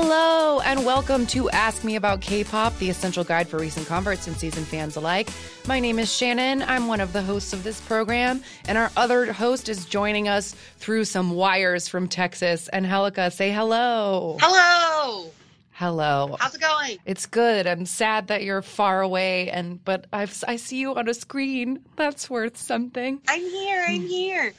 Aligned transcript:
Hello, 0.00 0.60
and 0.60 0.86
welcome 0.86 1.26
to 1.26 1.50
Ask 1.50 1.82
Me 1.82 1.96
About 1.96 2.20
K 2.20 2.44
pop, 2.44 2.78
the 2.78 2.88
essential 2.88 3.24
guide 3.24 3.48
for 3.48 3.58
recent 3.58 3.88
converts 3.88 4.28
and 4.28 4.36
seasoned 4.36 4.68
fans 4.68 4.94
alike. 4.94 5.28
My 5.66 5.80
name 5.80 5.98
is 5.98 6.14
Shannon. 6.14 6.62
I'm 6.62 6.86
one 6.86 7.00
of 7.00 7.12
the 7.12 7.20
hosts 7.20 7.52
of 7.52 7.64
this 7.64 7.80
program, 7.80 8.40
and 8.68 8.78
our 8.78 8.92
other 8.96 9.32
host 9.32 9.68
is 9.68 9.86
joining 9.86 10.28
us 10.28 10.54
through 10.76 11.04
some 11.04 11.32
wires 11.32 11.88
from 11.88 12.06
Texas. 12.06 12.68
And 12.68 12.86
Helica, 12.86 13.32
say 13.32 13.50
hello. 13.50 14.36
Hello. 14.40 15.32
Hello. 15.72 16.36
How's 16.38 16.54
it 16.54 16.60
going? 16.60 16.98
It's 17.04 17.26
good. 17.26 17.66
I'm 17.66 17.84
sad 17.84 18.28
that 18.28 18.44
you're 18.44 18.62
far 18.62 19.02
away, 19.02 19.50
and 19.50 19.84
but 19.84 20.06
I've, 20.12 20.44
I 20.46 20.56
see 20.56 20.76
you 20.76 20.94
on 20.94 21.08
a 21.08 21.14
screen. 21.14 21.84
That's 21.96 22.30
worth 22.30 22.56
something. 22.56 23.20
I'm 23.26 23.42
here. 23.42 23.84
I'm 23.88 24.02
here. 24.02 24.52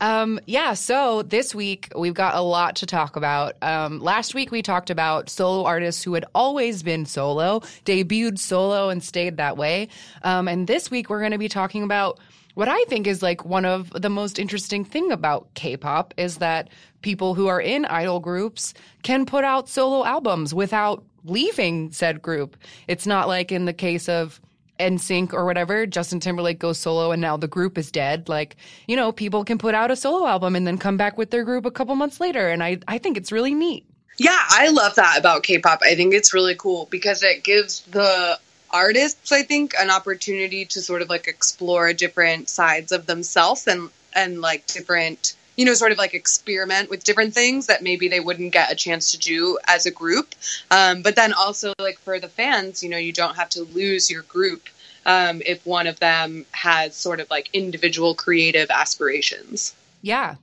Um, 0.00 0.38
yeah, 0.46 0.74
so 0.74 1.22
this 1.22 1.54
week 1.54 1.92
we've 1.96 2.14
got 2.14 2.34
a 2.34 2.40
lot 2.40 2.76
to 2.76 2.86
talk 2.86 3.16
about. 3.16 3.56
Um, 3.62 3.98
last 4.00 4.34
week 4.34 4.50
we 4.50 4.62
talked 4.62 4.90
about 4.90 5.28
solo 5.28 5.64
artists 5.64 6.02
who 6.02 6.14
had 6.14 6.24
always 6.34 6.82
been 6.82 7.04
solo, 7.04 7.60
debuted 7.84 8.38
solo, 8.38 8.90
and 8.90 9.02
stayed 9.02 9.38
that 9.38 9.56
way. 9.56 9.88
Um, 10.22 10.46
and 10.46 10.66
this 10.66 10.90
week 10.90 11.10
we're 11.10 11.20
going 11.20 11.32
to 11.32 11.38
be 11.38 11.48
talking 11.48 11.82
about 11.82 12.20
what 12.54 12.68
I 12.68 12.82
think 12.84 13.06
is 13.06 13.22
like 13.22 13.44
one 13.44 13.64
of 13.64 13.90
the 13.90 14.10
most 14.10 14.38
interesting 14.38 14.84
thing 14.84 15.12
about 15.12 15.52
K-pop 15.54 16.14
is 16.16 16.38
that 16.38 16.68
people 17.02 17.34
who 17.34 17.46
are 17.46 17.60
in 17.60 17.84
idol 17.84 18.18
groups 18.20 18.74
can 19.02 19.26
put 19.26 19.44
out 19.44 19.68
solo 19.68 20.04
albums 20.04 20.52
without 20.52 21.04
leaving 21.24 21.92
said 21.92 22.22
group. 22.22 22.56
It's 22.86 23.06
not 23.06 23.28
like 23.28 23.52
in 23.52 23.64
the 23.64 23.72
case 23.72 24.08
of 24.08 24.40
NSYNC 24.78 25.32
or 25.32 25.44
whatever, 25.44 25.86
Justin 25.86 26.20
Timberlake 26.20 26.58
goes 26.58 26.78
solo 26.78 27.12
and 27.12 27.20
now 27.20 27.36
the 27.36 27.48
group 27.48 27.78
is 27.78 27.90
dead. 27.90 28.28
Like, 28.28 28.56
you 28.86 28.96
know, 28.96 29.12
people 29.12 29.44
can 29.44 29.58
put 29.58 29.74
out 29.74 29.90
a 29.90 29.96
solo 29.96 30.26
album 30.26 30.56
and 30.56 30.66
then 30.66 30.78
come 30.78 30.96
back 30.96 31.18
with 31.18 31.30
their 31.30 31.44
group 31.44 31.66
a 31.66 31.70
couple 31.70 31.94
months 31.94 32.20
later. 32.20 32.48
And 32.48 32.62
I, 32.62 32.78
I 32.88 32.98
think 32.98 33.16
it's 33.16 33.32
really 33.32 33.54
neat. 33.54 33.84
Yeah, 34.18 34.38
I 34.48 34.68
love 34.68 34.96
that 34.96 35.18
about 35.18 35.44
K-pop. 35.44 35.80
I 35.82 35.94
think 35.94 36.12
it's 36.12 36.34
really 36.34 36.56
cool 36.56 36.88
because 36.90 37.22
it 37.22 37.44
gives 37.44 37.82
the 37.82 38.38
artists, 38.70 39.30
I 39.30 39.42
think, 39.42 39.74
an 39.78 39.90
opportunity 39.90 40.64
to 40.66 40.82
sort 40.82 41.02
of 41.02 41.08
like 41.08 41.28
explore 41.28 41.92
different 41.92 42.48
sides 42.48 42.92
of 42.92 43.06
themselves 43.06 43.66
and 43.66 43.90
and 44.14 44.40
like 44.40 44.66
different, 44.66 45.34
you 45.58 45.64
know, 45.64 45.74
sort 45.74 45.90
of 45.90 45.98
like 45.98 46.14
experiment 46.14 46.88
with 46.88 47.02
different 47.02 47.34
things 47.34 47.66
that 47.66 47.82
maybe 47.82 48.06
they 48.06 48.20
wouldn't 48.20 48.52
get 48.52 48.70
a 48.70 48.76
chance 48.76 49.10
to 49.10 49.18
do 49.18 49.58
as 49.66 49.86
a 49.86 49.90
group. 49.90 50.36
Um, 50.70 51.02
but 51.02 51.16
then 51.16 51.32
also 51.32 51.74
like 51.80 51.98
for 51.98 52.20
the 52.20 52.28
fans, 52.28 52.80
you 52.80 52.88
know, 52.88 52.96
you 52.96 53.12
don't 53.12 53.34
have 53.34 53.48
to 53.50 53.64
lose 53.64 54.08
your 54.08 54.22
group 54.22 54.68
um, 55.04 55.42
if 55.44 55.66
one 55.66 55.88
of 55.88 55.98
them 55.98 56.46
has 56.52 56.94
sort 56.94 57.18
of 57.18 57.28
like 57.28 57.50
individual 57.52 58.14
creative 58.14 58.70
aspirations. 58.70 59.74
Yeah. 60.00 60.36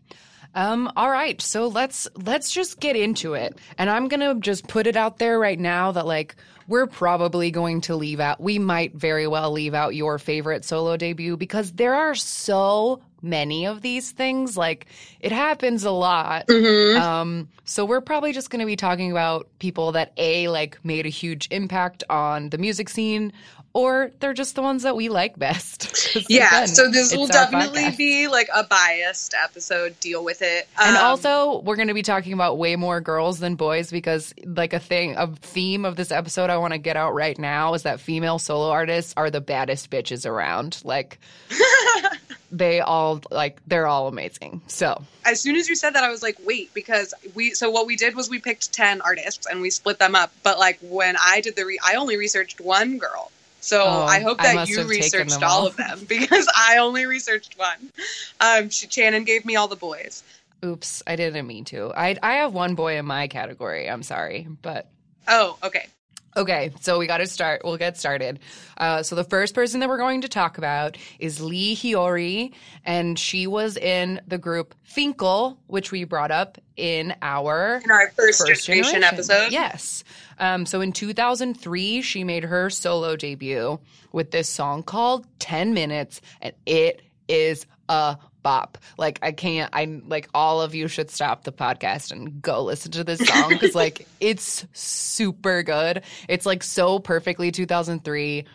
Um, 0.53 0.91
all 0.97 1.09
right, 1.09 1.41
so 1.41 1.67
let's 1.67 2.07
let's 2.15 2.51
just 2.51 2.79
get 2.79 2.95
into 2.95 3.33
it. 3.35 3.57
And 3.77 3.89
I'm 3.89 4.09
gonna 4.09 4.35
just 4.35 4.67
put 4.67 4.85
it 4.85 4.97
out 4.97 5.17
there 5.17 5.39
right 5.39 5.59
now 5.59 5.93
that 5.93 6.05
like 6.05 6.35
we're 6.67 6.87
probably 6.87 7.51
going 7.51 7.81
to 7.81 7.95
leave 7.95 8.19
out 8.19 8.41
we 8.41 8.57
might 8.57 8.93
very 8.93 9.27
well 9.27 9.51
leave 9.51 9.73
out 9.73 9.95
your 9.95 10.17
favorite 10.17 10.65
solo 10.65 10.97
debut 10.97 11.37
because 11.37 11.73
there 11.73 11.93
are 11.93 12.15
so 12.15 13.01
many 13.25 13.65
of 13.67 13.81
these 13.81 14.11
things. 14.11 14.55
Like 14.55 14.85
it 15.19 15.31
happens 15.31 15.83
a 15.83 15.91
lot. 15.91 16.47
Mm-hmm. 16.47 17.01
Um, 17.01 17.49
so 17.65 17.83
we're 17.85 18.01
probably 18.01 18.31
just 18.31 18.49
gonna 18.49 18.65
be 18.65 18.75
talking 18.75 19.11
about 19.11 19.47
people 19.59 19.93
that 19.93 20.13
A 20.17 20.47
like 20.47 20.77
made 20.85 21.05
a 21.05 21.09
huge 21.09 21.47
impact 21.51 22.03
on 22.09 22.49
the 22.49 22.57
music 22.57 22.87
scene 22.89 23.33
or 23.73 24.09
they're 24.21 24.33
just 24.33 24.55
the 24.55 24.61
ones 24.61 24.83
that 24.83 24.95
we 24.95 25.09
like 25.09 25.37
best. 25.37 25.91
Yeah, 26.29 26.47
again, 26.63 26.67
so 26.69 26.89
this 26.89 27.13
will 27.13 27.27
definitely 27.27 27.83
podcast. 27.83 27.97
be 27.97 28.27
like 28.29 28.47
a 28.55 28.63
biased 28.63 29.33
episode. 29.33 29.99
Deal 29.99 30.23
with 30.23 30.41
it. 30.41 30.65
And 30.79 30.95
Um, 30.95 31.03
also, 31.05 31.59
we're 31.59 31.75
going 31.75 31.89
to 31.89 31.93
be 31.93 32.03
talking 32.03 32.31
about 32.31 32.57
way 32.57 32.77
more 32.77 33.01
girls 33.01 33.39
than 33.39 33.55
boys 33.55 33.91
because, 33.91 34.33
like, 34.45 34.71
a 34.71 34.79
thing, 34.79 35.17
a 35.17 35.27
theme 35.27 35.83
of 35.83 35.97
this 35.97 36.11
episode 36.11 36.49
I 36.49 36.55
want 36.55 36.71
to 36.71 36.77
get 36.77 36.95
out 36.95 37.13
right 37.13 37.37
now 37.37 37.73
is 37.73 37.83
that 37.83 37.99
female 37.99 38.39
solo 38.39 38.69
artists 38.69 39.13
are 39.17 39.29
the 39.29 39.41
baddest 39.41 39.89
bitches 39.91 40.25
around. 40.25 40.79
Like, 40.85 41.19
they 42.51 42.79
all, 42.79 43.21
like, 43.31 43.59
they're 43.67 43.87
all 43.87 44.07
amazing. 44.07 44.61
So, 44.67 45.03
as 45.25 45.41
soon 45.41 45.55
as 45.55 45.67
you 45.67 45.75
said 45.75 45.91
that, 45.91 46.03
I 46.03 46.09
was 46.09 46.21
like, 46.21 46.37
wait, 46.45 46.73
because 46.73 47.13
we. 47.33 47.51
So 47.51 47.69
what 47.71 47.87
we 47.87 47.95
did 47.95 48.15
was 48.15 48.29
we 48.29 48.39
picked 48.39 48.71
ten 48.73 49.01
artists 49.01 49.47
and 49.47 49.59
we 49.61 49.69
split 49.71 49.97
them 49.99 50.13
up. 50.15 50.31
But 50.43 50.59
like 50.59 50.77
when 50.81 51.15
I 51.19 51.41
did 51.41 51.55
the, 51.55 51.65
re- 51.65 51.79
I 51.83 51.95
only 51.95 52.17
researched 52.17 52.61
one 52.61 52.97
girl. 52.99 53.31
So 53.61 53.81
Oh, 53.83 54.05
I 54.05 54.19
hope 54.19 54.37
that 54.39 54.53
must 54.53 54.69
you 54.71 54.83
researched 54.87 55.41
all. 55.41 55.61
all. 55.61 55.67
of 55.67 55.75
them 55.75 56.01
because 56.07 56.47
I 56.55 56.77
only 56.77 57.05
researched 57.07 57.57
one. 57.57 57.91
Um, 58.39 58.69
she, 58.69 58.87
Shannon 58.87 59.23
gave 59.23 59.43
me 59.45 59.55
all 59.55 59.67
the 59.67 59.75
boys. 59.75 60.21
oops, 60.63 61.01
I 61.07 61.15
didn't 61.15 61.47
mean 61.47 61.65
to. 61.65 61.91
I, 61.95 62.15
I 62.21 62.33
have 62.35 62.53
one 62.53 62.75
boy 62.75 62.97
in 62.99 63.05
my 63.05 63.27
category. 63.27 63.89
I'm 63.89 64.03
sorry. 64.03 64.47
But 64.61 64.87
Oh, 65.27 65.57
okay. 65.63 65.87
Okay, 66.37 66.73
so 66.81 66.99
we 66.99 67.07
got 67.07 67.19
to 67.19 67.27
start. 67.27 67.61
We'll 67.63 67.77
get 67.77 67.97
started. 67.97 68.39
Uh, 68.77 69.03
so 69.03 69.15
the 69.15 69.23
first 69.23 69.55
person 69.55 69.79
that 69.79 69.87
we're 69.87 69.97
going 69.97 70.21
to 70.21 70.27
talk 70.27 70.57
about 70.57 70.97
is 71.17 71.39
Lee 71.39 71.75
Hyori, 71.75 72.51
and 72.83 73.17
she 73.17 73.47
was 73.47 73.77
in 73.77 74.19
the 74.27 74.37
group 74.37 74.75
Fin.K.L, 74.83 75.57
which 75.67 75.93
we 75.93 76.03
brought 76.03 76.31
up 76.31 76.57
in 76.75 77.15
our 77.21 77.79
In 77.83 77.89
our 77.89 78.09
first, 78.09 78.45
first 78.45 78.65
generation, 78.65 79.01
generation 79.01 79.03
episode. 79.03 79.51
Yes. 79.53 80.03
Um, 80.37 80.65
so 80.65 80.81
in 80.81 80.91
2003, 80.91 82.01
she 82.01 82.23
made 82.25 82.43
her 82.43 82.69
solo 82.69 83.15
debut 83.15 83.79
with 84.11 84.31
this 84.31 84.49
song 84.49 84.83
called 84.83 85.25
10 85.39 85.73
Minutes, 85.73 86.19
and 86.41 86.53
it 86.65 87.01
is 87.29 87.65
a 87.87 88.17
bop. 88.45 88.77
Like, 88.95 89.17
I 89.23 89.31
can't, 89.31 89.71
I 89.73 90.01
like, 90.07 90.29
all 90.35 90.61
of 90.61 90.75
you 90.75 90.87
should 90.87 91.09
stop 91.09 91.43
the 91.45 91.51
podcast 91.51 92.11
and 92.11 92.41
go 92.43 92.61
listen 92.63 92.91
to 92.91 93.03
this 93.03 93.19
song 93.27 93.49
because, 93.49 93.73
like, 93.83 94.07
it's 94.19 94.65
super 94.73 95.63
good. 95.63 96.03
It's 96.29 96.45
like 96.45 96.61
so 96.61 96.99
perfectly 96.99 97.51
2003. 97.51 98.45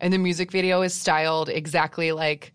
And 0.00 0.12
the 0.14 0.18
music 0.18 0.50
video 0.50 0.80
is 0.80 0.94
styled 0.94 1.50
exactly 1.50 2.12
like 2.12 2.52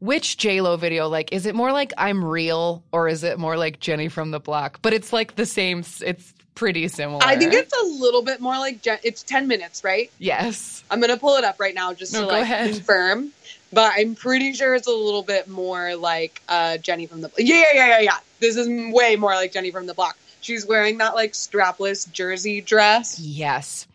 which 0.00 0.36
J 0.36 0.60
Lo 0.60 0.76
video? 0.76 1.08
Like, 1.08 1.32
is 1.32 1.46
it 1.46 1.54
more 1.54 1.72
like 1.72 1.92
I'm 1.96 2.22
real 2.24 2.82
or 2.92 3.06
is 3.08 3.22
it 3.24 3.38
more 3.38 3.56
like 3.56 3.78
Jenny 3.80 4.08
from 4.08 4.32
the 4.32 4.40
Block? 4.40 4.80
But 4.82 4.92
it's 4.92 5.12
like 5.12 5.36
the 5.36 5.46
same. 5.46 5.84
It's 6.04 6.34
pretty 6.54 6.88
similar. 6.88 7.20
I 7.24 7.36
think 7.36 7.54
it's 7.54 7.72
a 7.72 7.86
little 8.02 8.22
bit 8.22 8.40
more 8.40 8.58
like 8.58 8.82
Jen- 8.82 8.98
it's 9.02 9.22
ten 9.22 9.48
minutes, 9.48 9.82
right? 9.82 10.10
yes. 10.18 10.82
I'm 10.90 11.00
gonna 11.00 11.16
pull 11.16 11.36
it 11.36 11.44
up 11.44 11.58
right 11.58 11.74
now 11.74 11.94
just 11.94 12.12
No, 12.12 12.20
to 12.22 12.26
like 12.26 12.42
ahead. 12.42 12.74
confirm. 12.74 13.30
But 13.74 13.92
I'm 13.96 14.14
pretty 14.14 14.52
sure 14.54 14.74
it's 14.74 14.86
a 14.86 14.92
little 14.92 15.22
bit 15.22 15.48
more 15.48 15.96
like 15.96 16.40
uh, 16.48 16.78
Jenny 16.78 17.06
from 17.06 17.20
the 17.20 17.30
yeah 17.38 17.54
yeah 17.56 17.64
yeah 17.74 17.86
yeah 17.86 18.00
yeah. 18.00 18.16
This 18.40 18.56
is 18.56 18.68
way 18.92 19.16
more 19.16 19.34
like 19.34 19.52
Jenny 19.52 19.70
from 19.70 19.86
the 19.86 19.94
block. 19.94 20.16
She's 20.40 20.66
wearing 20.66 20.98
that 20.98 21.14
like 21.14 21.32
strapless 21.32 22.10
jersey 22.10 22.60
dress. 22.60 23.18
Yes. 23.18 23.86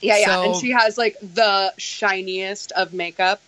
Yeah 0.00 0.18
yeah, 0.18 0.26
So- 0.26 0.42
and 0.52 0.60
she 0.60 0.70
has 0.72 0.98
like 0.98 1.16
the 1.20 1.72
shiniest 1.78 2.72
of 2.72 2.92
makeup. 2.92 3.40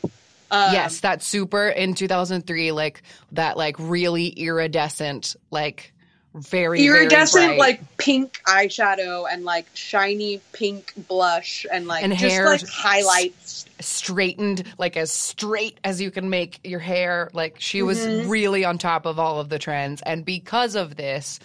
Um, 0.51 0.73
yes. 0.73 1.01
That 1.01 1.23
super 1.23 1.69
in 1.69 1.95
2003, 1.95 2.71
like 2.71 3.03
that, 3.33 3.57
like 3.57 3.77
really 3.79 4.29
iridescent, 4.29 5.35
like 5.51 5.93
very 6.35 6.87
very 6.87 7.01
iridescent 7.05 7.47
bright. 7.47 7.59
like 7.59 7.97
pink 7.97 8.41
eyeshadow 8.47 9.27
and 9.31 9.45
like 9.45 9.67
shiny 9.75 10.41
pink 10.53 10.93
blush 11.09 11.65
and 11.73 11.87
like 11.87 12.05
And 12.05 12.13
just 12.13 12.23
hair 12.25 12.47
like 12.47 12.67
highlights. 12.69 13.67
Straightened, 13.85 14.65
like 14.79 14.97
as 14.97 15.11
straight 15.13 15.79
as 15.85 16.01
you 16.01 16.11
can 16.11 16.31
make 16.31 16.61
your 16.65 16.81
hair. 16.81 17.31
Like 17.33 17.57
she 17.61 17.83
was 17.83 17.99
Mhm. 17.99 18.29
really 18.29 18.65
on 18.65 18.79
top 18.79 19.07
of 19.07 19.19
all 19.19 19.41
of 19.41 19.49
the 19.49 19.59
trends. 19.59 20.03
And 20.03 20.25
because 20.25 20.75
of 20.75 20.97
this, 20.97 21.39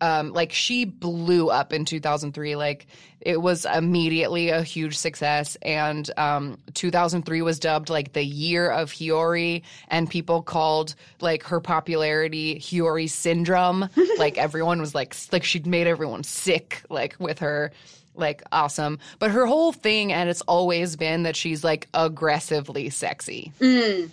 um, 0.00 0.32
like 0.32 0.52
she 0.52 0.84
blew 0.84 1.48
up 1.50 1.72
in 1.72 1.84
2003. 1.84 2.56
Like 2.56 2.86
it 3.20 3.40
was 3.40 3.64
immediately 3.64 4.50
a 4.50 4.62
huge 4.62 4.98
success. 4.98 5.56
And 5.62 6.10
um, 6.18 6.58
2003 6.74 7.40
was 7.42 7.58
dubbed 7.58 7.88
like 7.88 8.12
the 8.12 8.24
year 8.24 8.68
of 8.70 8.90
Hyori, 8.92 9.62
and 9.88 10.10
people 10.10 10.42
called 10.42 10.94
like 11.20 11.42
her 11.44 11.60
popularity 11.60 12.56
Hyori 12.58 13.08
syndrome. 13.08 13.88
like 14.18 14.36
everyone 14.36 14.80
was 14.80 14.94
like, 14.94 15.14
like 15.32 15.44
she'd 15.44 15.66
made 15.66 15.86
everyone 15.86 16.22
sick, 16.24 16.82
like 16.90 17.16
with 17.18 17.38
her 17.38 17.70
like 18.14 18.42
awesome. 18.52 18.98
But 19.18 19.30
her 19.30 19.46
whole 19.46 19.72
thing, 19.72 20.12
and 20.12 20.28
it's 20.28 20.42
always 20.42 20.96
been 20.96 21.24
that 21.24 21.36
she's 21.36 21.64
like 21.64 21.88
aggressively 21.94 22.90
sexy. 22.90 23.52
Mm. 23.60 24.10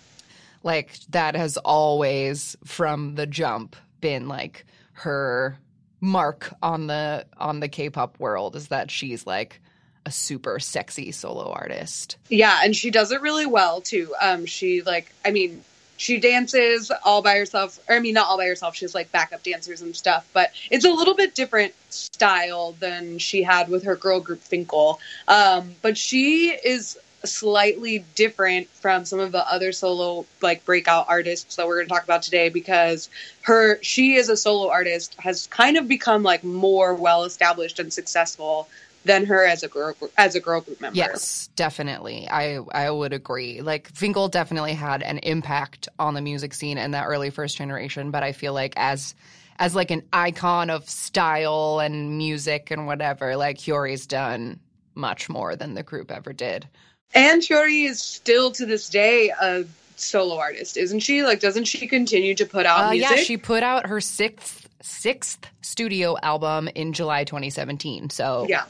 Like 0.62 0.98
that 1.10 1.34
has 1.34 1.56
always 1.58 2.56
from 2.64 3.14
the 3.14 3.26
jump 3.26 3.76
been 4.00 4.28
like 4.28 4.64
her 4.92 5.58
mark 6.00 6.52
on 6.62 6.88
the 6.88 7.26
on 7.38 7.60
the 7.60 7.68
K-pop 7.68 8.18
world 8.18 8.56
is 8.56 8.68
that 8.68 8.90
she's 8.90 9.26
like 9.26 9.60
a 10.04 10.10
super 10.10 10.58
sexy 10.58 11.12
solo 11.12 11.50
artist. 11.50 12.16
Yeah, 12.28 12.60
and 12.62 12.74
she 12.74 12.90
does 12.90 13.12
it 13.12 13.20
really 13.20 13.46
well 13.46 13.80
too. 13.80 14.14
Um, 14.20 14.46
she 14.46 14.82
like, 14.82 15.12
I 15.24 15.30
mean, 15.30 15.64
she 16.02 16.18
dances 16.18 16.90
all 17.04 17.22
by 17.22 17.36
herself. 17.36 17.78
Or 17.88 17.94
I 17.94 18.00
mean, 18.00 18.14
not 18.14 18.26
all 18.26 18.36
by 18.36 18.46
herself. 18.46 18.74
She's 18.74 18.92
like 18.92 19.12
backup 19.12 19.44
dancers 19.44 19.82
and 19.82 19.94
stuff. 19.94 20.28
But 20.32 20.50
it's 20.68 20.84
a 20.84 20.90
little 20.90 21.14
bit 21.14 21.36
different 21.36 21.74
style 21.90 22.72
than 22.80 23.18
she 23.18 23.44
had 23.44 23.68
with 23.68 23.84
her 23.84 23.94
girl 23.94 24.18
group 24.18 24.40
Fin.K.L. 24.40 24.98
Um, 25.28 25.76
but 25.80 25.96
she 25.96 26.50
is 26.50 26.98
slightly 27.24 28.04
different 28.16 28.68
from 28.70 29.04
some 29.04 29.20
of 29.20 29.30
the 29.30 29.48
other 29.48 29.70
solo 29.70 30.26
like 30.40 30.64
breakout 30.64 31.06
artists 31.08 31.54
that 31.54 31.68
we're 31.68 31.76
going 31.76 31.86
to 31.86 31.94
talk 31.94 32.02
about 32.02 32.22
today 32.22 32.48
because 32.48 33.08
her 33.42 33.80
she 33.80 34.14
is 34.14 34.28
a 34.28 34.36
solo 34.36 34.72
artist 34.72 35.14
has 35.20 35.46
kind 35.46 35.76
of 35.76 35.86
become 35.86 36.24
like 36.24 36.42
more 36.42 36.96
well 36.96 37.22
established 37.22 37.78
and 37.78 37.92
successful 37.92 38.68
than 39.04 39.26
her 39.26 39.44
as 39.44 39.62
a 39.62 39.68
girl 39.68 39.94
as 40.16 40.34
a 40.34 40.40
girl 40.40 40.60
group 40.60 40.80
member. 40.80 40.96
Yes, 40.96 41.48
definitely. 41.56 42.28
I 42.28 42.56
I 42.72 42.90
would 42.90 43.12
agree. 43.12 43.60
Like 43.60 43.88
Fin.K.L 43.94 44.28
definitely 44.28 44.74
had 44.74 45.02
an 45.02 45.18
impact 45.18 45.88
on 45.98 46.14
the 46.14 46.20
music 46.20 46.54
scene 46.54 46.78
in 46.78 46.92
that 46.92 47.04
early 47.06 47.30
first 47.30 47.56
generation, 47.56 48.10
but 48.10 48.22
I 48.22 48.32
feel 48.32 48.52
like 48.52 48.74
as 48.76 49.14
as 49.58 49.74
like 49.74 49.90
an 49.90 50.02
icon 50.12 50.70
of 50.70 50.88
style 50.88 51.80
and 51.80 52.16
music 52.16 52.70
and 52.70 52.86
whatever, 52.86 53.36
like 53.36 53.58
Hyori's 53.58 54.06
done 54.06 54.58
much 54.94 55.28
more 55.28 55.56
than 55.56 55.74
the 55.74 55.82
group 55.82 56.10
ever 56.10 56.32
did. 56.32 56.68
And 57.14 57.42
Hyori 57.42 57.86
is 57.86 58.00
still 58.00 58.50
to 58.52 58.64
this 58.66 58.88
day 58.88 59.30
a 59.40 59.64
solo 59.96 60.38
artist, 60.38 60.76
isn't 60.76 61.00
she? 61.00 61.22
Like 61.22 61.40
doesn't 61.40 61.64
she 61.64 61.86
continue 61.86 62.34
to 62.34 62.46
put 62.46 62.66
out 62.66 62.84
Uh, 62.86 62.90
music? 62.92 63.10
yeah, 63.10 63.16
she 63.22 63.36
put 63.36 63.62
out 63.62 63.86
her 63.86 64.00
sixth 64.00 64.68
sixth 64.80 65.46
studio 65.60 66.16
album 66.22 66.68
in 66.74 66.92
July 66.92 67.22
2017. 67.24 68.10
So 68.10 68.46
Yeah. 68.48 68.64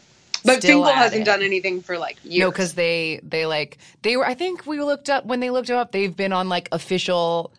But 0.45 0.59
Still 0.59 0.85
Fin.K.L 0.85 0.95
hasn't 0.95 1.23
it. 1.23 1.25
done 1.25 1.43
anything 1.43 1.83
for 1.83 1.99
like 1.99 2.17
years. 2.25 2.41
No, 2.41 2.51
because 2.51 2.75
they 2.75 3.21
they 3.23 3.47
like 3.47 3.79
they 4.03 4.17
were. 4.17 4.27
I 4.27 4.35
think 4.35 4.67
we 4.67 4.81
looked 4.81 5.11
up 5.11 5.25
when 5.25 5.41
they 5.41 5.51
looked 5.51 5.69
them 5.69 5.79
up. 5.79 5.93
They've 5.93 6.15
been 6.15 6.33
on 6.33 6.49
like 6.49 6.69
official 6.73 7.53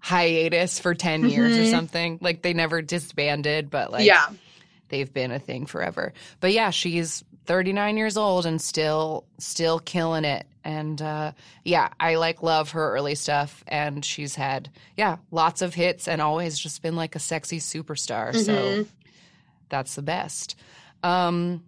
hiatus 0.00 0.78
for 0.80 0.94
10 0.94 1.28
years 1.28 1.56
or 1.56 1.66
something. 1.70 2.18
Like 2.20 2.42
they 2.42 2.54
never 2.54 2.82
disbanded, 2.82 3.70
but 3.70 3.92
like 3.92 4.06
yeah. 4.06 4.26
they've 4.88 5.12
been 5.12 5.30
a 5.30 5.38
thing 5.38 5.66
forever. 5.66 6.12
But 6.40 6.52
yeah, 6.52 6.70
she's 6.70 7.22
39 7.46 7.96
years 7.96 8.16
old 8.16 8.46
and 8.46 8.60
still 8.60 9.24
still 9.38 9.78
killing 9.78 10.24
it. 10.24 10.46
And 10.62 11.00
uh, 11.00 11.32
yeah, 11.64 11.88
I 11.98 12.16
like 12.16 12.42
love 12.42 12.72
her 12.72 12.94
early 12.94 13.14
stuff, 13.14 13.64
and 13.66 14.04
she's 14.04 14.34
had 14.34 14.68
yeah 14.96 15.16
lots 15.30 15.62
of 15.62 15.74
hits 15.74 16.06
and 16.06 16.20
always 16.20 16.58
just 16.58 16.82
been 16.82 16.96
like 16.96 17.16
a 17.16 17.18
sexy 17.18 17.58
superstar. 17.58 18.36
So 18.36 18.86
that's 19.70 19.94
the 19.94 20.02
best. 20.02 20.56
Um, 21.02 21.62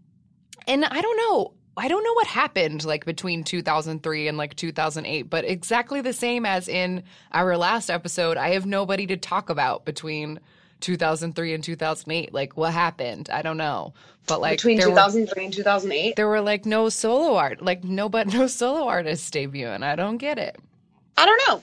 and 0.66 0.84
I 0.84 1.00
don't 1.00 1.16
know. 1.16 1.52
I 1.74 1.88
don't 1.88 2.04
know 2.04 2.12
what 2.12 2.26
happened 2.26 2.84
like 2.84 3.06
between 3.06 3.44
2003 3.44 4.28
and 4.28 4.36
like 4.36 4.54
2008, 4.56 5.22
but 5.22 5.44
exactly 5.46 6.02
the 6.02 6.12
same 6.12 6.44
as 6.44 6.68
in 6.68 7.02
our 7.32 7.56
last 7.56 7.88
episode, 7.88 8.36
I 8.36 8.50
have 8.50 8.66
nobody 8.66 9.06
to 9.06 9.16
talk 9.16 9.48
about 9.48 9.86
between 9.86 10.38
2003 10.80 11.54
and 11.54 11.64
2008. 11.64 12.34
Like 12.34 12.56
what 12.58 12.74
happened? 12.74 13.30
I 13.32 13.40
don't 13.40 13.56
know. 13.56 13.94
But 14.26 14.40
like 14.40 14.58
Between 14.58 14.78
there 14.78 14.88
were, 14.88 14.94
2003 14.94 15.44
and 15.46 15.54
2008. 15.54 16.16
there 16.16 16.28
were 16.28 16.40
like 16.42 16.66
no 16.66 16.88
solo 16.90 17.36
art, 17.36 17.62
like 17.62 17.82
no 17.84 18.08
but 18.08 18.26
no 18.32 18.46
solo 18.46 18.86
artists 18.86 19.30
debuting. 19.30 19.82
I 19.82 19.96
don't 19.96 20.18
get 20.18 20.38
it. 20.38 20.56
I 21.16 21.24
don't 21.24 21.42
know. 21.48 21.62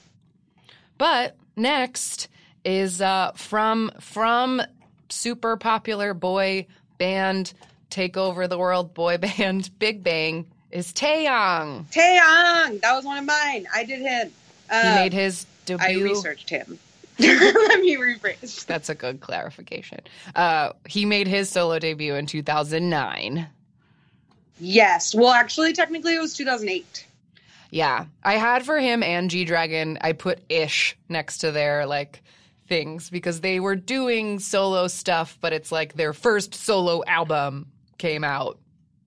But 0.97 1.36
next 1.56 2.30
is 2.65 3.00
uh, 3.01 3.31
from 3.36 3.91
from 4.00 4.62
super 5.09 5.56
popular 5.56 6.13
boy 6.13 6.68
band 6.97 7.53
take 7.89 8.18
over 8.18 8.47
the 8.47 8.57
world 8.57 8.94
boy 8.94 9.18
band 9.38 9.69
Big 9.80 10.03
Bang 10.03 10.45
is 10.71 10.94
Taeyang. 10.94 11.86
Taeyang, 11.91 12.81
that 12.81 12.94
was 12.95 13.06
one 13.06 13.18
of 13.18 13.25
mine. 13.25 13.68
I 13.74 13.83
did 13.83 14.01
him. 14.01 14.31
Uh, 14.69 14.81
He 14.83 14.95
made 15.03 15.13
his 15.13 15.45
debut. 15.65 15.86
I 15.86 15.94
researched 16.03 16.50
him. 16.50 16.77
Let 17.19 17.81
me 17.81 17.97
rephrase. 17.97 18.65
That's 18.65 18.88
a 18.88 18.95
good 18.95 19.19
clarification. 19.19 20.00
Uh, 20.36 20.71
he 20.86 21.06
made 21.06 21.27
his 21.27 21.50
solo 21.50 21.77
debut 21.80 22.15
in 22.15 22.25
2009. 22.27 23.47
Yes. 24.59 25.13
Well, 25.15 25.31
actually, 25.31 25.74
technically, 25.74 26.15
it 26.15 26.21
was 26.21 26.33
2008. 26.36 27.07
Yeah, 27.71 28.06
I 28.24 28.33
had 28.33 28.65
for 28.65 28.80
him 28.80 29.03
and 29.03 29.30
G 29.30 29.45
Dragon. 29.45 29.97
I 30.01 30.13
put 30.13 30.39
ish 30.50 30.97
next 31.07 31.39
to 31.39 31.51
their 31.51 31.86
like 31.86 32.24
things 32.68 33.09
because 33.09 33.41
they 33.41 33.59
were 33.59 33.75
doing 33.75 34.39
solo 34.39 34.88
stuff, 34.88 35.38
but 35.41 35.53
it's 35.53 35.71
like 35.71 35.94
their 35.94 36.13
first 36.13 36.56
solo 36.56 37.03
album 37.06 37.68
came 38.00 38.24
out. 38.24 38.57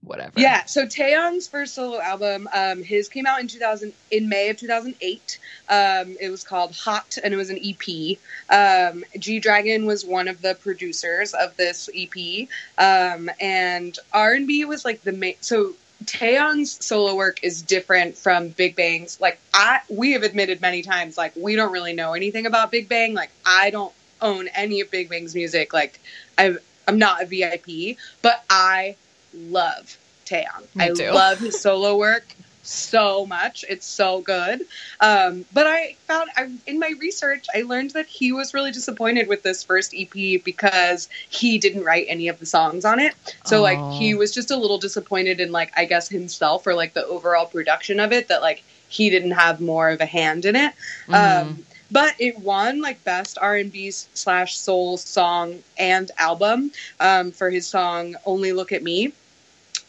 Whatever. 0.05 0.33
Yeah. 0.37 0.65
So 0.65 0.85
Taeyang's 0.85 1.47
first 1.47 1.75
solo 1.75 2.01
album, 2.01 2.49
um, 2.53 2.83
his 2.83 3.09
came 3.09 3.25
out 3.25 3.39
in 3.41 3.47
2000 3.47 3.93
in 4.11 4.29
May 4.29 4.49
of 4.49 4.57
2008. 4.57 5.39
Um, 5.69 6.17
it 6.21 6.29
was 6.29 6.43
called 6.43 6.75
Hot, 6.75 7.19
and 7.23 7.33
it 7.33 7.37
was 7.37 7.51
an 7.51 7.61
EP. 7.63 8.19
Um, 8.51 9.05
G 9.17 9.39
Dragon 9.39 9.87
was 9.87 10.05
one 10.05 10.27
of 10.27 10.43
the 10.43 10.57
producers 10.57 11.35
of 11.35 11.57
this 11.57 11.89
EP, 11.95 12.49
um, 12.79 13.31
and 13.41 13.97
R 14.13 14.33
and 14.33 14.49
B 14.49 14.65
was 14.65 14.85
like 14.85 15.03
the 15.03 15.13
main. 15.13 15.37
So 15.41 15.75
Taeyang's 16.05 16.85
solo 16.85 17.15
work 17.15 17.39
is 17.45 17.63
different 17.63 18.19
from 18.19 18.49
Big 18.49 18.75
Bang's. 18.75 19.21
Like 19.21 19.39
I, 19.55 19.81
we 19.89 20.13
have 20.13 20.25
admitted 20.25 20.61
many 20.61 20.83
times, 20.83 21.17
like 21.17 21.33
we 21.37 21.55
don't 21.55 21.73
really 21.73 21.93
know 21.93 22.15
anything 22.15 22.47
about 22.47 22.73
Big 22.73 22.89
Bang. 22.89 23.15
Like 23.15 23.31
I 23.47 23.71
don't 23.71 23.93
own 24.21 24.49
any 24.49 24.81
of 24.81 24.91
Big 24.91 25.09
Bang's 25.09 25.35
music. 25.35 25.73
Like 25.73 26.01
I, 26.39 26.57
I'm 26.87 26.99
not 26.99 27.23
a 27.23 27.27
VIP, 27.27 27.97
but 28.23 28.45
I 28.51 28.97
love 29.35 29.97
Taeyang. 30.27 30.75
Me 30.75 30.85
I 30.85 31.13
love 31.13 31.39
his 31.39 31.61
solo 31.61 31.97
work 31.97 32.37
so 32.63 33.27
much. 33.27 33.65
It's 33.69 33.87
so 33.87 34.21
good. 34.21 34.63
Um, 35.01 35.45
but 35.53 35.67
I 35.67 35.97
found 36.07 36.31
I, 36.37 36.51
in 36.67 36.79
my 36.79 36.95
research, 37.01 37.47
I 37.55 37.63
learned 37.63 37.91
that 37.91 38.07
he 38.07 38.33
was 38.33 38.55
really 38.55 38.71
disappointed 38.71 39.29
with 39.29 39.43
this 39.43 39.63
first 39.63 39.95
EP 39.97 40.43
because 40.45 41.09
he 41.29 41.59
didn't 41.59 41.85
write 41.85 42.07
any 42.09 42.29
of 42.29 42.39
the 42.39 42.47
songs 42.47 42.85
on 42.85 43.01
it. 43.01 43.15
So 43.45 43.59
Aw. 43.59 43.63
like 43.63 43.93
he 43.99 44.15
was 44.15 44.33
just 44.33 44.51
a 44.51 44.57
little 44.57 44.79
disappointed 44.79 45.41
in 45.41 45.53
like 45.53 45.73
I 45.77 45.85
guess 45.85 46.09
himself 46.09 46.67
or 46.67 46.75
like 46.75 46.95
the 46.95 47.05
overall 47.07 47.47
production 47.47 48.01
of 48.01 48.13
it 48.13 48.29
that 48.29 48.43
like 48.43 48.63
he 48.89 49.11
didn't 49.11 49.33
have 49.33 49.61
more 49.61 49.91
of 49.91 50.01
a 50.01 50.07
hand 50.07 50.45
in 50.45 50.55
it. 50.55 50.73
Um, 51.09 51.65
but 51.93 52.15
it 52.19 52.39
won 52.41 52.81
like 52.83 53.05
best 53.05 53.39
R 53.41 53.57
and 53.57 53.73
B 53.73 53.91
slash 53.93 54.57
soul 54.57 54.99
song 54.99 55.63
and 55.79 56.11
album 56.19 56.73
um, 57.01 57.33
for 57.33 57.51
his 57.51 57.67
song 57.67 58.17
"Only 58.27 58.53
Look 58.53 58.73
at 58.73 58.83
Me," 58.83 59.13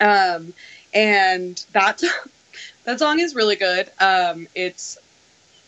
um, 0.01 0.53
and 0.93 1.63
that 1.73 2.01
that 2.85 2.99
song 2.99 3.19
is 3.19 3.35
really 3.35 3.55
good. 3.55 3.89
Um, 3.99 4.47
it's 4.55 4.97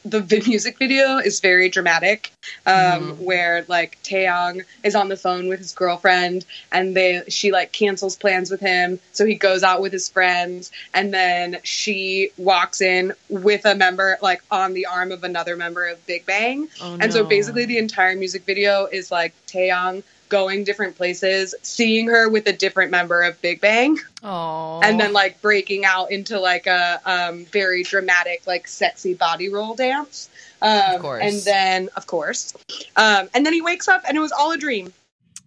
the 0.06 0.44
music 0.46 0.78
video 0.78 1.18
is 1.18 1.40
very 1.40 1.68
dramatic, 1.68 2.32
um, 2.66 3.12
where 3.24 3.66
like 3.68 3.98
Taeyang 4.04 4.64
is 4.84 4.96
on 4.96 5.10
the 5.10 5.18
phone 5.18 5.48
with 5.48 5.60
his 5.60 5.74
girlfriend, 5.74 6.46
and 6.72 6.96
they 6.96 7.24
she 7.28 7.52
like 7.52 7.72
cancels 7.72 8.16
plans 8.16 8.52
with 8.52 8.60
him, 8.62 9.00
so 9.12 9.26
he 9.26 9.36
goes 9.36 9.64
out 9.64 9.82
with 9.82 9.92
his 9.92 10.08
friends, 10.08 10.72
and 10.94 11.14
then 11.14 11.58
she 11.64 12.30
walks 12.38 12.82
in 12.82 13.14
with 13.30 13.66
a 13.66 13.76
member 13.76 14.18
like 14.22 14.44
on 14.52 14.74
the 14.74 14.86
arm 14.86 15.12
of 15.12 15.24
another 15.24 15.56
member 15.56 15.88
of 15.88 16.06
Big 16.06 16.26
Bang, 16.26 16.68
Oh, 16.82 16.98
and 17.00 17.12
so 17.12 17.24
basically 17.26 17.66
the 17.66 17.78
entire 17.78 18.16
music 18.16 18.46
video 18.46 18.86
is 18.86 19.12
like 19.12 19.34
Taeyang 19.48 20.04
going 20.30 20.64
different 20.64 20.96
places, 20.98 21.56
seeing 21.62 22.08
her 22.08 22.30
with 22.30 22.48
a 22.48 22.54
different 22.54 22.92
member 22.92 23.22
of 23.24 23.40
Big 23.42 23.62
Bang, 23.62 23.98
Oh. 24.24 24.80
and 24.84 25.00
then 25.00 25.14
like 25.14 25.42
breaking 25.42 25.86
out 25.86 26.12
into 26.12 26.40
like 26.40 26.68
a 26.68 27.02
um, 27.06 27.46
very 27.46 27.84
dramatic, 27.84 28.46
like 28.48 28.68
sexy 28.68 29.14
body 29.14 29.50
roll 29.50 29.76
dance. 29.76 30.30
Um, 30.62 30.96
Of 30.96 31.02
course. 31.02 31.24
And 31.24 31.42
then, 31.42 31.90
of 31.96 32.08
course, 32.08 32.54
um, 32.96 33.30
and 33.34 33.46
then 33.46 33.54
he 33.54 33.62
wakes 33.62 33.88
up, 33.88 34.04
and 34.08 34.18
it 34.18 34.22
was 34.22 34.32
all 34.32 34.52
a 34.52 34.58
dream. 34.58 34.94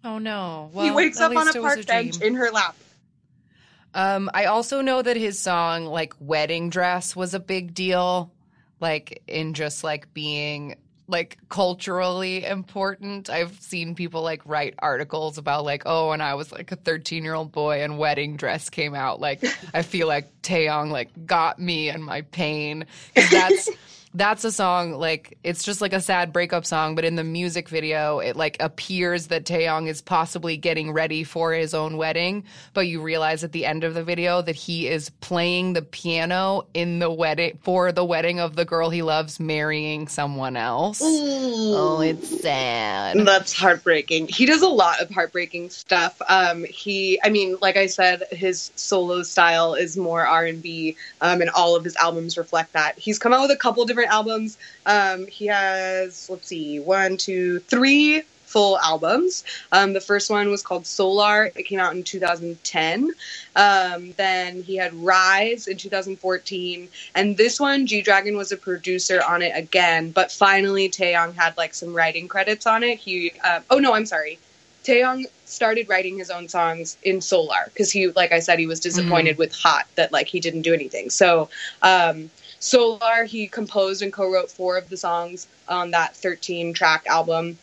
Oh 0.05 0.19
no. 0.19 0.71
Well, 0.73 0.85
he 0.85 0.91
wakes 0.93 1.21
up 1.21 1.35
on 1.35 1.49
a 1.49 1.53
park 1.53 1.85
bench 1.87 2.21
in 2.21 2.35
her 2.35 2.51
lap. 2.51 2.77
Um, 3.95 4.31
I 4.35 4.45
also 4.45 4.81
know 4.81 5.03
that 5.03 5.17
his 5.17 5.39
song 5.39 5.87
like 5.87 6.15
"Wedding 6.21 6.71
Dress" 6.71 7.17
was 7.17 7.35
a 7.35 7.41
big 7.41 7.75
deal, 7.75 8.31
like 8.81 9.23
in 9.27 9.55
just 9.55 9.83
like 9.83 10.13
being 10.15 10.77
like 11.09 11.39
culturally 11.49 12.45
important. 12.45 13.31
I've 13.31 13.61
seen 13.61 13.95
people 13.95 14.23
like 14.23 14.43
write 14.45 14.75
articles 14.79 15.39
about 15.39 15.65
like, 15.65 15.83
oh, 15.87 16.11
when 16.11 16.21
I 16.21 16.35
was 16.35 16.53
like 16.53 16.71
a 16.71 16.77
13 16.77 17.25
year 17.25 17.35
old 17.35 17.51
boy 17.51 17.83
and 17.83 17.99
Wedding 17.99 18.37
Dress 18.37 18.69
came 18.71 18.95
out, 18.95 19.19
like 19.21 19.43
I 19.75 19.83
feel 19.83 20.07
like 20.07 20.43
Taeyang 20.43 20.91
like 20.91 21.27
got 21.27 21.59
me 21.59 21.89
and 21.89 22.05
my 22.05 22.23
pain 22.23 22.87
that's. 23.15 23.69
That's 24.15 24.45
a 24.45 24.53
song 24.53 24.93
like 24.93 25.39
it's 25.45 25.63
just 25.63 25.81
like 25.81 25.93
a 25.93 26.01
sad 26.01 26.33
breakup 26.33 26.65
song, 26.65 26.95
but 26.95 27.05
in 27.05 27.17
the 27.17 27.25
music 27.25 27.69
video, 27.69 28.19
it 28.21 28.37
like 28.37 28.57
appears 28.61 29.29
that 29.29 29.45
Taeyang 29.45 29.89
is 29.89 30.01
possibly 30.01 30.57
getting 30.57 30.93
ready 30.93 31.25
for 31.25 31.53
his 31.53 31.75
own 31.75 31.97
wedding, 31.97 32.45
but 32.73 32.87
you 32.87 33.03
realize 33.03 33.45
at 33.45 33.53
the 33.53 33.67
end 33.67 33.85
of 33.85 33.95
the 33.95 34.03
video 34.03 34.43
that 34.43 34.57
he 34.57 34.89
is 34.89 35.11
playing 35.11 35.75
the 35.75 35.83
piano 35.83 36.67
in 36.75 36.99
the 36.99 37.11
wedding 37.11 37.59
for 37.63 37.93
the 37.93 38.05
wedding 38.05 38.41
of 38.41 38.57
the 38.57 38.65
girl 38.65 38.91
he 38.91 39.03
loves 39.03 39.39
marrying 39.39 40.09
someone 40.09 40.57
else. 40.57 41.01
Oh, 41.03 42.01
it's 42.01 42.41
sad. 42.41 43.19
That's 43.19 43.53
heartbreaking. 43.53 44.29
He 44.29 44.47
does 44.47 44.63
a 44.63 44.69
lot 44.69 45.01
of 45.01 45.11
heartbreaking 45.11 45.71
stuff. 45.71 46.21
Um, 46.29 46.65
he, 46.65 47.21
I 47.23 47.29
mean, 47.31 47.57
like 47.61 47.77
I 47.77 47.87
said, 47.87 48.25
his 48.31 48.71
solo 48.77 49.23
style 49.23 49.75
is 49.75 49.97
more 49.97 50.27
R 50.27 50.47
and 50.47 50.63
B, 50.63 50.97
um, 51.21 51.41
and 51.41 51.51
all 51.51 51.77
of 51.77 51.85
his 51.85 51.97
albums 51.97 52.39
reflect 52.39 52.73
that. 52.73 52.99
He's 52.99 53.19
come 53.19 53.33
out 53.33 53.43
with 53.43 53.51
a 53.51 53.57
couple 53.57 53.85
different 53.85 53.98
albums. 54.07 54.59
Um, 54.87 55.27
he 55.27 55.47
has, 55.47 56.29
let's 56.31 56.47
see, 56.47 56.81
one, 56.81 57.17
two, 57.17 57.61
three 57.61 58.23
full 58.49 58.79
albums. 58.79 59.45
Um, 59.73 59.93
the 59.93 60.01
first 60.01 60.31
one 60.31 60.51
was 60.51 60.63
called 60.63 60.87
Solar. 60.87 61.51
It 61.55 61.65
came 61.65 61.79
out 61.79 61.95
in 61.95 62.03
2010. 62.03 63.13
Um, 63.55 64.13
then 64.17 64.63
he 64.63 64.77
had 64.77 64.95
Rise 64.95 65.69
in 65.69 65.77
2014, 65.77 66.89
and 67.15 67.37
this 67.37 67.61
one 67.61 67.87
G 67.87 68.01
Dragon 68.01 68.37
was 68.37 68.51
a 68.51 68.57
producer 68.57 69.23
on 69.23 69.43
it 69.43 69.53
again. 69.55 70.11
But 70.11 70.33
finally, 70.33 70.89
Taeyang 70.89 71.35
had 71.35 71.57
like 71.57 71.75
some 71.75 71.95
writing 71.95 72.27
credits 72.27 72.67
on 72.67 72.83
it. 72.83 72.99
He 72.99 73.33
uh, 73.45 73.61
oh 73.71 73.79
no, 73.79 73.95
I'm 73.95 74.07
sorry. 74.07 74.39
Taeyang 74.85 75.27
started 75.45 75.89
writing 75.89 76.17
his 76.17 76.31
own 76.31 76.49
songs 76.49 76.97
in 77.03 77.21
Solar 77.21 77.65
because 77.67 77.93
he, 77.93 78.09
like 78.09 78.33
I 78.33 78.39
said, 78.39 78.59
he 78.59 78.67
was 78.67 78.81
disappointed 78.81 79.33
mm-hmm. 79.33 79.41
with 79.41 79.55
Hot 79.57 79.87
that 79.97 80.13
like 80.13 80.29
he 80.29 80.41
didn't 80.41 80.63
do 80.63 80.73
anything. 80.73 81.11
So 81.11 81.51
um, 81.83 82.31
Solar, 82.61 83.25
he 83.25 83.47
composed 83.47 84.03
and 84.03 84.13
co-wrote 84.13 84.51
four 84.51 84.77
of 84.77 84.89
the 84.89 84.97
songs 84.97 85.47
on 85.69 85.93
that 85.93 86.17
13 86.17 86.73
track 86.73 87.07
album. 87.07 87.59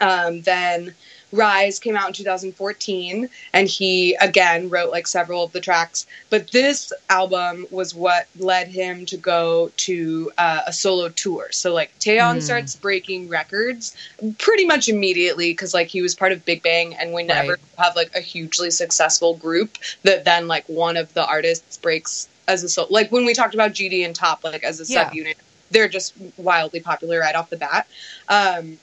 Um, 0.00 0.42
then 0.42 0.94
Rise 1.34 1.78
came 1.78 1.96
out 1.96 2.08
in 2.08 2.14
2014, 2.14 3.28
and 3.52 3.68
he 3.68 4.14
again 4.14 4.70
wrote 4.70 4.90
like 4.90 5.06
several 5.06 5.42
of 5.44 5.52
the 5.52 5.60
tracks. 5.60 6.06
But 6.30 6.50
this 6.52 6.92
album 7.10 7.66
was 7.70 7.94
what 7.94 8.26
led 8.38 8.68
him 8.68 9.06
to 9.06 9.16
go 9.16 9.72
to 9.78 10.32
uh, 10.38 10.62
a 10.66 10.72
solo 10.72 11.08
tour. 11.08 11.48
So 11.50 11.74
like 11.74 11.96
Taeyang 11.98 12.38
mm. 12.38 12.42
starts 12.42 12.76
breaking 12.76 13.28
records 13.28 13.96
pretty 14.38 14.64
much 14.64 14.88
immediately 14.88 15.50
because 15.52 15.74
like 15.74 15.88
he 15.88 16.02
was 16.02 16.14
part 16.14 16.32
of 16.32 16.44
Big 16.44 16.62
Bang, 16.62 16.94
and 16.94 17.12
we 17.12 17.24
never 17.24 17.52
right. 17.52 17.58
have 17.78 17.96
like 17.96 18.14
a 18.14 18.20
hugely 18.20 18.70
successful 18.70 19.34
group 19.34 19.78
that 20.02 20.24
then 20.24 20.46
like 20.46 20.68
one 20.68 20.96
of 20.96 21.12
the 21.14 21.26
artists 21.26 21.76
breaks 21.78 22.28
as 22.48 22.62
a 22.64 22.68
solo. 22.68 22.88
Like 22.90 23.10
when 23.12 23.24
we 23.24 23.34
talked 23.34 23.54
about 23.54 23.72
GD 23.72 24.04
and 24.04 24.14
Top, 24.14 24.44
like 24.44 24.64
as 24.64 24.80
a 24.80 24.92
yeah. 24.92 25.10
subunit, 25.10 25.36
they're 25.70 25.88
just 25.88 26.14
wildly 26.36 26.80
popular 26.80 27.20
right 27.20 27.34
off 27.34 27.50
the 27.50 27.56
bat. 27.56 27.86
Um, 28.28 28.78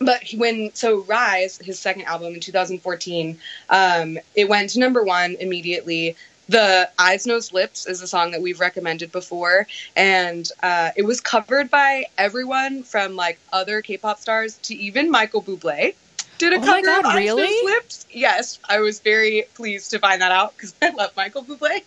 but 0.00 0.22
when 0.36 0.70
so 0.74 1.02
rise 1.04 1.58
his 1.58 1.78
second 1.78 2.02
album 2.02 2.34
in 2.34 2.40
2014 2.40 3.38
um, 3.70 4.18
it 4.34 4.48
went 4.48 4.70
to 4.70 4.78
number 4.78 5.02
one 5.02 5.36
immediately 5.40 6.16
the 6.48 6.88
eyes 6.98 7.26
nose 7.26 7.52
lips 7.52 7.86
is 7.86 8.02
a 8.02 8.06
song 8.06 8.30
that 8.30 8.40
we've 8.40 8.60
recommended 8.60 9.10
before 9.10 9.66
and 9.96 10.50
uh, 10.62 10.90
it 10.96 11.02
was 11.02 11.20
covered 11.20 11.70
by 11.70 12.04
everyone 12.18 12.82
from 12.82 13.16
like 13.16 13.38
other 13.52 13.82
k-pop 13.82 14.18
stars 14.18 14.58
to 14.58 14.74
even 14.74 15.10
michael 15.10 15.42
bublé 15.42 15.94
did 16.38 16.52
a 16.52 16.56
oh 16.56 16.60
cover 16.60 16.82
God, 16.82 17.00
of 17.00 17.06
eyes 17.06 17.16
really? 17.16 17.42
nose 17.42 17.64
lips 17.64 18.06
yes 18.10 18.58
i 18.68 18.78
was 18.80 19.00
very 19.00 19.44
pleased 19.54 19.90
to 19.90 19.98
find 19.98 20.20
that 20.20 20.32
out 20.32 20.54
because 20.56 20.74
i 20.82 20.90
love 20.90 21.16
michael 21.16 21.42
bublé 21.42 21.82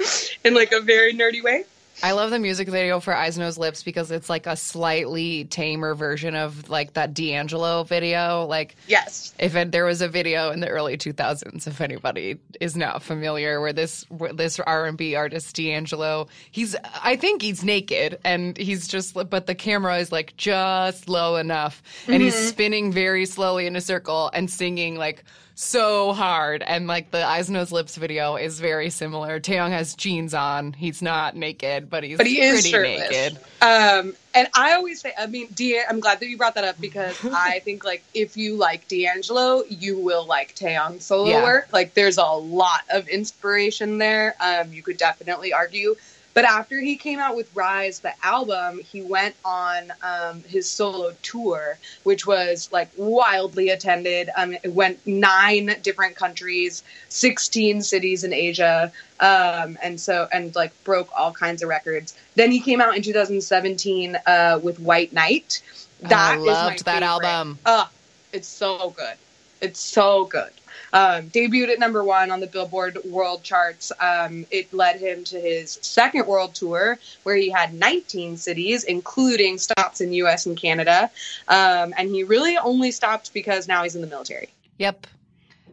in 0.44 0.54
like 0.54 0.72
a 0.72 0.80
very 0.80 1.14
nerdy 1.14 1.42
way 1.42 1.64
I 2.02 2.12
love 2.12 2.30
the 2.30 2.38
music 2.38 2.68
video 2.68 3.00
for 3.00 3.14
Eyes 3.14 3.36
Nose 3.36 3.58
Lips 3.58 3.82
because 3.82 4.12
it's 4.12 4.30
like 4.30 4.46
a 4.46 4.56
slightly 4.56 5.46
tamer 5.46 5.94
version 5.94 6.36
of 6.36 6.70
like 6.70 6.92
that 6.92 7.12
D'Angelo 7.12 7.82
video. 7.82 8.46
Like, 8.46 8.76
yes, 8.86 9.34
if 9.38 9.56
it, 9.56 9.72
there 9.72 9.84
was 9.84 10.00
a 10.00 10.08
video 10.08 10.52
in 10.52 10.60
the 10.60 10.68
early 10.68 10.96
2000s, 10.96 11.66
if 11.66 11.80
anybody 11.80 12.38
is 12.60 12.76
not 12.76 13.02
familiar, 13.02 13.60
where 13.60 13.72
this 13.72 14.04
where 14.10 14.32
this 14.32 14.60
R&B 14.60 15.16
artist 15.16 15.56
D'Angelo, 15.56 16.28
he's 16.52 16.76
I 17.02 17.16
think 17.16 17.42
he's 17.42 17.64
naked 17.64 18.18
and 18.24 18.56
he's 18.56 18.86
just, 18.86 19.14
but 19.14 19.46
the 19.46 19.54
camera 19.56 19.98
is 19.98 20.12
like 20.12 20.36
just 20.36 21.08
low 21.08 21.34
enough, 21.36 21.82
and 22.06 22.14
mm-hmm. 22.14 22.24
he's 22.24 22.36
spinning 22.36 22.92
very 22.92 23.26
slowly 23.26 23.66
in 23.66 23.74
a 23.74 23.80
circle 23.80 24.30
and 24.32 24.48
singing 24.48 24.96
like 24.96 25.24
so 25.58 26.12
hard. 26.12 26.62
And 26.62 26.86
like 26.86 27.10
the 27.10 27.26
eyes, 27.26 27.50
nose, 27.50 27.72
lips 27.72 27.96
video 27.96 28.36
is 28.36 28.60
very 28.60 28.90
similar. 28.90 29.40
Taeyang 29.40 29.70
has 29.70 29.94
jeans 29.96 30.32
on. 30.32 30.72
He's 30.72 31.02
not 31.02 31.34
naked, 31.34 31.90
but 31.90 32.04
he's 32.04 32.16
but 32.16 32.26
he 32.26 32.40
is 32.40 32.66
shirtless. 32.66 33.10
naked. 33.10 33.38
Um, 33.60 34.14
and 34.34 34.46
I 34.54 34.74
always 34.74 35.00
say, 35.00 35.12
I 35.18 35.26
mean, 35.26 35.48
i 35.58 35.84
I'm 35.88 35.98
glad 35.98 36.20
that 36.20 36.28
you 36.28 36.36
brought 36.36 36.54
that 36.54 36.64
up 36.64 36.80
because 36.80 37.16
I 37.24 37.58
think 37.60 37.84
like 37.84 38.04
if 38.14 38.36
you 38.36 38.54
like 38.54 38.86
D'Angelo, 38.86 39.64
you 39.68 39.98
will 39.98 40.24
like 40.24 40.54
Taeyang 40.54 41.02
solo 41.02 41.30
yeah. 41.30 41.42
work. 41.42 41.72
Like 41.72 41.94
there's 41.94 42.18
a 42.18 42.24
lot 42.24 42.82
of 42.90 43.08
inspiration 43.08 43.98
there. 43.98 44.36
Um, 44.40 44.72
you 44.72 44.82
could 44.82 44.96
definitely 44.96 45.52
argue 45.52 45.96
but 46.38 46.44
after 46.44 46.78
he 46.78 46.94
came 46.94 47.18
out 47.18 47.34
with 47.34 47.50
Rise, 47.52 47.98
the 47.98 48.12
album, 48.24 48.78
he 48.78 49.02
went 49.02 49.34
on 49.44 49.92
um, 50.04 50.44
his 50.44 50.70
solo 50.70 51.12
tour, 51.20 51.76
which 52.04 52.28
was 52.28 52.70
like 52.70 52.88
wildly 52.96 53.70
attended. 53.70 54.30
Um, 54.36 54.54
it 54.62 54.72
went 54.72 55.04
nine 55.04 55.74
different 55.82 56.14
countries, 56.14 56.84
16 57.08 57.82
cities 57.82 58.22
in 58.22 58.32
Asia. 58.32 58.92
Um, 59.18 59.78
and 59.82 60.00
so, 60.00 60.28
and 60.32 60.54
like 60.54 60.72
broke 60.84 61.08
all 61.18 61.32
kinds 61.32 61.60
of 61.64 61.70
records. 61.70 62.16
Then 62.36 62.52
he 62.52 62.60
came 62.60 62.80
out 62.80 62.94
in 62.94 63.02
2017 63.02 64.16
uh, 64.24 64.60
with 64.62 64.78
White 64.78 65.12
Night. 65.12 65.60
That 66.02 66.34
I 66.34 66.36
loved 66.36 66.84
that 66.84 67.02
album. 67.02 67.58
Uh, 67.66 67.86
it's 68.32 68.46
so 68.46 68.90
good. 68.90 69.16
It's 69.60 69.80
so 69.80 70.26
good. 70.26 70.52
Um, 70.92 71.28
debuted 71.30 71.68
at 71.68 71.78
number 71.78 72.02
one 72.02 72.30
on 72.30 72.40
the 72.40 72.46
Billboard 72.46 72.98
World 73.04 73.42
Charts. 73.42 73.92
Um, 74.00 74.46
it 74.50 74.72
led 74.72 75.00
him 75.00 75.24
to 75.24 75.40
his 75.40 75.78
second 75.82 76.26
world 76.26 76.54
tour, 76.54 76.98
where 77.22 77.36
he 77.36 77.50
had 77.50 77.74
19 77.74 78.36
cities, 78.36 78.84
including 78.84 79.58
stops 79.58 80.00
in 80.00 80.12
U.S. 80.14 80.46
and 80.46 80.56
Canada. 80.56 81.10
Um, 81.48 81.94
and 81.96 82.10
he 82.10 82.24
really 82.24 82.56
only 82.56 82.90
stopped 82.90 83.32
because 83.34 83.68
now 83.68 83.82
he's 83.82 83.94
in 83.94 84.00
the 84.00 84.06
military. 84.06 84.48
Yep. 84.78 85.06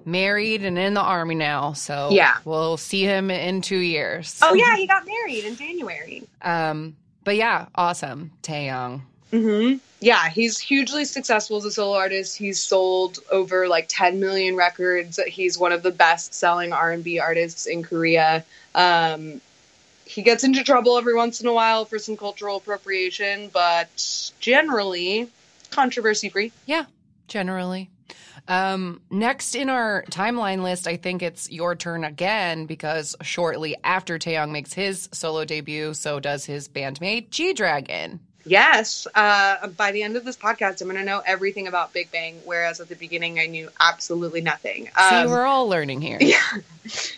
Married 0.07 0.63
and 0.63 0.77
in 0.77 0.93
the 0.93 1.01
army 1.01 1.33
now, 1.33 1.73
so 1.73 2.09
yeah, 2.11 2.37
we'll 2.45 2.77
see 2.77 3.01
him 3.01 3.31
in 3.31 3.61
two 3.61 3.79
years. 3.79 4.39
Oh 4.43 4.53
yeah, 4.53 4.75
he 4.77 4.85
got 4.85 5.03
married 5.07 5.45
in 5.45 5.55
January. 5.55 6.21
Um, 6.43 6.95
but 7.23 7.35
yeah, 7.35 7.65
awesome, 7.73 8.31
Taeyang. 8.43 9.01
Mm-hmm. 9.31 9.77
Yeah, 10.01 10.29
he's 10.29 10.59
hugely 10.59 11.05
successful 11.05 11.57
as 11.57 11.65
a 11.65 11.71
solo 11.71 11.97
artist. 11.97 12.37
He's 12.37 12.59
sold 12.59 13.19
over 13.31 13.67
like 13.67 13.85
10 13.87 14.19
million 14.19 14.55
records. 14.55 15.19
He's 15.27 15.57
one 15.57 15.71
of 15.71 15.83
the 15.83 15.91
best-selling 15.91 16.73
R&B 16.73 17.19
artists 17.19 17.65
in 17.65 17.81
Korea. 17.81 18.45
Um, 18.75 19.41
he 20.05 20.21
gets 20.21 20.43
into 20.43 20.63
trouble 20.63 20.97
every 20.97 21.15
once 21.15 21.41
in 21.41 21.47
a 21.47 21.53
while 21.53 21.85
for 21.85 21.97
some 21.97 22.17
cultural 22.17 22.57
appropriation, 22.57 23.49
but 23.51 24.31
generally 24.39 25.27
controversy 25.71 26.29
free. 26.29 26.51
Yeah, 26.65 26.85
generally. 27.27 27.89
Um, 28.47 29.01
next 29.09 29.55
in 29.55 29.69
our 29.69 30.03
timeline 30.11 30.61
list, 30.61 30.87
I 30.87 30.97
think 30.97 31.23
it's 31.23 31.51
your 31.51 31.75
turn 31.75 32.03
again 32.03 32.67
because 32.67 33.15
shortly 33.23 33.75
after 33.83 34.19
Taeyang 34.19 34.51
makes 34.51 34.73
his 34.73 35.09
solo 35.11 35.45
debut, 35.45 35.95
so 35.95 36.19
does 36.19 36.45
his 36.45 36.67
bandmate 36.67 37.31
G 37.31 37.53
Dragon. 37.53 38.19
Yes. 38.45 39.07
Uh, 39.13 39.67
by 39.69 39.91
the 39.91 40.03
end 40.03 40.15
of 40.15 40.23
this 40.23 40.37
podcast, 40.37 40.81
I'm 40.81 40.87
going 40.87 40.99
to 40.99 41.03
know 41.03 41.21
everything 41.25 41.67
about 41.67 41.93
Big 41.93 42.11
Bang, 42.11 42.39
whereas 42.45 42.79
at 42.79 42.89
the 42.89 42.95
beginning 42.95 43.39
I 43.39 43.47
knew 43.47 43.69
absolutely 43.79 44.41
nothing. 44.41 44.89
Um, 44.95 45.27
See, 45.27 45.31
we're 45.31 45.45
all 45.45 45.67
learning 45.67 46.01
here. 46.01 46.19
Yeah. 46.25 46.61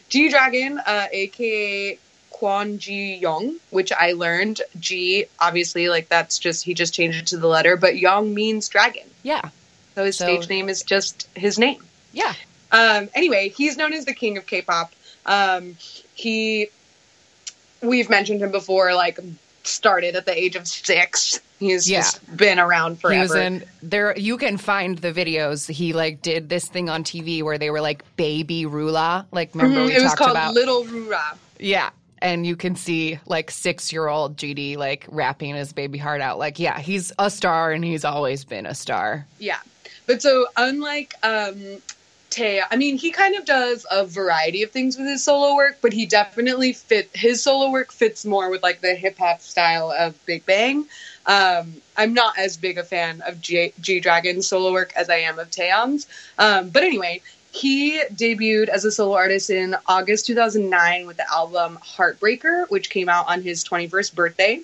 G 0.10 0.30
Dragon, 0.30 0.80
uh, 0.80 1.08
aka 1.12 2.00
Kwon 2.32 2.78
Ji 2.78 3.16
Yong, 3.16 3.56
which 3.70 3.92
I 3.92 4.14
learned 4.14 4.62
G, 4.80 5.26
obviously, 5.40 5.90
like 5.90 6.08
that's 6.08 6.40
just, 6.40 6.64
he 6.64 6.74
just 6.74 6.94
changed 6.94 7.20
it 7.20 7.28
to 7.28 7.38
the 7.38 7.48
letter, 7.48 7.76
but 7.76 7.98
Young 7.98 8.34
means 8.34 8.70
dragon. 8.70 9.08
Yeah. 9.24 9.50
So 9.96 10.06
his 10.06 10.18
so, 10.18 10.26
stage 10.26 10.50
name 10.50 10.70
is 10.70 10.84
just 10.84 11.28
his 11.36 11.60
name. 11.60 11.84
Yeah. 12.14 12.34
Um, 12.72 13.10
anyway, 13.14 13.50
he's 13.50 13.76
known 13.76 13.94
as 13.94 14.06
the 14.06 14.14
king 14.14 14.38
of 14.38 14.46
K 14.46 14.62
pop. 14.62 14.94
Um, 15.26 15.76
he, 16.14 16.68
we've 17.82 18.10
mentioned 18.10 18.42
him 18.42 18.52
before, 18.52 18.94
like 18.94 19.20
started 19.68 20.16
at 20.16 20.26
the 20.26 20.38
age 20.38 20.56
of 20.56 20.68
six. 20.68 21.40
He's 21.60 21.90
yeah. 21.90 22.00
just 22.00 22.38
been 22.38 22.60
around 22.60 23.00
forever. 23.00 23.16
He 23.16 23.22
was 23.22 23.36
in 23.36 23.64
there. 23.82 24.18
You 24.18 24.38
can 24.38 24.58
find 24.58 24.98
the 24.98 25.12
videos. 25.12 25.70
He 25.70 25.94
like 25.94 26.22
did 26.22 26.50
this 26.50 26.68
thing 26.68 26.90
on 26.90 27.04
TV 27.04 27.42
where 27.42 27.58
they 27.58 27.72
were 27.72 27.82
like 27.82 28.04
baby 28.16 28.66
Rula. 28.66 29.26
Like 29.32 29.54
remember 29.56 29.80
mm-hmm. 29.80 29.88
we 29.88 29.96
it 29.96 30.04
was 30.04 30.12
talked 30.12 30.20
called 30.20 30.32
about 30.32 30.54
Little 30.54 30.84
Rula. 30.84 31.38
Yeah, 31.60 31.90
and 32.20 32.46
you 32.46 32.56
can 32.56 32.76
see 32.76 33.20
like 33.26 33.50
six 33.50 33.92
year 33.92 34.08
old 34.08 34.38
GD 34.38 34.78
like 34.78 35.06
rapping 35.10 35.56
his 35.56 35.74
baby 35.74 35.98
heart 35.98 36.22
out. 36.22 36.38
Like 36.38 36.60
yeah, 36.60 36.80
he's 36.80 37.12
a 37.18 37.30
star 37.30 37.72
and 37.72 37.84
he's 37.84 38.06
always 38.06 38.44
been 38.44 38.66
a 38.66 38.76
star. 38.76 39.26
Yeah, 39.40 39.60
but 40.06 40.22
so 40.22 40.48
unlike 40.58 41.16
um 41.24 41.82
Tay, 42.30 42.62
I 42.70 42.76
mean, 42.76 42.98
he 42.98 43.12
kind 43.12 43.36
of 43.36 43.46
does 43.46 43.86
a 43.90 44.06
variety 44.06 44.64
of 44.64 44.72
things 44.72 44.98
with 44.98 45.08
his 45.08 45.24
solo 45.24 45.56
work, 45.56 45.78
but 45.82 45.94
he 45.94 46.06
definitely 46.06 46.74
fit 46.74 47.10
his 47.14 47.42
solo 47.42 47.72
work 47.72 47.92
fits 47.92 48.26
more 48.26 48.50
with 48.50 48.62
like 48.62 48.82
the 48.82 48.96
hip 48.96 49.18
hop 49.18 49.42
style 49.42 49.92
of 49.92 50.14
Big 50.26 50.46
Bang. 50.46 50.86
Um, 51.26 51.82
I'm 51.98 52.14
not 52.14 52.38
as 52.38 52.58
big 52.58 52.78
a 52.78 52.84
fan 52.84 53.22
of 53.26 53.42
G, 53.42 53.74
G 53.80 54.00
Dragon's 54.00 54.48
solo 54.48 54.72
work 54.72 54.94
as 54.96 55.10
I 55.10 55.18
am 55.18 55.40
of 55.40 55.50
Taeyang's. 55.50 56.08
Um, 56.38 56.70
but 56.70 56.84
anyway, 56.84 57.22
he 57.52 58.02
debuted 58.14 58.70
as 58.70 58.86
a 58.86 58.92
solo 58.92 59.16
artist 59.16 59.50
in 59.50 59.76
August 59.88 60.28
2009 60.28 61.08
with 61.08 61.18
the 61.18 61.32
album 61.32 61.80
Heartbreaker, 61.82 62.70
which 62.70 62.90
came 62.90 63.10
out 63.10 63.28
on 63.28 63.42
his 63.42 63.64
21st 63.64 64.16
birthday. 64.16 64.62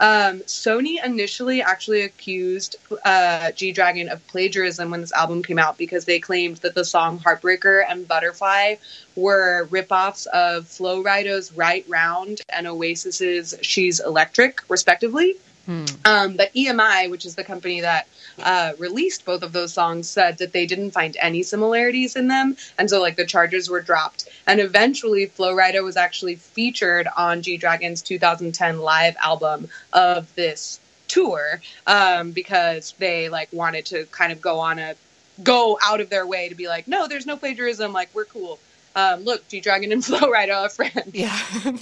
Um, 0.00 0.40
Sony 0.40 1.04
initially 1.04 1.62
actually 1.62 2.02
accused 2.02 2.76
uh, 3.04 3.52
G 3.52 3.72
Dragon 3.72 4.08
of 4.08 4.26
plagiarism 4.26 4.90
when 4.90 5.00
this 5.00 5.12
album 5.12 5.42
came 5.42 5.58
out 5.58 5.78
because 5.78 6.04
they 6.04 6.18
claimed 6.18 6.56
that 6.58 6.74
the 6.74 6.84
song 6.84 7.18
Heartbreaker 7.18 7.84
and 7.88 8.06
Butterfly 8.06 8.76
were 9.16 9.66
ripoffs 9.70 10.26
of 10.26 10.66
Flo 10.66 11.02
Rida's 11.02 11.52
Right 11.52 11.84
Round 11.88 12.40
and 12.48 12.66
Oasis's 12.66 13.54
She's 13.62 14.00
Electric, 14.00 14.62
respectively. 14.68 15.36
Hmm. 15.66 15.84
Um, 16.04 16.36
but 16.36 16.52
EMI, 16.54 17.10
which 17.10 17.24
is 17.24 17.34
the 17.34 17.44
company 17.44 17.80
that 17.80 18.06
uh, 18.42 18.72
released 18.78 19.24
both 19.24 19.42
of 19.42 19.52
those 19.52 19.72
songs, 19.72 20.08
said 20.08 20.38
that 20.38 20.52
they 20.52 20.66
didn't 20.66 20.90
find 20.90 21.16
any 21.20 21.42
similarities 21.42 22.16
in 22.16 22.28
them, 22.28 22.56
and 22.78 22.90
so 22.90 23.00
like 23.00 23.16
the 23.16 23.24
charges 23.24 23.70
were 23.70 23.80
dropped. 23.80 24.28
And 24.46 24.60
eventually, 24.60 25.26
Flo 25.26 25.54
Rida 25.54 25.82
was 25.82 25.96
actually 25.96 26.36
featured 26.36 27.08
on 27.16 27.42
G 27.42 27.56
Dragon's 27.56 28.02
2010 28.02 28.78
live 28.80 29.16
album 29.22 29.68
of 29.92 30.34
this 30.34 30.80
tour 31.08 31.60
um, 31.86 32.32
because 32.32 32.94
they 32.98 33.28
like 33.28 33.48
wanted 33.52 33.86
to 33.86 34.04
kind 34.06 34.32
of 34.32 34.40
go 34.40 34.58
on 34.58 34.78
a 34.78 34.94
go 35.42 35.78
out 35.82 36.00
of 36.00 36.10
their 36.10 36.26
way 36.26 36.48
to 36.48 36.54
be 36.54 36.68
like, 36.68 36.86
no, 36.86 37.08
there's 37.08 37.26
no 37.26 37.36
plagiarism. 37.36 37.92
Like 37.92 38.08
we're 38.14 38.24
cool. 38.24 38.58
Um, 38.96 39.24
look, 39.24 39.46
G 39.48 39.60
Dragon 39.60 39.92
and 39.92 40.04
Flo 40.04 40.20
Rida 40.20 40.54
are 40.54 40.68
friends. 40.68 41.14
Yeah. 41.14 41.38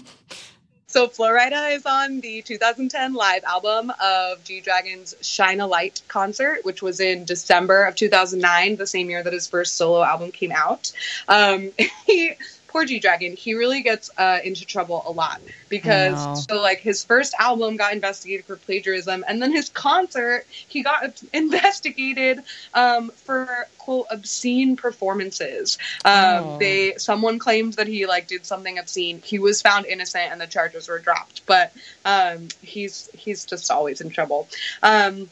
So 0.93 1.09
Flo 1.09 1.31
Rida 1.31 1.75
is 1.75 1.87
on 1.87 2.21
the 2.21 2.43
2010 2.43 3.15
live 3.15 3.45
album 3.45 3.91
of 3.99 4.45
G 4.45 4.61
Dragon's 4.61 5.15
Shine 5.23 5.61
a 5.61 5.67
Light 5.67 6.03
concert, 6.07 6.67
which 6.67 6.83
was 6.83 7.01
in 7.01 7.25
December 7.25 7.85
of 7.85 7.95
2009, 7.95 8.77
the 8.77 8.87
same 8.87 9.09
year 9.09 9.23
that 9.23 9.33
his 9.33 9.47
first 9.47 9.77
solo 9.77 10.03
album 10.03 10.33
came 10.33 10.53
out. 10.53 10.93
Um, 11.29 11.71
he 12.07 12.33
poor 12.73 12.85
G 12.85 12.99
Dragon, 12.99 13.37
he 13.37 13.55
really 13.55 13.83
gets 13.83 14.11
uh, 14.17 14.39
into 14.43 14.65
trouble 14.65 15.03
a 15.07 15.13
lot 15.13 15.41
because 15.69 16.47
so 16.47 16.61
like 16.61 16.81
his 16.81 17.05
first 17.05 17.35
album 17.39 17.77
got 17.77 17.93
investigated 17.93 18.47
for 18.47 18.57
plagiarism, 18.57 19.25
and 19.29 19.41
then 19.41 19.53
his 19.53 19.69
concert 19.69 20.47
he 20.49 20.83
got 20.83 21.23
investigated 21.33 22.43
um, 22.75 23.11
for 23.11 23.69
quote 23.79 24.07
obscene 24.11 24.77
performances. 24.77 25.79
Um, 26.05 26.15
oh. 26.15 26.59
They 26.59 26.95
someone 26.97 27.39
claimed 27.39 27.75
that 27.75 27.87
he 27.87 28.07
like 28.07 28.27
did 28.27 28.47
something 28.47 28.79
obscene. 28.79 29.21
He 29.23 29.39
was 29.39 29.61
found 29.61 29.87
innocent, 29.87 30.33
and 30.33 30.41
the 30.41 30.47
charges 30.47 30.89
were 30.89 30.99
dropped. 30.99 31.47
But 31.47 31.73
um, 32.05 32.49
he's 32.63 33.11
he's 33.15 33.45
just 33.45 33.71
always 33.71 34.01
in 34.01 34.11
trouble. 34.11 34.49
Um, 34.83 35.29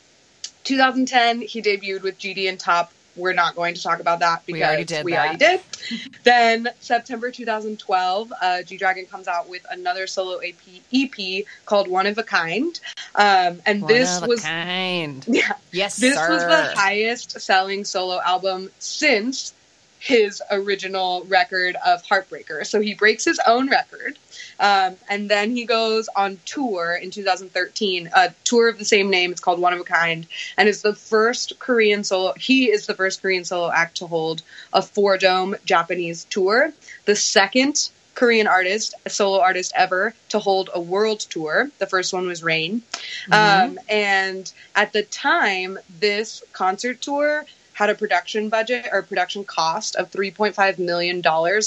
2010, 0.65 1.41
he 1.41 1.63
debuted 1.63 2.03
with 2.03 2.19
GD 2.19 2.49
and 2.49 2.61
Top 2.61 2.93
we're 3.21 3.33
not 3.33 3.55
going 3.55 3.75
to 3.75 3.83
talk 3.83 4.01
about 4.01 4.21
that 4.21 4.45
because 4.47 4.59
we 4.59 4.65
already 4.65 4.85
did. 4.85 5.05
We 5.05 5.17
already 5.17 5.39
did. 5.39 5.61
then 6.25 6.69
September 6.81 7.31
2012, 7.31 8.33
uh, 8.41 8.63
G 8.63 8.77
Dragon 8.77 9.07
comes 9.07 9.29
out 9.29 9.49
with 9.49 9.65
another 9.71 10.07
solo 10.07 10.39
EP, 10.39 10.55
EP 10.93 11.45
called 11.67 11.89
One 11.89 12.07
of 12.07 12.19
a 12.19 12.23
Kind, 12.23 12.81
um, 13.15 13.61
and 13.67 13.83
One 13.83 13.93
this 13.93 14.21
was 14.23 14.43
kind. 14.43 15.25
Yeah, 15.31 15.53
yes, 15.73 15.97
this 15.97 16.17
sir. 16.17 16.31
was 16.31 16.43
the 16.43 16.75
highest 16.77 17.41
selling 17.41 17.85
solo 17.85 18.21
album 18.21 18.71
since 18.79 19.53
his 20.01 20.43
original 20.51 21.23
record 21.25 21.77
of 21.87 22.03
Heartbreaker. 22.03 22.67
So 22.67 22.81
he 22.81 22.95
breaks 22.95 23.25
his 23.25 23.39
own 23.47 23.69
record. 23.69 24.19
Um, 24.59 24.97
and 25.09 25.29
then 25.29 25.55
he 25.55 25.67
goes 25.67 26.09
on 26.17 26.41
tour 26.47 26.99
in 27.01 27.11
2013, 27.11 28.11
a 28.15 28.35
tour 28.45 28.69
of 28.69 28.79
the 28.79 28.85
same 28.85 29.11
name. 29.11 29.31
It's 29.31 29.41
called 29.41 29.61
One 29.61 29.75
of 29.75 29.81
a 29.81 29.85
Kind, 29.85 30.27
and 30.57 30.69
is 30.69 30.83
the 30.83 30.95
first 30.95 31.59
Korean 31.59 32.03
solo. 32.03 32.33
He 32.39 32.71
is 32.71 32.87
the 32.87 32.95
first 32.95 33.21
Korean 33.21 33.45
solo 33.45 33.71
act 33.71 33.99
to 33.99 34.07
hold 34.07 34.43
a 34.73 34.81
four 34.81 35.19
dome 35.19 35.55
Japanese 35.67 36.25
tour. 36.25 36.73
The 37.05 37.17
second 37.17 37.91
Korean 38.15 38.47
artist, 38.47 38.95
a 39.05 39.11
solo 39.11 39.41
artist 39.41 39.73
ever, 39.77 40.15
to 40.31 40.39
hold 40.39 40.71
a 40.75 40.81
world 40.81 41.21
tour. 41.21 41.71
The 41.79 41.87
first 41.87 42.13
one 42.13 42.27
was 42.27 42.43
Rain. 42.43 42.83
Mm-hmm. 43.31 43.33
Um, 43.33 43.79
and 43.89 44.51
at 44.75 44.93
the 44.93 45.03
time, 45.03 45.79
this 46.01 46.43
concert 46.53 47.03
tour 47.03 47.45
had 47.81 47.89
a 47.89 47.95
production 47.95 48.51
budget 48.51 48.87
or 48.93 49.01
production 49.01 49.43
cost 49.43 49.97
of 49.97 50.11
$3.5 50.11 50.79
million, 50.79 51.23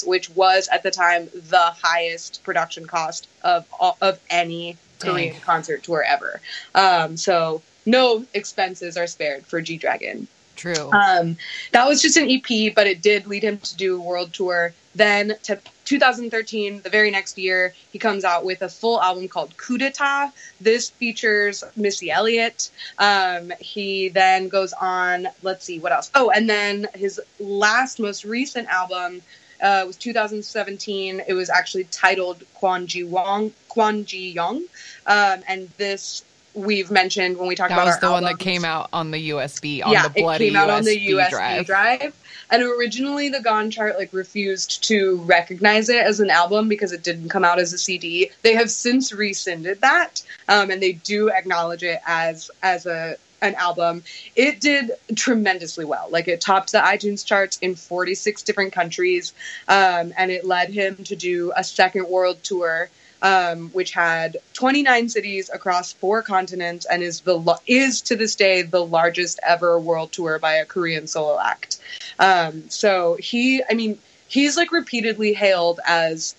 which 0.06 0.30
was 0.30 0.68
at 0.68 0.84
the 0.84 0.92
time 0.92 1.28
the 1.34 1.74
highest 1.82 2.44
production 2.44 2.86
cost 2.86 3.28
of, 3.44 3.66
of 4.00 4.20
any 4.30 4.78
Korean 5.00 5.34
Dang. 5.34 5.42
concert 5.42 5.82
tour 5.82 6.04
ever. 6.08 6.40
Um, 6.76 7.18
so 7.18 7.64
no 7.88 8.28
expenses 8.36 8.96
are 8.96 9.08
spared 9.08 9.44
for 9.48 9.60
G 9.60 9.76
Dragon. 9.76 10.28
True. 10.56 10.92
Um, 10.92 11.36
that 11.72 11.88
was 11.88 12.00
just 12.00 12.16
an 12.16 12.30
EP, 12.30 12.76
but 12.76 12.86
it 12.86 13.02
did 13.02 13.26
lead 13.26 13.44
him 13.44 13.58
to 13.58 13.76
do 13.76 13.98
a 13.98 14.02
world 14.02 14.34
tour. 14.34 14.72
Then 14.96 15.36
to 15.44 15.60
2013, 15.86 16.82
the 16.82 16.90
very 16.90 17.12
next 17.12 17.38
year, 17.38 17.74
he 17.92 18.00
comes 18.00 18.24
out 18.24 18.46
with 18.46 18.62
a 18.62 18.70
full 18.70 19.02
album 19.02 19.28
called 19.28 19.56
Coup 19.58 19.78
d'etat. 19.78 20.32
This 20.62 20.90
features 20.90 21.64
Missy 21.76 22.12
Elliott. 22.12 22.70
Um, 23.00 23.52
he 23.60 24.10
then 24.10 24.50
goes 24.50 24.74
on, 24.74 25.28
let's 25.42 25.66
see, 25.66 25.80
what 25.80 25.92
else? 25.92 26.12
Oh, 26.16 26.30
and 26.30 26.50
then 26.50 26.88
his 26.96 27.20
last, 27.40 28.00
most 28.00 28.24
recent 28.24 28.68
album 28.68 29.22
uh, 29.62 29.84
was 29.88 29.96
2017. 29.98 31.22
It 31.28 31.34
was 31.34 31.50
actually 31.50 31.86
titled 31.86 32.44
Kwon 32.62 32.86
Ji 32.86 33.04
Wong, 33.04 33.52
Kwon 33.70 34.06
Ji 34.06 34.32
Yong. 34.32 34.64
Um, 35.08 35.44
and 35.48 35.70
this 35.78 36.24
we've 36.56 36.92
mentioned 36.92 37.38
when 37.38 37.48
we 37.48 37.56
talked 37.56 37.70
that 37.70 37.76
about 37.76 37.88
was 37.88 38.00
the 38.00 38.06
albums. 38.06 38.24
one 38.24 38.32
that 38.32 38.40
came 38.40 38.64
out 38.64 38.90
on 38.94 39.12
the 39.12 39.30
USB 39.30 39.84
on 39.84 39.92
yeah, 39.92 40.08
the 40.08 40.22
bloody 40.22 40.46
it 40.46 40.50
came 40.50 40.56
out 40.56 40.70
USB 40.70 40.78
on 40.78 40.84
the 40.84 41.08
USB 41.08 41.30
drive. 41.30 41.66
drive. 41.66 42.16
And 42.54 42.62
originally, 42.62 43.30
the 43.30 43.42
Gaon 43.42 43.72
chart 43.72 43.98
like 43.98 44.14
refused 44.14 44.84
to 44.84 45.16
recognize 45.26 45.90
it 45.90 46.06
as 46.06 46.20
an 46.20 46.30
album 46.30 46.68
because 46.70 46.92
it 46.92 47.02
didn't 47.02 47.30
come 47.30 47.44
out 47.44 47.58
as 47.58 47.74
a 47.74 47.80
CD. 47.80 48.30
They 48.44 48.54
have 48.54 48.70
since 48.70 49.12
rescinded 49.12 49.82
that, 49.82 50.22
um, 50.48 50.70
and 50.70 50.80
they 50.80 50.92
do 50.92 51.32
acknowledge 51.32 51.82
it 51.82 52.00
as 52.06 52.52
as 52.62 52.86
a 52.86 53.18
an 53.42 53.56
album. 53.56 54.04
It 54.36 54.62
did 54.62 54.92
tremendously 55.16 55.84
well. 55.84 56.08
Like 56.12 56.28
it 56.28 56.42
topped 56.42 56.74
the 56.74 56.78
iTunes 56.78 57.26
charts 57.26 57.58
in 57.58 57.74
46 57.74 58.44
different 58.44 58.72
countries, 58.72 59.34
um, 59.68 60.14
and 60.16 60.30
it 60.30 60.46
led 60.46 60.70
him 60.70 60.98
to 61.06 61.16
do 61.16 61.52
a 61.58 61.64
second 61.64 62.08
world 62.08 62.44
tour 62.44 62.88
um, 63.24 63.70
which 63.70 63.92
had 63.92 64.38
29 64.54 65.08
cities 65.08 65.50
across 65.52 65.94
four 65.94 66.22
continents 66.22 66.86
and 66.86 67.02
is 67.02 67.22
the 67.22 67.58
is 67.66 68.02
to 68.02 68.18
this 68.18 68.36
day 68.36 68.62
the 68.62 68.86
largest 68.86 69.40
ever 69.42 69.80
world 69.80 70.12
tour 70.12 70.38
by 70.38 70.56
a 70.56 70.66
Korean 70.66 71.08
solo 71.08 71.40
act. 71.40 71.80
Um, 72.20 72.70
so 72.70 73.16
he, 73.16 73.64
I 73.68 73.74
mean, 73.74 73.98
he's 74.28 74.58
like 74.58 74.72
repeatedly 74.72 75.34
hailed 75.34 75.80
as. 75.88 76.36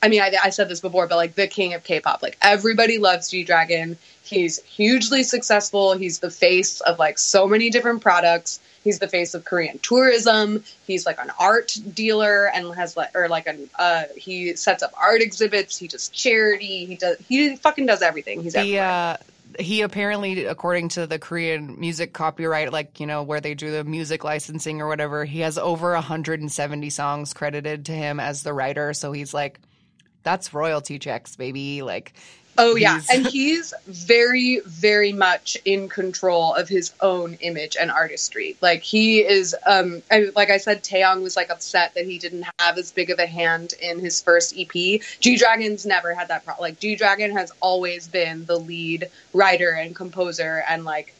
I 0.00 0.08
mean, 0.08 0.20
I, 0.20 0.32
I 0.44 0.50
said 0.50 0.68
this 0.68 0.80
before, 0.80 1.08
but 1.08 1.16
like 1.16 1.34
the 1.34 1.48
king 1.48 1.74
of 1.74 1.82
K-pop. 1.82 2.22
Like 2.22 2.38
everybody 2.40 2.98
loves 2.98 3.30
G 3.30 3.42
Dragon. 3.42 3.98
He's 4.22 4.62
hugely 4.62 5.24
successful. 5.24 5.94
He's 5.94 6.20
the 6.20 6.30
face 6.30 6.80
of 6.82 7.00
like 7.00 7.18
so 7.18 7.48
many 7.48 7.70
different 7.70 8.02
products. 8.02 8.60
He's 8.84 8.98
the 8.98 9.08
face 9.08 9.34
of 9.34 9.44
Korean 9.44 9.78
tourism. 9.80 10.64
He's 10.86 11.04
like 11.04 11.18
an 11.18 11.30
art 11.38 11.76
dealer 11.94 12.48
and 12.48 12.74
has 12.74 12.96
like 12.96 13.14
or 13.14 13.28
like 13.28 13.46
an 13.46 13.68
uh 13.78 14.04
he 14.16 14.56
sets 14.56 14.82
up 14.82 14.92
art 14.96 15.20
exhibits. 15.20 15.76
He 15.76 15.88
does 15.88 16.08
charity. 16.08 16.84
He 16.86 16.96
does 16.96 17.16
he 17.28 17.56
fucking 17.56 17.86
does 17.86 18.02
everything. 18.02 18.42
He's 18.42 18.54
the, 18.54 18.78
uh, 18.78 19.16
he 19.58 19.82
apparently, 19.82 20.44
according 20.44 20.90
to 20.90 21.06
the 21.06 21.18
Korean 21.18 21.78
music 21.80 22.12
copyright, 22.12 22.72
like 22.72 23.00
you 23.00 23.06
know 23.06 23.22
where 23.22 23.40
they 23.40 23.54
do 23.54 23.70
the 23.70 23.84
music 23.84 24.24
licensing 24.24 24.80
or 24.80 24.88
whatever, 24.88 25.24
he 25.24 25.40
has 25.40 25.58
over 25.58 25.92
170 25.92 26.90
songs 26.90 27.32
credited 27.32 27.86
to 27.86 27.92
him 27.92 28.20
as 28.20 28.42
the 28.42 28.52
writer. 28.52 28.92
So 28.92 29.12
he's 29.12 29.32
like, 29.32 29.58
that's 30.22 30.52
royalty 30.52 30.98
checks, 30.98 31.36
baby. 31.36 31.82
Like 31.82 32.12
Oh 32.60 32.74
yeah, 32.74 33.00
and 33.10 33.24
he's 33.24 33.72
very, 33.86 34.60
very 34.66 35.12
much 35.12 35.56
in 35.64 35.88
control 35.88 36.54
of 36.54 36.68
his 36.68 36.92
own 37.00 37.34
image 37.34 37.76
and 37.80 37.88
artistry. 37.88 38.56
Like 38.60 38.82
he 38.82 39.20
is, 39.20 39.54
um, 39.64 40.02
I, 40.10 40.30
like 40.34 40.50
I 40.50 40.56
said, 40.56 40.82
Taeyang 40.82 41.22
was 41.22 41.36
like 41.36 41.50
upset 41.50 41.94
that 41.94 42.04
he 42.04 42.18
didn't 42.18 42.46
have 42.58 42.76
as 42.76 42.90
big 42.90 43.10
of 43.10 43.20
a 43.20 43.26
hand 43.26 43.74
in 43.80 44.00
his 44.00 44.20
first 44.20 44.54
EP. 44.58 44.72
G 44.72 45.36
Dragon's 45.36 45.86
never 45.86 46.12
had 46.12 46.28
that 46.28 46.44
problem. 46.44 46.62
Like 46.62 46.80
G 46.80 46.96
Dragon 46.96 47.30
has 47.30 47.52
always 47.60 48.08
been 48.08 48.44
the 48.44 48.58
lead 48.58 49.08
writer 49.32 49.70
and 49.70 49.94
composer 49.94 50.64
and 50.68 50.84
like 50.84 51.14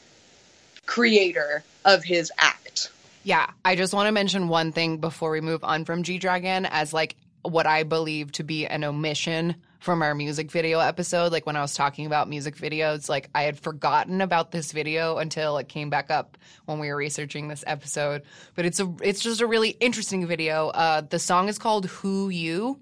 creator 0.87 1.63
of 1.85 2.03
his 2.03 2.33
act. 2.37 2.91
Yeah, 3.23 3.49
I 3.65 3.77
just 3.77 3.95
want 3.95 4.09
to 4.09 4.13
mention 4.13 4.49
one 4.49 4.73
thing 4.73 4.97
before 4.97 5.31
we 5.31 5.41
move 5.41 5.63
on 5.63 5.85
from 5.85 6.03
G 6.03 6.19
Dragon 6.19 6.67
as 6.67 6.93
like 6.93 7.15
what 7.43 7.67
I 7.67 7.83
believe 7.83 8.33
to 8.33 8.45
be 8.45 8.67
an 8.67 8.85
omission 8.85 9.57
from 9.81 10.03
our 10.03 10.15
music 10.15 10.51
video 10.51 10.81
episode. 10.81 11.33
Like 11.33 11.47
when 11.47 11.57
I 11.57 11.61
was 11.61 11.75
talking 11.75 12.07
about 12.07 12.29
music 12.29 12.57
videos, 12.57 13.09
like 13.09 13.31
I 13.35 13.43
had 13.43 13.59
forgotten 13.59 14.21
about 14.21 14.51
this 14.51 14.73
video 14.73 15.19
until 15.19 15.59
it 15.59 15.69
came 15.69 15.91
back 15.91 16.11
up 16.11 16.37
when 16.67 16.79
we 16.79 16.89
were 16.89 16.97
researching 16.97 17.49
this 17.49 17.65
episode. 17.67 18.23
But 18.55 18.67
it's 18.67 18.81
a 18.81 18.93
it's 19.03 19.21
just 19.21 19.41
a 19.41 19.47
really 19.47 19.71
interesting 19.71 20.27
video. 20.27 20.69
Uh, 20.69 21.03
the 21.03 21.19
song 21.19 21.49
is 21.49 21.59
called 21.59 21.87
"Who 21.87 22.29
You," 22.29 22.81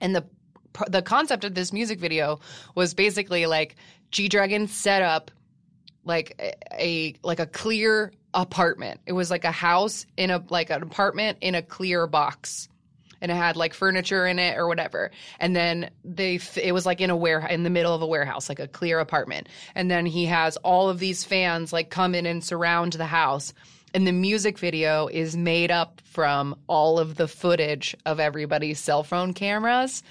and 0.00 0.14
the 0.14 0.24
the 0.88 1.02
concept 1.02 1.44
of 1.44 1.54
this 1.54 1.72
music 1.72 2.00
video 2.00 2.40
was 2.74 2.94
basically 2.94 3.46
like 3.46 3.76
G 4.10 4.28
Dragon 4.28 4.66
set 4.66 5.02
up 5.02 5.30
like 6.04 6.34
a, 6.40 6.84
a 6.84 7.14
like 7.22 7.40
a 7.40 7.46
clear 7.46 8.12
apartment. 8.34 9.00
It 9.06 9.12
was 9.12 9.30
like 9.30 9.44
a 9.44 9.52
house 9.52 10.06
in 10.16 10.30
a 10.30 10.44
like 10.50 10.70
an 10.70 10.82
apartment 10.82 11.38
in 11.40 11.54
a 11.54 11.62
clear 11.62 12.06
box 12.08 12.68
and 13.24 13.32
it 13.32 13.36
had 13.36 13.56
like 13.56 13.72
furniture 13.72 14.26
in 14.26 14.38
it 14.38 14.58
or 14.58 14.68
whatever. 14.68 15.10
And 15.40 15.56
then 15.56 15.88
they, 16.04 16.38
it 16.56 16.72
was 16.72 16.84
like 16.84 17.00
in 17.00 17.08
a 17.08 17.16
warehouse, 17.16 17.50
in 17.50 17.62
the 17.62 17.70
middle 17.70 17.94
of 17.94 18.02
a 18.02 18.06
warehouse, 18.06 18.50
like 18.50 18.60
a 18.60 18.68
clear 18.68 19.00
apartment. 19.00 19.48
And 19.74 19.90
then 19.90 20.04
he 20.04 20.26
has 20.26 20.58
all 20.58 20.90
of 20.90 20.98
these 20.98 21.24
fans 21.24 21.72
like 21.72 21.88
come 21.88 22.14
in 22.14 22.26
and 22.26 22.44
surround 22.44 22.92
the 22.92 23.06
house. 23.06 23.54
And 23.94 24.06
the 24.06 24.12
music 24.12 24.58
video 24.58 25.06
is 25.06 25.38
made 25.38 25.70
up 25.70 26.02
from 26.04 26.54
all 26.66 26.98
of 26.98 27.16
the 27.16 27.26
footage 27.26 27.96
of 28.04 28.20
everybody's 28.20 28.78
cell 28.78 29.02
phone 29.02 29.32
cameras. 29.32 30.02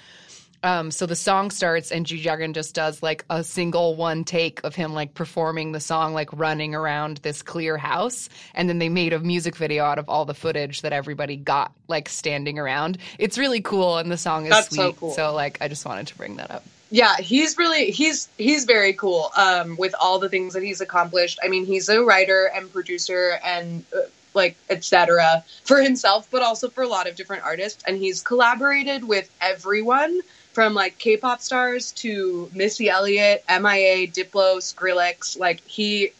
Um, 0.64 0.90
so 0.90 1.04
the 1.04 1.14
song 1.14 1.50
starts 1.50 1.92
and 1.92 2.06
G 2.06 2.22
Dragon 2.22 2.54
just 2.54 2.74
does 2.74 3.02
like 3.02 3.26
a 3.28 3.44
single 3.44 3.96
one 3.96 4.24
take 4.24 4.64
of 4.64 4.74
him 4.74 4.94
like 4.94 5.12
performing 5.12 5.72
the 5.72 5.78
song, 5.78 6.14
like 6.14 6.30
running 6.32 6.74
around 6.74 7.18
this 7.18 7.42
clear 7.42 7.76
house. 7.76 8.30
And 8.54 8.66
then 8.66 8.78
they 8.78 8.88
made 8.88 9.12
a 9.12 9.20
music 9.20 9.56
video 9.56 9.84
out 9.84 9.98
of 9.98 10.08
all 10.08 10.24
the 10.24 10.32
footage 10.32 10.80
that 10.80 10.94
everybody 10.94 11.36
got 11.36 11.72
like 11.86 12.08
standing 12.08 12.58
around. 12.58 12.96
It's 13.18 13.36
really 13.36 13.60
cool 13.60 13.98
and 13.98 14.10
the 14.10 14.16
song 14.16 14.46
is 14.46 14.52
That's 14.52 14.68
sweet. 14.68 14.76
so 14.76 14.92
cool. 14.94 15.12
so 15.12 15.34
like 15.34 15.58
I 15.60 15.68
just 15.68 15.84
wanted 15.84 16.06
to 16.06 16.16
bring 16.16 16.36
that 16.36 16.50
up. 16.50 16.64
Yeah, 16.90 17.16
he's 17.18 17.58
really 17.58 17.90
he's 17.90 18.30
he's 18.38 18.64
very 18.64 18.94
cool 18.94 19.32
um, 19.36 19.76
with 19.76 19.94
all 20.00 20.18
the 20.18 20.30
things 20.30 20.54
that 20.54 20.62
he's 20.62 20.80
accomplished. 20.80 21.38
I 21.42 21.48
mean, 21.48 21.66
he's 21.66 21.90
a 21.90 22.02
writer 22.02 22.50
and 22.54 22.72
producer 22.72 23.38
and 23.44 23.84
uh, 23.94 24.00
like 24.32 24.56
etc. 24.70 25.44
for 25.64 25.82
himself, 25.82 26.26
but 26.30 26.42
also 26.42 26.70
for 26.70 26.82
a 26.82 26.88
lot 26.88 27.06
of 27.06 27.16
different 27.16 27.44
artists. 27.44 27.84
And 27.86 27.98
he's 27.98 28.22
collaborated 28.22 29.04
with 29.04 29.30
everyone 29.42 30.20
from 30.54 30.72
like 30.74 30.98
K-pop 30.98 31.40
stars 31.42 31.92
to 31.92 32.50
Missy 32.54 32.88
Elliott, 32.88 33.44
MIA, 33.48 34.06
Diplo, 34.06 34.58
Skrillex. 34.58 35.38
Like 35.38 35.60
he 35.66 36.12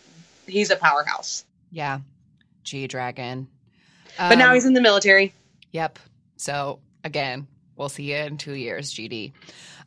he's 0.46 0.70
a 0.70 0.76
powerhouse. 0.76 1.44
Yeah. 1.70 2.00
G 2.64 2.86
Dragon. 2.86 3.48
But 4.18 4.36
now 4.36 4.48
Um, 4.48 4.54
he's 4.54 4.64
in 4.66 4.74
the 4.74 4.80
military. 4.80 5.32
Yep. 5.72 5.98
So 6.36 6.80
again, 7.02 7.46
we'll 7.76 7.88
see 7.88 8.10
you 8.12 8.16
in 8.16 8.36
two 8.38 8.54
years, 8.54 8.92
GD. 8.92 9.32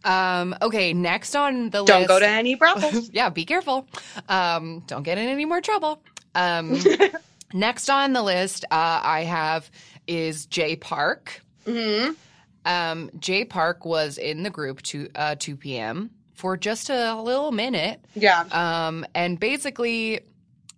Um, 0.04 0.56
okay, 0.62 0.94
next 0.94 1.36
on 1.36 1.70
the 1.70 1.82
list. 1.82 1.88
Don't 1.94 2.08
go 2.08 2.20
to 2.20 2.28
any 2.28 2.56
brothels. 2.56 3.10
yeah, 3.14 3.30
be 3.30 3.46
careful. 3.46 3.88
Um, 4.30 4.84
don't 4.88 5.04
get 5.04 5.18
in 5.18 5.28
any 5.28 5.46
more 5.46 5.60
trouble. 5.62 6.02
Um, 6.36 6.78
next 7.54 7.90
on 7.90 8.14
the 8.14 8.22
list, 8.22 8.64
uh, 8.66 9.02
I 9.04 9.24
have 9.24 9.70
is 10.08 10.46
Jay 10.46 10.76
Park. 10.76 11.42
hmm 11.66 12.12
Um, 12.68 13.10
Jay 13.18 13.46
Park 13.46 13.86
was 13.86 14.18
in 14.18 14.44
the 14.44 14.50
group 14.50 14.82
to 14.84 15.10
uh, 15.16 15.36
2PM 15.36 16.10
for 16.34 16.58
just 16.58 16.90
a 16.90 17.20
little 17.20 17.52
minute. 17.52 18.04
Yeah. 18.14 18.44
Um, 18.52 19.06
and 19.16 19.40
basically, 19.40 20.20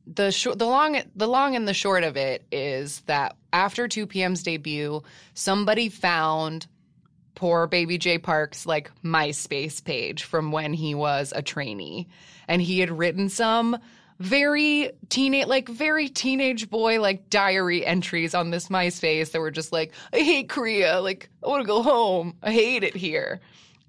the 0.06 0.32
short, 0.32 0.60
the 0.60 0.67
long, 0.67 1.02
the 1.15 1.28
long 1.28 1.56
and 1.56 1.67
the 1.67 1.73
short 1.73 2.04
of 2.04 2.15
it 2.15 2.45
is 2.52 3.02
that 3.02 3.36
after 3.52 3.88
2PM's 3.88 4.43
debut, 4.43 5.02
somebody 5.34 5.89
found 5.89 6.67
poor 7.36 7.67
baby 7.67 7.97
Jay 7.97 8.17
Park's 8.17 8.65
like 8.65 8.91
MySpace 9.04 9.84
page 9.84 10.23
from 10.23 10.52
when 10.52 10.73
he 10.73 10.93
was 10.93 11.34
a 11.36 11.41
trainee, 11.41 12.08
and 12.47 12.62
he 12.62 12.80
had 12.80 12.91
written 12.91 13.30
some 13.30 13.78
very 14.19 14.91
teenage, 15.08 15.47
like 15.47 15.69
very 15.69 16.10
teenage 16.10 16.69
boy 16.69 16.99
like 16.99 17.29
diary 17.29 17.86
entries 17.86 18.36
on 18.36 18.51
this 18.51 18.67
MySpace 18.67 19.32
that 19.32 19.39
were 19.39 19.51
just 19.51 19.71
like, 19.71 19.93
I 20.13 20.17
hate 20.17 20.49
Korea, 20.49 20.99
like 20.99 21.29
I 21.43 21.47
want 21.47 21.62
to 21.62 21.67
go 21.67 21.82
home, 21.82 22.36
I 22.43 22.51
hate 22.51 22.84
it 22.84 22.95
here. 22.95 23.39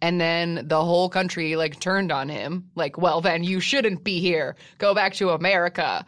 And 0.03 0.21
then 0.21 0.67
the 0.67 0.83
whole 0.83 1.09
country 1.09 1.57
like 1.57 1.79
turned 1.81 2.11
on 2.13 2.29
him, 2.29 2.71
like, 2.75 2.97
well, 2.97 3.21
then 3.21 3.45
you 3.45 3.61
shouldn't 3.61 4.05
be 4.05 4.21
here. 4.21 4.57
Go 4.79 4.95
back 4.95 5.15
to 5.15 5.31
America. 5.31 6.07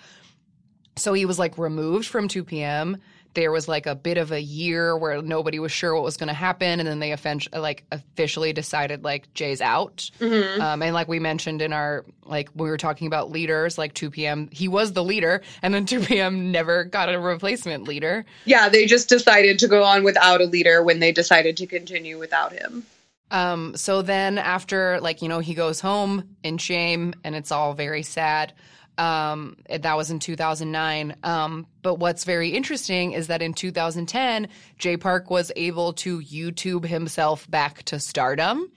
So 0.96 1.12
he 1.12 1.26
was 1.26 1.38
like 1.38 1.58
removed 1.58 2.06
from 2.06 2.28
2PM 2.28 2.98
There 3.34 3.50
was 3.50 3.68
like 3.68 3.86
a 3.86 3.94
bit 3.94 4.18
of 4.18 4.32
a 4.32 4.40
year 4.40 4.96
where 4.96 5.22
nobody 5.22 5.58
was 5.58 5.72
sure 5.72 5.94
what 5.94 6.02
was 6.02 6.16
going 6.16 6.28
to 6.28 6.34
happen, 6.34 6.80
and 6.80 6.86
then 6.86 6.98
they 6.98 7.14
like 7.52 7.84
officially 7.90 8.52
decided 8.52 9.04
like 9.04 9.32
Jay's 9.34 9.60
out. 9.60 10.10
Um, 10.20 10.82
and 10.82 10.94
like 10.94 11.08
we 11.08 11.18
mentioned 11.18 11.62
in 11.62 11.72
our 11.72 12.04
like 12.24 12.50
we 12.54 12.68
were 12.68 12.76
talking 12.76 13.06
about 13.06 13.30
leaders, 13.30 13.78
like 13.78 13.94
2PM 13.94 14.52
He 14.52 14.68
was 14.68 14.92
the 14.92 15.04
leader, 15.04 15.42
and 15.62 15.72
then 15.74 15.86
2 15.86 16.00
p.m. 16.00 16.52
never 16.52 16.84
got 16.84 17.12
a 17.12 17.18
replacement 17.18 17.84
leader. 17.84 18.24
Yeah, 18.44 18.68
they 18.68 18.86
just 18.86 19.08
decided 19.08 19.58
to 19.60 19.68
go 19.68 19.82
on 19.82 20.04
without 20.04 20.40
a 20.40 20.44
leader 20.44 20.82
when 20.82 21.00
they 21.00 21.12
decided 21.12 21.56
to 21.58 21.66
continue 21.66 22.18
without 22.18 22.52
him. 22.52 22.84
Um, 23.30 23.74
so 23.76 24.02
then 24.02 24.36
after 24.36 25.00
like, 25.00 25.22
you 25.22 25.28
know, 25.28 25.38
he 25.38 25.54
goes 25.54 25.80
home 25.80 26.36
in 26.42 26.58
shame 26.58 27.14
and 27.24 27.34
it's 27.34 27.50
all 27.50 27.72
very 27.72 28.02
sad. 28.02 28.52
Um, 28.98 29.56
that 29.68 29.96
was 29.96 30.10
in 30.10 30.18
2009. 30.18 31.16
Um, 31.22 31.66
but 31.80 31.94
what's 31.94 32.24
very 32.24 32.50
interesting 32.50 33.12
is 33.12 33.28
that 33.28 33.40
in 33.40 33.54
2010, 33.54 34.48
Jay 34.78 34.96
Park 34.96 35.30
was 35.30 35.50
able 35.56 35.94
to 35.94 36.20
YouTube 36.20 36.84
himself 36.84 37.50
back 37.50 37.82
to 37.84 37.98
stardom. 37.98 38.70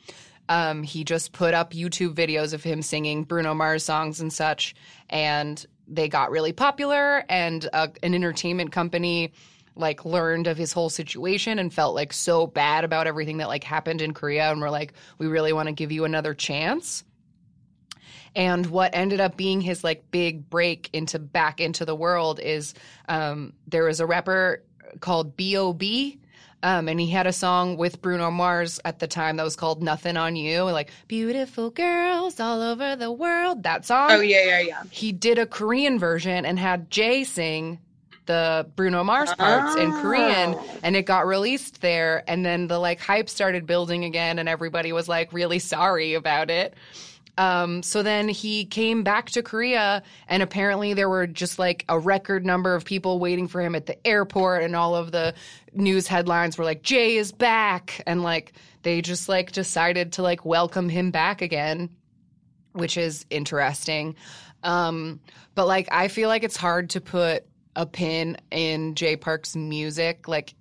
Um, 0.48 0.84
he 0.84 1.04
just 1.04 1.32
put 1.32 1.54
up 1.54 1.74
YouTube 1.74 2.14
videos 2.14 2.54
of 2.54 2.64
him 2.64 2.82
singing 2.82 3.24
Bruno 3.24 3.54
Mars 3.54 3.84
songs 3.84 4.22
and 4.22 4.32
such, 4.32 4.76
and 5.10 5.64
they 5.88 6.08
got 6.08 6.32
really 6.32 6.54
popular. 6.54 7.24
And 7.30 7.68
uh, 7.74 7.88
an 8.04 8.14
entertainment 8.14 8.72
company 8.72 9.34
like 9.76 10.06
learned 10.06 10.48
of 10.48 10.58
his 10.58 10.72
whole 10.72 10.90
situation 10.90 11.60
and 11.60 11.74
felt 11.74 11.96
like 11.96 12.14
so 12.14 12.48
bad 12.48 12.86
about 12.86 13.08
everything 13.08 13.38
that 13.38 13.50
like 13.50 13.64
happened 13.64 14.02
in 14.02 14.14
Korea, 14.14 14.52
and 14.52 14.62
we're 14.62 14.70
like, 14.70 14.94
we 15.18 15.28
really 15.28 15.54
want 15.54 15.68
to 15.68 15.74
give 15.74 15.92
you 15.92 16.06
another 16.06 16.34
chance. 16.34 17.04
And 18.36 18.66
what 18.68 18.92
ended 18.94 19.20
up 19.22 19.38
being 19.38 19.62
his 19.62 19.84
like 19.84 20.10
big 20.12 20.50
break 20.50 20.90
into 20.94 21.20
back 21.20 21.62
into 21.62 21.86
the 21.86 21.96
world 21.96 22.40
is 22.40 22.74
um, 23.08 23.54
there 23.68 23.84
was 23.86 24.00
a 24.00 24.06
rapper 24.06 24.62
called 25.00 25.38
B.O.B. 25.38 26.20
Um, 26.64 26.88
and 26.90 27.00
he 27.00 27.10
had 27.10 27.28
a 27.28 27.34
song 27.34 27.78
with 27.78 28.02
Bruno 28.02 28.32
Mars 28.32 28.80
at 28.86 28.98
the 29.00 29.08
time 29.08 29.38
that 29.38 29.44
was 29.44 29.56
called 29.56 29.84
"Nothing 29.84 30.18
on 30.18 30.36
You," 30.36 30.64
like 30.64 30.90
"Beautiful 31.08 31.70
girls 31.70 32.40
all 32.40 32.62
over 32.62 32.96
the 32.96 33.12
world." 33.12 33.62
That 33.64 33.86
song. 33.86 34.10
Oh 34.12 34.22
yeah, 34.22 34.44
yeah, 34.46 34.60
yeah. 34.62 34.84
He 34.90 35.12
did 35.12 35.38
a 35.38 35.46
Korean 35.46 36.00
version 36.00 36.44
and 36.46 36.58
had 36.58 36.90
Jay 36.90 37.24
sing 37.24 37.80
the 38.26 38.68
Bruno 38.76 39.04
Mars 39.04 39.32
parts 39.36 39.76
in 39.76 39.92
Korean, 39.92 40.56
Oh. 40.56 40.66
and 40.82 40.96
it 40.96 41.04
got 41.06 41.28
released 41.28 41.82
there. 41.82 42.24
And 42.28 42.44
then 42.44 42.66
the 42.68 42.80
like 42.80 43.00
hype 43.00 43.30
started 43.30 43.68
building 43.68 44.04
again, 44.04 44.40
and 44.40 44.50
everybody 44.50 44.92
was 44.92 45.08
like 45.08 45.32
really 45.32 45.60
sorry 45.60 46.16
about 46.16 46.50
it. 46.50 46.74
Um, 47.38 47.84
so 47.84 48.02
then 48.02 48.30
he 48.30 48.66
came 48.66 49.04
back 49.04 49.30
to 49.32 49.44
Korea, 49.44 50.04
and 50.28 50.42
apparently 50.42 50.94
there 50.94 51.10
were 51.10 51.28
just 51.28 51.60
like 51.60 51.84
a 51.90 52.00
record 52.00 52.46
number 52.46 52.76
of 52.76 52.86
people 52.86 53.20
waiting 53.20 53.48
for 53.48 53.62
him 53.62 53.76
at 53.76 53.86
the 53.86 54.08
airport, 54.08 54.64
and 54.64 54.76
all 54.76 54.96
of 54.96 55.12
the 55.12 55.34
news 55.74 56.08
headlines 56.08 56.58
were 56.58 56.64
like 56.64 56.82
Jay 56.82 57.18
is 57.18 57.32
back, 57.32 58.02
and 58.08 58.24
like 58.24 58.54
they 58.84 59.02
just 59.02 59.28
like 59.28 59.52
decided 59.52 60.14
to 60.14 60.22
like 60.22 60.46
welcome 60.46 60.88
him 60.88 61.12
back 61.12 61.42
again, 61.42 61.90
which 62.72 62.98
is 62.98 63.26
interesting. 63.30 64.16
Um, 64.64 65.20
but 65.56 65.68
like 65.68 65.90
I 65.92 66.08
feel 66.08 66.30
like 66.30 66.44
it's 66.44 66.58
hard 66.58 66.92
to 66.92 67.02
put 67.02 67.46
a 67.76 67.86
pin 67.86 68.38
in 68.52 68.96
Jay 68.96 69.18
Park's 69.18 69.56
music, 69.56 70.28
like 70.28 70.54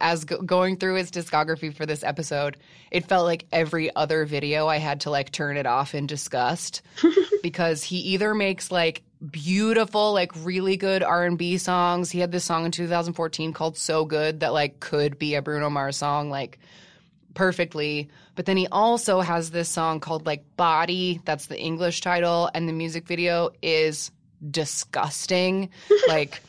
as 0.00 0.24
go- 0.24 0.42
going 0.42 0.76
through 0.76 0.96
his 0.96 1.10
discography 1.10 1.74
for 1.74 1.86
this 1.86 2.04
episode, 2.04 2.56
it 2.90 3.06
felt 3.06 3.24
like 3.24 3.46
every 3.52 3.94
other 3.94 4.24
video 4.24 4.66
I 4.66 4.78
had 4.78 5.00
to 5.02 5.10
like 5.10 5.32
turn 5.32 5.56
it 5.56 5.66
off 5.66 5.94
in 5.94 6.06
disgust 6.06 6.82
because 7.42 7.82
he 7.82 7.98
either 7.98 8.34
makes 8.34 8.70
like 8.70 9.02
beautiful 9.30 10.12
like 10.12 10.32
really 10.44 10.76
good 10.76 11.02
R&B 11.02 11.58
songs. 11.58 12.10
He 12.10 12.20
had 12.20 12.32
this 12.32 12.44
song 12.44 12.64
in 12.64 12.70
2014 12.70 13.52
called 13.52 13.76
So 13.76 14.04
Good 14.04 14.40
that 14.40 14.52
like 14.52 14.80
could 14.80 15.18
be 15.18 15.34
a 15.34 15.42
Bruno 15.42 15.70
Mars 15.70 15.96
song 15.96 16.30
like 16.30 16.58
perfectly. 17.34 18.08
But 18.34 18.46
then 18.46 18.56
he 18.56 18.66
also 18.66 19.20
has 19.20 19.50
this 19.50 19.68
song 19.68 20.00
called 20.00 20.26
like 20.26 20.44
Body, 20.56 21.20
that's 21.24 21.46
the 21.46 21.58
English 21.58 22.02
title 22.02 22.50
and 22.54 22.68
the 22.68 22.72
music 22.72 23.06
video 23.06 23.50
is 23.62 24.10
disgusting. 24.50 25.70
like 26.08 26.40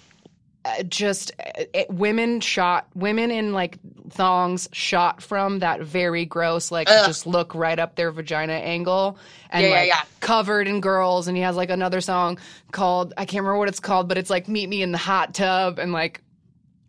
just 0.84 1.32
uh, 1.40 1.64
it, 1.74 1.90
women 1.90 2.40
shot 2.40 2.88
women 2.96 3.32
in 3.32 3.54
like 3.54 3.78
thongs 4.10 4.70
shot 4.72 5.22
from 5.22 5.60
that 5.60 5.82
very 5.82 6.26
gross 6.26 6.72
like 6.72 6.90
Ugh. 6.90 7.06
just 7.06 7.28
look 7.28 7.54
right 7.54 7.78
up 7.80 7.96
their 7.96 8.12
vagina 8.12 8.54
angle 8.54 9.18
and 9.50 9.64
Yeah, 9.64 9.70
yeah, 9.70 9.76
like 9.76 9.88
yeah. 9.90 10.02
covered 10.20 10.68
in 10.68 10.80
girls 10.82 11.28
and 11.28 11.36
he 11.38 11.44
has 11.44 11.56
like 11.56 11.70
another 11.70 12.02
song 12.02 12.38
called 12.72 13.14
I 13.18 13.26
can't 13.26 13.42
remember 13.44 13.60
what 13.60 13.68
it's 13.68 13.80
called 13.80 14.08
but 14.08 14.18
it's 14.18 14.30
like 14.30 14.48
meet 14.48 14.70
me 14.70 14.82
in 14.82 14.92
the 14.92 14.98
hot 14.98 15.34
tub 15.34 15.80
and 15.80 15.92
like 15.92 16.22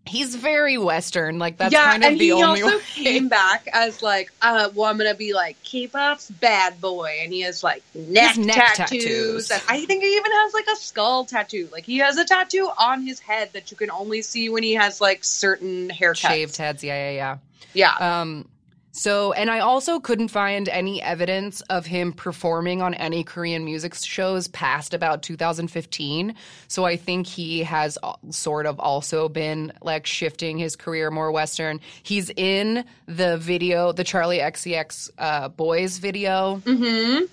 he's 0.08 0.34
very 0.34 0.76
western 0.78 1.38
like 1.38 1.56
that's 1.58 1.72
yeah, 1.72 1.90
kind 1.92 2.02
of 2.04 2.10
and 2.12 2.20
the 2.20 2.24
he 2.26 2.32
only 2.32 2.62
also 2.62 2.76
way. 2.78 2.82
came 2.94 3.28
back 3.40 3.68
as 3.72 4.02
like, 4.02 4.32
uh, 4.42 4.70
well, 4.74 4.90
I'm 4.90 4.98
gonna 4.98 5.14
be 5.14 5.32
like 5.34 5.62
K-pop's 5.62 6.30
bad 6.30 6.80
boy, 6.80 7.18
and 7.22 7.32
he 7.32 7.42
has 7.42 7.62
like 7.62 7.82
neck, 7.94 8.36
neck 8.36 8.74
tattoos, 8.74 9.04
tattoos. 9.04 9.50
and 9.50 9.62
I 9.68 9.84
think 9.84 10.02
he 10.02 10.10
even 10.16 10.32
has 10.32 10.54
like 10.54 10.66
a 10.72 10.76
skull 10.76 11.24
tattoo. 11.24 11.68
Like 11.70 11.84
he 11.84 11.98
has 11.98 12.16
a 12.16 12.24
tattoo 12.24 12.68
on 12.78 13.02
his 13.02 13.20
head 13.20 13.50
that 13.52 13.70
you 13.70 13.76
can 13.76 13.90
only 13.90 14.22
see 14.22 14.48
when 14.48 14.62
he 14.62 14.74
has 14.74 15.00
like 15.00 15.22
certain 15.24 15.88
haircuts. 15.90 16.16
shaved 16.16 16.56
heads 16.56 16.82
yeah 16.82 17.10
yeah 17.12 17.36
yeah 17.74 17.94
Yeah, 17.98 18.20
Um, 18.20 18.48
so, 18.98 19.32
and 19.32 19.48
I 19.48 19.60
also 19.60 20.00
couldn't 20.00 20.26
find 20.26 20.68
any 20.68 21.00
evidence 21.00 21.60
of 21.70 21.86
him 21.86 22.12
performing 22.12 22.82
on 22.82 22.94
any 22.94 23.22
Korean 23.22 23.64
music 23.64 23.94
shows 23.94 24.48
past 24.48 24.92
about 24.92 25.22
2015. 25.22 26.34
So 26.66 26.84
I 26.84 26.96
think 26.96 27.28
he 27.28 27.62
has 27.62 27.96
sort 28.30 28.66
of 28.66 28.80
also 28.80 29.28
been 29.28 29.72
like 29.82 30.04
shifting 30.04 30.58
his 30.58 30.74
career 30.74 31.12
more 31.12 31.30
Western. 31.30 31.78
He's 32.02 32.28
in 32.30 32.84
the 33.06 33.38
video, 33.38 33.92
the 33.92 34.02
Charli 34.02 34.42
XCX 34.42 35.10
uh, 35.16 35.48
Boys 35.50 35.98
video. 35.98 36.56
mm-hmm. 36.64 37.26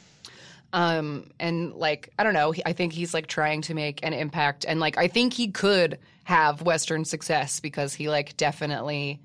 Um, 0.71 1.31
and 1.39 1.73
like, 1.73 2.09
I 2.19 2.23
don't 2.23 2.35
know, 2.35 2.53
I 2.63 2.73
think 2.73 2.93
he's 2.93 3.11
like 3.15 3.25
trying 3.25 3.63
to 3.63 3.73
make 3.73 4.05
an 4.05 4.13
impact. 4.13 4.65
And 4.67 4.79
like, 4.79 4.99
I 4.99 5.07
think 5.07 5.33
he 5.33 5.47
could 5.47 5.97
have 6.25 6.61
Western 6.61 7.05
success 7.05 7.59
because 7.59 7.95
he 7.95 8.07
like 8.07 8.37
definitely 8.37 9.19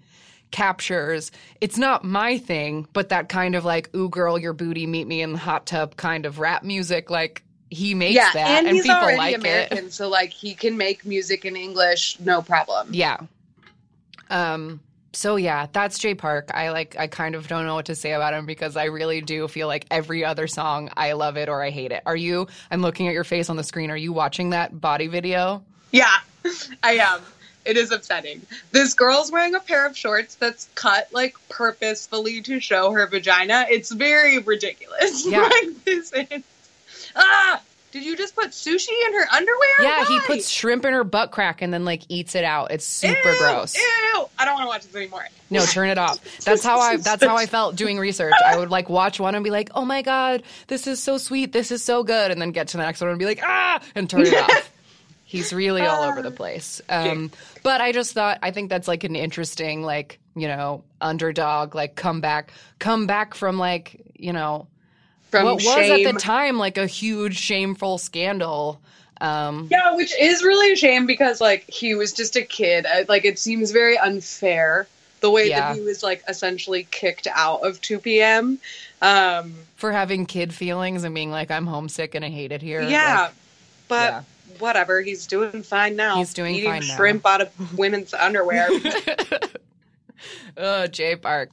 captures 0.51 1.31
it's 1.61 1.79
not 1.79 2.05
my 2.05 2.39
thing, 2.39 2.87
but 2.93 3.09
that 3.11 3.29
kind 3.29 3.55
of 3.55 3.65
like 3.65 3.95
ooh 3.95 4.09
girl 4.09 4.39
your 4.39 4.53
booty 4.53 4.87
meet 4.87 5.07
me 5.07 5.23
in 5.23 5.33
the 5.33 5.39
hot 5.39 5.67
tub 5.67 5.97
kind 5.97 6.27
of 6.27 6.39
rap 6.39 6.63
music 6.63 7.11
like 7.11 7.43
he 7.71 7.95
makes 7.95 8.17
yeah, 8.17 8.31
that 8.35 8.49
and, 8.49 8.67
and, 8.67 8.77
he's 8.77 8.85
people 8.85 8.99
already 8.99 9.19
like 9.19 9.37
American, 9.37 9.87
it. 9.87 9.93
so 9.93 10.09
like 10.09 10.31
he 10.31 10.55
can 10.55 10.77
make 10.77 11.05
music 11.05 11.45
in 11.45 11.55
English, 11.57 12.19
no 12.21 12.43
problem. 12.43 12.89
Yeah. 12.93 13.19
Um 14.29 14.81
so 15.13 15.37
yeah, 15.37 15.67
that's 15.73 15.99
Jay 15.99 16.15
Park. 16.15 16.51
I 16.55 16.71
like 16.71 16.97
I 16.99 17.07
kind 17.07 17.35
of 17.35 17.49
don't 17.49 17.67
know 17.67 17.75
what 17.75 17.87
to 17.87 17.95
say 17.95 18.13
about 18.13 18.35
him 18.35 18.47
because 18.47 18.77
I 18.77 18.85
really 18.85 19.21
do 19.21 19.47
feel 19.49 19.67
like 19.67 19.87
every 19.91 20.25
other 20.25 20.47
song 20.47 20.91
I 20.97 21.13
love 21.13 21.37
it 21.37 21.49
or 21.49 21.63
I 21.63 21.71
hate 21.71 21.93
it. 21.93 22.03
Are 22.07 22.17
you 22.17 22.49
I'm 22.71 22.83
looking 22.83 23.09
at 23.09 23.15
your 23.15 23.25
face 23.25 23.49
on 23.49 23.57
the 23.57 23.65
screen. 23.65 23.91
Are 23.91 23.97
you 23.97 24.13
watching 24.13 24.51
that 24.51 24.81
body 24.81 25.07
video? 25.07 25.63
Yeah, 25.93 26.17
I 26.83 26.93
am. 26.95 27.21
It 27.71 27.77
is 27.77 27.93
upsetting. 27.93 28.43
This 28.73 28.95
girl's 28.95 29.31
wearing 29.31 29.55
a 29.55 29.61
pair 29.61 29.87
of 29.87 29.97
shorts 29.97 30.35
that's 30.35 30.69
cut 30.75 31.07
like 31.13 31.37
purposefully 31.49 32.43
to 32.43 32.59
show 32.59 32.91
her 32.91 33.07
vagina. 33.07 33.65
It's 33.71 33.93
very 33.93 34.39
ridiculous. 34.39 35.25
Yeah. 35.31 35.43
like 35.43 35.85
this 35.85 36.13
is. 36.13 36.43
Ah! 37.15 37.61
Did 37.93 38.05
you 38.05 38.17
just 38.17 38.35
put 38.37 38.51
sushi 38.51 38.89
in 39.07 39.15
her 39.15 39.27
underwear? 39.33 39.83
Yeah, 39.83 40.05
he 40.07 40.21
puts 40.21 40.49
shrimp 40.49 40.85
in 40.85 40.93
her 40.93 41.03
butt 41.05 41.31
crack 41.33 41.63
and 41.63 41.73
then 41.73 41.85
like 41.85 42.03
eats 42.09 42.35
it 42.35 42.45
out. 42.45 42.71
It's 42.73 42.85
super 42.85 43.31
Ew, 43.31 43.39
gross. 43.39 43.77
Ew! 43.77 44.29
I 44.39 44.45
don't 44.45 44.55
want 44.55 44.65
to 44.65 44.69
watch 44.69 44.83
this 44.83 44.95
anymore. 44.97 45.27
No, 45.51 45.65
turn 45.65 45.89
it 45.89 45.99
off. 45.99 46.19
That's 46.45 46.65
how 46.65 46.79
I 46.81 46.97
that's 46.97 47.25
how 47.25 47.37
I 47.37 47.47
felt 47.57 47.77
doing 47.77 47.99
research. 47.99 48.35
I 48.45 48.57
would 48.57 48.71
like 48.71 48.89
watch 48.89 49.19
one 49.21 49.35
and 49.37 49.43
be 49.45 49.51
like, 49.51 49.71
"Oh 49.75 49.85
my 49.85 50.03
god, 50.03 50.43
this 50.69 50.87
is 50.87 51.01
so 51.03 51.19
sweet. 51.19 51.53
This 51.53 51.71
is 51.71 51.85
so 51.85 52.03
good." 52.05 52.31
And 52.31 52.41
then 52.41 52.51
get 52.53 52.69
to 52.69 52.77
the 52.77 52.83
next 52.85 53.01
one 53.01 53.11
and 53.11 53.19
be 53.19 53.27
like, 53.27 53.41
"Ah!" 53.45 53.81
and 53.95 54.09
turn 54.11 54.23
it 54.23 54.35
off. 54.35 54.71
He's 55.31 55.53
really 55.53 55.83
all 55.83 56.03
over 56.03 56.23
the 56.23 56.33
place. 56.33 56.83
Um, 56.89 57.31
but 57.63 57.81
I 57.81 57.93
just 57.93 58.15
thought 58.15 58.41
I 58.43 58.51
think 58.51 58.69
that's 58.69 58.89
like 58.89 59.05
an 59.05 59.15
interesting 59.15 59.85
like, 59.85 60.19
you 60.35 60.49
know, 60.49 60.83
underdog 61.01 61.77
like 61.77 61.95
comeback 61.95 62.51
come 62.81 63.07
back 63.07 63.35
from 63.35 63.57
like, 63.57 64.01
you 64.19 64.33
know, 64.33 64.67
From 65.31 65.45
what 65.45 65.55
was 65.63 65.67
at 65.91 66.03
the 66.03 66.19
time 66.19 66.59
like 66.59 66.79
a 66.79 66.87
huge 66.89 67.39
shameful 67.39 67.99
scandal. 67.99 68.81
Um, 69.21 69.69
Yeah, 69.71 69.95
which 69.95 70.13
is 70.21 70.43
really 70.43 70.73
a 70.73 70.77
shame 70.77 71.07
because 71.07 71.41
like 71.41 71.63
he 71.71 71.95
was 71.95 72.13
just 72.13 72.35
a 72.35 72.43
kid. 72.43 72.85
Like 73.09 73.25
it 73.25 73.39
seems 73.39 73.71
very 73.71 73.97
unfair 73.97 74.89
the 75.21 75.31
way 75.31 75.49
Yeah. 75.49 75.61
that 75.61 75.77
he 75.77 75.83
was 75.83 76.03
like 76.03 76.25
essentially 76.27 76.89
kicked 76.91 77.29
out 77.33 77.63
of 77.63 77.81
2PM 77.81 78.59
Um, 79.01 79.55
for 79.77 79.93
having 79.93 80.27
kid 80.27 80.53
feelings 80.53 81.05
and 81.05 81.15
being 81.15 81.31
like 81.31 81.53
I'm 81.53 81.67
homesick 81.69 82.17
and 82.17 82.25
I 82.25 82.31
hate 82.31 82.51
it 82.51 82.63
here. 82.63 82.83
yeah, 82.83 83.21
Like, 83.21 83.33
but 83.87 84.13
yeah. 84.13 84.23
Whatever. 84.59 85.01
He's 85.01 85.27
doing 85.27 85.63
fine 85.63 85.97
now. 85.97 86.17
He's 86.17 86.35
doing 86.35 86.55
Eating 86.55 86.71
fine 86.71 86.87
now. 86.87 86.97
shrimp 86.97 87.27
out 87.27 87.41
of 87.41 87.79
women's 87.79 88.15
underwear. 88.15 88.69
oh, 90.57 90.87
Jay 90.87 91.17
Park. 91.17 91.51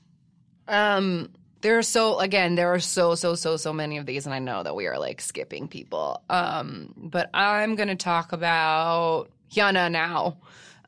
Um, 0.67 1.29
there 1.61 1.77
are 1.77 1.83
so 1.83 2.19
again, 2.19 2.55
there 2.55 2.73
are 2.73 2.79
so 2.79 3.15
so 3.15 3.35
so 3.35 3.57
so 3.57 3.73
many 3.73 3.97
of 3.97 4.05
these, 4.05 4.25
and 4.25 4.33
I 4.33 4.39
know 4.39 4.63
that 4.63 4.75
we 4.75 4.87
are 4.87 4.99
like 4.99 5.21
skipping 5.21 5.67
people. 5.67 6.21
Um, 6.29 6.93
but 6.97 7.29
I'm 7.33 7.75
gonna 7.75 7.95
talk 7.95 8.31
about 8.31 9.29
Hyuna 9.51 9.91
now. 9.91 10.37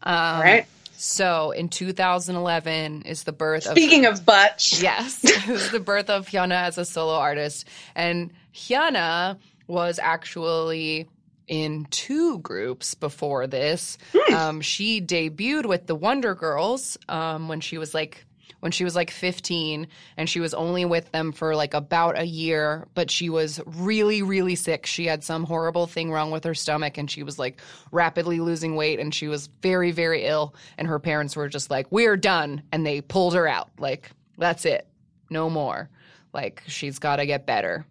Um, 0.04 0.16
All 0.16 0.42
right. 0.42 0.66
So 0.94 1.52
in 1.52 1.70
2011 1.70 3.04
is 3.04 3.24
the 3.24 3.32
birth 3.32 3.66
of 3.66 3.72
Speaking 3.72 4.06
of 4.06 4.26
Butch. 4.26 4.82
Yes, 4.82 5.22
it 5.24 5.48
was 5.48 5.72
the 5.72 5.80
birth 5.80 6.10
of 6.10 6.28
Hyuna 6.28 6.64
as 6.64 6.78
a 6.78 6.86
solo 6.86 7.16
artist, 7.16 7.66
and 7.96 8.32
Hyuna 8.54 9.38
was 9.68 10.00
actually 10.00 11.08
in 11.50 11.86
two 11.90 12.40
groups 12.40 12.94
before 12.94 13.48
this. 13.48 13.98
Um, 14.34 14.62
she 14.62 15.02
debuted 15.02 15.66
with 15.66 15.88
the 15.88 15.96
Wonder 15.96 16.36
Girls 16.36 16.98
um, 17.10 17.50
when 17.50 17.60
she 17.60 17.78
was 17.78 17.94
like 17.94 18.26
when 18.60 18.72
she 18.72 18.84
was 18.84 18.96
like 18.96 19.10
15 19.10 19.88
and 20.18 20.30
she 20.30 20.40
was 20.40 20.54
only 20.54 20.84
with 20.84 21.12
them 21.12 21.32
for 21.32 21.56
like 21.56 21.74
about 21.74 22.20
a 22.20 22.26
year 22.26 22.88
but 22.94 23.10
she 23.10 23.30
was 23.30 23.60
really 23.66 24.22
really 24.22 24.56
sick. 24.56 24.86
She 24.86 25.08
had 25.08 25.24
some 25.24 25.46
horrible 25.46 25.88
thing 25.88 26.12
wrong 26.12 26.30
with 26.30 26.44
her 26.44 26.54
stomach 26.54 26.98
and 26.98 27.10
she 27.10 27.24
was 27.24 27.40
like 27.40 27.60
rapidly 27.92 28.40
losing 28.40 28.76
weight 28.76 29.00
and 29.00 29.14
she 29.14 29.28
was 29.28 29.48
very 29.62 29.92
very 29.92 30.26
ill 30.26 30.54
and 30.78 30.88
her 30.88 31.00
parents 31.00 31.36
were 31.36 31.48
just 31.48 31.72
like 31.72 31.88
we're 31.92 32.18
done 32.18 32.62
and 32.72 32.86
they 32.86 33.02
pulled 33.02 33.34
her 33.34 33.48
out. 33.48 33.70
Like 33.80 34.12
that's 34.38 34.66
it. 34.66 34.88
No 35.30 35.50
more. 35.50 35.90
Like 36.34 36.62
she's 36.68 37.00
got 37.00 37.16
to 37.16 37.26
get 37.26 37.48
better 37.48 37.86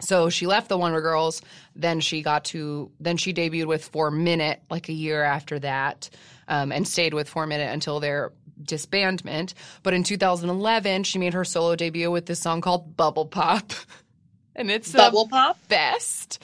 so 0.00 0.28
she 0.30 0.46
left 0.46 0.68
the 0.68 0.78
Wonder 0.78 1.00
Girls. 1.00 1.42
Then 1.74 2.00
she 2.00 2.22
got 2.22 2.44
to 2.46 2.90
then 3.00 3.16
she 3.16 3.32
debuted 3.32 3.66
with 3.66 3.84
Four 3.84 4.10
Minute 4.10 4.62
like 4.70 4.88
a 4.88 4.92
year 4.92 5.22
after 5.22 5.58
that, 5.60 6.10
um, 6.46 6.72
and 6.72 6.86
stayed 6.86 7.14
with 7.14 7.28
Four 7.28 7.46
Minute 7.46 7.72
until 7.72 8.00
their 8.00 8.32
disbandment. 8.62 9.54
But 9.82 9.94
in 9.94 10.02
2011, 10.02 11.04
she 11.04 11.18
made 11.18 11.34
her 11.34 11.44
solo 11.44 11.76
debut 11.76 12.10
with 12.10 12.26
this 12.26 12.40
song 12.40 12.60
called 12.60 12.96
Bubble 12.96 13.26
Pop, 13.26 13.72
and 14.56 14.70
it's 14.70 14.92
the 14.92 14.98
bubble 14.98 15.28
pop. 15.28 15.56
best 15.68 16.42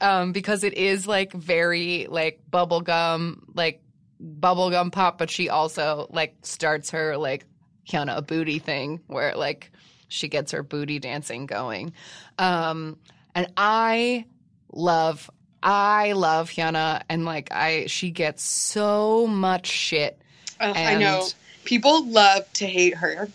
um, 0.00 0.32
because 0.32 0.64
it 0.64 0.74
is 0.74 1.06
like 1.06 1.32
very 1.32 2.06
like 2.08 2.40
bubblegum 2.50 3.40
like 3.54 3.82
bubblegum 4.22 4.92
pop, 4.92 5.18
but 5.18 5.30
she 5.30 5.48
also 5.48 6.06
like 6.10 6.34
starts 6.42 6.90
her 6.90 7.16
like 7.16 7.44
Hyuna 7.88 8.16
a 8.16 8.22
booty 8.22 8.58
thing 8.58 9.00
where 9.06 9.34
like 9.36 9.70
she 10.14 10.28
gets 10.28 10.52
her 10.52 10.62
booty 10.62 10.98
dancing 10.98 11.46
going. 11.46 11.92
Um, 12.38 12.96
and 13.34 13.48
I 13.56 14.24
love 14.72 15.30
I 15.62 16.12
love 16.12 16.50
Hyuna 16.50 17.02
and 17.08 17.24
like 17.24 17.48
I 17.52 17.86
she 17.86 18.10
gets 18.10 18.42
so 18.42 19.26
much 19.26 19.66
shit. 19.66 20.20
Ugh, 20.60 20.76
I 20.76 20.96
know 20.96 21.26
people 21.64 22.06
love 22.06 22.50
to 22.54 22.66
hate 22.66 22.96
her. 22.96 23.28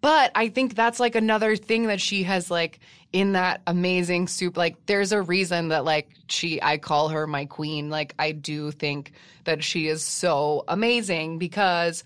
But 0.00 0.32
I 0.34 0.48
think 0.48 0.74
that's 0.74 0.98
like 0.98 1.14
another 1.14 1.54
thing 1.54 1.86
that 1.86 2.00
she 2.00 2.24
has 2.24 2.50
like 2.50 2.80
in 3.12 3.32
that 3.32 3.60
amazing 3.66 4.26
soup. 4.26 4.56
Like 4.56 4.86
there's 4.86 5.12
a 5.12 5.22
reason 5.22 5.68
that 5.68 5.84
like 5.84 6.08
she 6.28 6.60
I 6.60 6.78
call 6.78 7.10
her 7.10 7.26
my 7.26 7.44
queen. 7.44 7.90
Like 7.90 8.14
I 8.18 8.32
do 8.32 8.72
think 8.72 9.12
that 9.44 9.62
she 9.62 9.86
is 9.86 10.02
so 10.02 10.64
amazing 10.66 11.38
because 11.38 12.02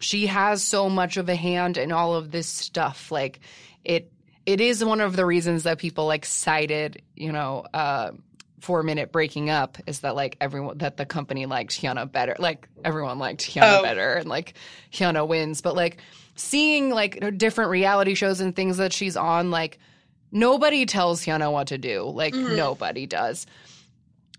she 0.00 0.26
has 0.26 0.62
so 0.62 0.88
much 0.88 1.16
of 1.16 1.28
a 1.28 1.36
hand 1.36 1.76
in 1.76 1.92
all 1.92 2.14
of 2.14 2.30
this 2.30 2.48
stuff. 2.48 3.12
Like 3.12 3.40
it 3.84 4.10
it 4.46 4.60
is 4.60 4.84
one 4.84 5.00
of 5.00 5.14
the 5.14 5.24
reasons 5.26 5.62
that 5.64 5.78
people 5.78 6.06
like 6.06 6.24
cited, 6.26 7.02
you 7.14 7.30
know, 7.30 7.64
uh 7.72 8.10
four 8.60 8.82
minute 8.82 9.10
breaking 9.12 9.48
up 9.48 9.78
is 9.86 10.00
that 10.00 10.14
like 10.14 10.36
everyone 10.40 10.76
that 10.78 10.96
the 10.98 11.06
company 11.06 11.46
liked 11.46 11.72
Hyuna 11.80 12.10
better. 12.10 12.36
Like 12.38 12.68
everyone 12.84 13.18
liked 13.18 13.42
Hyuna 13.42 13.78
Oh. 13.78 13.82
better 13.82 14.14
and 14.14 14.28
like 14.28 14.54
Hyuna 14.92 15.26
wins. 15.26 15.60
But 15.62 15.76
like 15.76 15.98
seeing 16.34 16.90
like 16.90 17.38
different 17.38 17.70
reality 17.70 18.14
shows 18.14 18.40
and 18.40 18.54
things 18.56 18.76
that 18.78 18.92
she's 18.92 19.16
on, 19.16 19.50
like 19.50 19.78
nobody 20.32 20.86
tells 20.86 21.24
Hyuna 21.24 21.50
what 21.52 21.68
to 21.68 21.78
do. 21.78 22.02
Like 22.04 22.34
Mhm. 22.34 22.56
nobody 22.56 23.06
does. 23.06 23.46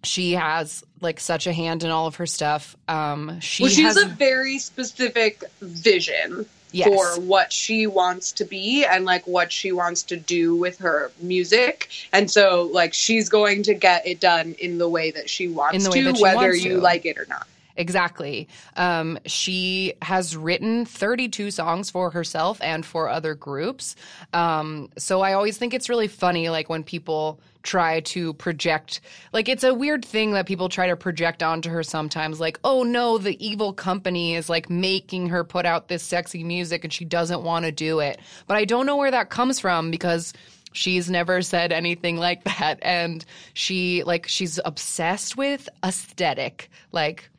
She 0.03 0.33
has 0.33 0.83
like 0.99 1.19
such 1.19 1.47
a 1.47 1.53
hand 1.53 1.83
in 1.83 1.89
all 1.89 2.07
of 2.07 2.15
her 2.15 2.25
stuff. 2.25 2.75
Um 2.87 3.39
she 3.39 3.63
well, 3.63 3.71
she 3.71 3.83
has 3.83 3.97
has 3.97 4.05
a 4.05 4.09
very 4.15 4.59
specific 4.59 5.43
vision 5.61 6.45
yes. 6.71 6.87
for 6.87 7.21
what 7.21 7.51
she 7.53 7.87
wants 7.87 8.31
to 8.33 8.45
be 8.45 8.85
and 8.85 9.05
like 9.05 9.25
what 9.27 9.51
she 9.51 9.71
wants 9.71 10.03
to 10.03 10.17
do 10.17 10.55
with 10.55 10.79
her 10.79 11.11
music. 11.21 11.89
And 12.11 12.29
so 12.29 12.69
like 12.73 12.93
she's 12.93 13.29
going 13.29 13.63
to 13.63 13.73
get 13.73 14.07
it 14.07 14.19
done 14.19 14.55
in 14.59 14.77
the 14.77 14.89
way 14.89 15.11
that 15.11 15.29
she 15.29 15.47
wants 15.47 15.77
In 15.77 15.83
the 15.83 15.91
way 15.91 16.03
to, 16.03 16.15
she 16.15 16.23
whether 16.23 16.37
wants 16.37 16.63
you 16.63 16.75
to. 16.75 16.81
like 16.81 17.05
it 17.05 17.17
or 17.17 17.25
not. 17.27 17.47
Exactly. 17.77 18.47
Um, 18.75 19.17
she 19.25 19.93
has 20.01 20.35
written 20.35 20.85
32 20.85 21.51
songs 21.51 21.89
for 21.89 22.11
herself 22.11 22.59
and 22.61 22.85
for 22.85 23.09
other 23.09 23.33
groups. 23.33 23.95
Um, 24.33 24.89
so 24.97 25.21
I 25.21 25.33
always 25.33 25.57
think 25.57 25.73
it's 25.73 25.87
really 25.89 26.09
funny, 26.09 26.49
like 26.49 26.69
when 26.69 26.83
people 26.83 27.39
try 27.63 27.99
to 28.01 28.33
project, 28.33 29.01
like 29.33 29.49
it's 29.49 29.63
a 29.63 29.73
weird 29.73 30.03
thing 30.05 30.31
that 30.31 30.45
people 30.45 30.69
try 30.69 30.87
to 30.87 30.95
project 30.95 31.43
onto 31.43 31.69
her 31.69 31.83
sometimes, 31.83 32.39
like, 32.39 32.59
oh 32.63 32.83
no, 32.83 33.17
the 33.17 33.43
evil 33.45 33.73
company 33.73 34.35
is 34.35 34.49
like 34.49 34.69
making 34.69 35.29
her 35.29 35.43
put 35.43 35.65
out 35.65 35.87
this 35.87 36.03
sexy 36.03 36.43
music 36.43 36.83
and 36.83 36.93
she 36.93 37.05
doesn't 37.05 37.43
want 37.43 37.65
to 37.65 37.71
do 37.71 37.99
it. 37.99 38.19
But 38.47 38.57
I 38.57 38.65
don't 38.65 38.85
know 38.85 38.97
where 38.97 39.11
that 39.11 39.29
comes 39.29 39.59
from 39.59 39.91
because 39.91 40.33
she's 40.73 41.09
never 41.09 41.41
said 41.41 41.71
anything 41.71 42.17
like 42.17 42.43
that 42.43 42.79
and 42.81 43.25
she 43.53 44.03
like 44.03 44.27
she's 44.27 44.59
obsessed 44.63 45.35
with 45.35 45.67
aesthetic 45.83 46.69
like 46.91 47.29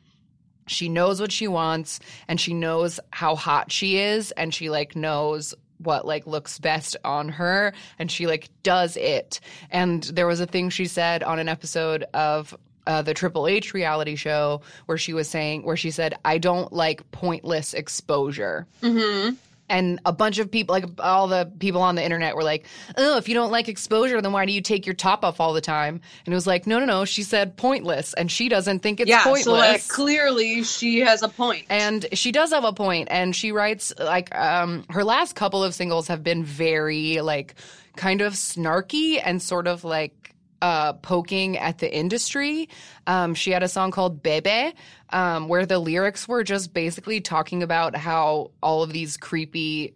she 0.67 0.87
knows 0.87 1.19
what 1.19 1.31
she 1.31 1.47
wants 1.47 1.99
and 2.27 2.39
she 2.39 2.53
knows 2.53 2.99
how 3.11 3.35
hot 3.35 3.71
she 3.71 3.97
is 3.97 4.31
and 4.31 4.53
she 4.53 4.69
like 4.69 4.95
knows 4.95 5.53
what 5.83 6.05
like 6.05 6.25
looks 6.27 6.59
best 6.59 6.95
on 7.03 7.29
her 7.29 7.73
and 7.99 8.11
she 8.11 8.27
like 8.27 8.49
does 8.63 8.97
it 8.97 9.39
and 9.71 10.03
there 10.03 10.27
was 10.27 10.39
a 10.39 10.45
thing 10.45 10.69
she 10.69 10.85
said 10.85 11.23
on 11.23 11.39
an 11.39 11.49
episode 11.49 12.03
of 12.13 12.55
uh, 12.85 13.01
the 13.01 13.13
Triple 13.13 13.47
H 13.47 13.73
reality 13.73 14.15
show 14.15 14.61
where 14.87 14.97
she 14.97 15.13
was 15.13 15.29
saying 15.29 15.63
where 15.63 15.77
she 15.77 15.89
said 15.91 16.15
I 16.25 16.37
don't 16.37 16.73
like 16.73 17.09
pointless 17.11 17.73
exposure 17.73 18.67
Mm-hmm. 18.81 19.35
And 19.69 19.99
a 20.05 20.11
bunch 20.11 20.39
of 20.39 20.51
people, 20.51 20.73
like 20.73 20.85
all 20.99 21.27
the 21.27 21.51
people 21.59 21.81
on 21.81 21.95
the 21.95 22.03
internet, 22.03 22.35
were 22.35 22.43
like, 22.43 22.65
"Oh, 22.97 23.17
if 23.17 23.27
you 23.27 23.33
don't 23.33 23.51
like 23.51 23.69
exposure, 23.69 24.21
then 24.21 24.31
why 24.31 24.45
do 24.45 24.51
you 24.51 24.61
take 24.61 24.85
your 24.85 24.95
top 24.95 25.23
off 25.23 25.39
all 25.39 25.53
the 25.53 25.61
time?" 25.61 26.01
And 26.25 26.33
it 26.33 26.35
was 26.35 26.47
like, 26.47 26.67
"No, 26.67 26.79
no, 26.79 26.85
no." 26.85 27.05
She 27.05 27.23
said 27.23 27.57
pointless, 27.57 28.13
and 28.13 28.31
she 28.31 28.49
doesn't 28.49 28.79
think 28.79 28.99
it's 28.99 29.09
yeah, 29.09 29.23
pointless. 29.23 29.43
so 29.45 29.53
like 29.53 29.87
clearly 29.87 30.63
she 30.63 30.99
has 30.99 31.23
a 31.23 31.31
and 31.69 32.05
she 32.13 32.31
does 32.31 32.51
have 32.51 32.63
a 32.63 32.73
point, 32.73 33.07
and 33.11 33.35
she 33.35 33.51
writes 33.51 33.93
like 33.99 34.33
um, 34.35 34.85
her 34.89 35.03
last 35.03 35.35
couple 35.35 35.63
of 35.63 35.73
singles 35.73 36.07
have 36.07 36.23
been 36.23 36.43
very 36.43 37.21
like 37.21 37.55
kind 37.95 38.21
of 38.21 38.33
snarky 38.33 39.21
and 39.23 39.41
sort 39.41 39.67
of 39.67 39.83
like 39.83 40.32
uh, 40.63 40.93
poking 40.93 41.57
at 41.57 41.79
the 41.79 41.93
industry. 41.93 42.69
Um, 43.05 43.35
she 43.35 43.51
had 43.51 43.63
a 43.63 43.67
song 43.67 43.91
called 43.91 44.23
Bebe, 44.23 44.73
um, 45.09 45.49
where 45.49 45.65
the 45.65 45.77
lyrics 45.77 46.25
were 46.25 46.41
just 46.41 46.73
basically 46.73 47.19
talking 47.19 47.61
about 47.61 47.97
how 47.97 48.51
all 48.63 48.81
of 48.81 48.93
these 48.93 49.17
creepy 49.17 49.93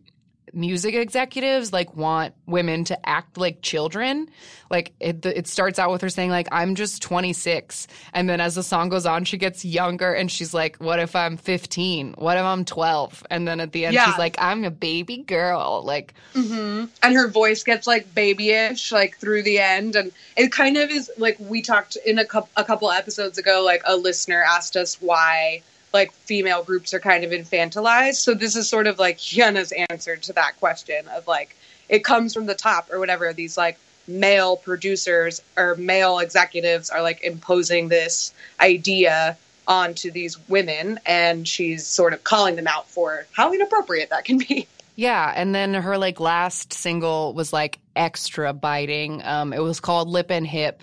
music 0.53 0.95
executives 0.95 1.73
like 1.73 1.95
want 1.95 2.33
women 2.45 2.83
to 2.85 3.09
act 3.09 3.37
like 3.37 3.61
children. 3.61 4.29
Like 4.69 4.93
it, 4.99 5.25
it 5.25 5.47
starts 5.47 5.79
out 5.79 5.91
with 5.91 6.01
her 6.01 6.09
saying 6.09 6.29
like 6.29 6.47
I'm 6.51 6.75
just 6.75 7.01
26, 7.01 7.87
and 8.13 8.29
then 8.29 8.41
as 8.41 8.55
the 8.55 8.63
song 8.63 8.89
goes 8.89 9.05
on, 9.05 9.23
she 9.23 9.37
gets 9.37 9.63
younger 9.63 10.13
and 10.13 10.31
she's 10.31 10.53
like, 10.53 10.77
"What 10.77 10.99
if 10.99 11.15
I'm 11.15 11.37
15? 11.37 12.15
What 12.17 12.37
if 12.37 12.43
I'm 12.43 12.65
12?" 12.65 13.23
And 13.29 13.47
then 13.47 13.59
at 13.59 13.71
the 13.71 13.85
end, 13.85 13.93
Yeah. 13.93 14.05
she's 14.05 14.17
like, 14.17 14.35
"I'm 14.39 14.63
a 14.65 14.71
baby 14.71 15.17
girl." 15.17 15.83
Like 15.85 16.13
hmm 16.33 16.85
And 17.01 17.15
her 17.15 17.27
voice 17.27 17.63
gets 17.63 17.87
like 17.87 18.13
babyish, 18.13 18.91
like 18.91 19.17
through 19.17 19.43
the 19.43 19.59
end, 19.59 19.95
and 19.95 20.11
it 20.35 20.51
kind 20.51 20.77
of 20.77 20.89
is 20.89 21.09
like 21.17 21.37
we 21.39 21.61
talked 21.61 21.95
in 22.05 22.19
a 22.19 22.25
couple 22.25 22.49
a 22.57 22.63
couple 22.63 22.91
episodes 22.91 23.37
ago. 23.37 23.63
Like 23.65 23.81
a 23.85 23.95
listener 23.95 24.43
asked 24.43 24.75
us 24.75 24.97
why 25.01 25.61
like 25.93 26.11
female 26.11 26.63
groups 26.63 26.93
are 26.93 26.99
kind 26.99 27.23
of 27.23 27.31
infantilized. 27.31 28.15
So 28.15 28.33
this 28.33 28.55
is 28.55 28.69
sort 28.69 28.87
of 28.87 28.99
like 28.99 29.17
Hyuna's 29.17 29.73
answer 29.89 30.17
to 30.17 30.33
that 30.33 30.59
question 30.59 31.07
of 31.09 31.27
like 31.27 31.55
it 31.89 32.03
comes 32.03 32.33
from 32.33 32.45
the 32.45 32.55
top 32.55 32.91
or 32.91 32.99
whatever. 32.99 33.33
These 33.33 33.57
like 33.57 33.77
male 34.07 34.57
producers 34.57 35.41
or 35.55 35.75
male 35.75 36.19
executives 36.19 36.89
are 36.89 37.01
like 37.01 37.23
imposing 37.23 37.87
this 37.87 38.33
idea 38.59 39.37
onto 39.67 40.11
these 40.11 40.37
women, 40.47 40.99
and 41.05 41.47
she's 41.47 41.85
sort 41.85 42.13
of 42.13 42.23
calling 42.23 42.55
them 42.55 42.67
out 42.67 42.89
for 42.89 43.27
how 43.33 43.53
inappropriate 43.53 44.09
that 44.09 44.23
can 44.23 44.37
be. 44.37 44.67
Yeah, 44.95 45.31
and 45.35 45.53
then 45.53 45.73
her 45.75 45.97
like 45.97 46.19
last 46.19 46.73
single 46.73 47.33
was 47.33 47.53
like 47.53 47.79
extra 47.95 48.53
biting. 48.53 49.23
Um, 49.23 49.53
it 49.53 49.59
was 49.59 49.79
called 49.79 50.07
Lip 50.07 50.31
and 50.31 50.47
Hip, 50.47 50.81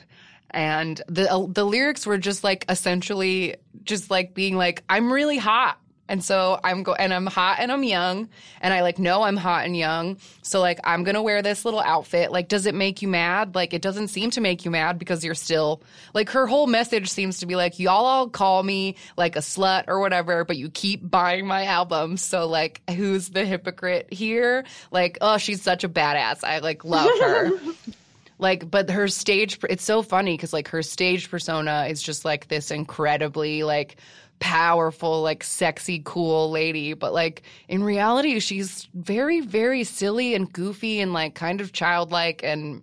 and 0.51 1.01
the 1.09 1.49
the 1.51 1.65
lyrics 1.65 2.07
were 2.07 2.19
just 2.19 2.45
like 2.45 2.65
essentially 2.69 3.57
just 3.85 4.11
like 4.11 4.35
being 4.35 4.57
like 4.57 4.83
I'm 4.89 5.13
really 5.13 5.39
hot, 5.39 5.79
and 6.09 6.23
so 6.23 6.61
I'm 6.63 6.83
go 6.83 6.95
and 6.95 7.13
I'm 7.13 7.27
hot 7.27 7.57
and 7.61 7.73
I'm 7.73 7.83
young, 7.83 8.29
and 8.61 8.75
I 8.75 8.83
like 8.83 8.99
know 8.99 9.23
I'm 9.23 9.37
hot 9.37 9.65
and 9.65 9.77
young, 9.77 10.19
so 10.43 10.61
like 10.61 10.81
I'm 10.85 11.05
gonna 11.05 11.23
wear 11.23 11.43
this 11.43 11.65
little 11.65 11.81
outfit. 11.81 12.31
Like, 12.31 12.49
does 12.49 12.67
it 12.67 12.75
make 12.75 13.03
you 13.03 13.09
mad? 13.09 13.55
Like, 13.55 13.73
it 13.73 13.83
doesn't 13.83 14.09
seem 14.09 14.31
to 14.31 14.41
make 14.41 14.65
you 14.65 14.71
mad 14.71 14.99
because 14.99 15.25
you're 15.25 15.35
still 15.35 15.83
like 16.13 16.31
her 16.31 16.47
whole 16.47 16.67
message 16.67 17.09
seems 17.09 17.39
to 17.39 17.47
be 17.47 17.57
like 17.57 17.79
y'all 17.79 18.05
all 18.05 18.29
call 18.29 18.63
me 18.63 18.97
like 19.17 19.37
a 19.37 19.41
slut 19.41 19.85
or 19.89 20.01
whatever, 20.01 20.45
but 20.45 20.57
you 20.57 20.71
keep 20.71 21.09
buying 21.09 21.47
my 21.47 21.65
albums. 21.65 22.23
So 22.23 22.47
like, 22.47 22.83
who's 22.91 23.31
the 23.31 23.45
hypocrite 23.45 24.13
here? 24.13 24.65
Like, 24.91 25.19
oh, 25.21 25.39
she's 25.39 25.63
such 25.63 25.85
a 25.85 25.89
badass. 25.89 26.45
I 26.45 26.59
like 26.59 26.85
love 26.85 27.11
her. 27.21 27.51
like 28.45 28.71
but 28.71 28.91
her 28.91 29.09
stage 29.09 29.59
it's 29.71 29.83
so 29.83 30.03
funny 30.03 30.35
because 30.37 30.53
like 30.53 30.69
her 30.69 30.83
stage 30.83 31.31
persona 31.31 31.87
is 31.89 32.03
just 32.03 32.27
like 32.27 32.47
this 32.49 32.71
incredibly 32.71 33.63
like 33.63 33.97
powerful 34.39 35.23
like 35.23 35.43
sexy 35.43 36.03
cool 36.05 36.51
lady. 36.51 36.93
But 36.93 37.15
like 37.15 37.43
in 37.69 37.83
reality 37.83 38.39
she's 38.41 38.87
very 38.93 39.41
very 39.41 39.83
silly 39.83 40.35
and 40.35 40.53
goofy 40.53 41.01
and 41.01 41.15
like 41.15 41.35
kind 41.35 41.63
of 41.63 41.73
childlike 41.73 42.43
and 42.45 42.83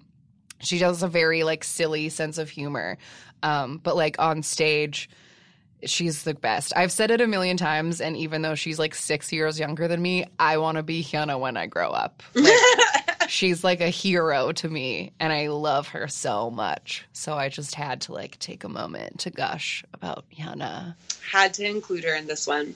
she 0.62 0.80
has 0.80 1.04
a 1.04 1.08
very 1.08 1.44
like 1.44 1.64
silly 1.64 2.10
sense 2.10 2.40
of 2.40 2.50
humor. 2.50 2.98
Um 3.44 3.80
but 3.84 3.96
like 3.96 4.16
on 4.18 4.42
stage 4.42 5.12
she's 5.86 6.24
the 6.24 6.34
best. 6.34 6.74
I've 6.76 6.92
said 6.92 7.12
it 7.12 7.22
a 7.22 7.28
million 7.28 7.58
times 7.58 8.02
and 8.02 8.18
even 8.18 8.42
though 8.42 8.56
she's 8.56 8.80
like 8.80 8.96
six 8.96 9.32
years 9.32 9.60
younger 9.60 9.88
than 9.88 10.02
me 10.02 10.26
i 10.40 10.58
want 10.58 10.78
to 10.78 10.84
be 10.84 11.04
hyuna 11.04 11.40
when 11.40 11.56
i 11.56 11.68
grow 11.68 11.92
up. 11.92 12.24
Like, 12.34 12.54
she's 13.32 13.64
like 13.64 13.80
a 13.82 13.90
hero 13.90 14.52
to 14.52 14.68
me 14.68 15.14
and 15.20 15.32
I 15.32 15.48
love 15.48 15.90
her 15.90 16.08
so 16.08 16.52
much. 16.52 17.06
So 17.14 17.34
I 17.34 17.50
just 17.50 17.76
had 17.76 18.02
to 18.02 18.14
like 18.14 18.38
take 18.40 18.64
a 18.64 18.70
moment 18.70 19.20
to 19.22 19.30
gush 19.30 19.84
about 19.94 20.26
Hyuna. 20.30 20.96
Had 21.32 21.54
to 21.56 21.66
include 21.66 22.04
her 22.04 22.14
in 22.14 22.28
this 22.28 22.46
one. 22.46 22.76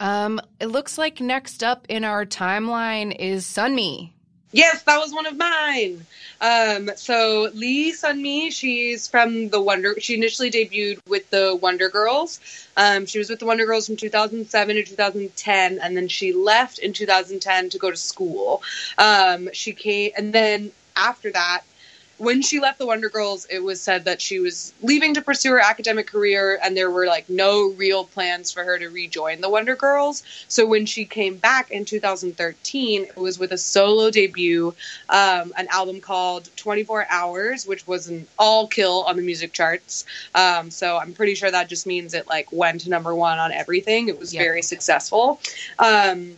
Um 0.00 0.40
it 0.58 0.66
looks 0.66 0.96
like 0.96 1.20
next 1.20 1.62
up 1.62 1.86
in 1.88 2.04
our 2.04 2.24
timeline 2.24 3.14
is 3.16 3.44
Sunmi. 3.44 4.12
Yes, 4.52 4.82
that 4.82 4.98
was 4.98 5.12
one 5.12 5.26
of 5.26 5.36
mine. 5.36 6.04
Um, 6.40 6.90
so 6.96 7.50
Lee 7.54 7.92
Sunmi, 7.92 8.52
she's 8.52 9.06
from 9.06 9.48
the 9.48 9.60
Wonder. 9.60 9.94
She 10.00 10.14
initially 10.14 10.50
debuted 10.50 10.98
with 11.06 11.30
the 11.30 11.56
Wonder 11.60 11.88
Girls. 11.88 12.40
Um, 12.76 13.06
she 13.06 13.18
was 13.18 13.30
with 13.30 13.38
the 13.38 13.46
Wonder 13.46 13.64
Girls 13.64 13.86
from 13.86 13.96
2007 13.96 14.76
to 14.76 14.82
2010, 14.82 15.78
and 15.78 15.96
then 15.96 16.08
she 16.08 16.32
left 16.32 16.80
in 16.80 16.92
2010 16.92 17.70
to 17.70 17.78
go 17.78 17.90
to 17.90 17.96
school. 17.96 18.62
Um, 18.98 19.50
she 19.52 19.72
came, 19.72 20.12
and 20.16 20.32
then 20.32 20.72
after 20.96 21.30
that, 21.30 21.62
when 22.20 22.42
she 22.42 22.60
left 22.60 22.78
the 22.78 22.84
Wonder 22.86 23.08
Girls, 23.08 23.46
it 23.48 23.60
was 23.64 23.80
said 23.80 24.04
that 24.04 24.20
she 24.20 24.40
was 24.40 24.74
leaving 24.82 25.14
to 25.14 25.22
pursue 25.22 25.52
her 25.52 25.58
academic 25.58 26.06
career, 26.06 26.60
and 26.62 26.76
there 26.76 26.90
were 26.90 27.06
like 27.06 27.30
no 27.30 27.70
real 27.70 28.04
plans 28.04 28.52
for 28.52 28.62
her 28.62 28.78
to 28.78 28.88
rejoin 28.88 29.40
the 29.40 29.48
Wonder 29.48 29.74
Girls. 29.74 30.22
So 30.46 30.66
when 30.66 30.84
she 30.84 31.06
came 31.06 31.38
back 31.38 31.70
in 31.70 31.86
2013, 31.86 33.04
it 33.04 33.16
was 33.16 33.38
with 33.38 33.52
a 33.52 33.58
solo 33.58 34.10
debut, 34.10 34.74
um, 35.08 35.54
an 35.56 35.66
album 35.70 35.98
called 36.02 36.50
24 36.56 37.06
Hours, 37.08 37.66
which 37.66 37.86
was 37.86 38.08
an 38.08 38.26
all 38.38 38.66
kill 38.66 39.04
on 39.04 39.16
the 39.16 39.22
music 39.22 39.54
charts. 39.54 40.04
Um, 40.34 40.70
so 40.70 40.98
I'm 40.98 41.14
pretty 41.14 41.34
sure 41.34 41.50
that 41.50 41.70
just 41.70 41.86
means 41.86 42.12
it 42.12 42.26
like 42.28 42.52
went 42.52 42.82
to 42.82 42.90
number 42.90 43.14
one 43.14 43.38
on 43.38 43.50
everything. 43.50 44.08
It 44.08 44.18
was 44.18 44.34
Yep. 44.34 44.42
very 44.44 44.62
successful. 44.62 45.40
Um, 45.78 46.36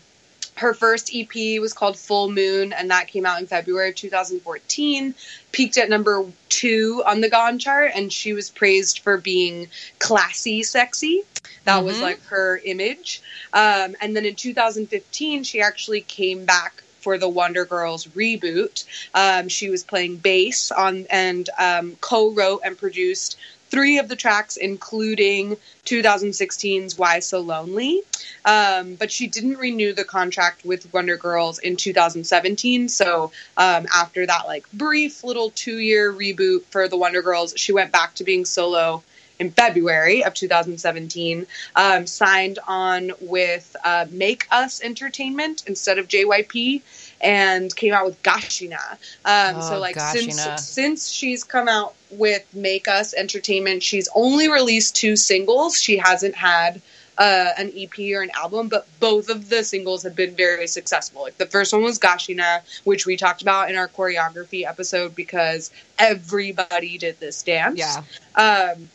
her 0.56 0.74
first 0.74 1.10
EP 1.14 1.60
was 1.60 1.72
called 1.72 1.98
Full 1.98 2.30
Moon, 2.30 2.72
and 2.72 2.90
that 2.90 3.08
came 3.08 3.26
out 3.26 3.40
in 3.40 3.46
February 3.46 3.90
of 3.90 3.94
2014. 3.96 5.14
Peaked 5.50 5.76
at 5.78 5.88
number 5.88 6.24
two 6.48 7.02
on 7.06 7.20
the 7.20 7.30
Gaon 7.30 7.58
chart, 7.58 7.92
and 7.94 8.12
she 8.12 8.32
was 8.32 8.50
praised 8.50 9.00
for 9.00 9.16
being 9.16 9.68
classy, 9.98 10.62
sexy. 10.62 11.24
That 11.64 11.84
was 11.84 11.98
Mhm. 11.98 12.02
like 12.02 12.22
her 12.26 12.60
image. 12.64 13.22
Um, 13.52 13.96
and 14.00 14.14
then 14.16 14.24
in 14.24 14.34
2015, 14.34 15.44
she 15.44 15.60
actually 15.60 16.02
came 16.02 16.44
back 16.44 16.82
for 17.00 17.18
the 17.18 17.28
Wonder 17.28 17.64
Girls 17.64 18.06
reboot. 18.08 18.84
Um, 19.14 19.48
she 19.48 19.70
was 19.70 19.82
playing 19.82 20.18
bass 20.18 20.70
on 20.70 21.06
and 21.10 21.50
um, 21.58 21.96
co-wrote 22.00 22.60
and 22.64 22.78
produced 22.78 23.36
three 23.72 23.98
of 23.98 24.08
the 24.08 24.14
tracks, 24.14 24.58
including 24.58 25.56
2016's 25.86 26.98
"Why 26.98 27.18
So 27.20 27.40
Lonely." 27.40 28.02
Um, 28.44 28.96
but 28.96 29.10
she 29.10 29.26
didn't 29.26 29.56
renew 29.56 29.94
the 29.94 30.04
contract 30.04 30.64
with 30.64 30.92
Wonder 30.92 31.16
Girls 31.16 31.58
in 31.58 31.76
2017. 31.76 32.88
So 32.88 33.32
um, 33.56 33.86
after 33.92 34.26
that, 34.26 34.46
like 34.46 34.70
brief 34.72 35.24
little 35.24 35.50
two-year 35.50 36.12
reboot 36.12 36.64
for 36.66 36.86
the 36.86 36.98
Wonder 36.98 37.22
Girls, 37.22 37.54
she 37.56 37.72
went 37.72 37.90
back 37.90 38.14
to 38.16 38.24
being 38.24 38.44
solo 38.44 39.02
in 39.38 39.50
February 39.50 40.22
of 40.22 40.34
2017. 40.34 41.46
Um, 41.74 42.06
signed 42.06 42.58
on 42.68 43.12
with 43.20 43.74
uh, 43.84 44.06
Make 44.10 44.46
Us 44.50 44.82
Entertainment 44.82 45.64
instead 45.66 45.98
of 45.98 46.08
JYP. 46.08 46.82
And 47.22 47.74
came 47.76 47.92
out 47.94 48.04
with 48.04 48.20
Gashina. 48.22 48.92
Um, 49.24 49.56
Oh, 49.56 49.68
so 49.68 49.78
like 49.78 49.96
Gashina. 49.96 50.32
since 50.32 50.64
since 50.66 51.08
she's 51.10 51.44
come 51.44 51.68
out 51.68 51.94
with 52.10 52.44
Make 52.54 52.88
Us 52.88 53.14
Entertainment, 53.14 53.82
she's 53.82 54.08
only 54.14 54.48
released 54.50 54.96
two 54.96 55.14
singles. 55.16 55.80
She 55.80 55.96
hasn't 55.98 56.34
had 56.34 56.80
uh, 57.18 57.50
an 57.58 57.70
EP 57.76 57.96
or 58.14 58.22
an 58.22 58.30
album, 58.34 58.68
but 58.68 58.86
both 58.98 59.28
of 59.28 59.50
the 59.50 59.62
singles 59.62 60.02
have 60.02 60.16
been 60.16 60.34
very 60.34 60.66
successful. 60.66 61.22
Like 61.22 61.38
the 61.38 61.46
first 61.46 61.72
one 61.72 61.82
was 61.82 61.98
Gashina, 61.98 62.60
which 62.84 63.06
we 63.06 63.16
talked 63.16 63.42
about 63.42 63.70
in 63.70 63.76
our 63.76 63.86
choreography 63.88 64.66
episode 64.66 65.14
because 65.14 65.70
everybody 65.98 66.98
did 66.98 67.20
this 67.20 67.42
dance. 67.42 67.78
Yeah. 67.78 68.02
Um, 68.34 68.88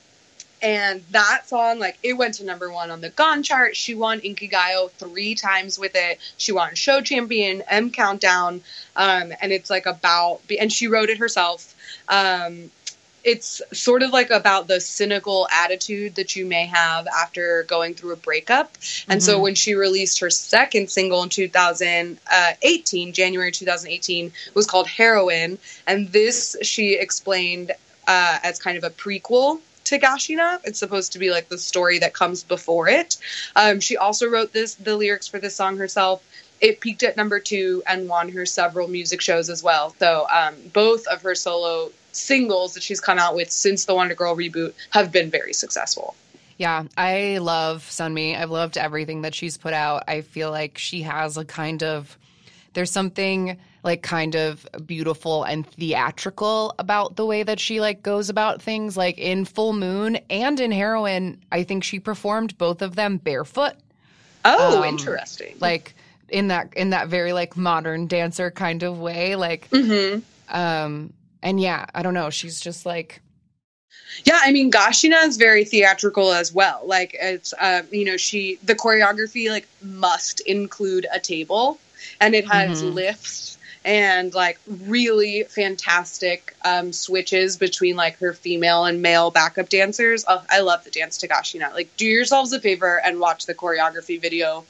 and 0.62 1.04
that 1.12 1.48
song, 1.48 1.80
like, 1.80 1.98
it 2.02 2.14
went 2.14 2.36
to 2.36 2.46
number 2.46 2.72
one 2.72 2.90
on 2.90 3.02
the 3.02 3.10
Gaon 3.10 3.44
chart. 3.44 3.76
She 3.76 3.94
won 3.94 4.20
Inkigayo 4.22 4.90
three 4.92 5.36
times 5.36 5.78
with 5.78 5.92
it. 5.96 6.20
She 6.38 6.52
won 6.52 6.74
Show 6.76 7.02
Champion, 7.02 7.64
M 7.68 7.92
Countdown, 7.92 8.62
um, 8.96 9.34
and 9.42 9.52
it's 9.52 9.70
like 9.70 9.86
about, 9.86 10.42
and 10.60 10.72
she 10.72 10.88
wrote 10.88 11.10
it 11.10 11.20
herself. 11.20 11.76
Um, 12.10 12.72
it's 13.24 13.62
sort 13.74 14.04
of 14.04 14.12
like 14.12 14.30
about 14.30 14.68
the 14.68 14.80
cynical 14.80 15.48
attitude 15.52 16.16
that 16.16 16.36
you 16.38 16.46
may 16.46 16.66
have 16.66 17.08
after 17.08 17.64
going 17.64 17.94
through 17.94 18.14
a 18.14 18.16
breakup. 18.16 18.78
And 19.10 19.22
so 19.22 19.38
Mhm. 19.38 19.42
when 19.42 19.56
she 19.56 19.74
released 19.74 20.20
her 20.20 20.30
second 20.30 20.90
single 20.90 21.22
in 21.24 21.30
2018, 21.30 23.12
January 23.12 23.52
2018, 23.52 24.32
was 24.54 24.66
called 24.66 24.88
Heroine. 24.88 25.58
And 25.86 26.12
this 26.14 26.56
she 26.62 26.94
explained 26.94 27.74
uh, 28.08 28.40
as 28.44 28.58
kind 28.60 28.78
of 28.78 28.86
a 28.86 28.90
prequel 28.90 29.60
to 29.88 30.00
Gashina. 30.00 30.60
It's 30.64 30.80
supposed 30.80 31.14
to 31.14 31.20
be 31.20 31.32
like 31.32 31.50
the 31.50 31.58
story 31.58 32.00
that 32.00 32.14
comes 32.14 32.44
before 32.44 32.88
it. 32.88 33.18
Um, 33.56 33.80
she 33.80 33.98
also 33.98 34.28
wrote 34.28 34.54
this 34.54 34.76
the 34.76 34.96
lyrics 34.96 35.28
for 35.28 35.40
this 35.40 35.56
song 35.56 35.78
herself. 35.78 36.24
It 36.60 36.80
peaked 36.80 37.04
at 37.04 37.18
number 37.18 37.40
two 37.40 37.84
and 37.88 38.10
won 38.10 38.30
her 38.30 38.46
several 38.46 38.88
music 38.88 39.22
shows 39.22 39.50
as 39.50 39.62
well. 39.62 39.96
So 40.00 40.28
um, 40.34 40.56
both 40.74 41.06
of 41.08 41.22
her 41.22 41.36
solo 41.36 41.92
singles 42.12 42.74
that 42.74 42.84
she's 42.84 43.00
come 43.00 43.20
out 43.20 43.36
with 43.36 43.52
since 43.52 43.86
the 43.86 43.94
Wonder 43.94 44.16
Girl 44.16 44.36
reboot 44.36 44.74
have 44.90 45.12
been 45.12 45.30
very 45.30 45.54
successful. 45.54 46.16
Yeah, 46.58 46.86
I 46.98 47.38
love 47.38 47.84
Sunmi. 47.84 48.36
I've 48.36 48.50
loved 48.50 48.78
everything 48.78 49.22
that 49.22 49.36
she's 49.36 49.58
put 49.58 49.74
out. 49.74 50.04
I 50.08 50.22
feel 50.22 50.50
like 50.50 50.80
she 50.80 51.04
has 51.04 51.38
a 51.38 51.46
kind 51.46 51.84
of 51.84 52.18
there's 52.74 52.92
something 52.92 53.58
like 53.88 54.04
kind 54.04 54.36
of 54.36 54.68
beautiful 54.86 55.46
and 55.46 55.66
theatrical 55.66 56.76
about 56.78 57.16
the 57.16 57.26
way 57.26 57.42
that 57.42 57.58
she 57.58 57.80
like 57.80 58.04
goes 58.04 58.30
about 58.30 58.62
things 58.62 58.98
like 58.98 59.18
in 59.18 59.46
Full 59.46 59.72
Moon 59.72 60.18
and 60.30 60.60
in 60.60 60.74
Heroine 60.74 61.40
I 61.54 61.64
think 61.64 61.86
she 61.86 62.00
performed 62.00 62.58
both 62.58 62.82
of 62.82 62.96
them 62.96 63.16
barefoot. 63.18 63.76
Oh, 64.44 64.80
um, 64.80 64.84
interesting. 64.84 65.56
Like 65.60 65.96
in 66.28 66.50
that 66.50 66.74
in 66.76 66.90
that 66.90 67.08
very 67.08 67.32
like 67.32 67.56
modern 67.56 68.08
dancer 68.08 68.52
kind 68.52 68.84
of 68.84 69.00
way 69.00 69.38
like 69.38 69.70
mm-hmm. 69.70 70.20
um 70.56 71.14
and 71.42 71.62
yeah, 71.62 71.86
I 71.96 72.04
don't 72.04 72.14
know, 72.14 72.30
she's 72.30 72.60
just 72.60 72.86
like 72.86 73.22
yeah, 74.26 74.40
I 74.42 74.52
mean, 74.52 74.72
Gashina 74.72 75.26
is 75.28 75.38
very 75.38 75.64
theatrical 75.64 76.32
as 76.34 76.54
well. 76.54 76.82
Like 76.84 77.16
it's, 77.20 77.54
um, 77.60 77.84
you 77.92 78.04
know, 78.04 78.18
she 78.18 78.58
the 78.64 78.76
choreography 78.76 79.50
like 79.50 79.68
must 79.82 80.40
include 80.42 81.06
a 81.14 81.20
table, 81.20 81.80
and 82.20 82.34
it 82.36 82.48
has 82.48 82.82
mm-hmm. 82.82 82.96
lifts 82.96 83.57
and 83.88 84.34
like 84.34 84.60
really 84.68 85.44
fantastic 85.44 86.54
um, 86.66 86.92
switches 86.92 87.56
between 87.56 87.96
like 87.96 88.18
her 88.18 88.34
female 88.34 88.84
and 88.84 89.02
male 89.02 89.32
backup 89.32 89.70
dancers. 89.70 90.26
Oh, 90.28 90.44
I 90.50 90.60
love 90.60 90.84
the 90.84 90.92
dance 90.92 91.18
to 91.20 91.28
Gashina. 91.28 91.74
Like, 91.74 91.96
do 91.96 92.06
yourselves 92.06 92.52
a 92.52 92.60
favor 92.60 93.00
and 93.04 93.22
watch 93.22 93.46
the 93.46 93.56
choreography 93.56 94.22
video, 94.22 94.66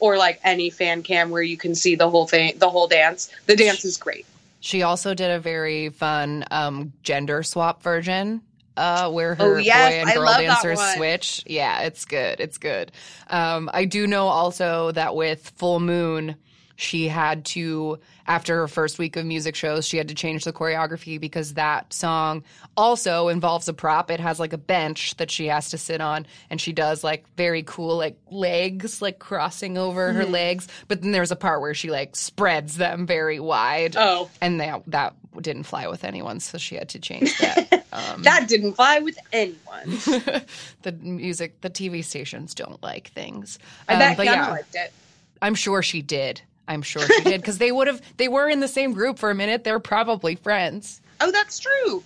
or 0.00 0.16
like 0.16 0.40
any 0.42 0.70
fan 0.70 1.02
cam 1.02 1.28
where 1.28 1.42
you 1.42 1.58
can 1.58 1.74
see 1.74 1.96
the 1.96 2.08
whole 2.08 2.26
thing, 2.26 2.54
the 2.56 2.70
whole 2.70 2.88
dance. 2.88 3.30
The 3.44 3.56
dance 3.56 3.84
is 3.84 3.98
great. 3.98 4.24
She 4.60 4.82
also 4.82 5.12
did 5.12 5.30
a 5.30 5.38
very 5.38 5.90
fun 5.90 6.44
um, 6.50 6.94
gender 7.02 7.42
swap 7.42 7.82
version 7.82 8.40
uh, 8.78 9.10
where 9.10 9.34
her 9.34 9.56
oh, 9.56 9.58
yes, 9.58 9.92
boy 9.92 10.10
and 10.10 10.18
girl 10.18 10.32
dancers 10.38 10.80
switch. 10.94 11.44
Yeah, 11.46 11.82
it's 11.82 12.06
good. 12.06 12.40
It's 12.40 12.56
good. 12.56 12.90
Um, 13.28 13.68
I 13.74 13.84
do 13.84 14.06
know 14.06 14.28
also 14.28 14.92
that 14.92 15.14
with 15.14 15.52
Full 15.56 15.78
Moon, 15.78 16.36
she 16.76 17.08
had 17.08 17.44
to 17.46 17.98
after 18.26 18.56
her 18.56 18.68
first 18.68 18.98
week 18.98 19.16
of 19.16 19.24
music 19.24 19.54
shows 19.54 19.86
she 19.86 19.96
had 19.96 20.08
to 20.08 20.14
change 20.14 20.44
the 20.44 20.52
choreography 20.52 21.18
because 21.18 21.54
that 21.54 21.92
song 21.92 22.44
also 22.76 23.28
involves 23.28 23.68
a 23.68 23.72
prop. 23.72 24.10
It 24.10 24.20
has 24.20 24.38
like 24.38 24.52
a 24.52 24.58
bench 24.58 25.16
that 25.16 25.30
she 25.30 25.46
has 25.46 25.70
to 25.70 25.78
sit 25.78 26.00
on 26.00 26.26
and 26.50 26.60
she 26.60 26.72
does 26.72 27.02
like 27.02 27.24
very 27.36 27.62
cool 27.62 27.96
like 27.96 28.18
legs 28.30 29.00
like 29.00 29.18
crossing 29.18 29.78
over 29.78 30.08
mm-hmm. 30.08 30.18
her 30.18 30.26
legs. 30.26 30.68
But 30.88 31.02
then 31.02 31.12
there's 31.12 31.30
a 31.30 31.36
part 31.36 31.60
where 31.60 31.74
she 31.74 31.90
like 31.90 32.14
spreads 32.14 32.76
them 32.76 33.06
very 33.06 33.40
wide. 33.40 33.96
Oh. 33.96 34.30
And 34.40 34.60
that 34.60 34.82
that 34.88 35.14
didn't 35.40 35.64
fly 35.64 35.86
with 35.86 36.04
anyone 36.04 36.40
so 36.40 36.56
she 36.56 36.76
had 36.76 36.88
to 36.88 36.98
change 36.98 37.36
that 37.38 37.84
um, 37.92 38.22
that 38.22 38.48
didn't 38.48 38.72
fly 38.74 38.98
with 39.00 39.18
anyone. 39.32 39.98
The 40.82 40.92
music 40.92 41.60
the 41.62 41.70
tv 41.70 42.04
stations 42.04 42.54
don't 42.54 42.80
like 42.82 43.08
things. 43.08 43.58
I 43.88 43.94
um, 43.94 43.98
bet 43.98 44.24
yeah, 44.24 44.50
liked 44.50 44.74
it. 44.74 44.92
I'm 45.42 45.54
sure 45.54 45.82
she 45.82 46.00
did 46.00 46.42
I'm 46.68 46.82
sure 46.82 47.02
she 47.02 47.22
did 47.22 47.40
because 47.40 47.58
they 47.58 47.70
would 47.72 47.86
have. 47.86 48.02
They 48.16 48.28
were 48.28 48.48
in 48.48 48.60
the 48.60 48.68
same 48.68 48.92
group 48.92 49.18
for 49.18 49.30
a 49.30 49.34
minute. 49.34 49.64
They're 49.64 49.80
probably 49.80 50.34
friends. 50.34 51.00
Oh, 51.20 51.30
that's 51.30 51.58
true. 51.58 52.02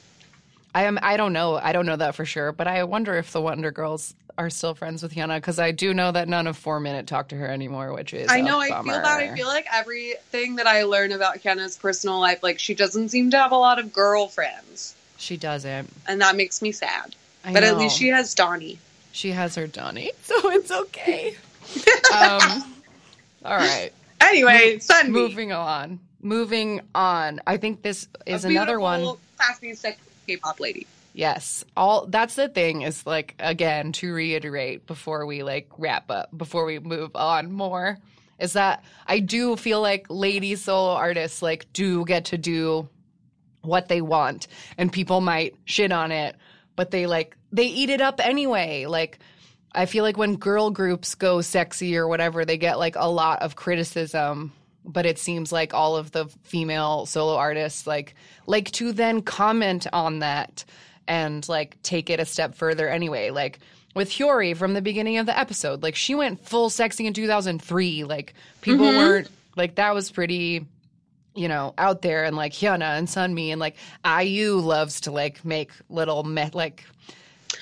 I 0.75 0.85
am. 0.85 0.99
I 1.03 1.17
don't 1.17 1.33
know. 1.33 1.57
I 1.57 1.73
don't 1.73 1.87
know 1.87 1.97
that 1.97 2.15
for 2.15 2.25
sure. 2.25 2.53
But 2.53 2.69
I 2.69 2.85
wonder 2.85 3.15
if 3.17 3.33
the 3.33 3.41
Wonder 3.41 3.71
Girls 3.71 4.15
are 4.39 4.51
still 4.51 4.75
friends 4.75 5.03
with 5.03 5.15
Hyuna 5.15 5.37
because 5.37 5.59
I 5.59 5.71
do 5.71 5.93
know 5.93 6.13
that 6.13 6.29
none 6.29 6.47
of 6.47 6.57
Four 6.57 6.81
Minute 6.81 7.07
talk 7.07 7.29
to 7.29 7.37
her 7.37 7.47
anymore, 7.47 7.93
which 7.93 8.15
is 8.15 8.31
I 8.31 8.41
know. 8.41 8.59
I 8.61 8.69
feel 8.69 8.85
that. 8.85 9.05
I 9.05 9.35
feel 9.35 9.47
like 9.47 9.67
everything 9.73 10.57
that 10.57 10.67
I 10.67 10.85
learn 10.85 11.13
about 11.13 11.39
Hyuna's 11.39 11.77
personal 11.77 12.21
life, 12.21 12.43
like 12.43 12.59
she 12.59 12.75
doesn't 12.75 13.11
seem 13.11 13.31
to 13.33 13.39
have 13.39 13.53
a 13.53 13.57
lot 13.57 13.79
of 13.79 13.93
girlfriends. 13.93 14.95
She 15.19 15.37
doesn't, 15.37 15.93
and 16.07 16.21
that 16.21 16.37
makes 16.37 16.63
me 16.63 16.73
sad. 16.73 17.15
I 17.45 17.53
but 17.53 17.61
know. 17.61 17.69
at 17.69 17.79
least 17.79 17.99
she 17.99 18.09
has 18.09 18.35
Donnie. 18.35 18.79
She 19.13 19.31
has 19.31 19.55
her 19.57 19.67
Donnie, 19.67 20.13
so 20.23 20.35
it's 20.51 20.71
okay. 20.71 21.35
um, 22.15 22.75
all 23.45 23.57
right. 23.57 23.91
Anyway. 24.21 24.81
Moving 25.07 25.53
on. 25.53 26.01
Moving 26.21 26.81
on. 26.95 27.41
I 27.47 27.57
think 27.57 27.83
this 27.83 28.09
is 28.27 28.45
another 28.45 28.79
one. 28.79 29.17
Classy, 29.37 29.75
K-pop 30.27 30.61
lady. 30.61 30.87
Yes. 31.13 31.65
All 31.77 32.07
that's 32.07 32.37
the 32.37 32.49
thing 32.49 32.83
is 32.83 33.05
like 33.07 33.35
again 33.41 33.93
to 33.93 34.13
reiterate 34.13 34.87
before 34.87 35.27
we 35.27 35.43
like 35.43 35.69
wrap 35.77 36.11
up 36.11 36.37
before 36.37 36.65
we 36.65 36.79
move 36.79 37.17
on 37.17 37.51
more 37.51 37.99
is 38.39 38.53
that 38.53 38.85
I 39.07 39.19
do 39.19 39.57
feel 39.57 39.83
like 39.83 40.07
lady 40.09 40.55
solo 40.55 40.93
artists 40.93 41.43
like 41.43 41.73
do 41.73 42.05
get 42.05 42.27
to 42.27 42.39
do 42.39 42.89
what 43.63 43.89
they 43.89 44.01
want 44.01 44.47
and 44.79 44.93
people 44.93 45.21
might 45.21 45.57
shit 45.65 45.91
on 45.91 46.13
it 46.13 46.37
but 46.77 46.93
they 46.93 47.07
like 47.07 47.37
they 47.53 47.67
eat 47.67 47.91
it 47.91 48.01
up 48.01 48.25
anyway. 48.25 48.87
Like 48.87 49.19
I 49.73 49.87
feel 49.87 50.05
like 50.05 50.17
when 50.17 50.37
girl 50.37 50.71
groups 50.71 51.15
go 51.15 51.41
sexy 51.41 51.97
or 51.97 52.09
whatever, 52.09 52.45
they 52.45 52.59
get 52.59 52.79
like 52.79 52.97
a 52.97 53.11
lot 53.11 53.43
of 53.43 53.57
criticism. 53.57 54.53
But 54.85 55.07
it 55.07 55.19
seems 55.19 55.53
like 55.53 55.75
all 55.75 55.97
of 55.97 56.11
the 56.11 56.27
female 56.43 57.05
solo 57.07 57.37
artists 57.37 57.87
like 57.87 58.15
like 58.47 58.71
to 58.73 58.93
then 58.93 59.21
comment 59.21 59.87
on 59.93 60.21
that 60.21 60.65
and 61.07 61.47
like 61.49 61.81
take 61.83 62.09
it 62.09 62.19
a 62.19 62.25
step 62.25 62.55
further 62.55 62.89
anyway. 62.89 63.31
Like 63.31 63.61
with 63.95 64.11
Hyori 64.11 64.57
from 64.57 64.73
the 64.73 64.81
beginning 64.81 65.19
of 65.19 65.27
the 65.27 65.39
episode, 65.39 65.83
like 65.83 65.97
she 65.97 66.15
went 66.15 66.45
full 66.47 66.71
sexy 66.71 67.07
in 67.07 67.13
2003. 67.13 68.05
Like 68.05 68.35
people 68.63 68.87
mm-hmm. 68.87 68.97
weren't 68.97 69.29
like 69.57 69.75
that 69.75 69.95
was 69.95 70.11
pretty 70.11 70.67
you 71.35 71.49
know, 71.49 71.75
out 71.79 72.03
there 72.03 72.25
and 72.25 72.37
like 72.37 72.53
Hyuna 72.53 72.99
and 72.99 73.07
Sunmi 73.07 73.51
and 73.51 73.61
like 73.61 73.77
IU 74.05 74.55
loves 74.57 75.03
to 75.03 75.11
like 75.13 75.45
make 75.45 75.71
little 75.89 76.25
me- 76.25 76.51
like 76.53 76.85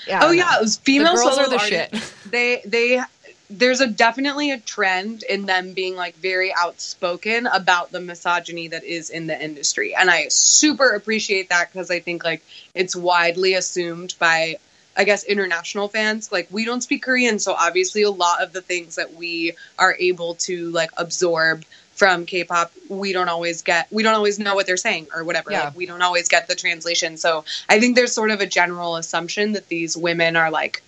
yeah, 0.07 0.21
oh 0.23 0.31
yeah, 0.31 0.57
it 0.57 0.63
was 0.63 0.77
female 0.77 1.17
the 1.17 1.23
girls 1.23 1.39
are 1.39 1.49
the 1.49 1.59
shit. 1.59 1.95
They 2.31 2.63
they 2.67 3.03
there's 3.51 3.81
a 3.81 3.87
definitely 3.87 4.51
a 4.51 4.59
trend 4.59 5.23
in 5.23 5.47
them 5.47 5.73
being 5.73 5.97
like 5.97 6.15
very 6.17 6.53
outspoken 6.55 7.47
about 7.47 7.91
the 7.91 8.01
misogyny 8.01 8.69
that 8.69 8.85
is 8.85 9.09
in 9.11 9.27
the 9.27 9.43
industry. 9.43 9.95
And 9.95 10.11
i 10.11 10.29
super 10.29 10.91
appreciate 10.91 11.49
that 11.49 11.73
because 11.73 11.91
i 11.91 12.01
think 12.01 12.25
like 12.25 12.43
it's 12.75 12.95
widely 12.95 13.55
assumed 13.55 14.15
by 14.19 14.57
i 14.97 15.05
guess 15.05 15.25
international 15.25 15.89
fans. 15.89 16.31
Like 16.31 16.49
we 16.51 16.65
don't 16.65 16.83
speak 16.83 17.03
korean 17.03 17.39
so 17.39 17.55
obviously 17.55 18.03
a 18.03 18.11
lot 18.11 18.43
of 18.43 18.53
the 18.53 18.61
things 18.61 18.97
that 18.97 19.15
we 19.15 19.55
are 19.79 19.95
able 19.99 20.35
to 20.35 20.71
like 20.71 20.91
absorb 20.97 21.65
from 21.99 22.27
K-pop, 22.27 22.73
we 22.89 23.13
don't 23.13 23.29
always 23.29 23.63
get, 23.63 23.89
we 23.91 24.05
don't 24.05 24.15
always 24.15 24.39
know 24.39 24.55
what 24.55 24.67
they're 24.67 24.77
saying 24.77 25.09
or 25.15 25.25
whatever. 25.25 25.51
Yeah. 25.51 25.65
Like, 25.65 25.77
we 25.77 25.85
don't 25.85 26.01
always 26.01 26.29
get 26.29 26.47
the 26.47 26.55
translation. 26.55 27.17
So 27.17 27.45
I 27.69 27.81
think 27.81 27.97
there's 27.97 28.13
sort 28.13 28.31
of 28.31 28.41
a 28.41 28.47
general 28.47 28.97
assumption 28.97 29.53
that 29.53 29.69
these 29.69 29.97
women 29.97 30.37
are 30.37 30.51
like, 30.51 30.83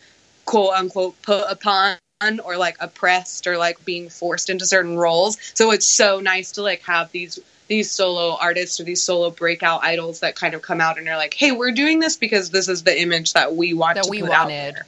quote 0.44 0.72
unquote, 0.72 1.20
put 1.22 1.44
upon 1.50 1.96
or 2.44 2.56
like 2.56 2.76
oppressed 2.80 3.46
or 3.46 3.56
like 3.56 3.84
being 3.84 4.08
forced 4.08 4.50
into 4.50 4.66
certain 4.66 4.96
roles. 4.96 5.36
So 5.54 5.72
it's 5.72 5.86
so 5.86 6.20
nice 6.20 6.52
to 6.52 6.62
like 6.62 6.82
have 6.82 7.10
these 7.10 7.38
these 7.66 7.90
solo 7.90 8.36
artists 8.40 8.80
or 8.80 8.84
these 8.84 9.02
solo 9.02 9.30
breakout 9.30 9.84
idols 9.84 10.20
that 10.20 10.34
kind 10.34 10.54
of 10.54 10.60
come 10.60 10.80
out 10.80 10.98
and 10.98 11.08
are 11.08 11.16
like, 11.16 11.34
"Hey, 11.34 11.52
we're 11.52 11.70
doing 11.70 12.00
this 12.00 12.16
because 12.16 12.50
this 12.50 12.68
is 12.68 12.82
the 12.82 13.00
image 13.00 13.32
that 13.34 13.54
we 13.54 13.74
want 13.74 13.94
that 13.94 14.04
to 14.04 14.10
we 14.10 14.20
put 14.20 14.30
wanted." 14.30 14.70
Out 14.70 14.74
there 14.74 14.86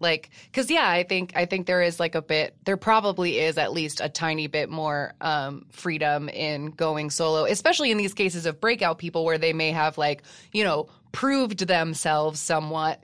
like 0.00 0.30
because 0.46 0.70
yeah 0.70 0.88
i 0.88 1.02
think 1.02 1.32
i 1.36 1.44
think 1.44 1.66
there 1.66 1.82
is 1.82 2.00
like 2.00 2.14
a 2.14 2.22
bit 2.22 2.56
there 2.64 2.76
probably 2.76 3.38
is 3.38 3.58
at 3.58 3.72
least 3.72 4.00
a 4.00 4.08
tiny 4.08 4.46
bit 4.46 4.68
more 4.68 5.14
um, 5.20 5.66
freedom 5.70 6.28
in 6.28 6.70
going 6.70 7.10
solo 7.10 7.44
especially 7.44 7.90
in 7.90 7.98
these 7.98 8.14
cases 8.14 8.46
of 8.46 8.60
breakout 8.60 8.98
people 8.98 9.24
where 9.24 9.38
they 9.38 9.52
may 9.52 9.70
have 9.70 9.98
like 9.98 10.22
you 10.52 10.64
know 10.64 10.88
proved 11.12 11.66
themselves 11.66 12.40
somewhat 12.40 13.02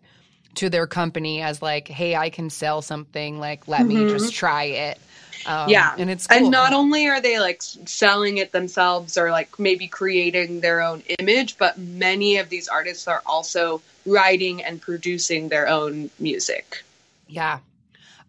to 0.55 0.71
their 0.71 0.87
company 0.87 1.43
as 1.43 1.61
like 1.61 1.87
hey 1.87 2.17
i 2.17 2.31
can 2.31 2.51
sell 2.51 2.83
something 2.83 3.39
like 3.39 3.69
let 3.69 3.83
mm-hmm. 3.83 4.07
me 4.07 4.11
just 4.11 4.35
try 4.35 4.65
it 4.65 4.99
um, 5.47 5.69
yeah, 5.69 5.95
and 5.97 6.11
it's 6.11 6.27
cool. 6.27 6.39
and 6.39 6.51
not 6.51 6.73
only 6.73 7.07
are 7.07 7.21
they 7.21 7.39
like 7.39 7.63
selling 7.63 8.39
it 8.39 8.53
themselves 8.53 9.17
or 9.17 9.31
like 9.31 9.59
maybe 9.59 9.87
creating 9.87 10.61
their 10.61 10.81
own 10.81 11.03
image, 11.21 11.57
but 11.57 11.79
many 11.79 12.39
of 12.39 12.49
these 12.49 12.69
artists 12.69 13.07
are 13.07 13.23
also 13.25 13.81
writing 14.05 14.63
and 14.63 14.81
producing 14.81 15.49
their 15.49 15.69
own 15.69 16.11
music. 16.19 16.83
Yeah. 17.27 17.59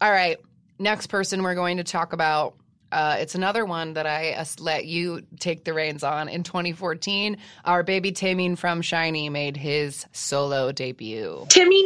All 0.01 0.11
right. 0.11 0.37
Next 0.79 1.07
person 1.07 1.43
we're 1.43 1.55
going 1.55 1.77
to 1.77 1.83
talk 1.83 2.13
about. 2.13 2.55
Uh, 2.91 3.17
it's 3.19 3.35
another 3.35 3.65
one 3.65 3.93
that 3.93 4.05
I 4.05 4.33
uh, 4.33 4.45
let 4.59 4.85
you 4.85 5.23
take 5.39 5.63
the 5.63 5.73
reins 5.73 6.03
on. 6.03 6.29
In 6.29 6.43
2014, 6.43 7.37
our 7.65 7.83
baby 7.83 8.11
Taemin 8.11 8.57
from 8.57 8.81
SHINee 8.81 9.29
made 9.31 9.57
his 9.57 10.05
solo 10.11 10.71
debut. 10.71 11.45
Timmy. 11.49 11.77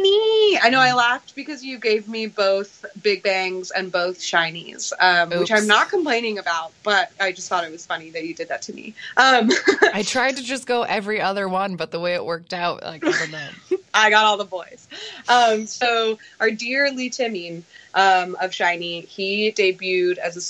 I 0.60 0.68
know 0.70 0.80
I 0.80 0.92
laughed 0.92 1.34
because 1.34 1.64
you 1.64 1.78
gave 1.78 2.08
me 2.08 2.26
both 2.26 2.84
Big 3.02 3.22
Bangs 3.22 3.70
and 3.70 3.90
both 3.90 4.18
Shinies, 4.18 4.92
um, 5.00 5.30
which 5.30 5.50
I'm 5.50 5.66
not 5.66 5.88
complaining 5.88 6.38
about, 6.38 6.72
but 6.82 7.10
I 7.20 7.32
just 7.32 7.48
thought 7.48 7.64
it 7.64 7.72
was 7.72 7.86
funny 7.86 8.10
that 8.10 8.24
you 8.24 8.34
did 8.34 8.48
that 8.48 8.62
to 8.62 8.72
me. 8.72 8.94
Um, 9.16 9.50
I 9.92 10.02
tried 10.04 10.36
to 10.36 10.42
just 10.42 10.66
go 10.66 10.82
every 10.82 11.20
other 11.20 11.48
one, 11.48 11.76
but 11.76 11.90
the 11.90 12.00
way 12.00 12.14
it 12.14 12.24
worked 12.24 12.52
out, 12.52 12.82
like 12.82 13.02
I. 13.04 13.50
I 13.94 14.08
got 14.10 14.24
all 14.24 14.38
the 14.38 14.44
boys. 14.44 14.88
Um, 15.28 15.66
so 15.66 16.18
our 16.40 16.50
dear 16.50 16.90
Lee 16.90 17.10
Taemin 17.10 17.62
um, 17.94 18.36
of 18.40 18.50
SHINee, 18.50 19.06
he 19.06 19.52
debuted 19.52 20.16
as 20.16 20.36
a 20.36 20.40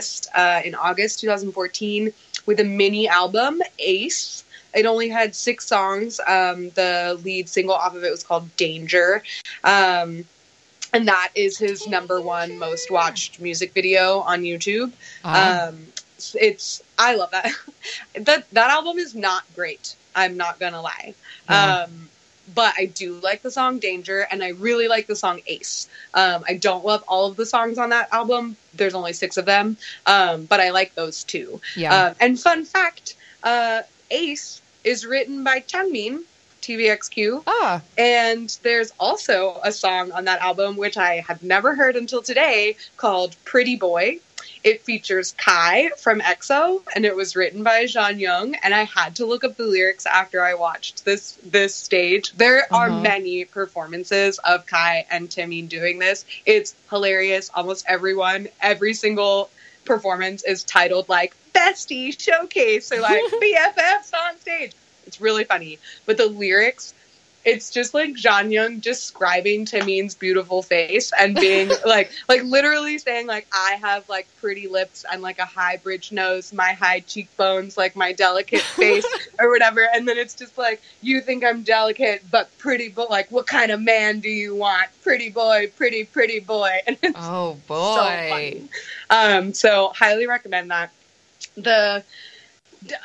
uh, 0.00 0.32
in 0.36 0.46
August 0.46 0.92
2014 1.20 2.12
with 2.46 2.60
a 2.60 2.64
mini 2.64 3.08
album, 3.08 3.60
Ace. 3.78 4.44
It 4.74 4.86
only 4.86 5.08
had 5.08 5.34
six 5.34 5.66
songs. 5.66 6.18
Um, 6.26 6.70
the 6.70 7.18
lead 7.22 7.48
single 7.48 7.74
off 7.74 7.94
of 7.94 8.02
it 8.04 8.10
was 8.10 8.22
called 8.22 8.54
Danger. 8.56 9.22
Um, 9.64 10.24
and 10.92 11.08
that 11.08 11.30
is 11.34 11.58
his 11.58 11.86
number 11.86 12.20
one 12.20 12.58
most 12.58 12.90
watched 12.90 13.40
music 13.40 13.72
video 13.72 14.20
on 14.20 14.42
YouTube. 14.42 14.92
Uh, 15.24 15.68
Um, 15.68 15.86
it's 16.34 16.82
I 16.98 17.14
love 17.16 17.30
that. 17.32 17.50
that 18.14 18.50
that 18.52 18.70
album 18.70 18.98
is 18.98 19.14
not 19.14 19.42
great. 19.54 19.94
I'm 20.14 20.36
not 20.36 20.58
gonna 20.58 20.80
lie. 20.82 21.14
Um, 21.48 22.08
but 22.54 22.74
I 22.76 22.86
do 22.86 23.14
like 23.14 23.42
the 23.42 23.50
song 23.50 23.78
Danger, 23.78 24.26
and 24.30 24.42
I 24.42 24.48
really 24.50 24.88
like 24.88 25.06
the 25.06 25.16
song 25.16 25.40
Ace. 25.46 25.88
Um, 26.14 26.44
I 26.48 26.54
don't 26.54 26.84
love 26.84 27.04
all 27.08 27.26
of 27.26 27.36
the 27.36 27.46
songs 27.46 27.78
on 27.78 27.90
that 27.90 28.08
album. 28.12 28.56
There's 28.74 28.94
only 28.94 29.12
six 29.12 29.36
of 29.36 29.44
them, 29.44 29.76
um, 30.06 30.44
but 30.46 30.60
I 30.60 30.70
like 30.70 30.94
those 30.94 31.24
two. 31.24 31.60
yeah. 31.76 32.06
Um, 32.06 32.14
and 32.20 32.40
fun 32.40 32.64
fact: 32.64 33.16
uh, 33.42 33.82
Ace 34.10 34.60
is 34.84 35.06
written 35.06 35.44
by 35.44 35.60
Changmin, 35.60 36.24
TVXQ. 36.60 37.42
ah, 37.46 37.80
And 37.98 38.56
there's 38.62 38.92
also 38.98 39.60
a 39.64 39.72
song 39.72 40.12
on 40.12 40.24
that 40.24 40.40
album 40.40 40.76
which 40.76 40.96
I 40.96 41.16
had 41.26 41.42
never 41.42 41.74
heard 41.74 41.96
until 41.96 42.22
today 42.22 42.76
called 42.96 43.36
Pretty 43.44 43.76
Boy. 43.76 44.18
It 44.64 44.82
features 44.82 45.34
Kai 45.36 45.90
from 45.98 46.20
EXO 46.20 46.82
and 46.94 47.04
it 47.04 47.16
was 47.16 47.34
written 47.34 47.62
by 47.64 47.84
Jonghyun 47.84 48.56
and 48.62 48.72
I 48.74 48.84
had 48.84 49.16
to 49.16 49.26
look 49.26 49.42
up 49.42 49.56
the 49.56 49.64
lyrics 49.66 50.06
after 50.06 50.44
I 50.44 50.54
watched 50.54 51.04
this 51.04 51.36
this 51.42 51.74
stage. 51.74 52.32
There 52.36 52.66
are 52.72 52.88
Mhm. 52.90 53.02
many 53.02 53.44
performances 53.44 54.38
of 54.38 54.66
Kai 54.66 55.04
and 55.10 55.28
Timmy 55.30 55.62
doing 55.62 55.98
this. 55.98 56.24
It's 56.46 56.74
hilarious. 56.90 57.50
Almost 57.54 57.86
everyone, 57.88 58.48
every 58.60 58.94
single 58.94 59.50
performance 59.84 60.44
is 60.44 60.62
titled 60.62 61.08
like 61.08 61.34
Bestie 61.52 62.18
Showcase 62.18 62.92
or 62.92 63.00
like 63.00 63.20
BFFs 63.42 64.12
on 64.14 64.38
stage. 64.38 64.72
It's 65.06 65.20
really 65.20 65.44
funny. 65.44 65.80
But 66.06 66.16
the 66.18 66.26
lyrics 66.26 66.94
it's 67.44 67.70
just 67.70 67.92
like 67.92 68.10
Jonghyun 68.10 68.80
describing 68.80 69.64
Taemin's 69.64 70.14
beautiful 70.14 70.62
face 70.62 71.12
and 71.18 71.34
being 71.34 71.70
like, 71.86 72.12
like 72.28 72.44
literally 72.44 72.98
saying 72.98 73.26
like, 73.26 73.46
I 73.52 73.78
have 73.80 74.08
like 74.08 74.28
pretty 74.40 74.68
lips 74.68 75.04
and 75.10 75.22
like 75.22 75.38
a 75.38 75.44
high 75.44 75.78
bridge 75.78 76.12
nose, 76.12 76.52
my 76.52 76.72
high 76.72 77.00
cheekbones, 77.00 77.76
like 77.76 77.96
my 77.96 78.12
delicate 78.12 78.60
face 78.60 79.04
or 79.40 79.50
whatever. 79.50 79.88
And 79.92 80.06
then 80.06 80.18
it's 80.18 80.34
just 80.34 80.56
like, 80.56 80.80
you 81.00 81.20
think 81.20 81.44
I'm 81.44 81.62
delicate, 81.62 82.22
but 82.30 82.56
pretty, 82.58 82.88
but 82.88 83.10
like, 83.10 83.30
what 83.30 83.46
kind 83.46 83.72
of 83.72 83.80
man 83.80 84.20
do 84.20 84.28
you 84.28 84.54
want? 84.54 84.88
Pretty 85.02 85.28
boy, 85.28 85.72
pretty, 85.76 86.04
pretty 86.04 86.40
boy. 86.40 86.70
And 86.86 86.98
it's 87.02 87.16
oh 87.20 87.58
boy. 87.68 88.28
funny. 88.28 88.68
Um, 89.10 89.54
so 89.54 89.92
highly 89.96 90.26
recommend 90.26 90.70
that. 90.70 90.90
The 91.56 92.02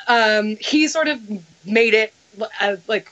um, 0.08 0.56
he 0.60 0.88
sort 0.88 1.08
of 1.08 1.20
made 1.64 1.94
it 1.94 2.12
uh, 2.60 2.76
like. 2.86 3.10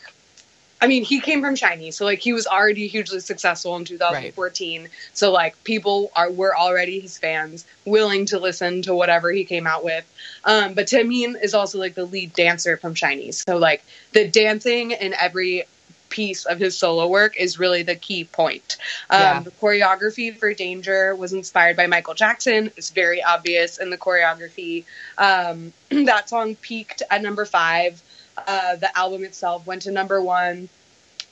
I 0.80 0.86
mean, 0.88 1.04
he 1.04 1.20
came 1.20 1.40
from 1.40 1.54
SHINee, 1.54 1.92
so 1.92 2.04
like 2.04 2.18
he 2.18 2.32
was 2.32 2.46
already 2.46 2.86
hugely 2.86 3.20
successful 3.20 3.76
in 3.76 3.84
2014. 3.84 4.88
So 5.14 5.32
like 5.32 5.62
people 5.64 6.10
are 6.14 6.30
were 6.30 6.56
already 6.56 7.00
his 7.00 7.16
fans, 7.18 7.64
willing 7.84 8.26
to 8.26 8.38
listen 8.38 8.82
to 8.82 8.94
whatever 8.94 9.30
he 9.30 9.44
came 9.44 9.66
out 9.66 9.84
with. 9.84 10.04
Um, 10.44 10.74
but 10.74 10.86
Taemin 10.86 11.42
is 11.42 11.54
also 11.54 11.78
like 11.78 11.94
the 11.94 12.04
lead 12.04 12.34
dancer 12.34 12.76
from 12.76 12.94
SHINee, 12.94 13.32
so 13.48 13.56
like 13.56 13.84
the 14.12 14.28
dancing 14.28 14.90
in 14.90 15.14
every 15.14 15.64
piece 16.08 16.44
of 16.44 16.58
his 16.58 16.76
solo 16.76 17.08
work 17.08 17.36
is 17.36 17.58
really 17.58 17.82
the 17.82 17.96
key 17.96 18.24
point. 18.24 18.76
Um, 19.10 19.20
Yeah. 19.20 19.40
The 19.40 19.50
choreography 19.50 20.36
for 20.36 20.54
Danger 20.54 21.14
was 21.16 21.32
inspired 21.32 21.76
by 21.76 21.86
Michael 21.86 22.14
Jackson. 22.14 22.70
It's 22.76 22.90
very 22.90 23.22
obvious 23.22 23.78
in 23.78 23.90
the 23.90 23.98
choreography. 23.98 24.84
Um, 25.18 25.72
that 25.90 26.28
song 26.28 26.54
peaked 26.56 27.02
at 27.10 27.22
number 27.22 27.44
five. 27.44 28.00
Uh, 28.38 28.76
the 28.76 28.96
album 28.96 29.24
itself 29.24 29.66
went 29.66 29.82
to 29.82 29.90
number 29.90 30.20
one. 30.20 30.68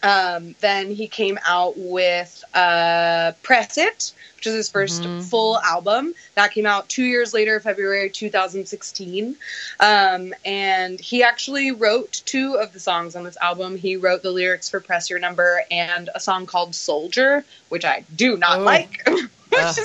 Um, 0.02 0.54
then 0.60 0.94
he 0.94 1.08
came 1.08 1.38
out 1.46 1.78
with 1.78 2.44
uh, 2.52 3.32
Press 3.42 3.78
It, 3.78 4.12
which 4.36 4.46
is 4.46 4.54
his 4.54 4.68
1st 4.70 5.02
Mhm. 5.02 5.24
full 5.30 5.58
album. 5.60 6.14
That 6.34 6.52
came 6.52 6.66
out 6.66 6.90
two 6.90 7.04
years 7.04 7.32
later, 7.32 7.58
February 7.58 8.10
2016. 8.10 9.34
Um, 9.80 10.34
and 10.44 11.00
he 11.00 11.22
actually 11.22 11.70
wrote 11.72 12.20
two 12.26 12.56
of 12.56 12.74
the 12.74 12.80
songs 12.80 13.16
on 13.16 13.24
this 13.24 13.38
album. 13.40 13.78
He 13.78 13.96
wrote 13.96 14.22
the 14.22 14.30
lyrics 14.30 14.68
for 14.68 14.78
Press 14.80 15.08
Your 15.08 15.20
Number 15.20 15.62
and 15.70 16.10
a 16.14 16.20
song 16.20 16.44
called 16.44 16.74
Soldier, 16.74 17.42
which 17.70 17.86
I 17.86 18.04
do 18.14 18.36
not 18.36 18.58
Oh. 18.58 18.62
like. 18.62 19.06
Ugh. 19.06 19.76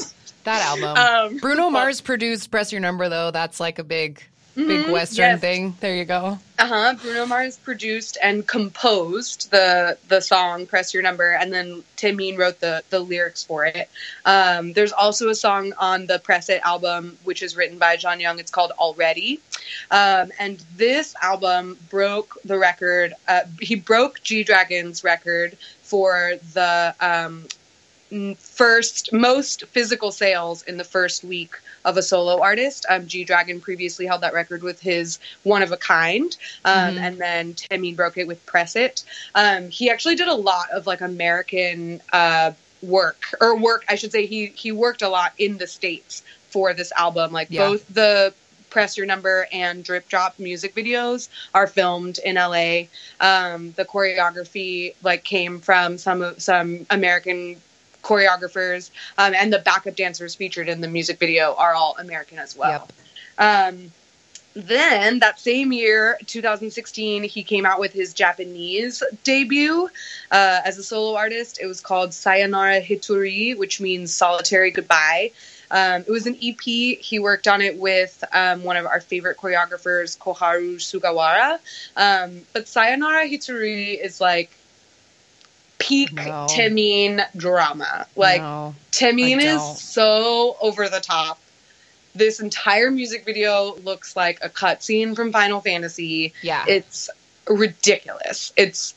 That 0.45 0.61
album. 0.65 0.97
um, 0.97 1.37
Bruno 1.37 1.69
Mars 1.69 2.01
produced 2.01 2.49
"Press 2.51 2.71
Your 2.73 2.81
Number," 2.81 3.07
though. 3.07 3.29
That's 3.31 3.59
like 3.59 3.77
a 3.79 3.83
big, 3.83 4.21
big 4.67 4.85
Mhm, 4.85 4.91
Western 4.91 5.31
yes. 5.31 5.39
thing. 5.41 5.75
There 5.79 5.95
you 5.95 6.05
go. 6.05 6.39
Uh-huh. 6.59 6.93
Bruno 7.01 7.25
Mars 7.25 7.57
produced 7.57 8.17
and 8.21 8.45
composed 8.47 9.49
the 9.51 9.97
the 10.07 10.19
song 10.21 10.65
"Press 10.65 10.93
Your 10.93 11.03
Number," 11.03 11.31
and 11.31 11.53
then 11.53 11.83
Taemin 11.97 12.37
wrote 12.37 12.59
the 12.59 12.83
the 12.89 12.99
lyrics 12.99 13.43
for 13.43 13.65
it. 13.65 13.89
Um, 14.25 14.73
there's 14.73 14.91
also 14.91 15.29
a 15.29 15.35
song 15.35 15.73
on 15.77 16.05
the 16.07 16.19
Press 16.19 16.49
It 16.49 16.61
album, 16.63 17.17
which 17.23 17.41
is 17.41 17.55
written 17.55 17.77
by 17.77 17.95
Jonghyun. 17.97 18.39
It's 18.39 18.51
called 18.51 18.71
"Already," 18.77 19.39
um, 19.91 20.31
and 20.39 20.61
this 20.75 21.15
album 21.21 21.77
broke 21.89 22.37
the 22.43 22.57
record. 22.57 23.13
Uh, 23.27 23.41
he 23.61 23.75
broke 23.75 24.21
G 24.23 24.43
Dragon's 24.43 25.03
record 25.03 25.57
for 25.83 26.33
the 26.53 26.93
um, 26.99 27.45
first 28.37 29.13
most 29.13 29.65
physical 29.67 30.11
sales 30.11 30.63
in 30.63 30.77
the 30.77 30.83
first 30.83 31.23
week 31.23 31.55
of 31.85 31.97
a 31.97 32.01
solo 32.03 32.41
artist. 32.41 32.85
Um, 32.89 33.07
G 33.07 33.23
Dragon 33.23 33.59
previously 33.61 34.05
held 34.05 34.21
that 34.21 34.33
record 34.33 34.63
with 34.63 34.79
his 34.79 35.19
One 35.43 35.61
of 35.61 35.71
a 35.71 35.77
Kind, 35.77 36.37
um, 36.65 36.95
Mhm. 36.95 37.01
and 37.01 37.17
then 37.21 37.53
Timmy 37.53 37.93
broke 37.93 38.17
it 38.17 38.27
with 38.27 38.45
Press 38.45 38.75
It. 38.75 39.03
Um, 39.35 39.69
he 39.69 39.89
actually 39.89 40.15
did 40.15 40.27
a 40.27 40.33
lot 40.35 40.69
of 40.71 40.87
like 40.87 41.01
American 41.01 42.01
uh, 42.13 42.51
work, 42.81 43.25
or 43.41 43.57
work, 43.57 43.83
I 43.89 43.95
should 43.95 44.11
say. 44.11 44.25
He 44.25 44.47
he 44.55 44.71
worked 44.71 45.01
a 45.01 45.09
lot 45.09 45.33
in 45.37 45.57
the 45.57 45.67
states 45.67 46.23
for 46.49 46.73
this 46.73 46.91
album, 46.97 47.31
like 47.31 47.47
Yeah. 47.49 47.67
both 47.67 47.85
the 47.93 48.33
Press 48.69 48.95
Your 48.97 49.05
Number 49.07 49.47
and 49.51 49.83
Drip 49.83 50.07
Drop 50.09 50.37
music 50.37 50.75
videos 50.75 51.27
are 51.55 51.65
filmed 51.67 52.19
in 52.19 52.37
LA. 52.37 52.87
Um, 53.19 53.71
the 53.75 53.83
choreography 53.85 54.93
like 55.01 55.23
came 55.23 55.59
from 55.59 55.97
some 55.97 56.21
of 56.21 56.41
some 56.41 56.85
American 56.89 57.61
choreographers, 58.09 58.89
um, 59.17 59.33
and 59.35 59.53
the 59.53 59.59
backup 59.59 59.95
dancers 59.95 60.33
featured 60.33 60.67
in 60.67 60.81
the 60.81 60.87
music 60.87 61.19
video 61.19 61.53
are 61.55 61.75
all 61.75 61.95
American 61.99 62.39
as 62.39 62.57
well. 62.57 62.87
Um, 63.37 63.91
then 64.55 65.19
that 65.19 65.39
same 65.39 65.71
year, 65.71 66.17
2016, 66.25 67.23
he 67.23 67.43
came 67.43 67.67
out 67.67 67.79
with 67.79 67.93
his 67.93 68.13
Japanese 68.13 69.03
debut 69.23 69.89
uh, 70.31 70.61
as 70.65 70.77
a 70.79 70.83
solo 70.83 71.15
artist. 71.15 71.59
It 71.61 71.67
was 71.67 71.81
called 71.81 72.13
Sayonara 72.13 72.81
Hitori, 72.81 73.55
which 73.55 73.79
means 73.79 74.13
solitary 74.13 74.71
goodbye. 74.71 75.31
Um, 75.71 76.01
it 76.01 76.09
was 76.09 76.25
an 76.25 76.35
EP. 76.41 76.59
He 76.59 77.19
worked 77.19 77.47
on 77.47 77.61
it 77.61 77.77
with 77.77 78.23
um, 78.33 78.63
one 78.63 78.75
of 78.75 78.87
our 78.87 78.99
favorite 79.01 79.37
choreographers, 79.37 80.17
Koharu 80.17 80.77
Sugawara. 80.77 81.59
Um, 81.95 82.41
but 82.53 82.67
Sayonara 82.67 83.29
Hitori 83.29 84.03
is 84.03 84.19
like 84.19 84.49
peak 85.79 86.13
No. 86.13 86.45
Taemin 86.49 87.23
drama. 87.35 88.05
Like, 88.15 88.41
No. 88.41 88.75
Taemin 88.91 89.41
is 89.41 89.81
so 89.81 90.55
over 90.61 90.87
the 90.89 90.99
top. 90.99 91.39
This 92.15 92.39
entire 92.39 92.91
music 92.91 93.23
video 93.25 93.75
looks 93.83 94.15
like 94.15 94.39
a 94.41 94.49
cutscene 94.49 95.15
from 95.15 95.31
Final 95.31 95.61
Fantasy. 95.61 96.33
Yeah. 96.41 96.65
It's 96.67 97.09
ridiculous. 97.47 98.51
It's 98.57 98.93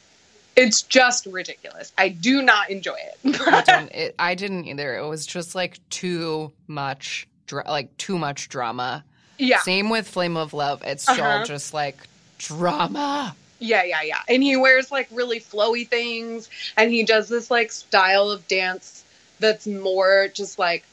it's 0.55 0.83
just 0.83 1.24
ridiculous. 1.26 1.93
I 1.97 2.11
do 2.11 2.43
not 2.43 2.68
enjoy 2.68 2.93
I, 2.93 3.11
it. 3.24 3.64
don't, 3.66 3.93
it, 3.93 4.14
I 4.18 4.35
didn't 4.35 4.66
either. 4.66 4.97
It 4.99 5.07
was 5.09 5.24
just 5.24 5.55
like 5.55 5.78
too 5.89 6.53
much, 6.66 7.26
dra- 7.47 7.64
like 7.66 7.97
too 7.97 8.18
much 8.18 8.51
drama. 8.51 9.03
yeah, 9.39 9.61
Same 9.61 9.89
with 9.89 10.07
Flame 10.07 10.37
of 10.37 10.53
Love. 10.53 10.83
It's 10.85 11.09
Uh-huh. 11.09 11.45
just 11.47 11.72
like 11.72 11.97
drama. 12.39 13.35
Yeah, 13.62 13.84
yeah, 13.84 14.02
yeah. 14.02 14.18
And 14.28 14.42
he 14.42 14.56
wears 14.56 14.90
like 14.90 15.08
really 15.12 15.40
flowy 15.40 15.88
things, 15.88 16.50
and 16.76 16.90
he 16.90 17.04
does 17.04 17.28
this 17.28 17.50
like 17.50 17.72
style 17.72 18.30
of 18.30 18.46
dance 18.48 19.04
that's 19.40 19.66
more 19.66 20.28
just 20.34 20.58
like 20.58 20.84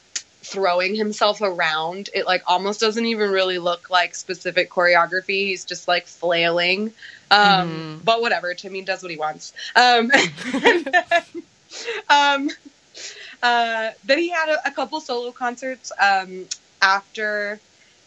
throwing 0.41 0.95
himself 0.95 1.41
around. 1.41 2.09
It 2.13 2.26
like 2.26 2.43
almost 2.47 2.80
doesn't 2.80 3.05
even 3.05 3.32
really 3.32 3.59
look 3.59 3.89
like 3.89 4.15
specific 4.15 4.70
choreography. 4.70 5.47
He's 5.47 5.65
just 5.65 5.88
like 5.88 6.07
flailing. 6.07 6.93
Um, 7.32 7.99
Mhm. 7.99 8.05
But 8.05 8.22
whatever. 8.22 8.53
Timmy 8.53 8.82
does 8.82 9.03
what 9.03 9.11
he 9.11 9.17
wants. 9.17 9.53
Um, 9.76 10.11
then, 10.51 10.86
um, 12.09 12.49
uh, 13.43 13.91
then 14.03 14.17
he 14.17 14.30
had 14.30 14.49
a, 14.49 14.67
a 14.67 14.72
couple 14.72 14.99
solo 14.99 15.32
concerts 15.32 15.91
um, 15.99 16.45
after 16.82 17.59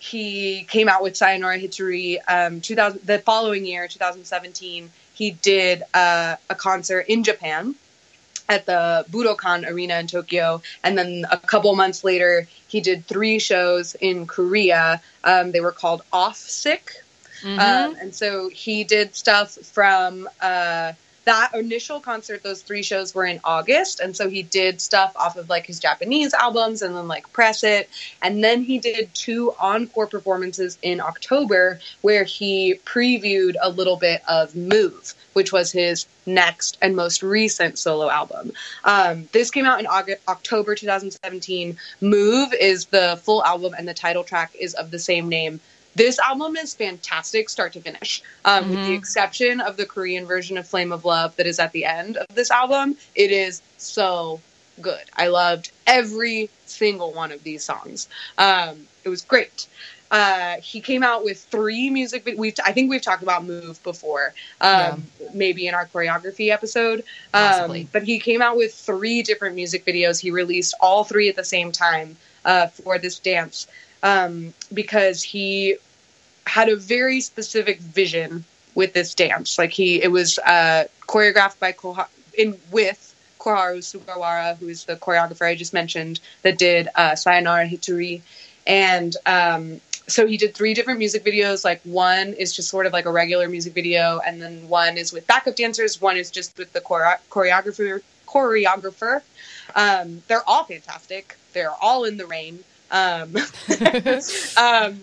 he 0.03 0.65
came 0.65 0.89
out 0.89 1.01
with 1.01 1.17
Sayonara 1.17 1.61
Hitori. 1.61 2.19
Um, 2.27 2.61
2000, 2.61 3.07
the 3.07 3.21
following 3.21 3.65
year, 3.65 3.87
2017, 3.87 4.91
he 5.15 5.31
did 5.31 5.85
uh, 5.95 6.35
a 6.51 6.55
concert 6.57 7.07
in 7.07 7.23
Japan 7.23 7.77
at 8.49 8.67
the 8.67 9.05
Budokan 9.09 9.65
Arena 9.65 10.01
in 10.01 10.09
Tokyo. 10.09 10.61
And 10.83 10.99
then 10.99 11.25
a 11.31 11.37
couple 11.37 11.73
months 11.77 12.03
later, 12.03 12.49
he 12.67 12.81
did 12.81 13.07
three 13.07 13.39
shows 13.39 13.95
in 13.95 14.27
Korea. 14.27 15.01
Um, 15.23 15.53
they 15.53 15.61
were 15.61 15.71
called 15.71 16.03
Off 16.13 16.37
Sick. 16.37 16.95
Mm-hmm. 17.43 17.61
Um, 17.61 17.97
and 18.01 18.13
so 18.13 18.49
he 18.49 18.83
did 18.83 19.15
stuff 19.15 19.53
from 19.53 20.29
uh, 20.41 20.95
that 21.25 21.51
initial 21.55 22.01
concert, 22.01 22.43
those 22.43 22.63
three 22.63 22.83
shows 22.83 23.15
were 23.15 23.25
in 23.25 23.41
August. 23.45 24.01
And 24.01 24.17
so 24.17 24.29
he 24.29 24.43
did 24.43 24.81
stuff 24.81 25.13
off 25.17 25.37
of 25.37 25.49
like 25.49 25.67
his 25.67 25.79
Japanese 25.79 26.35
albums 26.35 26.83
and 26.83 26.97
then 26.97 27.09
like 27.09 27.33
press 27.33 27.63
it. 27.63 27.89
And 28.21 28.43
then 28.43 28.63
he 28.63 28.79
did 28.79 29.15
two 29.15 29.55
encore 29.59 30.07
performances 30.07 30.79
in 30.83 31.01
October 31.01 31.81
where 32.01 32.25
he 32.25 32.75
previewed 32.85 33.55
a 33.61 33.71
little 33.71 33.97
bit 33.97 34.23
of 34.29 34.57
Move, 34.57 35.15
which 35.33 35.53
was 35.53 35.71
his 35.71 36.07
next 36.27 36.79
and 36.83 36.97
most 36.97 37.23
recent 37.23 37.79
solo 37.79 38.09
album. 38.11 38.53
Um, 38.85 39.29
this 39.33 39.51
came 39.51 39.67
out 39.67 39.81
in 39.81 39.87
August, 39.87 40.23
October 40.29 40.75
2017. 40.75 41.77
Move 42.01 42.53
is 42.61 42.87
the 42.87 43.19
full 43.23 43.45
album 43.45 43.75
and 43.77 43.87
the 43.87 43.95
title 43.95 44.25
track 44.25 44.55
is 44.59 44.75
of 44.75 44.91
the 44.91 44.99
same 44.99 45.29
name 45.29 45.61
this 45.95 46.19
album 46.19 46.57
is 46.57 46.75
fantastic 46.75 47.49
start 47.49 47.73
to 47.73 47.81
finish 47.81 48.23
um, 48.45 48.65
mm-hmm. 48.65 48.71
with 48.71 48.79
the 48.79 48.85
mm-hmm. 48.85 48.95
exception 48.95 49.61
of 49.61 49.77
the 49.77 49.87
korean 49.87 50.27
version 50.27 50.57
of 50.59 50.67
flame 50.67 50.93
of 50.93 51.05
love 51.05 51.35
that 51.37 51.47
is 51.47 51.59
at 51.59 51.73
the 51.73 51.85
end 51.85 52.17
of 52.17 52.27
this 52.35 52.51
album 52.51 52.97
it 53.15 53.31
is 53.31 53.63
so 53.79 54.41
good 54.81 55.03
i 55.17 55.29
loved 55.29 55.71
every 55.87 56.49
single 56.67 57.13
one 57.13 57.33
of 57.33 57.43
these 57.43 57.63
songs 57.63 58.09
um, 58.39 58.87
it 59.05 59.09
was 59.09 59.23
great 59.23 59.67
uh, 60.13 60.61
he 60.61 60.83
came 60.83 61.03
out 61.03 61.25
with 61.25 61.43
three 61.45 61.89
music. 61.89 62.31
We 62.37 62.53
I 62.63 62.73
think 62.73 62.91
we've 62.91 63.01
talked 63.01 63.23
about 63.23 63.47
Move 63.47 63.83
before, 63.83 64.35
um, 64.61 65.05
yeah. 65.19 65.29
maybe 65.33 65.67
in 65.67 65.75
our 65.75 65.87
choreography 65.87 66.51
episode. 66.51 67.03
Um, 67.33 67.89
but 67.93 68.03
he 68.03 68.19
came 68.19 68.43
out 68.43 68.59
with 68.59 68.75
three 68.75 69.23
different 69.23 69.55
music 69.55 69.87
videos. 69.87 70.21
He 70.21 70.31
released 70.31 70.75
all 70.81 71.05
three 71.05 71.31
at 71.31 71.37
the 71.37 71.45
same 71.45 71.73
time 71.73 72.19
uh, 72.45 72.67
for 72.67 72.99
this 72.99 73.19
dance 73.19 73.67
um, 74.03 74.53
because 74.73 75.23
he 75.23 75.77
had 76.47 76.69
a 76.69 76.77
very 76.77 77.21
specific 77.21 77.79
vision 77.81 78.45
with 78.75 78.93
this 78.95 79.15
dance. 79.15 79.59
Like 79.59 79.71
he, 79.71 80.03
it 80.03 80.11
was 80.11 80.39
uh, 80.39 80.85
choreographed 81.07 81.59
by 81.59 81.73
Koha, 81.73 82.07
in 82.37 82.59
with 82.71 83.15
Koharu 83.39 83.79
Sugawara, 83.79 84.57
who 84.59 84.69
is 84.69 84.85
the 84.85 84.97
choreographer 84.97 85.47
I 85.47 85.55
just 85.55 85.73
mentioned 85.73 86.21
that 86.43 86.59
did 86.59 86.89
uh, 86.95 87.15
Sayonara 87.15 87.67
Hitori, 87.67 88.23
and 88.67 89.17
um, 89.27 89.81
so 90.07 90.27
he 90.27 90.37
did 90.37 90.55
three 90.55 90.75
different 90.75 90.99
music 90.99 91.25
videos. 91.25 91.65
Like 91.65 91.81
one 91.85 92.29
is 92.35 92.55
just 92.55 92.69
sort 92.69 92.87
of 92.87 92.93
like 92.93 93.07
a 93.07 93.11
regular 93.11 93.49
music 93.49 93.75
video, 93.75 94.21
and 94.27 94.41
then 94.41 94.69
one 94.69 94.97
is 94.97 95.13
with 95.13 95.27
backup 95.27 95.57
dancers. 95.57 96.01
One 96.01 96.17
is 96.17 96.31
just 96.31 96.57
with 96.59 96.73
the 96.73 96.81
chore- 96.81 97.21
choreographer. 97.31 98.01
Choreographer. 98.27 99.21
Um, 99.75 100.23
they're 100.27 100.49
all 100.49 100.65
fantastic. 100.65 101.37
They're 101.53 101.75
all 101.83 102.05
in 102.05 102.17
the 102.17 102.27
rain. 102.27 102.65
Um, 102.93 103.35
um, 104.57 105.01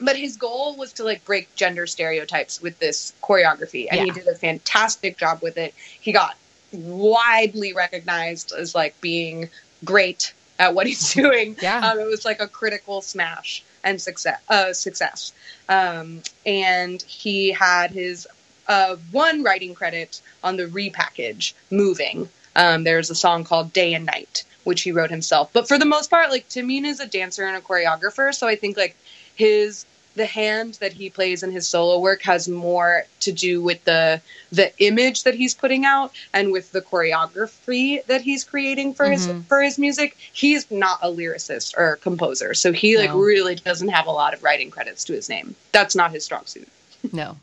but 0.00 0.16
his 0.16 0.36
goal 0.36 0.76
was 0.76 0.92
to 0.94 1.04
like 1.04 1.24
break 1.24 1.54
gender 1.54 1.86
stereotypes 1.86 2.60
with 2.60 2.78
this 2.78 3.12
choreography, 3.22 3.86
and 3.90 4.00
yeah. 4.00 4.04
he 4.06 4.10
did 4.10 4.26
a 4.26 4.34
fantastic 4.34 5.16
job 5.16 5.40
with 5.42 5.56
it. 5.56 5.74
He 6.00 6.12
got 6.12 6.36
widely 6.72 7.72
recognized 7.72 8.52
as 8.52 8.74
like 8.74 9.00
being 9.00 9.48
great 9.84 10.32
at 10.58 10.74
what 10.74 10.86
he's 10.86 11.14
doing. 11.14 11.56
Yeah, 11.62 11.78
um, 11.78 12.00
it 12.00 12.06
was 12.06 12.24
like 12.24 12.40
a 12.40 12.48
critical 12.48 13.00
smash 13.00 13.62
and 13.84 14.00
success. 14.00 14.40
Uh, 14.48 14.72
success, 14.72 15.32
um, 15.68 16.22
and 16.44 17.00
he 17.02 17.52
had 17.52 17.92
his 17.92 18.26
uh, 18.66 18.96
one 19.12 19.42
writing 19.42 19.74
credit 19.74 20.20
on 20.42 20.56
the 20.56 20.66
repackage, 20.66 21.52
"Moving." 21.70 22.28
Um, 22.56 22.82
there's 22.82 23.10
a 23.10 23.14
song 23.14 23.44
called 23.44 23.72
"Day 23.72 23.94
and 23.94 24.06
Night." 24.06 24.44
Which 24.64 24.82
he 24.82 24.92
wrote 24.92 25.10
himself. 25.10 25.50
But 25.52 25.68
for 25.68 25.78
the 25.78 25.84
most 25.84 26.10
part, 26.10 26.30
like 26.30 26.48
Taemin 26.48 26.84
is 26.84 27.00
a 27.00 27.06
dancer 27.06 27.44
and 27.44 27.56
a 27.56 27.60
choreographer, 27.60 28.34
so 28.34 28.46
I 28.46 28.56
think 28.56 28.76
like 28.76 28.96
his 29.34 29.86
the 30.16 30.26
hand 30.26 30.74
that 30.80 30.92
he 30.92 31.08
plays 31.08 31.42
in 31.42 31.52
his 31.52 31.68
solo 31.68 31.98
work 31.98 32.22
has 32.22 32.48
more 32.48 33.04
to 33.20 33.32
do 33.32 33.62
with 33.62 33.82
the 33.84 34.20
the 34.50 34.72
image 34.84 35.22
that 35.22 35.34
he's 35.34 35.54
putting 35.54 35.84
out 35.84 36.12
and 36.34 36.50
with 36.50 36.72
the 36.72 36.80
choreography 36.80 38.04
that 38.06 38.20
he's 38.20 38.42
creating 38.42 38.92
for 38.92 39.06
mm-hmm. 39.06 39.12
his 39.12 39.46
for 39.46 39.62
his 39.62 39.78
music. 39.78 40.16
He's 40.32 40.70
not 40.70 40.98
a 41.02 41.08
lyricist 41.08 41.76
or 41.76 41.92
a 41.92 41.96
composer, 41.96 42.54
so 42.54 42.72
he 42.72 42.98
like 42.98 43.10
no. 43.10 43.18
really 43.18 43.54
doesn't 43.54 43.88
have 43.88 44.06
a 44.06 44.10
lot 44.10 44.34
of 44.34 44.42
writing 44.42 44.70
credits 44.70 45.04
to 45.04 45.12
his 45.12 45.28
name. 45.28 45.54
That's 45.72 45.94
not 45.94 46.10
his 46.10 46.24
strong 46.24 46.44
suit. 46.46 46.68
no. 47.12 47.36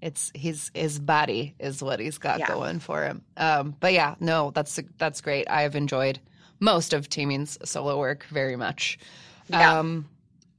It's 0.00 0.32
his 0.34 0.72
his 0.74 0.98
body 0.98 1.54
is 1.60 1.80
what 1.80 2.00
he's 2.00 2.18
got 2.18 2.40
yeah. 2.40 2.48
going 2.48 2.80
for 2.80 3.04
him. 3.04 3.22
Um, 3.36 3.76
but 3.78 3.92
yeah, 3.92 4.16
no, 4.18 4.50
that's 4.50 4.80
that's 4.98 5.20
great. 5.20 5.48
I've 5.48 5.76
enjoyed 5.76 6.18
most 6.62 6.92
of 6.92 7.08
Taemin's 7.08 7.58
solo 7.64 7.98
work 7.98 8.24
very 8.30 8.54
much. 8.54 8.96
Yeah. 9.48 9.80
Um, 9.80 10.08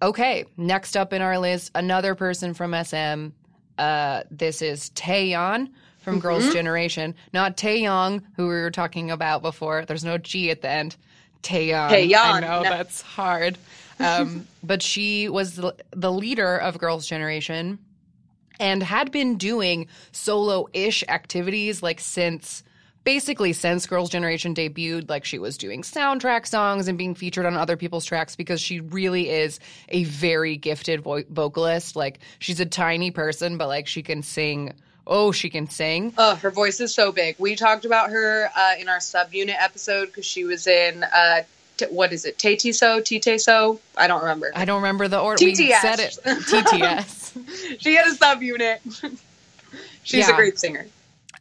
okay, 0.02 0.46
next 0.58 0.98
up 0.98 1.14
in 1.14 1.22
our 1.22 1.40
list, 1.40 1.72
another 1.74 2.14
person 2.14 2.54
from 2.54 2.76
SM. 2.84 3.30
Uh, 3.78 4.24
this 4.30 4.62
is 4.62 4.92
Taeyeon 4.92 5.70
from 6.00 6.16
mm-hmm. 6.16 6.22
Girls' 6.22 6.54
Generation, 6.54 7.16
not 7.34 7.56
Taeyong, 7.56 8.22
who 8.36 8.44
we 8.44 8.54
were 8.54 8.70
talking 8.70 9.10
about 9.10 9.42
before. 9.42 9.86
There's 9.86 10.04
no 10.04 10.18
G 10.18 10.52
at 10.52 10.62
the 10.62 10.70
end. 10.70 10.98
Taeyeon. 11.42 11.90
Taeyeon. 11.90 12.16
I 12.16 12.40
know 12.42 12.64
no. 12.64 12.70
that's 12.70 13.02
hard. 13.02 13.58
Um, 14.00 14.46
but 14.64 14.82
she 14.82 15.30
was 15.30 15.56
the, 15.56 15.74
the 15.92 16.12
leader 16.12 16.58
of 16.58 16.78
Girls' 16.78 17.08
Generation 17.08 17.80
and 18.60 18.84
had 18.84 19.10
been 19.10 19.38
doing 19.38 19.88
solo 20.12 20.68
ish 20.74 21.04
activities 21.08 21.82
like 21.82 22.02
since 22.02 22.64
basically 23.04 23.54
since 23.54 23.86
Girls' 23.86 24.10
Generation 24.10 24.56
debuted, 24.56 25.10
like 25.10 25.26
she 25.26 25.40
was 25.40 25.58
doing 25.58 25.82
soundtrack 25.82 26.48
songs 26.48 26.88
and 26.88 26.98
being 26.98 27.16
featured 27.16 27.46
on 27.46 27.56
other 27.56 27.78
people's 27.78 28.06
tracks 28.06 28.36
because 28.36 28.62
she 28.62 28.80
really 28.80 29.30
is 29.30 29.60
a 29.90 30.04
very 30.06 30.58
gifted 30.58 31.02
vo- 31.02 31.24
vocalist. 31.30 31.96
Like 31.96 32.20
she's 32.40 32.60
a 32.60 32.66
tiny 32.66 33.12
person, 33.12 33.58
but 33.58 33.68
like 33.68 33.88
she 33.88 34.04
can 34.04 34.24
sing. 34.24 34.74
Oh, 35.06 35.34
she 35.34 35.50
can 35.50 35.70
sing. 35.70 36.14
Oh, 36.18 36.36
her 36.36 36.50
voice 36.50 36.80
is 36.80 36.94
so 36.94 37.12
big. 37.12 37.36
We 37.38 37.56
talked 37.56 37.84
about 37.84 38.10
her 38.12 38.50
uh, 38.56 38.76
in 38.80 38.88
our 38.88 39.00
subunit 39.00 39.56
episode 39.60 40.06
because 40.06 40.26
she 40.26 40.46
was 40.46 40.66
in 40.66 41.04
uh, 41.04 41.44
t- 41.78 41.88
what 41.88 42.14
is 42.14 42.24
it? 42.24 42.38
Taetiso, 42.38 43.02
Titeso? 43.02 43.80
I 43.98 44.08
don't 44.08 44.22
remember. 44.22 44.52
I 44.56 44.64
don't 44.64 44.82
remember 44.82 45.10
the 45.10 45.20
order. 45.20 45.44
TTS. 45.44 45.58
We 45.58 45.74
said 45.74 46.00
it. 46.00 46.20
TTS. 46.24 47.80
she 47.80 47.96
had 47.96 48.08
a 48.08 48.16
subunit. 48.16 48.80
She's 50.04 50.28
yeah. 50.28 50.34
a 50.34 50.36
great 50.36 50.60
singer. 50.60 50.86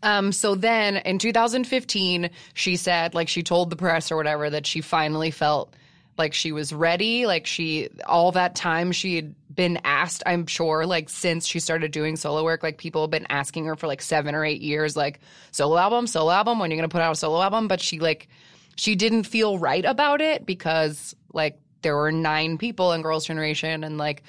Um, 0.03 0.33
so 0.33 0.55
then 0.55 0.97
in 0.97 1.19
2015, 1.19 2.31
she 2.55 2.77
said, 2.77 3.15
like, 3.15 3.29
she 3.29 3.43
told 3.43 3.71
the 3.71 3.77
press 3.77 4.11
or 4.11 4.17
whatever 4.17 4.51
that 4.51 4.67
she 4.67 4.81
finally 4.81 5.31
felt 5.31 5.75
like 6.19 6.35
she 6.35 6.53
was 6.53 6.73
ready. 6.73 7.27
Like, 7.27 7.47
she, 7.47 7.89
all 8.07 8.33
that 8.33 8.55
time 8.55 8.93
she 8.93 9.17
had 9.17 9.35
been 9.55 9.79
asked, 9.85 10.23
I'm 10.27 10.47
sure, 10.47 10.87
like, 10.87 11.09
since 11.09 11.47
she 11.47 11.61
started 11.61 11.93
doing 11.93 12.17
solo 12.17 12.45
work, 12.45 12.63
like, 12.63 12.79
people 12.79 13.03
have 13.03 13.11
been 13.11 13.27
asking 13.31 13.67
her 13.67 13.77
for 13.77 13.87
like 13.87 14.03
seven 14.03 14.35
or 14.35 14.45
eight 14.45 14.61
years, 14.61 14.97
like, 14.97 15.21
solo 15.53 15.79
album, 15.79 16.07
solo 16.07 16.31
album, 16.31 16.59
when 16.59 16.71
you're 16.71 16.79
going 16.79 16.89
to 16.89 16.93
put 16.93 17.03
out 17.03 17.13
a 17.13 17.17
solo 17.17 17.41
album. 17.41 17.69
But 17.69 17.81
she, 17.81 17.99
like, 17.99 18.29
she 18.77 18.95
didn't 18.95 19.25
feel 19.25 19.59
right 19.59 19.85
about 19.85 20.21
it 20.21 20.45
because, 20.45 21.15
like, 21.33 21.59
there 21.83 21.97
were 21.97 22.13
nine 22.13 22.59
people 22.59 22.93
in 22.93 23.03
Girls' 23.03 23.27
Generation 23.27 23.85
and, 23.85 23.99
like, 23.99 24.23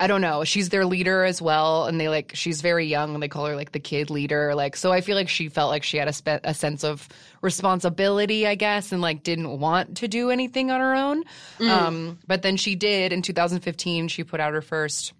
I 0.00 0.06
don't 0.06 0.22
know. 0.22 0.44
She's 0.44 0.70
their 0.70 0.86
leader 0.86 1.24
as 1.24 1.42
well, 1.42 1.84
and 1.84 2.00
they 2.00 2.08
like 2.08 2.32
she's 2.34 2.62
very 2.62 2.86
young, 2.86 3.12
and 3.12 3.22
they 3.22 3.28
call 3.28 3.44
her 3.44 3.54
like 3.54 3.72
the 3.72 3.78
kid 3.78 4.08
leader. 4.08 4.54
Like, 4.54 4.74
so 4.74 4.92
I 4.92 5.02
feel 5.02 5.14
like 5.14 5.28
she 5.28 5.50
felt 5.50 5.70
like 5.70 5.82
she 5.82 5.98
had 5.98 6.08
a, 6.08 6.12
spe- 6.14 6.40
a 6.42 6.54
sense 6.54 6.84
of 6.84 7.06
responsibility, 7.42 8.46
I 8.46 8.54
guess, 8.54 8.92
and 8.92 9.02
like 9.02 9.22
didn't 9.22 9.60
want 9.60 9.98
to 9.98 10.08
do 10.08 10.30
anything 10.30 10.70
on 10.70 10.80
her 10.80 10.94
own. 10.94 11.24
Mm. 11.58 11.68
Um, 11.68 12.18
but 12.26 12.40
then 12.40 12.56
she 12.56 12.76
did 12.76 13.12
in 13.12 13.20
2015. 13.20 14.08
She 14.08 14.24
put 14.24 14.40
out 14.40 14.54
her 14.54 14.62
first 14.62 15.12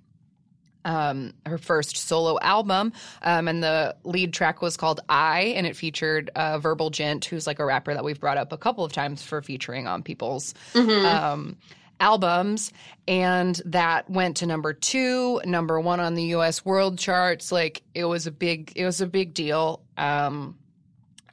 um, 0.85 1.35
her 1.45 1.59
first 1.59 1.97
solo 1.97 2.39
album, 2.41 2.95
um, 3.22 3.49
and 3.49 3.62
the 3.62 3.97
lead 4.05 4.33
track 4.33 4.62
was 4.62 4.78
called 4.78 5.01
"I," 5.09 5.53
and 5.57 5.66
it 5.66 5.76
featured 5.76 6.31
uh, 6.35 6.59
Verbal 6.59 6.91
Jint, 6.91 7.26
who's 7.26 7.47
like 7.47 7.59
a 7.59 7.64
rapper 7.64 7.93
that 7.93 8.05
we've 8.05 8.20
brought 8.20 8.39
up 8.39 8.53
a 8.53 8.57
couple 8.57 8.85
of 8.85 8.93
times 8.93 9.22
for 9.22 9.43
featuring 9.43 9.87
on 9.87 10.03
people's 10.03 10.55
mm-hmm. 10.72 11.05
um, 11.05 11.57
albums 12.01 12.72
and 13.07 13.61
that 13.64 14.09
went 14.11 14.38
to 14.38 14.46
number 14.46 14.72
2 14.72 15.42
number 15.44 15.78
1 15.78 16.01
on 16.01 16.14
the 16.14 16.24
US 16.34 16.64
world 16.64 16.98
charts 16.98 17.53
like 17.53 17.82
it 17.94 18.05
was 18.05 18.26
a 18.26 18.30
big 18.30 18.72
it 18.74 18.84
was 18.84 19.01
a 19.01 19.07
big 19.07 19.34
deal 19.34 19.82
um 19.96 20.57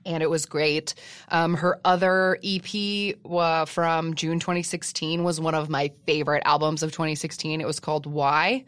and 0.07 0.24
it 0.24 0.30
was 0.30 0.45
great. 0.45 0.95
Um, 1.30 1.53
her 1.55 1.80
other 1.84 2.39
EP 2.43 3.15
from 3.68 4.13
June 4.15 4.39
2016 4.39 5.24
was 5.24 5.39
one 5.39 5.53
of 5.53 5.70
my 5.70 5.91
favorite 6.05 6.43
albums 6.45 6.82
of 6.82 6.91
2016. 6.93 7.59
It 7.59 7.68
was 7.68 7.80
called 7.80 8.05
Why. 8.05 8.63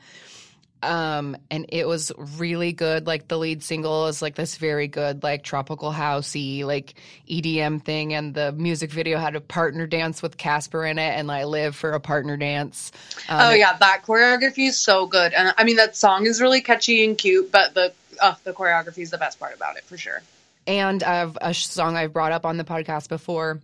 Um, 0.81 1.35
and 1.51 1.65
it 1.69 1.87
was 1.87 2.11
really 2.37 2.71
good. 2.71 3.05
Like 3.05 3.27
the 3.27 3.37
lead 3.37 3.63
single 3.63 4.07
is 4.07 4.21
like 4.21 4.35
this 4.35 4.55
very 4.55 4.87
good, 4.87 5.23
like 5.23 5.43
tropical 5.43 5.91
housey, 5.91 6.63
like 6.63 6.93
EDM 7.29 7.83
thing. 7.83 8.13
And 8.13 8.33
the 8.33 8.53
music 8.53 8.91
video 8.91 9.17
had 9.17 9.35
a 9.35 9.41
partner 9.41 9.87
dance 9.87 10.21
with 10.21 10.37
Casper 10.37 10.85
in 10.85 10.97
it, 10.97 11.17
and 11.17 11.29
I 11.31 11.43
live 11.43 11.75
for 11.75 11.91
a 11.91 11.99
partner 11.99 12.37
dance. 12.37 12.91
Um, 13.27 13.39
oh 13.41 13.53
yeah, 13.53 13.75
that 13.77 14.03
choreography 14.05 14.67
is 14.67 14.77
so 14.77 15.05
good. 15.05 15.33
And 15.33 15.53
I 15.57 15.63
mean 15.65 15.75
that 15.75 15.95
song 15.95 16.25
is 16.25 16.41
really 16.41 16.61
catchy 16.61 17.03
and 17.03 17.17
cute, 17.17 17.51
but 17.51 17.73
the 17.73 17.93
uh, 18.21 18.35
the 18.43 18.53
choreography 18.53 18.99
is 18.99 19.11
the 19.11 19.17
best 19.17 19.39
part 19.39 19.55
about 19.55 19.77
it 19.77 19.83
for 19.83 19.97
sure. 19.97 20.21
And 20.65 21.03
I 21.03 21.15
have 21.15 21.37
a 21.41 21.53
song 21.53 21.97
I've 21.97 22.13
brought 22.13 22.31
up 22.31 22.45
on 22.45 22.57
the 22.57 22.63
podcast 22.63 23.09
before. 23.09 23.59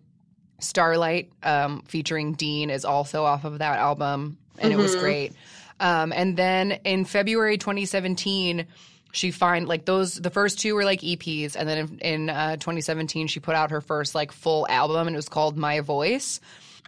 Starlight, 0.59 1.31
um, 1.43 1.83
featuring 1.87 2.33
Dean, 2.33 2.69
is 2.69 2.85
also 2.85 3.25
off 3.25 3.43
of 3.43 3.59
that 3.59 3.77
album, 3.77 4.37
and 4.57 4.71
mm-hmm. 4.71 4.79
it 4.79 4.81
was 4.81 4.93
mm-hmm. 4.93 5.01
great. 5.01 5.33
Um, 5.79 6.13
and 6.13 6.37
then 6.37 6.73
in 6.83 7.05
February 7.05 7.57
2017, 7.57 8.65
she 9.11 9.31
find 9.31 9.67
like 9.67 9.85
those 9.85 10.15
the 10.15 10.29
first 10.29 10.59
two 10.59 10.75
were 10.75 10.83
like 10.83 11.01
EPs, 11.01 11.55
and 11.55 11.67
then 11.67 11.77
in, 11.77 11.99
in 11.99 12.29
uh, 12.29 12.55
2017 12.57 13.27
she 13.27 13.39
put 13.39 13.55
out 13.55 13.71
her 13.71 13.81
first 13.81 14.13
like 14.13 14.31
full 14.31 14.67
album, 14.69 15.07
and 15.07 15.15
it 15.15 15.17
was 15.17 15.29
called 15.29 15.57
My 15.57 15.79
Voice. 15.79 16.39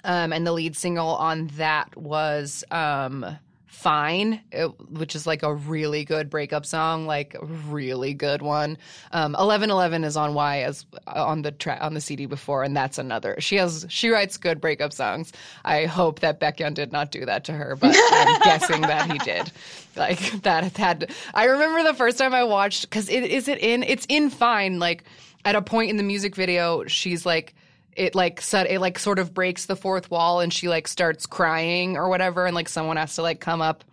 Um, 0.03 0.31
and 0.31 0.45
the 0.45 0.51
lead 0.51 0.75
single 0.75 1.07
on 1.07 1.47
that 1.57 1.95
was 1.97 2.63
um, 2.71 3.25
Fine, 3.67 4.41
it, 4.53 4.67
which 4.89 5.13
is 5.13 5.27
like 5.27 5.43
a 5.43 5.53
really 5.53 6.05
good 6.05 6.29
breakup 6.29 6.65
song, 6.65 7.05
like 7.05 7.35
a 7.35 7.45
really 7.45 8.13
good 8.13 8.41
one. 8.41 8.77
Um, 9.11 9.35
Eleven 9.37 9.69
Eleven 9.69 10.05
is 10.05 10.15
on 10.15 10.33
Why 10.33 10.61
as 10.61 10.85
uh, 11.05 11.25
on 11.25 11.41
the 11.41 11.51
tra- 11.51 11.77
on 11.81 11.93
the 11.93 11.99
CD 11.99 12.27
before, 12.27 12.63
and 12.63 12.75
that's 12.75 12.97
another. 12.97 13.35
She 13.39 13.57
has 13.57 13.85
she 13.89 14.09
writes 14.09 14.37
good 14.37 14.61
breakup 14.61 14.93
songs. 14.93 15.33
I 15.65 15.85
hope 15.85 16.21
that 16.21 16.39
Baekhyun 16.39 16.75
did 16.75 16.93
not 16.93 17.11
do 17.11 17.25
that 17.25 17.43
to 17.45 17.51
her, 17.51 17.75
but 17.75 17.93
I'm 17.93 18.41
guessing 18.43 18.81
that 18.81 19.11
he 19.11 19.17
did. 19.19 19.51
Like 19.97 20.19
that 20.43 20.77
had. 20.77 21.11
I 21.33 21.45
remember 21.45 21.83
the 21.83 21.93
first 21.93 22.17
time 22.17 22.33
I 22.33 22.45
watched 22.45 22.89
because 22.89 23.09
it 23.09 23.25
is 23.25 23.49
it 23.49 23.59
in 23.59 23.83
it's 23.83 24.05
in 24.07 24.29
Fine. 24.29 24.79
Like 24.79 25.03
at 25.43 25.55
a 25.55 25.61
point 25.61 25.89
in 25.89 25.97
the 25.97 26.03
music 26.03 26.35
video, 26.35 26.85
she's 26.85 27.25
like 27.25 27.53
it 27.97 28.15
like 28.15 28.39
set 28.39 28.69
it 28.69 28.79
like 28.79 28.97
sort 28.99 29.19
of 29.19 29.33
breaks 29.33 29.65
the 29.65 29.75
fourth 29.75 30.09
wall 30.09 30.39
and 30.39 30.53
she 30.53 30.69
like 30.69 30.87
starts 30.87 31.25
crying 31.25 31.97
or 31.97 32.07
whatever 32.07 32.45
and 32.45 32.55
like 32.55 32.69
someone 32.69 32.95
has 32.95 33.15
to 33.15 33.21
like 33.21 33.39
come 33.39 33.61
up 33.61 33.83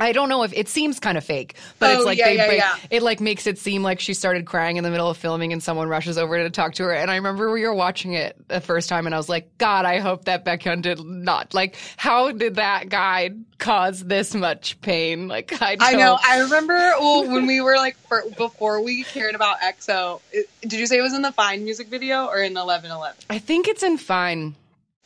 I 0.00 0.12
don't 0.12 0.28
know 0.28 0.42
if 0.42 0.52
it 0.54 0.68
seems 0.68 0.98
kind 0.98 1.18
of 1.18 1.24
fake, 1.24 1.54
but 1.78 1.90
oh, 1.90 1.96
it's 1.96 2.06
like 2.06 2.18
yeah, 2.18 2.24
they 2.28 2.36
yeah, 2.36 2.52
yeah. 2.52 2.76
it 2.90 3.02
like 3.02 3.20
makes 3.20 3.46
it 3.46 3.58
seem 3.58 3.82
like 3.82 4.00
she 4.00 4.14
started 4.14 4.46
crying 4.46 4.76
in 4.76 4.84
the 4.84 4.90
middle 4.90 5.10
of 5.10 5.18
filming 5.18 5.52
and 5.52 5.62
someone 5.62 5.88
rushes 5.88 6.16
over 6.16 6.38
to 6.38 6.48
talk 6.48 6.74
to 6.74 6.84
her. 6.84 6.92
And 6.92 7.10
I 7.10 7.16
remember 7.16 7.52
we 7.52 7.62
were 7.62 7.74
watching 7.74 8.14
it 8.14 8.36
the 8.48 8.60
first 8.60 8.88
time 8.88 9.04
and 9.06 9.14
I 9.14 9.18
was 9.18 9.28
like, 9.28 9.58
God, 9.58 9.84
I 9.84 9.98
hope 9.98 10.24
that 10.24 10.44
Baekhyun 10.44 10.82
did 10.82 11.04
not 11.04 11.52
like 11.52 11.76
how 11.96 12.32
did 12.32 12.54
that 12.54 12.88
guy 12.88 13.30
cause 13.58 14.02
this 14.02 14.34
much 14.34 14.80
pain? 14.80 15.28
Like 15.28 15.60
I, 15.60 15.76
I 15.78 15.92
know. 15.94 16.18
I 16.26 16.40
remember 16.40 16.74
well, 16.74 17.30
when 17.30 17.46
we 17.46 17.60
were 17.60 17.76
like 17.76 17.96
for, 18.08 18.24
before 18.36 18.82
we 18.82 19.04
cared 19.04 19.34
about 19.34 19.60
EXO. 19.60 20.20
It, 20.32 20.48
did 20.62 20.80
you 20.80 20.86
say 20.86 20.98
it 20.98 21.02
was 21.02 21.14
in 21.14 21.22
the 21.22 21.32
Fine 21.32 21.64
music 21.64 21.88
video 21.88 22.26
or 22.26 22.42
in 22.42 22.56
Eleven 22.56 22.90
Eleven? 22.90 23.20
I 23.28 23.38
think 23.38 23.68
it's 23.68 23.82
in 23.82 23.98
Fine. 23.98 24.54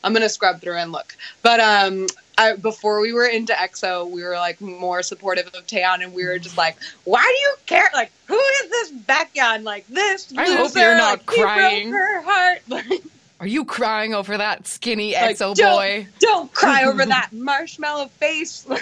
I'm 0.05 0.13
gonna 0.13 0.29
scrub 0.29 0.61
through 0.61 0.77
and 0.77 0.93
look. 0.93 1.17
But 1.43 1.61
um, 1.61 2.07
I, 2.37 2.57
before 2.57 3.01
we 3.01 3.13
were 3.13 3.27
into 3.27 3.53
EXO, 3.53 4.11
we 4.11 4.23
were 4.23 4.35
like 4.35 4.61
more 4.61 5.03
supportive 5.03 5.47
of 5.49 5.67
Taeyeon, 5.67 6.03
and 6.03 6.13
we 6.13 6.25
were 6.25 6.39
just 6.39 6.57
like, 6.57 6.77
"Why 7.05 7.23
do 7.23 7.41
you 7.41 7.55
care? 7.67 7.91
Like, 7.95 8.11
who 8.27 8.39
is 8.39 8.71
this 8.71 8.93
Baekhyun? 8.93 9.63
Like 9.63 9.87
this 9.89 10.33
I 10.37 10.47
loser? 10.47 10.57
hope 10.57 10.75
you're 10.75 10.97
not 10.97 11.19
like, 11.19 11.27
crying. 11.27 11.91
her 11.93 12.23
heart. 12.23 12.63
Are 13.41 13.47
you 13.47 13.65
crying 13.65 14.15
over 14.15 14.39
that 14.39 14.67
skinny 14.67 15.13
like, 15.13 15.37
EXO 15.37 15.55
don't, 15.55 15.77
boy? 15.77 16.07
Don't 16.19 16.53
cry 16.53 16.85
over 16.85 17.05
that 17.07 17.33
marshmallow 17.33 18.07
face. 18.09 18.67
uh, 18.71 18.79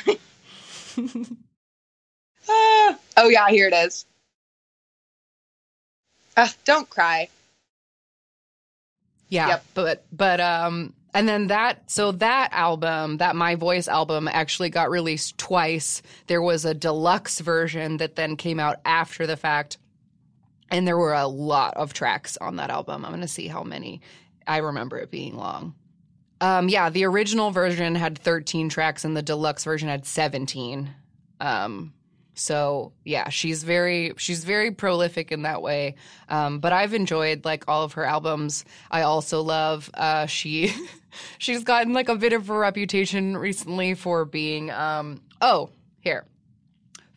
oh 2.49 3.29
yeah, 3.29 3.49
here 3.49 3.69
it 3.69 3.75
is. 3.75 4.07
Uh, 6.37 6.49
don't 6.65 6.89
cry. 6.89 7.29
Yeah, 9.29 9.49
yep. 9.49 9.65
but 9.75 10.05
but 10.13 10.41
um 10.41 10.95
and 11.15 11.29
then 11.29 11.49
that, 11.49 11.91
so 11.91 12.13
that 12.13 12.51
album, 12.53 13.19
that 13.19 13.37
My 13.37 13.55
Voice 13.55 13.87
album, 13.87 14.29
actually 14.29 14.71
got 14.71 14.91
released 14.91 15.37
twice. 15.37 16.03
There 16.27 16.41
was 16.41 16.65
a 16.65 16.75
deluxe 16.75 17.41
version 17.41 17.99
that 17.99 18.17
then 18.17 18.37
came 18.37 18.59
out 18.59 18.81
after 18.85 19.27
the 19.27 19.37
fact. 19.37 19.79
And 20.71 20.89
there 20.89 20.97
were 20.97 21.13
a 21.13 21.27
lot 21.27 21.77
of 21.77 21.93
tracks 21.93 22.39
on 22.39 22.57
that 22.57 22.71
album. 22.71 23.05
I'm 23.05 23.11
going 23.11 23.21
to 23.21 23.29
see 23.29 23.47
how 23.47 23.63
many. 23.63 24.01
I 24.47 24.59
remember 24.59 24.99
it 24.99 25.11
being 25.11 25.37
long. 25.37 25.75
Um, 26.41 26.69
yeah, 26.69 26.89
the 26.89 27.05
original 27.05 27.51
version 27.51 27.95
had 27.95 28.19
13 28.19 28.71
tracks 28.71 29.05
and 29.05 29.17
the 29.17 29.23
deluxe 29.23 29.65
version 29.65 29.89
had 29.89 30.07
17. 30.07 30.91
Um, 31.41 31.93
so 32.35 32.93
yeah, 33.05 33.29
she's 33.29 33.63
very 33.63 34.15
she's 34.17 34.45
very 34.45 34.71
prolific 34.71 35.33
in 35.33 35.43
that 35.43 35.63
way. 35.63 35.97
Um, 36.29 36.61
but 36.61 36.73
I've 36.73 36.95
enjoyed 36.95 37.45
like 37.45 37.65
all 37.69 37.83
of 37.83 37.95
her 37.95 38.05
albums. 38.05 38.65
I 38.91 39.03
also 39.03 39.43
love 39.43 39.91
uh, 39.95 40.27
she 40.27 40.75
she's 41.39 41.65
gotten 41.65 41.93
like 41.93 42.09
a 42.09 42.17
bit 42.17 42.33
of 42.33 42.49
a 42.49 42.57
reputation 42.57 43.37
recently 43.37 43.95
for 43.95 44.25
being 44.25 44.71
um, 44.71 45.21
oh 45.41 45.71
here 46.01 46.27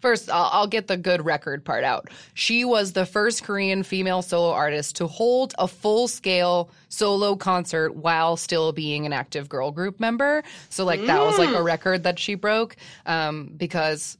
First, 0.06 0.30
I'll, 0.30 0.50
I'll, 0.52 0.68
get 0.68 0.86
the 0.86 0.98
good 0.98 1.26
record 1.26 1.66
part 1.66 1.84
out. 1.84 2.10
She 2.36 2.64
was 2.64 2.94
the 2.94 3.08
first 3.08 3.42
Korean 3.42 3.82
female 3.82 4.22
solo 4.22 4.52
artist 4.52 4.98
to 4.98 5.08
hold 5.08 5.56
a 5.58 5.68
full 5.68 6.08
scale 6.08 6.70
solo 6.90 7.36
concert 7.36 7.96
while 7.96 8.38
still 8.38 8.72
being 8.72 9.08
an 9.08 9.14
active 9.14 9.50
girl 9.50 9.72
group 9.72 10.00
member. 10.00 10.44
So, 10.70 10.86
like, 10.86 11.00
mm. 11.00 11.08
that 11.08 11.22
was 11.22 11.40
like 11.40 11.50
a 11.50 11.54
mm. 11.54 11.66
record 11.66 12.04
that 12.04 12.20
she 12.20 12.36
broke 12.36 12.76
um, 13.08 13.52
because 13.58 14.20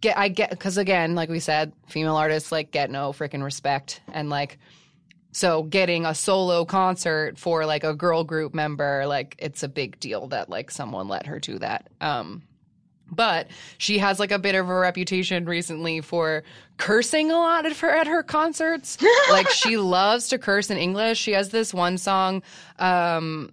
get 0.00 0.18
I 0.18 0.28
get 0.28 0.50
because 0.50 0.78
again, 0.78 1.14
like 1.14 1.28
we 1.28 1.40
said, 1.40 1.72
female 1.88 2.16
artists 2.16 2.52
like 2.52 2.70
get 2.70 2.90
no 2.90 3.12
freaking 3.12 3.42
respect, 3.42 4.00
and 4.12 4.30
like 4.30 4.58
so 5.32 5.62
getting 5.62 6.06
a 6.06 6.14
solo 6.14 6.64
concert 6.64 7.38
for 7.38 7.64
like 7.66 7.84
a 7.84 7.94
girl 7.94 8.24
group 8.24 8.54
member, 8.54 9.06
like 9.06 9.36
it's 9.38 9.62
a 9.62 9.68
big 9.68 9.98
deal 10.00 10.28
that 10.28 10.48
like 10.48 10.70
someone 10.70 11.08
let 11.08 11.26
her 11.26 11.38
do 11.38 11.58
that. 11.58 11.88
Um, 12.00 12.42
but 13.10 13.48
she 13.78 13.98
has 13.98 14.20
like 14.20 14.30
a 14.30 14.38
bit 14.38 14.54
of 14.54 14.68
a 14.68 14.74
reputation 14.74 15.44
recently 15.44 16.00
for 16.00 16.42
cursing 16.78 17.30
a 17.30 17.36
lot 17.36 17.66
at 17.66 17.76
her 17.76 17.90
at 17.90 18.06
her 18.06 18.22
concerts. 18.22 18.98
like 19.30 19.48
she 19.50 19.76
loves 19.76 20.28
to 20.28 20.38
curse 20.38 20.70
in 20.70 20.78
English. 20.78 21.18
She 21.18 21.32
has 21.32 21.50
this 21.50 21.74
one 21.74 21.98
song 21.98 22.42
um 22.78 23.52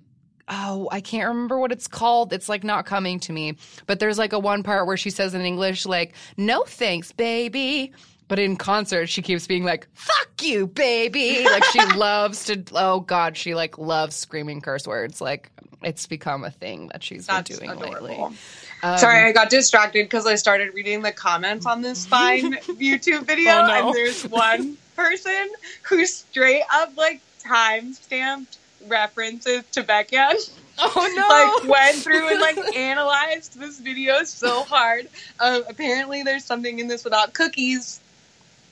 oh, 0.50 0.88
I 0.92 1.02
can't 1.02 1.28
remember 1.28 1.60
what 1.60 1.72
it's 1.72 1.88
called. 1.88 2.34
It's 2.34 2.50
like 2.50 2.64
not 2.64 2.86
coming 2.86 3.20
to 3.22 3.34
me. 3.34 3.58
But 3.86 4.00
there's 4.00 4.18
like 4.18 4.34
a 4.34 4.40
one 4.40 4.64
part 4.64 4.88
where 4.88 4.98
she 4.98 5.10
says 5.10 5.34
in 5.34 5.42
English, 5.42 5.86
like, 5.86 6.14
no 6.38 6.64
thanks, 6.64 7.12
baby. 7.12 7.92
But 8.28 8.40
in 8.40 8.58
concert, 8.58 9.08
she 9.08 9.22
keeps 9.22 9.48
being 9.48 9.64
like, 9.64 9.88
fuck 9.94 10.30
you, 10.42 10.68
baby. 10.68 11.46
Like 11.46 11.64
she 11.66 11.86
loves 11.96 12.46
to, 12.46 12.62
oh 12.74 13.00
God, 13.02 13.38
she 13.38 13.56
like 13.56 13.78
loves 13.78 14.16
screaming 14.16 14.62
curse 14.62 14.86
words. 14.86 15.22
Like 15.22 15.50
it's 15.84 16.08
become 16.08 16.44
a 16.44 16.52
thing 16.52 16.90
that 16.90 17.04
she's 17.04 17.28
That's 17.28 17.50
been 17.50 17.60
doing 17.60 17.72
adorable. 17.72 18.08
lately. 18.08 18.38
Um, 18.84 18.98
Sorry, 18.98 19.24
I 19.24 19.32
got 19.32 19.50
distracted 19.50 20.06
because 20.06 20.26
I 20.28 20.36
started 20.36 20.74
reading 20.74 21.02
the 21.02 21.12
comments 21.12 21.66
on 21.66 21.82
this 21.82 22.06
fine 22.08 22.54
YouTube 22.54 23.26
video, 23.26 23.52
oh, 23.54 23.68
no. 23.68 23.88
and 23.88 23.96
there's 23.96 24.24
one 24.24 24.78
person 24.96 25.50
who 25.84 26.06
straight 26.06 26.64
up 26.72 26.96
like 26.98 27.22
time 27.40 27.94
stamped 27.94 28.58
references 28.88 29.64
to 29.72 29.84
Baekhyun. 29.84 30.50
Oh 30.80 31.60
no! 31.62 31.66
like 31.68 31.70
went 31.70 31.98
through 31.98 32.28
and 32.30 32.40
like 32.40 32.58
analyzed 32.76 33.60
this 33.60 33.80
video 33.80 34.24
so 34.24 34.64
hard. 34.64 35.08
Um, 35.40 35.64
apparently, 35.70 36.24
there's 36.24 36.46
something 36.46 36.80
in 36.80 36.88
this 36.88 37.04
without 37.04 37.34
cookies. 37.34 38.00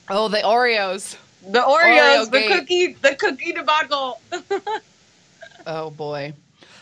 Oh, 0.08 0.28
the 0.28 0.38
Oreos. 0.38 1.16
The 1.42 1.60
Oreos, 1.60 2.26
Oreo 2.26 2.30
the 2.30 2.48
cookie, 2.48 2.92
the 2.94 3.14
cookie 3.14 3.52
debacle. 3.52 4.20
oh 5.66 5.90
boy, 5.90 6.32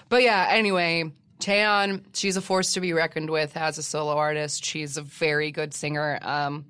but 0.08 0.22
yeah. 0.22 0.48
Anyway, 0.50 1.10
Taeyeon, 1.40 2.02
she's 2.12 2.36
a 2.36 2.42
force 2.42 2.72
to 2.74 2.80
be 2.80 2.92
reckoned 2.92 3.30
with 3.30 3.56
as 3.56 3.78
a 3.78 3.82
solo 3.82 4.16
artist. 4.16 4.64
She's 4.64 4.96
a 4.96 5.02
very 5.02 5.50
good 5.50 5.74
singer. 5.74 6.18
Um, 6.22 6.64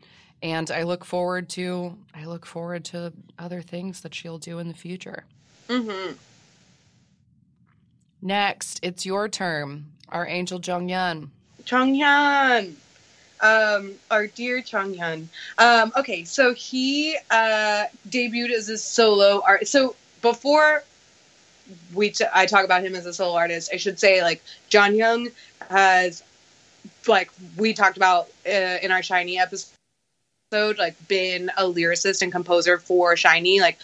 and 0.45 0.71
I 0.71 0.83
look 0.83 1.05
forward 1.05 1.49
to 1.51 1.97
I 2.15 2.27
look 2.27 2.45
forward 2.45 2.85
to 2.87 3.12
other 3.39 3.62
things 3.62 4.03
that 4.03 4.15
she'll 4.15 4.39
do 4.39 4.59
in 4.59 4.69
the 4.69 4.75
future. 4.75 5.25
Mm-hmm. 5.69 6.15
Next, 8.25 8.81
it's 8.83 9.05
your 9.05 9.29
turn. 9.29 9.85
Our 10.09 10.27
angel 10.27 10.59
Jonghyun. 10.59 11.29
Jonghyun. 11.64 12.72
Um, 13.43 13.93
our 14.11 14.27
dear 14.27 14.62
Jonghyun. 14.62 15.27
Um, 15.59 15.93
okay, 15.95 16.25
so 16.25 16.55
he 16.55 17.18
uh, 17.31 17.85
debuted 18.09 18.51
as 18.53 18.70
a 18.70 18.79
solo 18.79 19.43
artist. 19.47 19.72
So 19.72 19.95
before 20.22 20.83
we 21.93 22.11
t- 22.11 22.25
I 22.33 22.47
talk 22.47 22.64
about 22.64 22.83
him 22.83 22.95
as 22.95 23.05
a 23.05 23.12
solo 23.12 23.37
artist, 23.37 23.68
I 23.75 23.77
should 23.77 24.01
say 24.01 24.22
like 24.22 24.43
Jonghyun 24.70 25.31
has 25.68 26.22
like 27.07 27.31
we 27.59 27.75
talked 27.75 27.99
about 27.99 28.29
uh, 28.47 28.79
in 28.83 28.91
our 28.91 29.01
SHINee 29.01 29.39
episode, 29.39 30.79
like 30.79 30.97
been 31.09 31.51
a 31.59 31.64
lyricist 31.64 32.22
and 32.22 32.33
composer 32.33 32.79
for 32.79 33.16
SHINee 33.16 33.61
like 33.61 33.79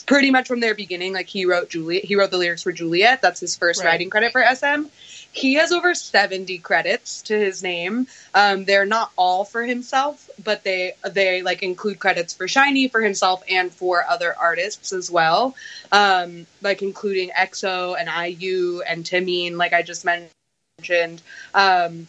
pretty 0.00 0.30
much 0.30 0.48
from 0.48 0.60
their 0.60 0.74
beginning. 0.74 1.12
Like 1.12 1.26
he 1.26 1.46
wrote 1.46 1.70
Juliet, 1.70 2.04
he 2.04 2.16
wrote 2.16 2.30
the 2.30 2.38
lyrics 2.38 2.62
for 2.62 2.72
Juliet. 2.72 3.22
That's 3.22 3.40
his 3.40 3.56
first 3.56 3.80
right. 3.80 3.90
writing 3.90 4.10
credit 4.10 4.32
for 4.32 4.42
SM. 4.42 4.86
he 5.32 5.54
has 5.54 5.72
over 5.72 5.94
70 5.94 6.58
credits 6.58 7.22
to 7.22 7.38
his 7.38 7.62
name. 7.62 8.06
Um, 8.34 8.64
they're 8.64 8.86
not 8.86 9.12
all 9.16 9.44
for 9.44 9.64
himself, 9.64 10.28
but 10.42 10.64
they 10.64 10.94
they 11.10 11.42
like 11.42 11.62
include 11.62 11.98
credits 11.98 12.34
for 12.34 12.46
SHINee 12.46 12.90
for 12.90 13.00
himself 13.00 13.42
and 13.48 13.72
for 13.72 14.04
other 14.08 14.34
artists 14.38 14.92
as 14.92 15.10
well, 15.10 15.54
um, 15.92 16.46
like 16.62 16.82
including 16.82 17.30
EXO 17.30 17.96
and 17.98 18.08
IU 18.08 18.82
and 18.88 19.04
Taemin, 19.04 19.56
like 19.56 19.72
I 19.72 19.82
just 19.82 20.04
mentioned. 20.04 21.22
Um, 21.54 22.08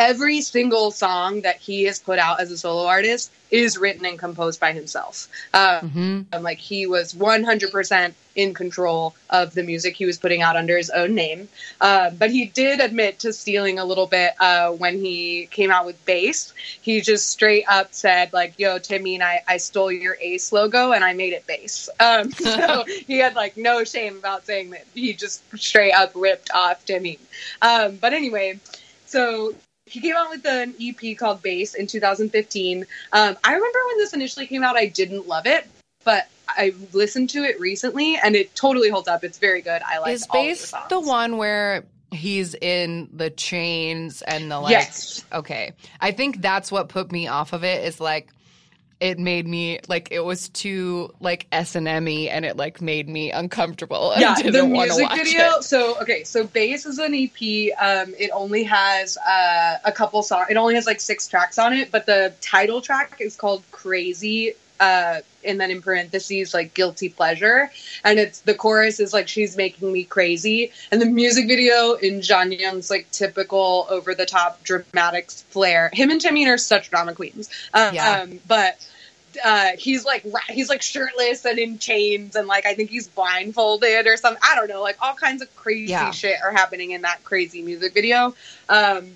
every 0.00 0.40
single 0.40 0.90
song 0.90 1.42
that 1.42 1.58
he 1.58 1.84
has 1.84 1.98
put 1.98 2.18
out 2.18 2.40
as 2.40 2.50
a 2.50 2.56
solo 2.56 2.86
artist 2.86 3.30
is 3.50 3.76
written 3.76 4.06
and 4.06 4.18
composed 4.18 4.58
by 4.58 4.72
himself. 4.72 5.28
Um, 5.52 6.24
mm-hmm. 6.32 6.42
Like 6.42 6.56
he 6.56 6.86
was 6.86 7.12
100% 7.12 8.14
in 8.34 8.54
control 8.54 9.14
of 9.28 9.52
the 9.52 9.62
music 9.62 9.96
he 9.96 10.06
was 10.06 10.16
putting 10.16 10.40
out 10.40 10.56
under 10.56 10.74
his 10.74 10.88
own 10.88 11.14
name. 11.14 11.48
Uh, 11.82 12.10
but 12.10 12.30
he 12.30 12.46
did 12.46 12.80
admit 12.80 13.18
to 13.18 13.32
stealing 13.34 13.78
a 13.78 13.84
little 13.84 14.06
bit 14.06 14.32
uh, 14.40 14.70
when 14.70 14.98
he 14.98 15.46
came 15.50 15.70
out 15.70 15.84
with 15.84 16.02
Bass. 16.06 16.54
He 16.80 17.02
just 17.02 17.28
straight 17.28 17.64
up 17.68 17.92
said, 17.92 18.32
like, 18.32 18.54
yo, 18.56 18.78
Taemin, 18.78 19.20
I, 19.20 19.42
I 19.46 19.58
stole 19.58 19.92
your 19.92 20.16
Ace 20.22 20.50
logo 20.50 20.92
and 20.92 21.04
I 21.04 21.12
made 21.12 21.34
it 21.34 21.46
Bass. 21.46 21.90
Um, 22.00 22.30
so 22.32 22.84
he 23.06 23.18
had 23.18 23.34
like 23.34 23.58
no 23.58 23.84
shame 23.84 24.16
about 24.16 24.46
saying 24.46 24.70
that 24.70 24.86
he 24.94 25.12
just 25.12 25.42
straight 25.58 25.92
up 25.92 26.12
ripped 26.14 26.50
off 26.54 26.86
Taemin. 26.86 27.18
Um, 27.60 27.96
but 27.96 28.14
anyway, 28.14 28.60
so 29.04 29.54
he 29.90 30.00
came 30.00 30.16
out 30.16 30.30
with 30.30 30.46
an 30.46 30.74
EP 30.80 31.16
called 31.16 31.42
Bass 31.42 31.74
in 31.74 31.86
2015. 31.86 32.86
Um, 33.12 33.36
I 33.44 33.52
remember 33.52 33.78
when 33.88 33.98
this 33.98 34.12
initially 34.12 34.46
came 34.46 34.62
out, 34.62 34.76
I 34.76 34.86
didn't 34.86 35.28
love 35.28 35.46
it, 35.46 35.66
but 36.04 36.28
I 36.48 36.74
listened 36.92 37.30
to 37.30 37.44
it 37.44 37.60
recently 37.60 38.16
and 38.16 38.34
it 38.34 38.54
totally 38.54 38.90
holds 38.90 39.08
up. 39.08 39.24
It's 39.24 39.38
very 39.38 39.62
good. 39.62 39.82
I 39.86 39.98
like. 39.98 40.14
Is 40.14 40.26
Bass 40.32 40.70
the, 40.70 40.78
the 40.88 41.00
one 41.00 41.36
where 41.36 41.84
he's 42.10 42.54
in 42.54 43.08
the 43.12 43.30
chains 43.30 44.22
and 44.22 44.50
the 44.50 44.58
like? 44.58 44.72
Yes. 44.72 45.24
Okay, 45.32 45.72
I 46.00 46.12
think 46.12 46.40
that's 46.40 46.72
what 46.72 46.88
put 46.88 47.12
me 47.12 47.26
off 47.26 47.52
of 47.52 47.64
it. 47.64 47.84
Is 47.84 48.00
like 48.00 48.28
it 49.00 49.18
made 49.18 49.46
me 49.46 49.80
like 49.88 50.08
it 50.10 50.20
was 50.20 50.50
too 50.50 51.12
like 51.20 51.46
S 51.50 51.74
and 51.74 51.88
M 51.88 52.06
and 52.06 52.44
it 52.44 52.56
like 52.56 52.82
made 52.82 53.08
me 53.08 53.32
uncomfortable. 53.32 54.12
Yeah, 54.16 54.34
the 54.34 54.66
music 54.66 55.10
video. 55.10 55.56
It. 55.56 55.64
So 55.64 55.98
okay, 56.00 56.24
so 56.24 56.44
Bass 56.44 56.84
is 56.84 56.98
an 56.98 57.14
EP. 57.14 57.72
Um, 57.80 58.14
it 58.18 58.30
only 58.32 58.62
has 58.64 59.16
uh, 59.16 59.78
a 59.84 59.92
couple 59.92 60.22
songs. 60.22 60.48
It 60.50 60.56
only 60.56 60.74
has 60.74 60.86
like 60.86 61.00
six 61.00 61.26
tracks 61.26 61.58
on 61.58 61.72
it, 61.72 61.90
but 61.90 62.04
the 62.04 62.34
title 62.42 62.82
track 62.82 63.16
is 63.20 63.36
called 63.36 63.62
Crazy. 63.70 64.52
Uh, 64.80 65.20
and 65.44 65.60
then 65.60 65.70
in 65.70 65.82
parentheses 65.82 66.54
like 66.54 66.74
guilty 66.74 67.10
pleasure 67.10 67.70
and 68.02 68.18
it's 68.18 68.40
the 68.40 68.54
chorus 68.54 68.98
is 68.98 69.12
like 69.12 69.28
she's 69.28 69.56
making 69.56 69.92
me 69.92 70.04
crazy 70.04 70.72
and 70.90 71.00
the 71.00 71.06
music 71.06 71.46
video 71.46 71.94
in 71.94 72.20
Jonghyun's 72.20 72.90
like 72.90 73.10
typical 73.10 73.86
over 73.90 74.14
the 74.14 74.26
top 74.26 74.62
dramatic 74.64 75.30
flair 75.30 75.90
him 75.92 76.10
and 76.10 76.20
Taemin 76.20 76.46
are 76.46 76.58
such 76.58 76.90
drama 76.90 77.14
queens 77.14 77.50
um, 77.74 77.94
yeah. 77.94 78.20
Um, 78.22 78.40
but 78.48 78.86
uh, 79.44 79.70
he's 79.78 80.04
like 80.04 80.26
he's 80.48 80.68
like 80.68 80.82
shirtless 80.82 81.44
and 81.44 81.58
in 81.58 81.78
chains 81.78 82.36
and 82.36 82.48
like 82.48 82.66
I 82.66 82.74
think 82.74 82.90
he's 82.90 83.08
blindfolded 83.08 84.06
or 84.06 84.16
something. 84.16 84.42
I 84.42 84.54
don't 84.54 84.68
know, 84.68 84.82
like 84.82 84.96
all 85.00 85.14
kinds 85.14 85.42
of 85.42 85.54
crazy 85.56 85.92
yeah. 85.92 86.10
shit 86.10 86.36
are 86.42 86.52
happening 86.52 86.90
in 86.92 87.02
that 87.02 87.22
crazy 87.24 87.62
music 87.62 87.94
video. 87.94 88.34
Um, 88.68 89.12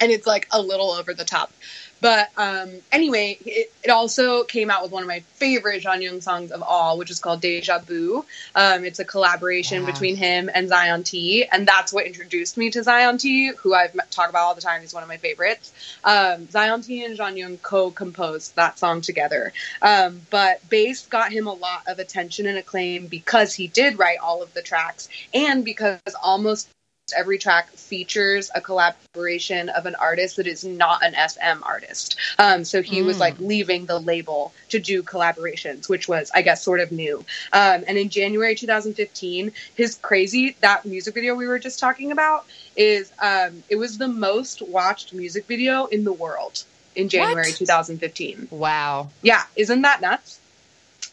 and 0.00 0.12
it's 0.12 0.26
like 0.26 0.46
a 0.52 0.60
little 0.60 0.90
over 0.90 1.14
the 1.14 1.24
top. 1.24 1.52
But 2.00 2.28
um, 2.36 2.70
anyway, 2.92 3.38
it, 3.44 3.72
it, 3.82 3.90
also 3.90 4.44
came 4.44 4.70
out 4.70 4.82
with 4.82 4.92
one 4.92 5.02
of 5.02 5.08
my 5.08 5.20
favorite 5.34 5.82
Jonghyun 5.82 6.22
songs 6.22 6.52
of 6.52 6.62
all, 6.62 6.98
which 6.98 7.10
is 7.10 7.18
called 7.18 7.40
Deja 7.40 7.78
Vu. 7.78 8.24
Um, 8.54 8.84
it's 8.84 8.98
a 8.98 9.04
collaboration 9.04 9.86
between 9.86 10.16
him 10.16 10.50
and 10.52 10.68
Zion 10.68 11.04
T, 11.04 11.46
and 11.50 11.66
that's 11.66 11.92
what 11.92 12.04
introduced 12.06 12.58
me 12.58 12.70
to 12.70 12.82
Zion 12.82 13.16
T, 13.16 13.52
who 13.58 13.74
I've 13.74 13.94
talked 14.10 14.30
about 14.30 14.42
all 14.42 14.54
the 14.54 14.60
time. 14.60 14.82
He's 14.82 14.92
one 14.92 15.02
of 15.02 15.08
my 15.08 15.16
favorites. 15.16 15.72
Um, 16.04 16.48
Zion 16.50 16.82
T 16.82 17.04
and 17.04 17.18
Jonghyun 17.18 17.62
co-composed 17.62 18.54
that 18.56 18.78
song 18.78 19.00
together, 19.00 19.52
um, 19.80 20.20
but 20.30 20.68
Bass 20.68 21.06
got 21.06 21.32
him 21.32 21.46
a 21.46 21.54
lot 21.54 21.82
of 21.88 21.98
attention 21.98 22.46
and 22.46 22.58
acclaim 22.58 23.06
because 23.06 23.54
he 23.54 23.68
did 23.68 23.98
write 23.98 24.18
all 24.18 24.42
of 24.42 24.52
the 24.52 24.62
tracks, 24.62 25.08
and 25.32 25.64
because 25.64 26.00
almost 26.22 26.68
every 27.14 27.38
track 27.38 27.70
features 27.70 28.50
a 28.54 28.60
collaboration 28.60 29.68
of 29.68 29.86
an 29.86 29.94
artist 29.94 30.36
that 30.36 30.46
is 30.46 30.64
not 30.64 31.04
an 31.04 31.14
SM 31.28 31.62
artist. 31.62 32.16
Um, 32.38 32.64
so 32.64 32.82
he 32.82 33.00
mm. 33.00 33.06
was 33.06 33.20
like 33.20 33.36
mm. 33.36 33.46
leaving 33.46 33.86
the 33.86 33.98
label 34.00 34.52
to 34.70 34.80
do 34.80 35.02
collaborations, 35.02 35.88
which 35.88 36.08
was, 36.08 36.30
I 36.34 36.42
guess, 36.42 36.62
sort 36.62 36.80
of 36.80 36.90
new. 36.90 37.18
Um, 37.52 37.84
and 37.86 37.96
in 37.96 38.08
January 38.08 38.56
2015, 38.56 39.52
his 39.76 39.94
crazy 39.96 40.56
that 40.60 40.84
music 40.84 41.14
video 41.14 41.36
we 41.36 41.46
were 41.46 41.60
just 41.60 41.78
talking 41.78 42.10
about 42.10 42.44
is 42.76 43.12
um, 43.22 43.62
it 43.68 43.76
was 43.76 43.98
the 43.98 44.08
most 44.08 44.62
watched 44.62 45.14
music 45.14 45.46
video 45.46 45.86
in 45.86 46.02
the 46.02 46.12
world 46.12 46.64
in 46.96 47.08
January 47.08 47.50
what? 47.50 47.56
2015. 47.56 48.48
Wow. 48.50 49.10
Yeah, 49.22 49.44
isn't 49.54 49.82
that 49.82 50.00
nuts? 50.00 50.40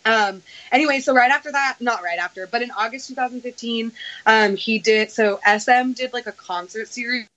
Um, 0.05 0.41
anyway, 0.71 0.99
so 0.99 1.13
right 1.13 1.31
after 1.31 1.51
that, 1.51 1.77
not 1.79 2.03
right 2.03 2.19
after, 2.19 2.47
but 2.47 2.61
in 2.61 2.71
August 2.71 3.07
2015, 3.09 3.91
um, 4.25 4.55
he 4.55 4.79
did, 4.79 5.11
so 5.11 5.39
SM 5.45 5.93
did 5.93 6.13
like 6.13 6.27
a 6.27 6.31
concert 6.31 6.87
series 6.87 7.27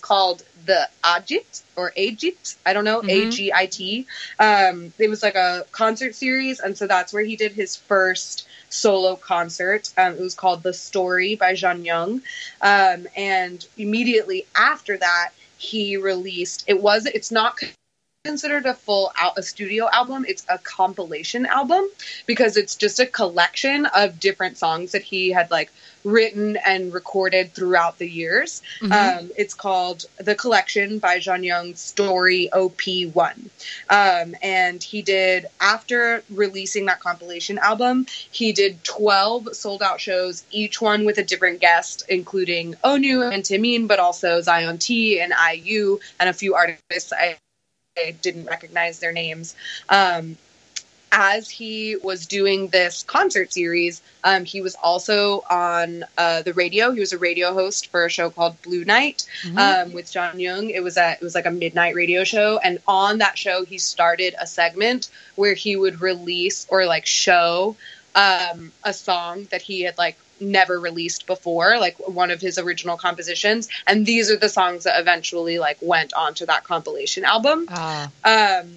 called 0.00 0.44
the 0.66 0.88
Agit 1.02 1.62
or 1.74 1.92
Agit. 1.96 2.54
I 2.64 2.72
don't 2.72 2.84
know, 2.84 3.00
mm-hmm. 3.00 3.28
A 3.28 3.30
G 3.30 3.52
I 3.52 3.66
T. 3.66 4.06
Um, 4.38 4.92
it 4.98 5.10
was 5.10 5.22
like 5.22 5.34
a 5.34 5.66
concert 5.72 6.14
series. 6.14 6.60
And 6.60 6.78
so 6.78 6.86
that's 6.86 7.12
where 7.12 7.24
he 7.24 7.34
did 7.34 7.52
his 7.52 7.74
first 7.74 8.46
solo 8.68 9.16
concert. 9.16 9.92
Um, 9.98 10.14
it 10.14 10.20
was 10.20 10.34
called 10.34 10.62
The 10.62 10.72
Story 10.72 11.34
by 11.34 11.54
Jonghyun. 11.54 12.22
Um, 12.60 13.08
and 13.16 13.66
immediately 13.76 14.46
after 14.54 14.96
that, 14.96 15.30
he 15.58 15.96
released, 15.96 16.64
it 16.68 16.80
was, 16.80 17.06
it's 17.06 17.32
not 17.32 17.58
considered 18.24 18.64
a 18.64 18.72
full 18.72 19.12
out 19.18 19.36
a 19.36 19.42
studio 19.42 19.86
album. 19.92 20.24
It's 20.26 20.46
a 20.48 20.56
compilation 20.56 21.44
album 21.44 21.86
because 22.24 22.56
it's 22.56 22.74
just 22.74 22.98
a 22.98 23.04
collection 23.04 23.84
of 23.84 24.18
different 24.18 24.56
songs 24.56 24.92
that 24.92 25.02
he 25.02 25.30
had 25.30 25.50
like 25.50 25.70
written 26.04 26.56
and 26.56 26.92
recorded 26.94 27.52
throughout 27.52 27.98
the 27.98 28.08
years. 28.08 28.62
Mm-hmm. 28.80 28.92
um, 28.92 29.30
it's 29.36 29.52
called 29.52 30.06
the 30.16 30.34
collection 30.34 30.98
by 31.00 31.18
Jonghyun 31.18 31.76
story 31.76 32.48
op1 32.50 33.50
um, 33.90 34.34
and 34.42 34.82
he 34.82 35.02
did 35.02 35.46
after 35.60 36.22
releasing 36.30 36.86
that 36.86 37.00
compilation 37.00 37.58
album 37.58 38.06
he 38.30 38.52
did 38.52 38.82
12 38.84 39.54
sold 39.54 39.82
out 39.82 40.00
shows 40.00 40.44
each 40.50 40.80
one 40.80 41.04
with 41.04 41.18
a 41.18 41.24
different 41.24 41.60
guest 41.60 42.04
including 42.08 42.74
Onew 42.84 43.32
and 43.32 43.42
Taemin 43.42 43.86
but 43.86 43.98
also 43.98 44.40
zion 44.40 44.78
t 44.78 45.20
and 45.20 45.32
iu 45.54 46.00
and 46.18 46.28
a 46.28 46.32
few 46.32 46.54
artists. 46.54 47.12
I 47.12 47.36
I 47.96 48.10
didn't 48.10 48.46
recognize 48.46 48.98
their 48.98 49.12
names. 49.12 49.54
Um, 49.88 50.36
as 51.12 51.48
he 51.48 51.94
was 51.94 52.26
doing 52.26 52.66
this 52.68 53.04
concert 53.04 53.52
series, 53.52 54.02
um, 54.24 54.44
he 54.44 54.60
was 54.60 54.74
also 54.74 55.44
on 55.48 56.04
uh, 56.18 56.42
the 56.42 56.52
radio. 56.54 56.90
He 56.90 56.98
was 56.98 57.12
a 57.12 57.18
radio 57.18 57.54
host 57.54 57.92
for 57.92 58.04
a 58.04 58.10
show 58.10 58.30
called 58.30 58.60
Blue 58.62 58.84
Night 58.84 59.28
mm-hmm. 59.42 59.58
um, 59.58 59.92
with 59.92 60.06
Jonghyun. 60.06 60.70
It 60.70 60.82
was 60.82 60.96
a 60.96 61.12
it 61.12 61.20
was 61.20 61.36
like 61.36 61.46
a 61.46 61.52
midnight 61.52 61.94
radio 61.94 62.24
show, 62.24 62.58
and 62.58 62.80
on 62.88 63.18
that 63.18 63.38
show, 63.38 63.64
he 63.64 63.78
started 63.78 64.34
a 64.40 64.46
segment 64.46 65.08
where 65.36 65.54
he 65.54 65.76
would 65.76 66.00
release 66.00 66.66
or 66.68 66.86
like 66.86 67.06
show 67.06 67.76
um, 68.16 68.72
a 68.82 68.92
song 68.92 69.46
that 69.52 69.62
he 69.62 69.82
had 69.82 69.96
like 69.98 70.18
never 70.40 70.78
released 70.78 71.26
before, 71.26 71.78
like 71.78 71.96
one 72.08 72.30
of 72.30 72.40
his 72.40 72.58
original 72.58 72.96
compositions. 72.96 73.68
And 73.86 74.06
these 74.06 74.30
are 74.30 74.36
the 74.36 74.48
songs 74.48 74.84
that 74.84 75.00
eventually 75.00 75.58
like 75.58 75.78
went 75.80 76.12
onto 76.14 76.46
that 76.46 76.64
compilation 76.64 77.24
album. 77.24 77.66
Uh. 77.70 78.08
Um, 78.24 78.76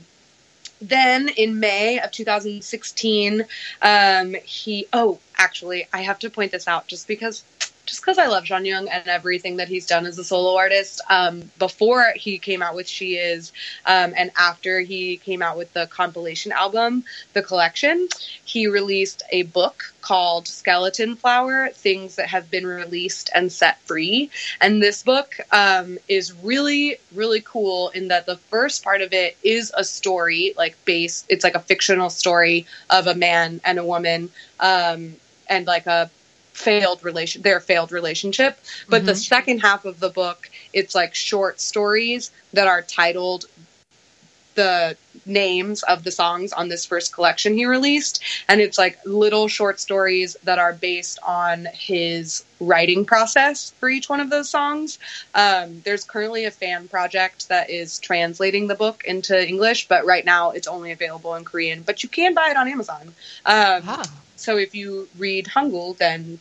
then 0.80 1.30
in 1.30 1.60
May 1.60 2.00
of 2.00 2.12
2016, 2.12 3.46
um, 3.82 4.36
he 4.44 4.88
oh 4.94 5.20
actually 5.36 5.88
I 5.92 6.02
have 6.02 6.20
to 6.20 6.30
point 6.30 6.52
this 6.52 6.68
out 6.68 6.88
just 6.88 7.08
because 7.08 7.44
just 7.88 8.02
because 8.02 8.18
I 8.18 8.28
love 8.28 8.44
Jonghyun 8.44 8.88
and 8.92 9.08
everything 9.08 9.58
that 9.58 9.70
he's 9.70 9.88
done 9.88 10.06
as 10.06 10.20
a 10.20 10.24
solo 10.24 10.56
artist. 10.58 11.02
Um, 11.10 11.50
before 11.58 12.14
he 12.16 12.38
came 12.38 12.62
out 12.62 12.76
with 12.76 12.88
She 12.88 13.16
Is, 13.16 13.52
um, 13.86 14.14
and 14.16 14.30
after 14.38 14.82
he 14.82 15.18
came 15.18 15.42
out 15.42 15.58
with 15.58 15.74
the 15.74 15.88
compilation 15.88 16.52
album, 16.52 17.06
The 17.34 17.42
Collection, 17.42 18.08
he 18.44 18.68
released 18.68 19.24
a 19.32 19.44
book 19.44 19.94
called 20.02 20.48
Skeleton 20.48 21.16
Flower 21.16 21.70
Things 21.70 22.16
That 22.18 22.28
Have 22.28 22.52
Been 22.52 22.68
Released 22.68 23.30
and 23.34 23.52
Set 23.52 23.80
Free. 23.82 24.30
And 24.62 24.84
this 24.84 25.04
book 25.04 25.38
um, 25.52 25.98
is 26.08 26.34
really, 26.44 26.98
really 27.14 27.42
cool 27.42 27.90
in 27.90 28.10
that 28.10 28.26
the 28.26 28.38
first 28.38 28.84
part 28.84 29.02
of 29.02 29.14
it 29.14 29.38
is 29.44 29.72
a 29.76 29.84
story, 29.84 30.54
like 30.58 30.78
base, 30.86 31.26
it's 31.30 31.44
like 31.44 31.56
a 31.56 31.60
fictional 31.60 32.10
story 32.10 32.66
of 32.90 33.08
a 33.08 33.16
man 33.16 33.62
and 33.64 33.80
a 33.80 33.86
woman. 33.86 34.30
Um, 34.60 35.16
and 35.50 35.66
like 35.66 35.88
a 35.88 36.10
failed 36.58 37.04
relation 37.04 37.42
their 37.44 37.60
failed 37.60 37.92
relationship 37.92 38.60
but 38.90 38.98
mm-hmm. 38.98 39.08
the 39.08 39.16
second 39.16 39.60
half 39.60 39.86
of 39.86 40.00
the 40.00 40.10
book 40.10 40.50
it's 40.74 40.96
like 40.96 41.14
short 41.14 41.62
stories 41.62 42.32
that 42.54 42.68
are 42.68 42.82
titled 42.82 43.46
the 44.58 44.98
names 45.28 45.84
of 45.84 46.04
the 46.04 46.12
songs 46.12 46.52
on 46.52 46.68
this 46.68 46.86
first 46.86 47.14
collection 47.14 47.54
he 47.54 47.66
released. 47.66 48.24
And 48.50 48.60
it's 48.60 48.78
like 48.78 48.98
little 49.06 49.48
short 49.48 49.80
stories 49.80 50.36
that 50.44 50.58
are 50.58 50.74
based 50.74 51.20
on 51.22 51.68
his 51.74 52.44
writing 52.60 53.06
process 53.06 53.72
for 53.80 53.88
each 53.88 54.10
one 54.10 54.20
of 54.20 54.32
those 54.32 54.50
songs. 54.50 54.98
Um, 55.36 55.82
there's 55.86 56.04
currently 56.04 56.46
a 56.46 56.52
fan 56.52 56.88
project 56.88 57.50
that 57.50 57.70
is 57.70 58.00
translating 58.00 58.68
the 58.68 58.76
book 58.76 59.04
into 59.06 59.48
English, 59.48 59.88
but 59.88 60.06
right 60.06 60.26
now 60.26 60.52
it's 60.52 60.68
only 60.68 60.92
available 60.92 61.36
in 61.36 61.46
Korean, 61.46 61.84
but 61.84 62.02
you 62.02 62.10
can 62.10 62.34
buy 62.34 62.50
it 62.50 62.58
on 62.58 62.68
Amazon. 62.68 63.14
Um, 63.46 63.84
Ah. 63.88 64.04
So 64.38 64.58
if 64.58 64.76
you 64.76 65.10
read 65.18 65.48
Hangul, 65.48 65.98
then 65.98 66.40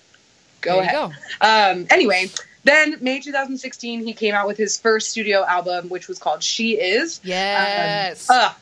go 0.66 0.74
There 0.74 0.82
ahead. 0.82 0.94
go. 1.40 1.76
Um, 1.80 1.86
anyway, 1.90 2.30
then 2.64 2.98
May 3.00 3.20
2016, 3.20 4.04
he 4.04 4.12
came 4.12 4.34
out 4.34 4.46
with 4.46 4.56
his 4.58 4.78
first 4.78 5.10
studio 5.10 5.44
album, 5.44 5.88
which 5.88 6.08
was 6.08 6.18
called 6.18 6.42
She 6.42 6.72
Is. 6.78 7.20
Yes. 7.24 8.28
Um, 8.28 8.36
uh, 8.38 8.52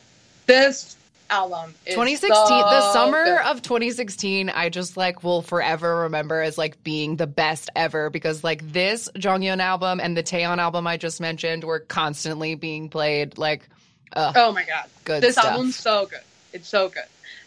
this 0.46 0.96
album 1.30 1.74
is 1.86 1.94
2016 1.94 2.36
so 2.46 2.46
the 2.58 2.92
summer 2.92 3.24
good. 3.24 3.40
of 3.46 3.62
2016 3.62 4.50
i 4.50 4.68
just 4.68 4.94
like 4.98 5.24
will 5.24 5.40
forever 5.40 6.00
remember 6.02 6.42
as 6.42 6.58
like 6.58 6.84
being 6.84 7.16
the 7.16 7.26
best 7.26 7.70
ever 7.74 8.10
because 8.10 8.44
like 8.44 8.60
this 8.72 9.08
jonghyun 9.16 9.58
album 9.58 10.00
and 10.00 10.14
the 10.14 10.22
taeyeon 10.22 10.58
album 10.58 10.86
i 10.86 10.98
just 10.98 11.22
mentioned 11.22 11.64
were 11.64 11.80
constantly 11.80 12.54
being 12.56 12.90
played 12.90 13.38
like 13.38 13.66
uh, 14.12 14.32
Oh 14.36 14.52
my 14.52 14.64
god. 14.64 14.84
good 15.04 15.22
this 15.22 15.32
stuff 15.36 15.46
album's 15.46 15.76
so 15.76 16.04
good. 16.06 16.20
It's 16.52 16.68
so 16.68 16.90
good. 16.90 17.02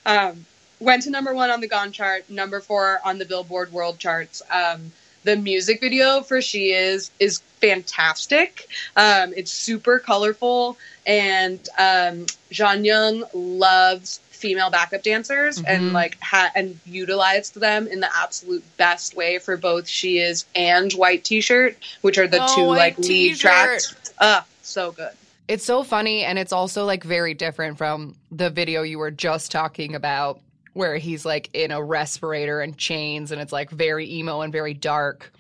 Um, 0.08 0.46
went 0.80 1.04
to 1.04 1.10
number 1.10 1.34
one 1.34 1.50
on 1.50 1.62
the 1.62 1.68
Gaon 1.68 1.92
chart, 1.92 2.30
number 2.30 2.60
four 2.60 3.00
on 3.04 3.18
the 3.18 3.26
Billboard 3.26 3.72
World 3.72 4.00
charts. 4.00 4.42
Um, 4.52 4.92
the 5.24 5.36
music 5.36 5.82
video 5.82 6.22
for 6.22 6.42
She 6.42 6.72
Is 6.72 7.12
is 7.20 7.40
fantastic. 7.60 8.68
Um, 8.96 9.34
it's 9.36 9.52
super 9.52 10.00
colorful, 10.00 10.78
and 11.06 11.60
um, 11.78 12.26
Jonghyun 12.52 13.28
loves 13.34 14.20
female 14.30 14.70
backup 14.70 15.02
dancers 15.02 15.58
Mhm. 15.60 15.64
and 15.68 15.94
like 15.94 16.16
ha- 16.22 16.52
and 16.56 16.80
utilized 16.86 17.56
them 17.60 17.88
in 17.88 18.00
the 18.02 18.10
absolute 18.16 18.64
best 18.78 19.16
way 19.16 19.40
for 19.40 19.58
both 19.58 19.88
She 19.88 20.20
Is 20.20 20.46
and 20.54 20.94
White 20.94 21.24
T-shirt, 21.24 21.76
which 22.02 22.20
are 22.20 22.28
the 22.28 22.40
Oh, 22.44 22.56
two 22.56 22.62
like 22.66 22.98
lead 23.00 23.08
T-shirt. 23.08 23.40
tracks. 23.40 23.96
Uh, 24.20 24.42
so 24.62 24.92
good. 24.92 25.10
it's 25.48 25.64
so 25.66 25.82
funny 25.82 26.24
and 26.24 26.38
it's 26.38 26.52
also 26.52 26.84
like 26.86 27.04
very 27.04 27.34
different 27.34 27.78
from 27.78 28.14
the 28.32 28.50
video 28.50 28.84
you 28.84 29.00
were 29.00 29.10
just 29.12 29.50
talking 29.50 29.96
about 29.96 30.40
where 30.78 30.98
he's 30.98 31.26
like 31.26 31.50
in 31.54 31.72
a 31.72 31.84
respirator 31.84 32.62
and 32.62 32.78
chains 32.78 33.32
and 33.32 33.42
it's 33.42 33.52
like 33.52 33.72
very 33.72 34.14
emo 34.14 34.42
and 34.42 34.54
very 34.54 34.76
dark 34.76 35.34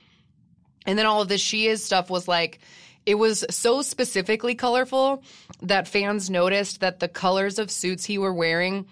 and 0.87 0.97
then 0.97 1.05
all 1.05 1.21
of 1.21 1.27
this 1.27 1.39
she 1.39 1.67
is 1.67 1.83
stuff 1.83 2.09
was 2.09 2.27
like 2.27 2.59
it 3.05 3.15
was 3.15 3.45
so 3.51 3.83
specifically 3.83 4.55
colorful 4.55 5.23
that 5.61 5.87
fans 5.87 6.29
noticed 6.29 6.81
that 6.81 6.99
the 6.99 7.07
colors 7.07 7.59
of 7.59 7.69
suits 7.69 8.03
he 8.03 8.17
were 8.17 8.33
wearing 8.33 8.87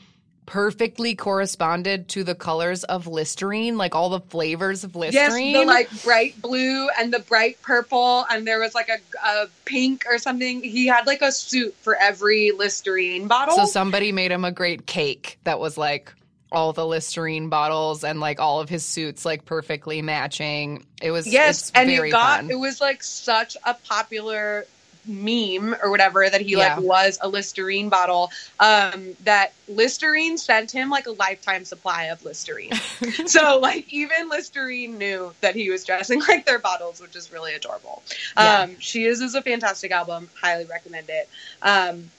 perfectly 0.45 1.15
corresponded 1.15 2.07
to 2.07 2.23
the 2.23 2.35
colors 2.35 2.83
of 2.83 3.07
listerine 3.07 3.75
like 3.75 3.95
all 3.95 4.09
the 4.09 4.19
flavors 4.19 4.83
of 4.83 4.95
listerine 4.95 5.49
Yes, 5.49 5.61
the 5.61 5.65
like 5.65 6.03
bright 6.03 6.39
blue 6.39 6.87
and 6.99 7.11
the 7.11 7.21
bright 7.21 7.59
purple, 7.63 8.27
and 8.29 8.45
there 8.45 8.59
was 8.59 8.75
like 8.75 8.89
a, 8.89 8.99
a 9.27 9.47
pink 9.65 10.05
or 10.07 10.19
something. 10.19 10.61
He 10.61 10.85
had 10.85 11.07
like 11.07 11.23
a 11.23 11.31
suit 11.31 11.73
for 11.81 11.95
every 11.95 12.51
Listerine 12.51 13.27
bottle. 13.27 13.55
So 13.55 13.65
somebody 13.65 14.11
made 14.11 14.31
him 14.31 14.45
a 14.45 14.51
great 14.51 14.85
cake 14.85 15.39
that 15.45 15.59
was 15.59 15.79
like 15.79 16.13
all 16.51 16.73
the 16.73 16.85
Listerine 16.85 17.49
bottles 17.49 18.03
and 18.03 18.19
like 18.19 18.39
all 18.39 18.59
of 18.61 18.69
his 18.69 18.85
suits 18.85 19.25
like 19.25 19.45
perfectly 19.45 20.01
matching. 20.01 20.85
It 21.01 21.11
was 21.11 21.27
yes, 21.27 21.71
and 21.75 21.89
he 21.89 22.09
got 22.09 22.41
fun. 22.41 22.51
it 22.51 22.55
was 22.59 22.79
like 22.79 23.03
such 23.03 23.57
a 23.65 23.73
popular 23.73 24.65
meme 25.07 25.75
or 25.83 25.91
whatever 25.91 26.27
that 26.27 26.41
he 26.41 26.53
Yeah. 26.53 26.75
like 26.77 26.79
was 26.83 27.19
a 27.21 27.27
Listerine 27.27 27.89
bottle. 27.89 28.31
Um, 28.59 29.15
that 29.23 29.53
Listerine 29.67 30.37
sent 30.37 30.71
him 30.71 30.89
like 30.89 31.05
a 31.05 31.11
lifetime 31.11 31.63
supply 31.65 32.05
of 32.05 32.23
Listerine. 32.25 32.73
so 33.27 33.59
like 33.59 33.91
even 33.93 34.29
Listerine 34.29 34.97
knew 34.97 35.31
that 35.41 35.55
he 35.55 35.69
was 35.69 35.83
dressing 35.83 36.21
like 36.27 36.45
their 36.45 36.59
bottles, 36.59 36.99
which 37.01 37.15
is 37.15 37.31
really 37.31 37.53
adorable. 37.53 38.01
Yeah. 38.37 38.61
Um, 38.61 38.79
she 38.79 39.05
is 39.05 39.21
is 39.21 39.35
a 39.35 39.41
fantastic 39.41 39.91
album. 39.91 40.29
Highly 40.41 40.65
recommend 40.65 41.07
it. 41.09 41.29
Um, 41.61 42.09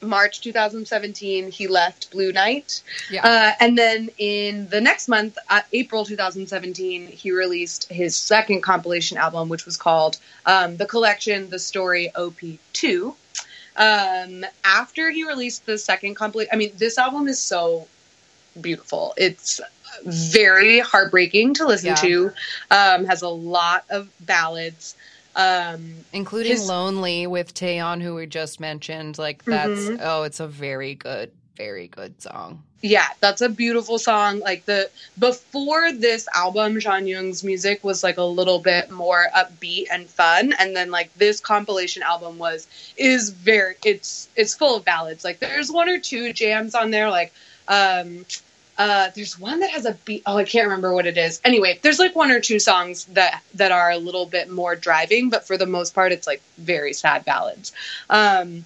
March 0.00 0.40
2017, 0.40 1.50
he 1.50 1.66
left 1.66 2.10
Blue 2.10 2.32
Night. 2.32 2.82
Yeah. 3.10 3.26
Uh, 3.26 3.52
and 3.60 3.76
then 3.76 4.08
in 4.18 4.68
the 4.68 4.80
next 4.80 5.08
month, 5.08 5.36
uh, 5.50 5.60
April 5.72 6.04
2017, 6.04 7.08
he 7.08 7.32
released 7.32 7.90
his 7.90 8.16
second 8.16 8.60
compilation 8.62 9.16
album, 9.18 9.48
which 9.48 9.66
was 9.66 9.76
called 9.76 10.18
um, 10.46 10.76
The 10.76 10.86
Collection, 10.86 11.50
The 11.50 11.58
Story 11.58 12.10
OP2. 12.14 13.14
Um, 13.76 14.44
after 14.64 15.10
he 15.10 15.24
released 15.24 15.66
the 15.66 15.78
second 15.78 16.14
compilation, 16.14 16.50
I 16.52 16.56
mean, 16.56 16.72
this 16.76 16.98
album 16.98 17.28
is 17.28 17.38
so 17.38 17.86
beautiful. 18.60 19.14
It's 19.16 19.60
very 20.04 20.80
heartbreaking 20.80 21.54
to 21.54 21.66
listen 21.66 21.88
Yeah. 21.88 21.94
to, 21.96 22.32
um, 22.70 23.04
has 23.06 23.22
a 23.22 23.28
lot 23.28 23.84
of 23.90 24.08
ballads. 24.20 24.94
Um, 25.38 25.94
Including 26.12 26.52
his- 26.52 26.66
Lonely 26.68 27.26
with 27.28 27.54
Taeyeon 27.54 28.02
who 28.02 28.14
we 28.16 28.26
just 28.26 28.58
mentioned. 28.60 29.16
Like 29.18 29.44
that's 29.44 29.70
Mhm. 29.88 30.00
oh, 30.02 30.24
it's 30.24 30.40
a 30.40 30.48
very 30.48 30.94
good, 30.96 31.30
very 31.56 31.86
good 31.86 32.20
song. 32.20 32.62
yeah, 32.80 33.08
that's 33.20 33.40
a 33.40 33.48
beautiful 33.48 33.98
song. 33.98 34.40
Like 34.40 34.64
the 34.64 34.90
before 35.18 35.90
this 35.92 36.28
album, 36.34 36.78
Jonghyun's 36.80 37.42
music 37.44 37.82
was 37.84 38.02
like 38.04 38.18
a 38.18 38.22
little 38.22 38.58
bit 38.58 38.90
more 38.90 39.26
upbeat 39.36 39.86
and 39.92 40.08
fun, 40.08 40.52
and 40.58 40.74
then 40.76 40.90
like 40.90 41.12
this 41.14 41.40
compilation 41.40 42.02
album 42.02 42.38
was 42.38 42.66
is 42.96 43.30
very 43.30 43.74
it's 43.84 44.28
it's 44.36 44.54
full 44.54 44.76
of 44.76 44.84
ballads. 44.84 45.24
Like 45.24 45.38
there's 45.40 45.70
one 45.72 45.88
or 45.88 45.98
two 46.00 46.32
jams 46.32 46.74
on 46.74 46.90
there, 46.90 47.10
like 47.10 47.32
um 47.68 48.24
uh 48.78 49.10
there's 49.14 49.38
one 49.38 49.60
that 49.60 49.70
has 49.70 49.84
a 49.84 49.92
beat 50.04 50.22
oh 50.26 50.36
I 50.36 50.44
can't 50.44 50.66
remember 50.66 50.92
what 50.94 51.06
it 51.06 51.18
is. 51.18 51.40
Anyway, 51.44 51.78
there's 51.82 51.98
like 51.98 52.14
one 52.16 52.30
or 52.30 52.40
two 52.40 52.58
songs 52.58 53.04
that 53.06 53.42
that 53.54 53.72
are 53.72 53.90
a 53.90 53.98
little 53.98 54.26
bit 54.26 54.50
more 54.50 54.76
driving, 54.76 55.30
but 55.30 55.46
for 55.46 55.56
the 55.56 55.66
most 55.66 55.94
part 55.94 56.12
it's 56.12 56.26
like 56.26 56.42
very 56.56 56.92
sad 56.92 57.24
ballads. 57.24 57.72
Um 58.08 58.64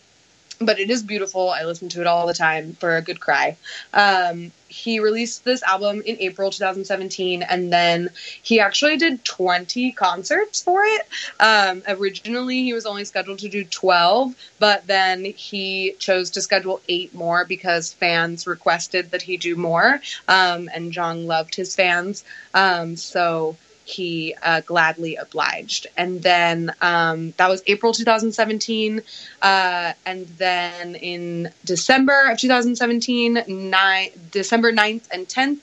but 0.65 0.79
it 0.79 0.91
is 0.91 1.03
beautiful. 1.03 1.51
I 1.51 1.65
listen 1.65 1.89
to 1.91 2.01
it 2.01 2.07
all 2.07 2.27
the 2.27 2.35
time 2.35 2.75
for 2.75 2.97
a 2.97 3.03
good 3.03 3.21
cry. 3.21 3.57
Um, 3.93 4.53
he 4.69 5.01
released 5.01 5.45
this 5.45 5.63
album 5.63 6.03
in 6.07 6.17
April 6.19 6.51
2017, 6.51 7.43
and 7.43 7.73
then 7.73 8.09
he 8.43 8.59
actually 8.59 8.97
did 8.97 9.25
20 9.25 9.93
concerts 9.93 10.63
for 10.63 10.83
it. 10.85 11.03
Um, 11.41 11.83
originally, 11.87 12.63
he 12.63 12.73
was 12.73 12.87
only 12.87 13.05
scheduled 13.05 13.41
to 13.41 13.49
do 13.49 13.65
12, 13.65 14.35
but 14.59 14.87
then 14.87 15.25
he 15.25 15.95
chose 15.99 16.31
to 16.31 16.41
schedule 16.41 16.81
eight 16.89 17.15
more 17.15 17.45
because 17.45 17.93
fans 17.93 18.47
requested 18.47 19.11
that 19.11 19.23
he 19.23 19.37
do 19.37 19.57
more, 19.57 20.01
um, 20.29 20.71
and 20.75 20.93
Jong 20.93 21.27
loved 21.27 21.55
his 21.55 21.77
fans. 21.77 22.25
Um, 22.55 22.97
so 22.97 23.57
he 23.85 24.35
uh, 24.43 24.61
gladly 24.61 25.17
obliged. 25.17 25.87
And 25.97 26.23
then 26.23 26.73
um, 26.81 27.33
that 27.37 27.49
was 27.49 27.63
April 27.67 27.93
2017. 27.93 29.03
Uh, 29.41 29.93
and 30.07 30.27
then 30.39 30.95
in 30.97 31.51
December 31.65 32.31
of 32.31 32.39
2017, 32.39 33.45
nine, 33.49 34.11
December 34.31 34.73
9th 34.73 35.09
and 35.13 35.27
10th, 35.29 35.59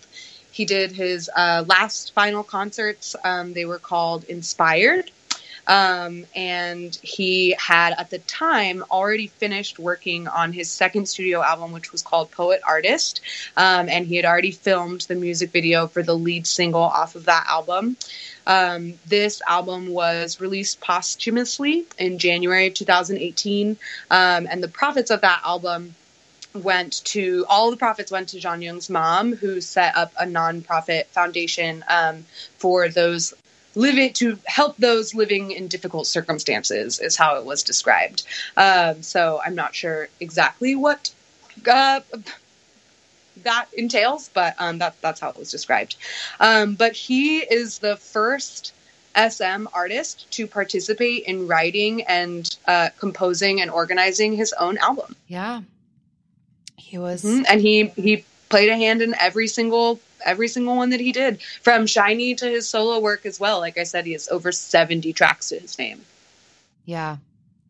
he 0.51 0.65
did 0.65 0.91
his 0.91 1.29
uh, 1.35 1.63
last 1.67 2.13
final 2.13 2.43
concerts. 2.43 3.15
Um, 3.23 3.53
they 3.53 3.65
were 3.65 3.79
called 3.79 4.25
Inspired. 4.25 5.11
Um, 5.69 6.25
and 6.35 6.97
he 7.03 7.55
had 7.59 7.93
at 7.97 8.09
the 8.09 8.17
time 8.17 8.83
already 8.89 9.27
finished 9.27 9.77
working 9.77 10.27
on 10.27 10.51
his 10.51 10.69
second 10.69 11.07
studio 11.07 11.43
album, 11.43 11.71
which 11.71 11.91
was 11.91 12.01
called 12.01 12.31
Poet 12.31 12.59
Artist. 12.67 13.21
Um, 13.55 13.87
and 13.87 14.05
he 14.07 14.15
had 14.15 14.25
already 14.25 14.51
filmed 14.51 15.01
the 15.01 15.13
music 15.13 15.51
video 15.51 15.85
for 15.85 16.01
the 16.01 16.15
lead 16.15 16.47
single 16.47 16.81
off 16.81 17.15
of 17.15 17.25
that 17.25 17.45
album. 17.47 17.97
Um, 18.47 18.95
this 19.05 19.43
album 19.47 19.89
was 19.89 20.41
released 20.41 20.81
posthumously 20.81 21.85
in 21.99 22.17
January 22.17 22.67
of 22.67 22.73
2018, 22.73 23.77
um, 24.09 24.47
and 24.49 24.63
the 24.63 24.67
profits 24.67 25.11
of 25.11 25.21
that 25.21 25.41
album 25.45 25.93
went 26.55 27.03
to 27.05 27.45
all 27.47 27.69
the 27.69 27.77
profits 27.77 28.11
went 28.11 28.29
to 28.29 28.37
Jonghyun's 28.37 28.89
mom, 28.89 29.35
who 29.35 29.61
set 29.61 29.95
up 29.95 30.11
a 30.19 30.25
nonprofit 30.25 31.05
foundation 31.07 31.85
um, 31.87 32.25
for 32.57 32.89
those 32.89 33.35
living 33.75 34.13
to 34.13 34.37
help 34.45 34.77
those 34.77 35.13
living 35.13 35.51
in 35.51 35.67
difficult 35.67 36.07
circumstances, 36.07 36.99
is 36.99 37.15
how 37.15 37.37
it 37.37 37.45
was 37.45 37.63
described. 37.63 38.23
Um, 38.57 39.01
so 39.03 39.41
I'm 39.45 39.55
not 39.55 39.75
sure 39.75 40.09
exactly 40.19 40.75
what. 40.75 41.11
Uh, 41.69 42.01
that 43.43 43.67
entails, 43.73 44.29
but 44.33 44.55
um, 44.59 44.79
that, 44.79 44.95
that's 45.01 45.19
how 45.19 45.29
it 45.29 45.37
was 45.37 45.51
described. 45.51 45.95
Um, 46.39 46.75
but 46.75 46.93
he 46.93 47.39
is 47.39 47.79
the 47.79 47.95
first 47.95 48.73
SM 49.15 49.67
artist 49.73 50.29
to 50.31 50.47
participate 50.47 51.23
in 51.23 51.47
writing 51.47 52.03
and 52.03 52.55
uh, 52.67 52.89
composing 52.99 53.61
and 53.61 53.71
organizing 53.71 54.33
his 54.33 54.53
own 54.53 54.77
album. 54.77 55.15
Yeah. 55.27 55.61
He 56.77 56.97
was 56.97 57.23
Mhm. 57.23 57.45
And 57.47 57.61
he 57.61 57.87
he 57.95 58.25
played 58.49 58.69
a 58.69 58.75
hand 58.75 59.01
in 59.01 59.13
every 59.19 59.47
single 59.47 59.99
every 60.25 60.47
single 60.47 60.75
one 60.75 60.89
that 60.91 60.99
he 60.99 61.11
did, 61.11 61.41
from 61.61 61.85
SHINee 61.85 62.37
to 62.37 62.45
his 62.45 62.67
solo 62.67 62.99
work 62.99 63.25
as 63.25 63.39
well. 63.39 63.59
Like 63.59 63.77
I 63.77 63.83
said, 63.83 64.05
he 64.05 64.13
has 64.13 64.29
over 64.29 64.51
seventy 64.51 65.13
tracks 65.13 65.49
to 65.49 65.59
his 65.59 65.77
name. 65.77 66.05
Yeah. 66.85 67.17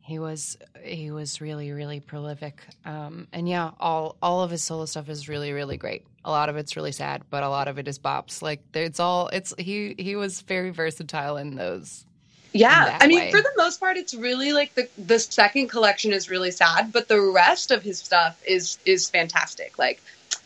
he 0.02 0.18
was 0.18 0.58
he 0.84 1.12
was 1.12 1.40
really 1.40 1.72
really 1.72 2.00
prolific 2.00 2.62
um, 2.86 3.28
and 3.32 3.48
yeah 3.48 3.72
all 3.80 4.16
all 4.24 4.42
of 4.42 4.50
his 4.50 4.64
solo 4.64 4.86
stuff 4.86 5.08
is 5.08 5.30
really 5.30 5.52
really 5.52 5.78
great 5.78 6.04
a 6.26 6.32
lot 6.32 6.50
of 6.50 6.58
it's 6.58 6.76
really 6.76 6.92
sad 6.92 7.22
but 7.30 7.44
a 7.44 7.50
lot 7.50 7.68
of 7.68 7.78
it 7.78 7.88
is 7.88 8.00
bops 8.00 8.42
like 8.42 8.60
it's 8.74 9.00
all 9.00 9.28
it's 9.28 9.54
he 9.60 9.94
he 10.00 10.16
was 10.16 10.42
very 10.42 10.72
versatile 10.72 11.38
in 11.38 11.56
those 11.56 12.06
yeah 12.54 12.98
i 13.02 13.06
mean 13.08 13.20
way. 13.20 13.32
for 13.32 13.40
the 13.40 13.52
most 13.56 13.80
part 13.80 13.98
it's 13.98 14.16
really 14.16 14.52
like 14.52 14.74
the 14.74 14.90
the 14.98 15.20
second 15.20 15.68
collection 15.68 16.12
is 16.12 16.28
really 16.30 16.50
sad 16.50 16.92
but 16.92 17.08
the 17.08 17.22
rest 17.22 17.70
of 17.70 17.84
his 17.84 18.00
stuff 18.00 18.42
is 18.48 18.80
is 18.86 19.10
fantastic 19.10 19.78
like 19.78 20.02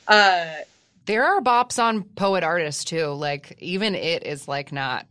uh 0.10 0.56
there 1.06 1.26
are 1.26 1.42
bops 1.42 1.82
on 1.82 2.04
poet 2.04 2.44
artist 2.44 2.88
too. 2.88 3.08
Like 3.08 3.58
even 3.60 3.96
it 3.96 4.26
is 4.26 4.48
like 4.48 4.72
not 4.72 5.06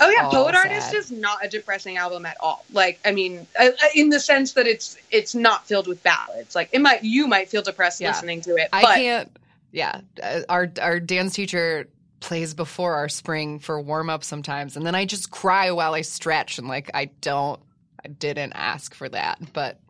oh 0.00 0.08
yeah 0.10 0.28
poet 0.30 0.54
sad. 0.54 0.68
artist 0.70 0.94
is 0.94 1.10
not 1.10 1.44
a 1.44 1.48
depressing 1.48 1.96
album 1.96 2.26
at 2.26 2.36
all. 2.40 2.64
Like 2.72 2.98
i 3.04 3.12
mean 3.12 3.46
in 3.94 4.08
the 4.10 4.20
sense 4.20 4.52
that 4.52 4.66
it's 4.66 4.96
it's 5.10 5.34
not 5.34 5.66
filled 5.66 5.86
with 5.86 6.02
ballads. 6.02 6.54
Like 6.54 6.68
it 6.72 6.80
might 6.80 7.04
you 7.04 7.26
might 7.26 7.48
feel 7.48 7.62
depressed 7.62 8.00
Yeah. 8.00 8.08
listening 8.10 8.40
to 8.42 8.56
it 8.56 8.68
i 8.72 8.82
can't 8.96 9.36
yeah 9.72 10.00
uh, 10.22 10.40
our 10.48 10.70
our 10.80 11.00
dance 11.00 11.34
teacher 11.34 11.88
plays 12.20 12.54
before 12.54 12.94
our 12.94 13.08
spring 13.08 13.58
for 13.58 13.80
warm 13.80 14.08
up 14.10 14.22
sometimes 14.22 14.76
and 14.76 14.86
then 14.86 14.94
i 14.94 15.04
just 15.04 15.30
cry 15.30 15.70
while 15.72 15.94
i 15.94 16.02
stretch 16.02 16.58
and 16.58 16.68
like 16.68 16.90
i 16.94 17.06
don't 17.20 17.60
i 18.04 18.08
didn't 18.08 18.52
ask 18.52 18.94
for 18.94 19.08
that 19.08 19.38
but 19.52 19.80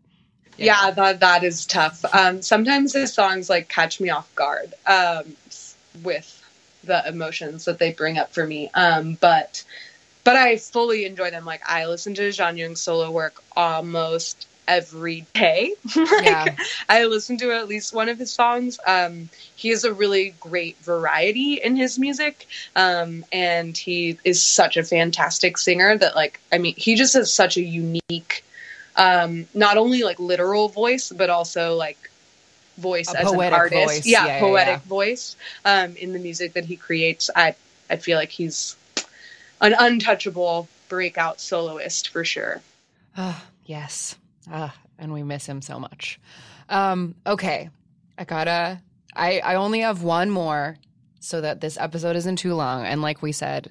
you 0.56 0.66
yeah 0.66 0.90
that 0.90 1.20
that 1.20 1.42
is 1.44 1.64
tough. 1.66 2.04
Um 2.14 2.42
sometimes 2.42 2.92
his 2.92 3.12
songs 3.12 3.48
like 3.50 3.68
catch 3.68 4.00
me 4.00 4.10
off 4.10 4.32
guard. 4.34 4.72
Um 4.86 5.34
with 6.02 6.38
the 6.84 7.06
emotions 7.08 7.64
that 7.66 7.78
they 7.78 7.92
bring 7.92 8.18
up 8.18 8.32
for 8.32 8.46
me. 8.46 8.70
Um 8.74 9.16
but 9.20 9.64
but 10.24 10.36
i 10.36 10.56
fully 10.56 11.04
enjoy 11.04 11.30
them. 11.30 11.44
Like 11.44 11.62
i 11.68 11.86
listen 11.86 12.14
to 12.14 12.28
Jonghyun's 12.28 12.80
solo 12.80 13.10
work 13.10 13.42
almost 13.56 14.46
every 14.68 15.26
day. 15.34 15.74
Like, 15.96 16.22
Yeah. 16.22 16.56
i 16.88 17.04
listen 17.06 17.36
to 17.38 17.50
at 17.52 17.68
least 17.68 17.92
one 17.94 18.08
of 18.08 18.18
his 18.18 18.32
songs. 18.32 18.78
Um 18.86 19.28
he 19.56 19.68
has 19.70 19.84
a 19.84 19.92
really 19.92 20.34
great 20.40 20.76
variety 20.78 21.54
in 21.62 21.76
his 21.76 21.98
music. 21.98 22.46
Um 22.76 23.24
and 23.32 23.76
he 23.76 24.18
is 24.24 24.42
such 24.42 24.76
a 24.76 24.84
fantastic 24.84 25.58
singer 25.58 25.96
that 25.98 26.14
like 26.16 26.40
i 26.52 26.58
mean 26.58 26.74
he 26.76 26.94
just 26.94 27.14
has 27.14 27.32
such 27.32 27.56
a 27.56 27.62
unique 27.62 28.44
um 28.96 29.46
not 29.54 29.76
only 29.78 30.02
like 30.02 30.18
literal 30.20 30.68
voice 30.68 31.10
but 31.16 31.30
also 31.30 31.74
like 31.76 32.10
voice 32.78 33.12
A 33.12 33.18
as 33.18 33.30
an 33.32 33.52
artist 33.52 33.84
voice. 33.86 34.06
yeah, 34.06 34.26
Yeah, 34.26 34.34
yeah, 34.34 34.40
poetic 34.40 34.74
yeah. 34.74 34.78
voice 34.88 35.36
um 35.64 35.96
in 35.96 36.12
the 36.12 36.18
music 36.18 36.54
that 36.54 36.64
he 36.64 36.76
creates 36.76 37.30
i 37.36 37.54
i 37.90 37.96
feel 37.96 38.16
like 38.18 38.30
he's 38.30 38.76
an 39.60 39.74
untouchable 39.78 40.68
breakout 40.88 41.40
soloist 41.40 42.08
for 42.08 42.24
sure 42.24 42.60
Ah, 43.16 43.44
yes. 43.66 44.16
Ah, 44.50 44.74
and 44.98 45.12
we 45.12 45.22
miss 45.22 45.44
him 45.46 45.60
so 45.60 45.78
much. 45.78 46.18
Um, 46.70 47.14
okay. 47.26 47.68
I 48.16 48.24
gotta 48.24 48.80
I, 49.14 49.40
I 49.40 49.54
only 49.56 49.80
have 49.80 50.02
one 50.02 50.30
more 50.30 50.78
so 51.20 51.42
that 51.42 51.60
this 51.60 51.76
episode 51.78 52.16
isn't 52.16 52.36
too 52.36 52.54
long. 52.54 52.86
And 52.86 53.02
like 53.02 53.20
we 53.20 53.32
said, 53.32 53.70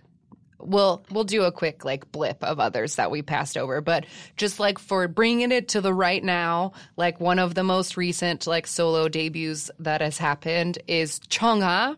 we'll 0.63 1.03
we'll 1.11 1.23
do 1.23 1.43
a 1.43 1.51
quick 1.51 1.85
like 1.85 2.11
blip 2.11 2.43
of 2.43 2.59
others 2.59 2.95
that 2.95 3.11
we 3.11 3.21
passed 3.21 3.57
over. 3.57 3.81
But 3.81 4.05
just 4.37 4.59
like 4.59 4.79
for 4.79 5.07
bringing 5.07 5.51
it 5.51 5.69
to 5.69 5.81
the 5.81 5.93
right 5.93 6.23
now, 6.23 6.73
like 6.97 7.19
one 7.19 7.39
of 7.39 7.55
the 7.55 7.63
most 7.63 7.97
recent 7.97 8.47
like 8.47 8.67
solo 8.67 9.07
debuts 9.07 9.69
that 9.79 10.01
has 10.01 10.17
happened 10.17 10.79
is 10.87 11.19
Chungha. 11.21 11.97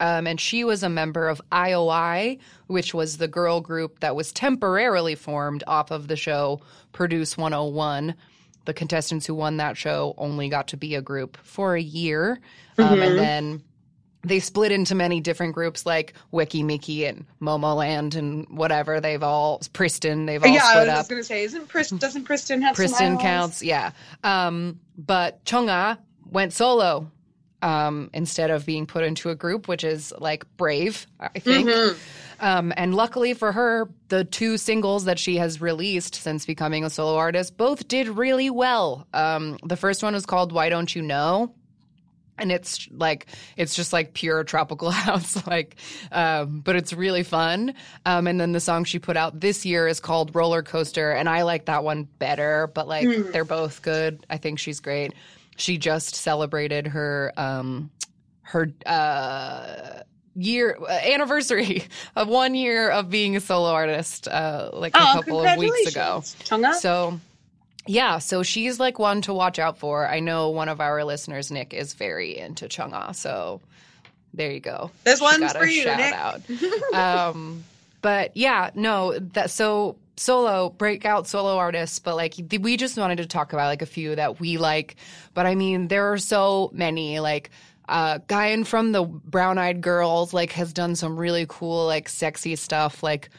Um, 0.00 0.28
and 0.28 0.40
she 0.40 0.62
was 0.62 0.84
a 0.84 0.88
member 0.88 1.28
of 1.28 1.42
IOI, 1.50 2.38
which 2.68 2.94
was 2.94 3.16
the 3.16 3.26
girl 3.26 3.60
group 3.60 3.98
that 3.98 4.14
was 4.14 4.32
temporarily 4.32 5.16
formed 5.16 5.64
off 5.66 5.90
of 5.90 6.06
the 6.06 6.14
show 6.14 6.60
Produce 6.92 7.36
101. 7.36 8.14
The 8.64 8.74
contestants 8.74 9.26
who 9.26 9.34
won 9.34 9.56
that 9.56 9.76
show 9.76 10.14
only 10.16 10.48
got 10.48 10.68
to 10.68 10.76
be 10.76 10.94
a 10.94 11.02
group 11.02 11.36
for 11.38 11.74
a 11.74 11.80
year. 11.80 12.38
Um, 12.76 13.02
and 13.02 13.18
then 13.18 13.62
they 14.28 14.40
split 14.40 14.72
into 14.72 14.94
many 14.94 15.20
different 15.20 15.54
groups 15.54 15.86
like 15.86 16.12
Weki 16.32 16.64
Meki 16.64 17.08
and 17.08 17.24
Momoland 17.40 18.14
and 18.14 18.46
whatever. 18.48 19.00
They've 19.00 19.22
all, 19.22 19.60
Pristin, 19.72 20.26
they've 20.26 20.42
all 20.42 20.48
yeah 20.50 20.62
i 20.64 20.80
was 20.80 20.88
up. 20.88 21.08
gonna 21.08 21.22
say 21.24 21.42
isn't 21.44 21.68
Pris- 21.68 21.90
doesn't 21.90 22.26
Pristin 22.26 22.60
have 22.62 22.76
some 22.76 22.86
Kristen 22.86 23.18
counts, 23.18 23.62
yeah. 23.62 23.92
Um, 24.24 24.80
but 24.96 25.44
Chungha 25.44 25.98
went 26.30 26.52
solo 26.52 27.10
um, 27.62 28.10
instead 28.12 28.50
of 28.50 28.64
being 28.66 28.86
put 28.86 29.04
into 29.04 29.30
a 29.30 29.34
group, 29.34 29.66
which 29.68 29.82
is 29.84 30.12
like 30.18 30.44
brave, 30.56 31.06
I 31.18 31.38
think. 31.38 31.68
Mhm. 31.68 31.96
Um, 32.40 32.72
and 32.76 32.94
luckily 32.94 33.34
for 33.34 33.50
her, 33.50 33.88
the 34.08 34.24
two 34.24 34.58
singles 34.58 35.06
that 35.06 35.18
she 35.18 35.38
has 35.38 35.60
released 35.60 36.14
since 36.14 36.46
becoming 36.46 36.84
a 36.84 36.90
solo 36.90 37.16
artist 37.16 37.56
both 37.56 37.88
did 37.88 38.06
really 38.08 38.48
well. 38.48 39.08
Um, 39.12 39.58
the 39.64 39.76
first 39.76 40.04
one 40.04 40.14
was 40.14 40.24
called 40.24 40.52
"Why 40.52 40.68
Don't 40.68 40.94
You 40.94 41.02
Know." 41.02 41.52
And 42.38 42.52
it's 42.52 42.88
like 42.90 43.26
it's 43.56 43.74
just 43.74 43.92
like 43.92 44.14
pure 44.14 44.44
tropical 44.44 44.90
house, 45.06 45.46
like, 45.46 45.76
um, 46.12 46.60
but 46.60 46.76
it's 46.76 46.92
really 46.92 47.22
fun. 47.22 47.74
Um, 48.06 48.26
and 48.26 48.40
then 48.40 48.52
the 48.52 48.60
song 48.60 48.84
she 48.84 48.98
put 48.98 49.16
out 49.16 49.38
this 49.38 49.64
year 49.66 49.86
is 49.86 50.00
called 50.00 50.34
"Roller 50.34 50.62
Coaster," 50.62 51.10
and 51.10 51.28
I 51.28 51.42
like 51.42 51.66
that 51.66 51.84
one 51.84 52.04
better. 52.04 52.70
But 52.72 52.88
like, 52.88 53.08
they're 53.32 53.44
both 53.44 53.82
good. 53.82 54.24
I 54.30 54.38
think 54.38 54.58
she's 54.58 54.80
great. 54.80 55.12
She 55.56 55.78
just 55.78 56.14
celebrated 56.14 56.86
her 56.88 57.32
um, 57.36 57.90
her 58.42 58.72
uh, 58.86 60.02
year 60.34 60.76
uh, 60.80 60.90
anniversary 60.90 61.84
of 62.16 62.28
one 62.28 62.54
year 62.54 62.90
of 62.90 63.10
being 63.10 63.36
a 63.36 63.40
solo 63.40 63.70
artist, 63.70 64.28
uh, 64.28 64.70
like 64.72 64.94
a 64.94 65.00
oh 65.00 65.12
couple 65.14 65.44
of 65.44 65.58
weeks 65.58 65.86
ago. 65.90 66.22
Chungha. 66.44 66.74
So, 66.74 67.20
yeah, 67.88 68.18
so 68.18 68.42
she's 68.44 68.78
like 68.78 68.98
one 68.98 69.22
to 69.22 69.34
watch 69.34 69.58
out 69.58 69.78
for. 69.78 70.06
I 70.06 70.20
know 70.20 70.50
one 70.50 70.68
of 70.68 70.80
our 70.80 71.04
listeners, 71.04 71.50
Nick, 71.50 71.74
is 71.74 71.94
very 71.94 72.38
into 72.38 72.66
Chungha. 72.68 73.14
So 73.16 73.60
there 74.34 74.52
you 74.52 74.60
go. 74.60 74.90
This 75.04 75.18
She 75.18 75.24
one's 75.24 75.52
for 75.52 75.66
you, 75.66 75.82
shout 75.82 75.98
Nick. 75.98 76.92
out. 76.94 77.28
um, 77.28 77.64
but 78.02 78.36
yeah, 78.36 78.70
no, 78.74 79.18
that 79.18 79.50
so 79.50 79.96
solo 80.16 80.68
breakout 80.70 81.26
solo 81.26 81.56
artists, 81.56 81.98
but 81.98 82.14
like 82.16 82.34
we 82.60 82.76
just 82.76 82.96
wanted 82.96 83.16
to 83.18 83.26
talk 83.26 83.52
about 83.52 83.66
like 83.66 83.82
a 83.82 83.86
few 83.86 84.14
that 84.14 84.38
we 84.38 84.58
like. 84.58 84.96
But 85.34 85.46
I 85.46 85.54
mean, 85.54 85.88
there 85.88 86.12
are 86.12 86.18
so 86.18 86.70
many 86.72 87.20
like. 87.20 87.50
Uh, 87.90 88.18
Gain 88.28 88.64
from 88.64 88.92
the 88.92 89.02
Brown 89.02 89.56
Eyed 89.56 89.80
Girls 89.80 90.34
like 90.34 90.52
has 90.52 90.74
done 90.74 90.94
some 90.94 91.16
really 91.16 91.46
cool 91.48 91.86
like 91.86 92.10
sexy 92.10 92.54
stuff. 92.54 93.02
Like 93.02 93.30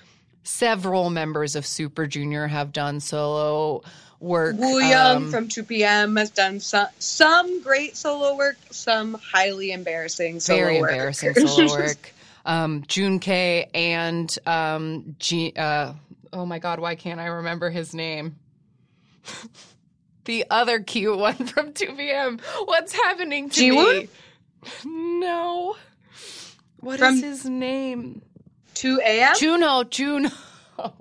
several 0.41 1.11
members 1.11 1.55
of 1.55 1.67
Super 1.67 2.07
Junior 2.07 2.47
have 2.47 2.71
done 2.73 2.99
solo 2.99 3.83
work. 4.19 4.55
Woo 4.57 4.79
Young 4.79 5.23
Um, 5.25 5.31
from 5.31 5.47
2PM 5.47 6.17
has 6.17 6.29
done 6.29 6.59
some 6.59 6.87
some 6.99 7.61
great 7.61 7.95
solo 7.97 8.35
work, 8.35 8.57
some 8.71 9.13
highly 9.15 9.71
embarrassing 9.71 10.39
solo 10.39 10.59
work. 10.59 10.67
very 10.67 10.81
work. 10.81 10.91
embarrassing 10.91 11.33
solo 11.47 11.69
work. 11.71 12.13
Um, 12.45 12.83
June 12.87 13.19
K 13.19 13.69
and 13.73 14.35
um, 14.45 15.15
G. 15.19 15.53
Uh, 15.55 15.93
oh 16.33 16.45
my 16.45 16.59
God, 16.59 16.79
why 16.79 16.95
can't 16.95 17.19
I 17.19 17.25
remember 17.27 17.69
his 17.69 17.93
name? 17.93 18.35
the 20.25 20.45
other 20.49 20.79
cute 20.79 21.17
one 21.17 21.35
from 21.35 21.73
2 21.73 21.93
p.m. 21.93 22.39
What's 22.65 22.93
happening 22.93 23.49
to 23.51 23.61
Jiwoon? 23.61 24.01
me? 24.01 25.19
No. 25.19 25.75
What 26.79 26.95
is 26.95 26.99
From- 26.99 27.21
his 27.21 27.45
name? 27.45 28.21
2 28.75 29.01
a.m. 29.05 29.35
Juno. 29.37 29.83
Juno. 29.83 30.29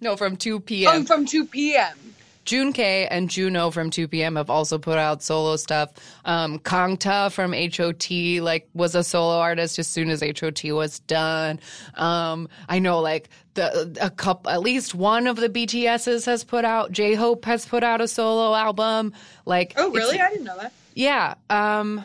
No, 0.00 0.16
from 0.16 0.36
2 0.36 0.60
p.m. 0.60 1.02
Oh, 1.02 1.04
from 1.04 1.26
2 1.26 1.46
p.m. 1.46 2.07
June 2.48 2.72
K 2.72 3.06
and 3.10 3.28
Juno 3.28 3.70
from 3.70 3.90
2 3.90 4.08
p.m. 4.08 4.36
have 4.36 4.48
also 4.48 4.78
put 4.78 4.96
out 4.96 5.22
solo 5.22 5.56
stuff. 5.56 5.92
Um, 6.24 6.58
Kangta 6.58 7.30
from 7.30 7.52
HOT 7.52 8.42
like 8.42 8.66
was 8.72 8.94
a 8.94 9.04
solo 9.04 9.38
artist 9.38 9.78
as 9.78 9.86
soon 9.86 10.08
as 10.08 10.22
HOT 10.22 10.64
was 10.72 11.00
done. 11.00 11.60
Um, 11.94 12.48
I 12.70 12.78
know 12.78 13.00
like 13.00 13.28
the 13.52 13.94
a 14.00 14.08
couple, 14.08 14.50
at 14.50 14.60
least 14.62 14.94
one 14.94 15.26
of 15.26 15.36
the 15.36 15.50
BTSs 15.50 16.24
has 16.24 16.42
put 16.42 16.64
out. 16.64 16.90
J 16.90 17.14
Hope 17.14 17.44
has 17.44 17.66
put 17.66 17.84
out 17.84 18.00
a 18.00 18.08
solo 18.08 18.54
album. 18.54 19.12
Like, 19.44 19.74
Oh, 19.76 19.90
really? 19.90 20.18
I 20.18 20.30
didn't 20.30 20.44
know 20.44 20.56
that. 20.56 20.72
yeah. 20.94 21.34
Um 21.50 22.02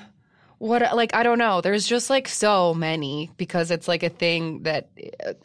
what 0.58 0.82
like 0.96 1.14
I 1.16 1.24
don't 1.24 1.38
know. 1.40 1.62
There's 1.62 1.88
just 1.88 2.10
like 2.10 2.28
so 2.28 2.74
many 2.74 3.32
because 3.38 3.72
it's 3.72 3.88
like 3.88 4.04
a 4.04 4.10
thing 4.10 4.64
that 4.64 4.90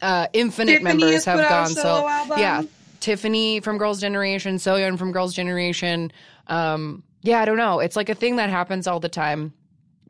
uh 0.01 0.27
infinite 0.33 0.79
Tiffany 0.79 0.83
members 0.99 1.23
have 1.25 1.37
put 1.39 1.45
out 1.45 1.51
a 1.51 1.73
gone 1.73 1.75
solo 1.75 2.01
so 2.01 2.07
album. 2.09 2.39
yeah. 2.39 2.61
Tiffany 2.99 3.59
from 3.59 3.77
Girls 3.77 3.99
Generation, 4.01 4.55
Soyeon 4.55 4.97
from 4.97 5.11
Girls 5.11 5.33
Generation. 5.33 6.11
Um 6.47 7.03
yeah, 7.21 7.41
I 7.41 7.45
don't 7.45 7.57
know. 7.57 7.79
It's 7.79 7.95
like 7.95 8.09
a 8.09 8.15
thing 8.15 8.37
that 8.37 8.49
happens 8.49 8.87
all 8.87 8.99
the 8.99 9.09
time. 9.09 9.53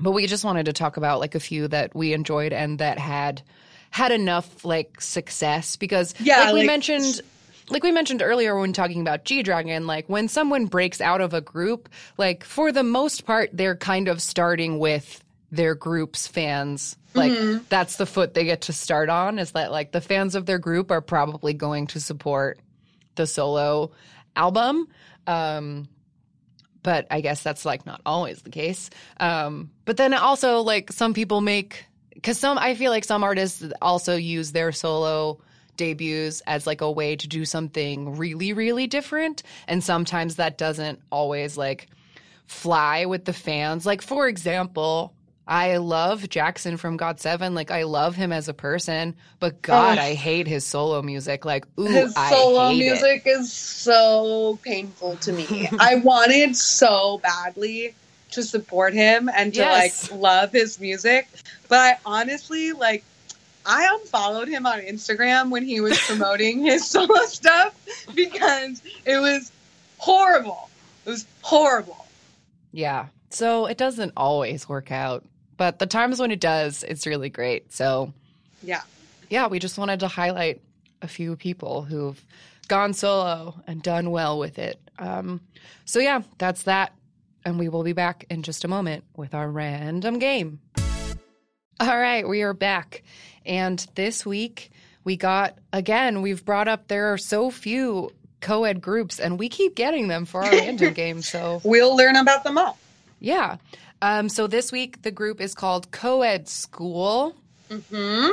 But 0.02 0.12
we 0.12 0.28
just 0.28 0.46
wanted 0.46 0.68
to 0.68 0.74
talk 0.74 0.96
about 0.98 1.20
like 1.20 1.36
a 1.36 1.40
few 1.40 1.68
that 1.68 1.94
we 1.96 2.14
enjoyed 2.14 2.54
and 2.54 2.80
that 2.80 2.98
had 3.00 3.42
had 3.92 4.12
enough 4.12 4.64
like 4.64 5.02
success 5.02 5.76
because 5.76 6.14
Yeah, 6.20 6.46
like 6.46 6.54
we 6.54 6.60
like- 6.60 6.68
mentioned 6.68 7.22
like 7.72 7.84
we 7.84 7.92
mentioned 7.92 8.22
earlier 8.24 8.58
when 8.60 8.74
talking 8.74 9.02
about 9.02 9.26
G 9.26 9.44
Dragon, 9.44 9.86
like 9.86 10.08
when 10.10 10.28
someone 10.28 10.66
breaks 10.66 11.02
out 11.02 11.22
of 11.22 11.34
a 11.36 11.42
group, 11.42 11.88
like 12.18 12.44
for 12.44 12.72
the 12.72 12.82
most 12.84 13.26
part, 13.26 13.50
they're 13.54 13.76
kind 13.76 14.08
of 14.08 14.22
starting 14.24 14.80
with 14.80 15.24
their 15.52 15.76
group's 15.76 16.26
fans. 16.28 16.96
Like 17.14 17.32
Mm-hmm. 17.32 17.64
that's 17.70 17.98
the 17.98 18.06
foot 18.06 18.34
they 18.36 18.46
get 18.46 18.62
to 18.62 18.74
start 18.74 19.10
on 19.10 19.38
is 19.40 19.52
that 19.52 19.72
like 19.72 19.92
the 19.92 20.02
fans 20.02 20.34
of 20.36 20.46
their 20.46 20.60
group 20.60 20.90
are 20.92 21.02
probably 21.02 21.54
going 21.54 21.88
to 21.88 22.00
support 22.00 22.60
the 23.20 23.28
solo 23.28 23.92
album. 24.36 24.88
Um, 25.28 25.90
but 26.82 27.06
I 27.12 27.20
guess 27.20 27.44
that's 27.44 27.66
like 27.66 27.86
not 27.86 28.02
always 28.06 28.42
the 28.42 28.50
case. 28.50 28.90
Um, 29.20 29.72
but 29.84 29.98
then 29.98 30.14
also 30.14 30.62
like 30.62 30.92
some 30.92 31.14
people 31.14 31.42
make 31.42 31.86
because 32.14 32.40
some 32.40 32.58
I 32.58 32.76
feel 32.76 32.92
like 32.92 33.04
some 33.04 33.24
artists 33.24 33.64
also 33.82 34.16
use 34.16 34.54
their 34.54 34.72
solo 34.72 35.42
debuts 35.76 36.42
as 36.48 36.66
like 36.66 36.82
a 36.82 36.90
way 36.92 37.18
to 37.18 37.28
do 37.28 37.44
something 37.44 38.16
really 38.16 38.54
really 38.54 38.88
different, 38.88 39.44
and 39.68 39.84
sometimes 39.84 40.38
that 40.38 40.58
doesn't 40.58 41.02
always 41.12 41.58
like 41.58 41.88
fly 42.48 43.06
with 43.06 43.26
the 43.26 43.34
fans. 43.34 43.86
Like 43.86 44.02
for 44.02 44.30
example, 44.30 45.14
I 45.50 45.78
love 45.78 46.30
Jackson 46.30 46.78
from 46.78 46.96
GOT7. 46.98 47.56
Like 47.56 47.72
I 47.72 47.84
love 47.84 48.16
him 48.16 48.32
as 48.32 48.48
a 48.48 48.54
person, 48.54 49.16
but 49.40 49.54
oh, 49.54 49.60
God, 49.64 49.98
I 49.98 50.14
hate 50.14 50.48
his 50.48 50.64
solo 50.64 51.02
music. 51.02 51.44
Like, 51.44 51.66
ooh, 51.80 51.86
his 51.86 52.14
I 52.16 52.30
solo 52.30 52.72
music 52.72 53.24
it. 53.26 53.30
is 53.32 53.52
so 53.52 54.60
painful 54.62 55.18
to 55.18 55.34
me. 55.34 55.68
I 55.80 55.96
wanted 55.96 56.56
so 56.56 57.18
badly 57.18 57.96
to 58.32 58.44
support 58.44 58.94
him 58.94 59.28
and 59.36 59.52
to 59.56 59.62
Yes. 59.62 60.12
like 60.12 60.22
love 60.22 60.52
his 60.52 60.80
music, 60.80 61.28
but 61.68 61.80
I 61.80 61.98
honestly 62.06 62.74
like 62.74 63.04
I 63.66 63.90
unfollowed 64.00 64.48
him 64.50 64.68
on 64.68 64.82
Instagram 64.82 65.50
when 65.50 65.64
he 65.64 65.82
was 65.82 65.98
promoting 66.08 66.60
his 66.64 66.88
solo 66.88 67.24
stuff 67.26 67.74
because 68.14 68.84
it 69.04 69.18
was 69.18 69.52
horrible. 69.98 70.70
It 71.08 71.10
was 71.10 71.26
horrible. 71.42 72.06
Yeah. 72.72 73.08
So 73.32 73.66
it 73.66 73.78
doesn't 73.78 74.14
always 74.16 74.70
work 74.70 74.92
out, 74.92 75.24
but 75.60 75.78
the 75.78 75.86
times 75.86 76.20
when 76.20 76.32
it 76.32 76.40
does, 76.40 76.84
it's 76.84 77.06
really 77.06 77.30
great. 77.30 77.72
So 77.74 78.14
Yeah. 78.64 78.82
yeah, 79.30 79.46
we 79.48 79.60
just 79.60 79.78
wanted 79.78 80.00
to 80.00 80.08
highlight 80.08 80.62
a 81.04 81.08
few 81.08 81.36
people 81.36 81.84
who've 81.84 82.20
gone 82.70 82.94
solo 82.94 83.62
and 83.68 83.84
done 83.84 84.10
well 84.10 84.40
with 84.40 84.58
it. 84.58 84.80
Um, 84.98 85.42
so 85.86 86.00
yeah, 86.00 86.22
that's 86.40 86.64
that. 86.64 86.94
And 87.46 87.60
we 87.60 87.68
will 87.70 87.84
be 87.84 87.94
back 87.94 88.26
in 88.30 88.42
just 88.44 88.64
a 88.64 88.68
moment 88.68 89.04
with 89.16 89.34
our 89.36 89.50
random 89.52 90.18
game. 90.20 90.60
All 91.80 91.98
right, 91.98 92.28
we 92.28 92.42
are 92.42 92.54
back. 92.54 93.04
And 93.46 93.86
this 93.96 94.26
week 94.26 94.72
we 95.04 95.16
got, 95.16 95.58
again, 95.72 96.22
we've 96.22 96.44
brought 96.44 96.68
up 96.68 96.88
there 96.88 97.14
are 97.14 97.18
so 97.18 97.50
few 97.50 98.12
co 98.42 98.64
ed 98.66 98.82
groups, 98.82 99.20
and 99.20 99.40
we 99.40 99.50
keep 99.50 99.76
getting 99.76 100.08
them 100.08 100.26
for 100.26 100.42
our 100.44 100.52
random 100.52 100.94
game. 101.04 101.22
So 101.22 101.62
We'll 101.64 101.96
learn 101.96 102.16
about 102.18 102.44
them 102.44 102.58
all. 102.58 102.78
yeah. 103.20 103.58
Um, 104.02 104.30
so 104.30 104.48
this 104.48 104.72
week 104.72 105.02
the 105.02 105.12
group 105.12 105.42
is 105.42 105.54
called 105.54 105.92
Co-ed 105.92 106.48
School. 106.48 107.36
Hmm. 107.70 108.30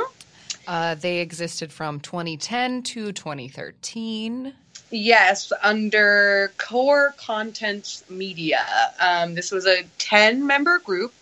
Uh, 0.67 0.95
they 0.95 1.19
existed 1.19 1.71
from 1.71 1.99
2010 1.99 2.83
to 2.83 3.11
2013. 3.11 4.53
Yes, 4.89 5.51
under 5.63 6.51
Core 6.57 7.13
Content 7.17 8.03
Media. 8.09 8.65
Um, 8.99 9.35
this 9.35 9.51
was 9.51 9.65
a 9.65 9.83
10 9.97 10.45
member 10.45 10.79
group. 10.79 11.13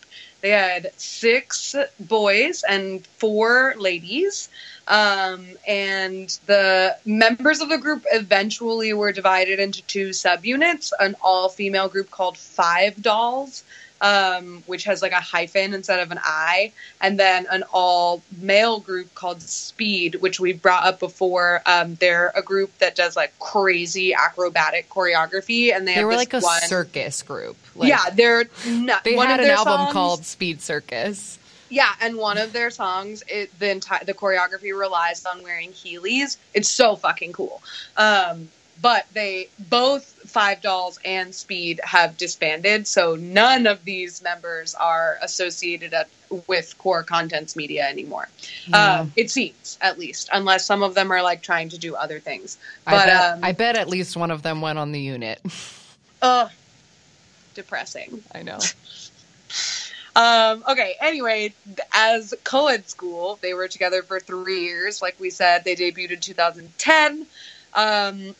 They 0.42 0.52
had 0.52 0.92
six 0.98 1.76
boys 2.00 2.64
and 2.70 3.06
four 3.18 3.74
ladies. 3.78 4.50
Um, 4.88 5.48
and 5.68 6.30
the 6.46 6.96
members 7.06 7.62
of 7.62 7.70
the 7.70 7.80
group 7.80 8.04
eventually 8.12 8.94
were 8.94 9.12
divided 9.12 9.60
into 9.60 9.82
two 9.84 10.10
subunits 10.10 10.92
an 11.00 11.16
all 11.24 11.50
female 11.50 11.90
group 11.90 12.12
called 12.12 12.38
Five 12.38 13.02
Dolls, 13.02 13.64
um, 14.02 14.64
which 14.68 14.84
has 14.86 15.02
like 15.02 15.12
a 15.12 15.20
hyphen 15.22 15.74
instead 15.74 16.00
of 16.00 16.12
an 16.12 16.20
I, 16.24 16.72
and 17.02 17.20
then 17.20 17.48
an 17.52 17.64
all 17.74 18.22
male 18.42 18.80
group 18.80 19.14
called 19.16 19.42
Speed, 19.42 20.16
which 20.16 20.40
we 20.40 20.54
brought 20.54 20.86
up 20.86 21.00
before. 21.00 21.62
Um, 21.66 21.96
they're 21.96 22.32
a 22.36 22.42
group 22.42 22.78
that 22.80 22.96
does 22.96 23.16
like 23.16 23.38
crazy 23.40 24.14
acrobatic 24.14 24.90
choreography, 24.90 25.76
and 25.76 25.88
they, 25.88 25.94
They 25.94 26.00
have 26.02 26.08
were 26.08 26.16
like 26.16 26.34
a 26.34 26.40
one. 26.42 26.62
circus 26.62 27.22
group. 27.24 27.56
Like, 27.76 27.90
yeah, 27.90 28.10
they're 28.14 28.46
not, 28.68 29.04
They 29.04 29.16
one 29.16 29.28
had 29.28 29.40
of 29.40 29.46
an 29.46 29.52
album 29.52 29.74
songs- 29.78 29.94
called 29.94 30.26
Speed 30.26 30.62
Circus. 30.62 31.40
yeah, 31.70 31.92
and 32.02 32.18
one 32.18 32.38
of 32.38 32.54
their 32.54 32.70
songs, 32.70 33.24
it, 33.28 33.58
the 33.60 33.72
entire 33.72 34.04
the 34.04 34.14
choreography 34.14 34.78
relies 34.78 35.26
on 35.26 35.42
wearing 35.44 35.72
Heelys. 35.72 36.38
It's 36.54 36.70
so 36.70 36.96
fucking 36.96 37.34
cool. 37.34 37.62
Um, 37.98 38.50
but 38.82 39.06
they 39.14 39.48
both 39.58 40.15
Five 40.36 40.60
Dolls 40.60 41.00
and 41.06 41.34
Speed 41.34 41.80
have 41.86 42.18
disbanded, 42.18 42.88
so 42.88 43.16
none 43.16 43.68
of 43.68 43.86
these 43.86 44.22
members 44.22 44.76
are 44.76 45.18
associated 45.22 45.94
at, 45.94 46.10
with 46.46 46.78
Core 46.78 47.04
Contents 47.04 47.56
Media 47.56 47.88
anymore. 47.88 48.28
Yeah. 48.68 49.00
Um, 49.00 49.14
it 49.16 49.32
seems, 49.32 49.78
at 49.80 49.98
least, 49.98 50.28
unless 50.34 50.66
some 50.66 50.84
of 50.84 50.94
them 50.94 51.10
are 51.14 51.24
like 51.24 51.42
trying 51.42 51.70
to 51.70 51.78
do 51.78 51.96
other 51.96 52.20
things. 52.20 52.58
I, 52.86 52.92
But 52.92 53.06
bet, 53.06 53.24
um, 53.24 53.44
I 53.46 53.52
bet 53.54 53.78
at 53.78 53.88
least 53.88 54.18
one 54.18 54.30
of 54.30 54.42
them 54.42 54.60
went 54.60 54.78
on 54.78 54.92
the 54.92 55.00
unit. 55.00 55.40
ugh, 56.22 56.52
depressing. 57.54 58.22
I 58.34 58.44
know. 58.44 58.60
Um, 60.18 60.64
okay, 60.70 60.96
anyway, 61.02 61.54
as 61.94 62.34
co-ed 62.46 62.88
school, 62.88 63.38
they 63.42 63.54
were 63.54 63.68
together 63.68 64.02
for 64.02 64.22
three 64.22 64.64
years. 64.64 65.02
Like 65.02 65.20
we 65.20 65.30
said, 65.30 65.66
they 65.66 65.76
debuted 65.76 66.12
in 66.12 66.20
2010. 66.22 67.28
Um, 67.74 68.34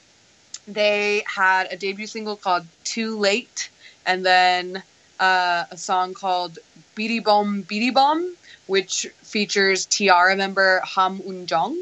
they 0.68 1.24
had 1.26 1.72
a 1.72 1.78
debut 1.78 2.08
single 2.08 2.36
called 2.36 2.66
Too 2.84 3.18
Late, 3.18 3.70
and 4.06 4.26
then 4.26 4.84
uh, 5.20 5.66
a 5.70 5.78
song 5.78 6.14
called 6.14 6.60
Beady 6.96 7.20
Bom 7.20 7.62
Beady 7.62 7.92
Bom, 7.92 8.36
which 8.68 9.08
features 9.22 9.86
T-ara 9.86 10.36
member 10.36 10.82
Ham 10.96 11.20
Eun-jung. 11.20 11.78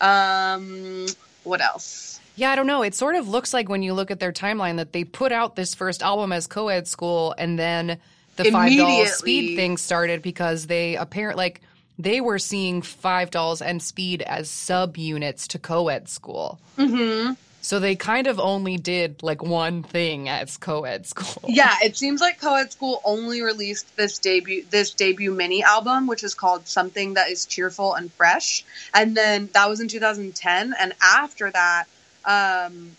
Um, 0.00 1.06
what 1.44 1.60
else? 1.60 2.20
Yeah, 2.34 2.50
I 2.50 2.56
don't 2.56 2.66
know. 2.66 2.82
It 2.82 2.94
sort 2.94 3.14
of 3.14 3.28
looks 3.28 3.52
like 3.52 3.68
when 3.68 3.82
you 3.82 3.92
look 3.92 4.10
at 4.10 4.18
their 4.18 4.32
timeline 4.32 4.76
that 4.76 4.92
they 4.92 5.04
put 5.04 5.32
out 5.32 5.54
this 5.54 5.74
first 5.74 6.02
album 6.02 6.32
as 6.32 6.46
co-ed 6.46 6.88
school, 6.88 7.34
and 7.36 7.58
then 7.58 7.98
the 8.36 8.50
five 8.50 8.76
doll 8.76 9.06
speed 9.06 9.56
thing 9.56 9.76
started 9.76 10.22
because 10.22 10.66
they 10.66 10.96
apparent 10.96 11.36
like 11.36 11.60
they 11.98 12.20
were 12.20 12.38
seeing 12.38 12.80
five 12.80 13.30
dolls 13.30 13.60
and 13.60 13.82
speed 13.82 14.22
as 14.22 14.48
subunits 14.48 15.46
to 15.48 15.58
co-ed 15.58 16.08
school. 16.08 16.58
Mm-hmm. 16.78 17.34
So 17.62 17.78
they 17.78 17.94
kind 17.94 18.26
of 18.26 18.40
only 18.40 18.76
did 18.76 19.22
like 19.22 19.40
one 19.40 19.84
thing 19.84 20.28
as 20.28 20.56
co-ed 20.56 21.06
school. 21.06 21.48
Yeah, 21.48 21.74
it 21.82 21.96
seems 21.96 22.20
like 22.20 22.40
Coed 22.40 22.72
School 22.72 23.00
only 23.04 23.40
released 23.40 23.96
this 23.96 24.18
debut 24.18 24.64
this 24.68 24.90
debut 24.90 25.32
mini 25.32 25.62
album, 25.62 26.08
which 26.08 26.24
is 26.24 26.34
called 26.34 26.66
Something 26.66 27.14
That 27.14 27.30
Is 27.30 27.46
Cheerful 27.46 27.94
and 27.94 28.12
Fresh. 28.12 28.64
And 28.92 29.16
then 29.16 29.48
that 29.54 29.68
was 29.68 29.80
in 29.80 29.86
2010. 29.86 30.74
And 30.78 30.92
after 31.00 31.50
that, 31.52 31.84
um, 32.24 32.96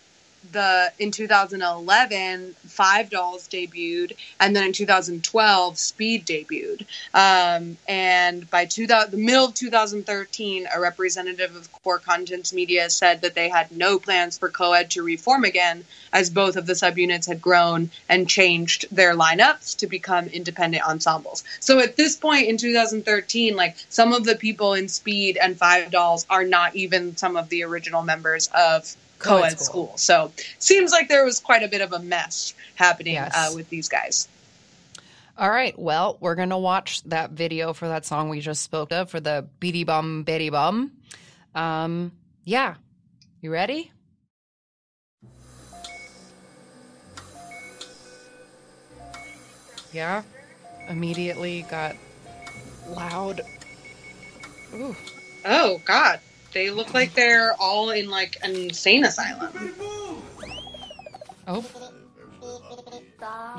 the 0.52 0.92
in 0.98 1.10
2011, 1.10 2.54
Five 2.66 3.10
Dolls 3.10 3.48
debuted, 3.48 4.16
and 4.40 4.54
then 4.54 4.64
in 4.66 4.72
2012, 4.72 5.78
Speed 5.78 6.26
debuted. 6.26 6.86
Um, 7.12 7.76
and 7.88 8.48
by 8.50 8.64
2000, 8.66 9.10
the 9.10 9.16
middle 9.16 9.46
of 9.46 9.54
2013, 9.54 10.68
a 10.74 10.80
representative 10.80 11.54
of 11.56 11.70
Core 11.82 11.98
Contents 11.98 12.52
Media 12.52 12.90
said 12.90 13.22
that 13.22 13.34
they 13.34 13.48
had 13.48 13.70
no 13.72 13.98
plans 13.98 14.38
for 14.38 14.48
Coed 14.48 14.90
to 14.90 15.02
reform 15.02 15.44
again, 15.44 15.84
as 16.12 16.30
both 16.30 16.56
of 16.56 16.66
the 16.66 16.74
subunits 16.74 17.26
had 17.26 17.40
grown 17.40 17.90
and 18.08 18.28
changed 18.28 18.86
their 18.90 19.14
lineups 19.14 19.76
to 19.78 19.86
become 19.86 20.26
independent 20.28 20.84
ensembles. 20.84 21.44
So 21.60 21.80
at 21.80 21.96
this 21.96 22.16
point 22.16 22.48
in 22.48 22.56
2013, 22.56 23.56
like 23.56 23.76
some 23.88 24.12
of 24.12 24.24
the 24.24 24.36
people 24.36 24.74
in 24.74 24.88
Speed 24.88 25.38
and 25.40 25.56
Five 25.56 25.90
Dolls 25.90 26.26
are 26.30 26.44
not 26.44 26.74
even 26.76 27.16
some 27.16 27.36
of 27.36 27.48
the 27.48 27.64
original 27.64 28.02
members 28.02 28.48
of 28.54 28.94
Co-ed 29.24 29.40
co-ed 29.40 29.60
school. 29.60 29.86
school. 29.88 29.98
So 29.98 30.32
seems 30.58 30.92
like 30.92 31.08
there 31.08 31.24
was 31.24 31.40
quite 31.40 31.62
a 31.62 31.68
bit 31.68 31.80
of 31.80 31.92
a 31.92 31.98
mess 31.98 32.54
happening 32.76 33.14
Yes. 33.14 33.32
uh, 33.34 33.52
with 33.54 33.68
these 33.70 33.88
guys. 33.88 34.28
All 35.36 35.50
right. 35.50 35.76
Well, 35.78 36.16
we're 36.20 36.36
gonna 36.36 36.58
watch 36.58 37.02
that 37.04 37.30
video 37.30 37.72
for 37.72 37.88
that 37.88 38.06
song 38.06 38.28
we 38.28 38.40
just 38.40 38.62
spoke 38.62 38.92
of 38.92 39.10
for 39.10 39.18
the 39.18 39.46
Beady 39.58 39.82
Bum 39.84 40.22
Betty 40.22 40.50
Bum. 40.50 40.92
Um, 41.54 42.12
yeah. 42.44 42.74
You 43.40 43.50
ready? 43.52 43.90
Yeah. 49.92 50.22
Immediately 50.88 51.62
got 51.70 51.96
loud. 52.88 53.40
Ooh. 54.74 54.96
Oh 55.44 55.80
God, 55.84 56.20
they 56.54 56.70
look 56.70 56.94
like 56.94 57.12
they're 57.14 57.52
all 57.60 57.90
in 57.90 58.08
like 58.08 58.38
an 58.42 58.54
insane 58.54 59.04
asylum. 59.04 59.74
Oh. 61.46 61.64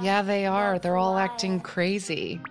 Yeah, 0.02 0.22
they 0.22 0.46
are. 0.46 0.80
They're 0.80 0.98
all 0.98 1.18
acting 1.18 1.60
crazy. 1.60 2.42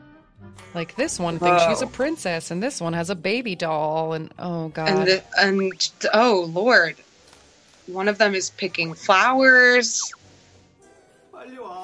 Like 0.75 0.95
this 0.97 1.19
one 1.19 1.39
thinks 1.39 1.65
she's 1.65 1.83
a 1.83 1.87
princess, 1.87 2.51
and 2.51 2.63
this 2.63 2.81
one 2.81 2.93
has 2.93 3.11
a 3.11 3.15
baby 3.15 3.55
doll, 3.55 4.13
and 4.13 4.33
oh 4.39 4.69
god. 4.69 4.89
And 4.89 5.07
the, 5.07 5.23
and 5.39 5.93
oh 6.13 6.51
Lord, 6.53 6.97
one 7.87 8.09
of 8.09 8.19
them 8.19 8.35
is 8.35 8.51
picking 8.51 8.95
flowers. 8.95 10.13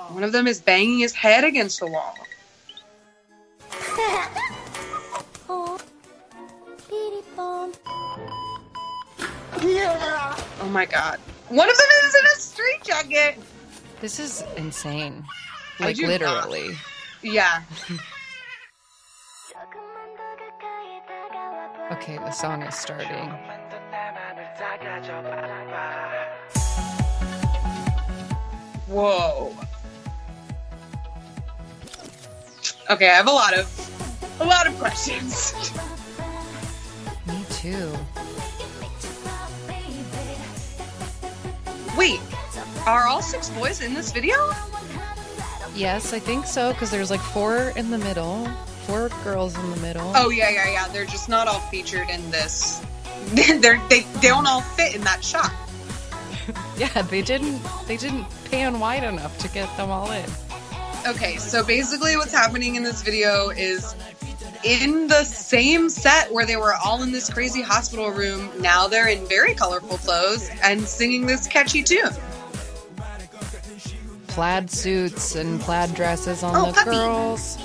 One 0.09 0.24
of 0.24 0.32
them 0.32 0.47
is 0.47 0.61
banging 0.61 0.99
his 0.99 1.12
head 1.12 1.45
against 1.45 1.81
the 1.81 1.87
wall. 1.87 2.15
Oh 10.61 10.69
my 10.69 10.87
God, 10.87 11.19
one 11.49 11.69
of 11.69 11.77
them 11.77 11.87
is 12.05 12.15
in 12.15 12.27
a 12.27 12.35
straitjacket. 12.41 13.11
jacket. 13.11 13.45
This 14.01 14.20
is 14.20 14.45
insane. 14.57 15.24
Like 15.78 15.97
do 15.97 16.03
not. 16.03 16.09
literally. 16.09 16.77
Yeah. 17.23 17.62
Okay, 21.93 22.16
the 22.19 22.31
song 22.31 22.62
is 22.62 22.74
starting. 22.77 23.28
Whoa. 28.87 29.57
Okay, 32.89 33.11
I 33.11 33.15
have 33.15 33.27
a 33.27 33.32
lot 33.32 33.55
of 33.55 34.41
a 34.41 34.45
lot 34.45 34.69
of 34.69 34.78
questions. 34.78 35.53
Wait, 42.01 42.18
are 42.86 43.06
all 43.06 43.20
six 43.20 43.51
boys 43.51 43.82
in 43.82 43.93
this 43.93 44.10
video? 44.10 44.35
Yes, 45.74 46.14
I 46.14 46.18
think 46.18 46.47
so 46.47 46.72
because 46.72 46.90
there's 46.90 47.10
like 47.10 47.20
four 47.20 47.74
in 47.77 47.90
the 47.90 47.98
middle, 47.98 48.47
four 48.86 49.10
girls 49.22 49.55
in 49.55 49.70
the 49.70 49.77
middle. 49.77 50.10
Oh 50.16 50.31
yeah, 50.31 50.48
yeah, 50.48 50.72
yeah. 50.72 50.89
They're 50.89 51.05
just 51.05 51.28
not 51.28 51.47
all 51.47 51.60
featured 51.60 52.09
in 52.09 52.31
this. 52.31 52.81
They're, 53.35 53.78
they 53.90 54.01
they 54.01 54.05
don't 54.22 54.47
all 54.47 54.62
fit 54.62 54.94
in 54.94 55.02
that 55.02 55.22
shot. 55.22 55.52
yeah, 56.78 57.02
they 57.02 57.20
didn't 57.20 57.60
they 57.86 57.98
didn't 57.98 58.24
pan 58.51 58.81
wide 58.81 59.05
enough 59.05 59.36
to 59.40 59.48
get 59.48 59.68
them 59.77 59.90
all 59.90 60.10
in. 60.10 60.24
Okay, 61.06 61.36
so 61.36 61.62
basically 61.62 62.16
what's 62.16 62.32
happening 62.32 62.77
in 62.77 62.82
this 62.82 63.02
video 63.02 63.51
is 63.51 63.94
in 64.65 65.07
the 65.09 65.24
same 65.24 65.89
set 65.89 66.32
where 66.32 66.45
they 66.47 66.57
were 66.57 66.74
all 66.85 67.03
in 67.03 67.12
this 67.12 67.31
crazy 67.32 67.62
hospital 67.62 68.11
room, 68.11 68.51
now 68.61 68.87
they're 68.89 69.09
in 69.09 69.27
very 69.27 69.55
colorful 69.55 69.97
clothes 69.99 70.51
and 70.62 70.82
singing 70.82 71.27
this 71.27 71.47
catchy 71.47 71.82
tune. 71.82 72.11
Plaid 74.28 74.70
suits 74.70 75.35
and 75.35 75.61
plaid 75.61 75.95
dresses 75.95 76.43
on 76.43 76.55
Oh, 76.55 76.66
the 76.66 76.73
puppy. 76.73 76.91
girls. 76.91 77.57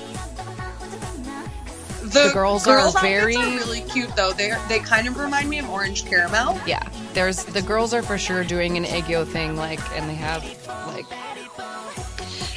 The, 2.02 2.28
The 2.28 2.32
girls 2.34 2.68
are 2.68 2.78
outfits 2.80 3.02
very- 3.02 3.36
really 3.36 3.82
cute 3.82 4.16
though. 4.16 4.32
They 4.32 4.54
they 4.70 4.80
kind 4.80 5.08
of 5.08 5.18
remind 5.18 5.50
me 5.50 5.60
of 5.60 5.70
orange 5.70 6.06
caramel. 6.06 6.60
Yeah, 6.66 6.82
there's 7.14 7.44
the 7.44 7.62
girls 7.62 7.94
are 7.94 8.02
for 8.04 8.18
sure 8.18 8.44
doing 8.44 8.78
an 8.78 8.86
Aegyo 8.86 9.28
thing, 9.28 9.58
like, 9.58 9.80
and 9.98 10.08
they 10.10 10.16
have 10.16 10.44
like 10.88 11.06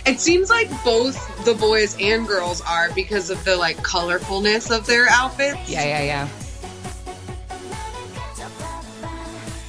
It 0.09 0.21
seems 0.21 0.49
like 0.49 0.71
both 0.85 1.45
the 1.45 1.53
boys 1.53 1.95
and 2.01 2.27
girls 2.27 2.63
are 2.63 2.91
because 2.95 3.29
of 3.29 3.45
the 3.45 3.57
like 3.57 3.77
colorfulness 3.79 4.75
of 4.75 4.87
their 4.87 5.07
outfits. 5.11 5.69
Yeah, 5.69 5.85
yeah, 5.85 6.03
yeah. 6.03 6.29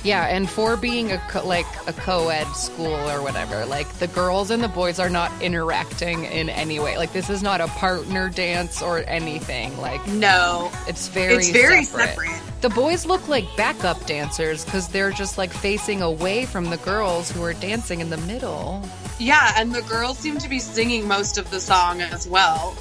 Yeah, 0.09 0.25
and 0.25 0.49
for 0.49 0.75
being 0.75 1.11
a 1.11 1.19
co- 1.29 1.45
like 1.45 1.67
a 1.87 1.93
co-ed 1.93 2.47
school 2.53 2.87
or 3.11 3.21
whatever, 3.21 3.63
like 3.67 3.87
the 3.99 4.07
girls 4.07 4.49
and 4.49 4.63
the 4.63 4.67
boys 4.67 4.97
are 4.99 5.09
not 5.09 5.31
interacting 5.39 6.25
in 6.25 6.49
any 6.49 6.79
way. 6.79 6.97
Like 6.97 7.13
this 7.13 7.29
is 7.29 7.43
not 7.43 7.61
a 7.61 7.67
partner 7.67 8.27
dance 8.29 8.81
or 8.81 9.03
anything. 9.05 9.77
Like 9.77 10.05
No, 10.07 10.71
it's 10.87 11.07
very 11.09 11.35
it's 11.35 11.49
very 11.51 11.83
separate. 11.83 12.15
separate. 12.15 12.41
The 12.61 12.69
boys 12.69 13.05
look 13.05 13.27
like 13.27 13.45
backup 13.55 14.03
dancers 14.07 14.65
because 14.65 14.87
they're 14.87 15.11
just 15.11 15.37
like 15.37 15.51
facing 15.53 16.01
away 16.01 16.45
from 16.47 16.71
the 16.71 16.77
girls 16.77 17.29
who 17.31 17.43
are 17.43 17.53
dancing 17.53 17.99
in 18.01 18.09
the 18.09 18.17
middle. 18.17 18.81
Yeah, 19.19 19.53
and 19.57 19.73
the 19.75 19.83
girls 19.83 20.17
seem 20.17 20.39
to 20.39 20.49
be 20.49 20.57
singing 20.59 21.07
most 21.07 21.37
of 21.37 21.51
the 21.51 21.59
song 21.59 22.01
as 22.01 22.27
well. 22.27 22.75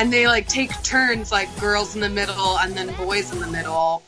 And 0.00 0.10
they 0.10 0.26
like 0.26 0.48
take 0.48 0.70
turns, 0.82 1.30
like 1.30 1.54
girls 1.60 1.94
in 1.94 2.00
the 2.00 2.08
middle 2.08 2.58
and 2.58 2.72
then 2.72 2.90
boys 2.96 3.30
in 3.32 3.38
the 3.38 3.46
middle. 3.46 4.02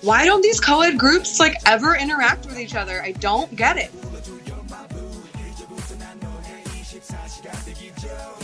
Why 0.00 0.24
don't 0.24 0.42
these 0.42 0.58
co-ed 0.58 0.98
groups 0.98 1.38
like 1.38 1.54
ever 1.64 1.94
interact 1.94 2.44
with 2.44 2.58
each 2.58 2.74
other? 2.74 3.00
I 3.00 3.12
don't 3.12 3.54
get 3.54 3.76
it. 3.76 3.92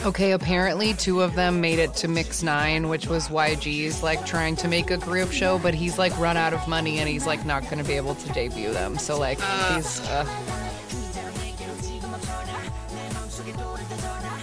Okay, 0.05 0.31
apparently 0.31 0.95
two 0.95 1.21
of 1.21 1.35
them 1.35 1.61
made 1.61 1.81
it 1.81 1.93
to 1.95 2.07
Mix 2.07 2.45
Nine, 2.45 2.89
which 2.89 3.09
was 3.09 3.27
YG's 3.27 4.05
like 4.05 4.25
trying 4.25 4.55
to 4.55 4.69
make 4.69 4.93
a 4.93 4.99
group 4.99 5.33
show, 5.33 5.59
but 5.59 5.75
he's 5.75 5.99
like 5.99 6.17
run 6.17 6.37
out 6.37 6.55
of 6.55 6.69
money 6.69 7.01
and 7.01 7.09
he's 7.09 7.27
like 7.27 7.45
not 7.45 7.65
going 7.65 7.79
to 7.79 7.85
be 7.85 7.95
able 7.95 8.15
to 8.15 8.33
debut 8.33 8.73
them. 8.73 8.99
So 8.99 9.19
like 9.19 9.41
he's 9.41 10.01
uh, 10.09 10.25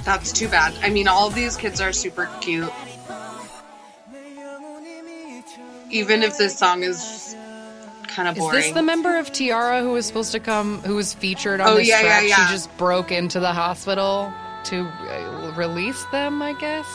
That's 0.05 0.31
too 0.31 0.47
bad. 0.47 0.73
I 0.83 0.89
mean, 0.91 1.07
all 1.07 1.27
of 1.27 1.35
these 1.35 1.57
kids 1.57 1.81
are 1.81 1.91
super 1.91 2.29
cute. 2.39 2.71
Even 5.91 6.23
if 6.23 6.37
this 6.37 6.57
song 6.57 6.83
is 6.83 7.35
kind 8.07 8.27
of 8.27 8.35
boring. 8.35 8.59
is 8.59 8.65
this 8.65 8.73
the 8.73 8.81
member 8.81 9.17
of 9.17 9.31
T-ara 9.31 9.81
who 9.81 9.91
was 9.91 10.05
supposed 10.05 10.31
to 10.33 10.39
come, 10.39 10.79
who 10.81 10.95
was 10.95 11.13
featured 11.13 11.59
on 11.61 11.67
Oh, 11.69 11.75
this 11.75 11.87
yeah, 11.87 12.01
yeah, 12.01 12.19
track? 12.19 12.29
yeah. 12.29 12.47
She 12.47 12.53
just 12.53 12.77
broke 12.77 13.11
into 13.11 13.39
the 13.39 13.51
hospital 13.53 14.31
to 14.65 14.81
uh, 14.81 15.53
release 15.55 16.03
them, 16.11 16.41
I 16.41 16.53
guess. 16.53 16.85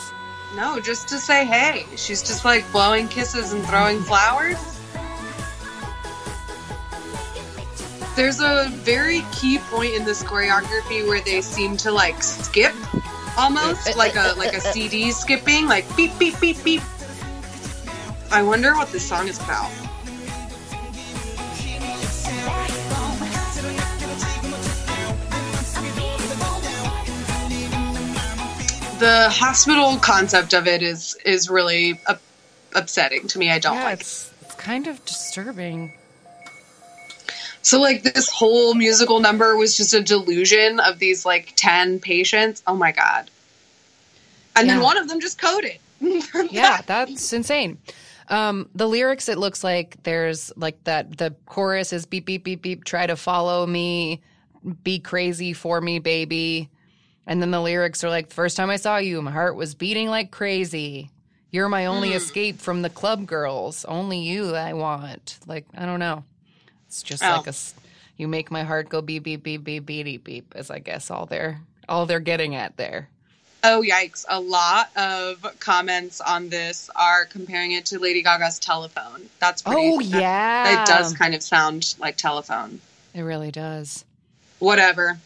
No, 0.55 0.79
just 0.81 1.07
to 1.09 1.17
say 1.17 1.45
hey. 1.45 1.85
She's 1.95 2.21
just 2.21 2.43
like 2.45 2.69
blowing 2.71 3.07
kisses 3.07 3.53
and 3.53 3.65
throwing 3.65 4.01
flowers. 4.01 4.57
There's 8.15 8.41
a 8.41 8.67
very 8.69 9.23
key 9.31 9.57
point 9.57 9.93
in 9.93 10.03
this 10.03 10.21
choreography 10.21 11.07
where 11.07 11.21
they 11.21 11.41
seem 11.41 11.77
to 11.77 11.91
like 11.91 12.21
skip 12.21 12.75
almost 13.37 13.95
like 13.97 14.15
a 14.15 14.33
like 14.37 14.53
a 14.53 14.59
CD 14.59 15.11
skipping, 15.11 15.67
like 15.67 15.85
beep 15.95 16.17
beep 16.19 16.39
beep 16.39 16.61
beep. 16.63 16.81
I 18.31 18.41
wonder 18.41 18.73
what 18.75 18.91
this 18.91 19.07
song 19.07 19.27
is 19.27 19.37
about. 19.37 19.71
The 28.99 29.29
hospital 29.31 29.97
concept 29.97 30.53
of 30.53 30.67
it 30.67 30.83
is 30.83 31.17
is 31.25 31.49
really 31.49 31.99
up, 32.07 32.21
upsetting 32.75 33.27
to 33.27 33.39
me. 33.39 33.49
I 33.49 33.59
don't 33.59 33.75
yeah, 33.75 33.85
like. 33.85 33.93
it. 33.93 34.01
it's, 34.01 34.33
it's 34.41 34.55
kind 34.55 34.87
of 34.87 35.03
disturbing. 35.05 35.93
So 37.61 37.79
like 37.79 38.03
this 38.03 38.29
whole 38.29 38.73
musical 38.73 39.19
number 39.19 39.55
was 39.55 39.77
just 39.77 39.93
a 39.93 40.01
delusion 40.01 40.79
of 40.79 40.99
these 40.99 41.25
like 41.25 41.53
10 41.55 41.99
patients. 41.99 42.63
Oh 42.65 42.75
my 42.75 42.91
god. 42.91 43.29
And 44.55 44.69
then 44.69 44.81
one 44.81 44.97
of 44.97 45.07
them 45.07 45.19
just 45.19 45.39
coded. 45.39 45.79
yeah, 46.51 46.81
that's 46.85 47.31
insane. 47.31 47.77
Um, 48.27 48.69
the 48.75 48.87
lyrics, 48.87 49.29
it 49.29 49.37
looks 49.37 49.63
like 49.63 50.01
there's 50.03 50.51
like 50.55 50.83
that. 50.85 51.17
The 51.17 51.35
chorus 51.45 51.93
is 51.93 52.05
beep 52.05 52.25
beep 52.25 52.43
beep 52.43 52.61
beep. 52.61 52.83
Try 52.83 53.05
to 53.05 53.15
follow 53.15 53.65
me, 53.65 54.21
be 54.83 54.99
crazy 54.99 55.53
for 55.53 55.81
me, 55.81 55.99
baby. 55.99 56.69
And 57.27 57.41
then 57.41 57.51
the 57.51 57.61
lyrics 57.61 58.03
are 58.03 58.09
like, 58.09 58.31
first 58.31 58.57
time 58.57 58.69
I 58.69 58.77
saw 58.77 58.97
you, 58.97 59.21
my 59.21 59.31
heart 59.31 59.55
was 59.55 59.75
beating 59.75 60.09
like 60.09 60.31
crazy. 60.31 61.11
You're 61.51 61.69
my 61.69 61.85
only 61.87 62.13
escape 62.13 62.59
from 62.59 62.81
the 62.81 62.89
club 62.89 63.25
girls. 63.25 63.83
Only 63.85 64.19
you 64.19 64.55
I 64.55 64.73
want. 64.73 65.39
Like 65.45 65.65
I 65.75 65.85
don't 65.85 65.99
know. 65.99 66.23
It's 66.91 67.03
just 67.03 67.23
Oh. 67.23 67.37
like 67.37 67.47
a 67.47 67.53
You 68.17 68.27
make 68.27 68.51
my 68.51 68.63
heart 68.63 68.89
go 68.89 69.01
beep 69.01 69.23
beep 69.23 69.43
beep 69.43 69.63
beep 69.63 69.85
beep 69.85 70.23
beep. 70.25 70.53
Is 70.57 70.69
I 70.69 70.79
guess 70.79 71.09
all 71.09 71.25
they're 71.25 71.61
all 71.87 72.05
they're 72.05 72.19
getting 72.19 72.53
at 72.53 72.75
there. 72.75 73.07
Oh 73.63 73.81
yikes. 73.81 74.25
A 74.27 74.41
lot 74.41 74.89
of 74.97 75.41
comments 75.61 76.19
on 76.19 76.49
this 76.49 76.89
are 76.93 77.23
comparing 77.25 77.71
it 77.71 77.85
to 77.87 77.99
Lady 77.99 78.21
Gaga's 78.23 78.59
telephone. 78.59 79.29
That's 79.39 79.61
pretty 79.61 79.87
Oh 79.89 80.01
that- 80.01 80.19
yeah, 80.21 80.83
It 80.83 80.87
does 80.87 81.13
kind 81.13 81.33
of 81.33 81.41
sound 81.41 81.95
like 81.97 82.17
telephone. 82.17 82.81
It 83.13 83.21
really 83.21 83.51
does. 83.51 84.03
Whatever. 84.59 85.17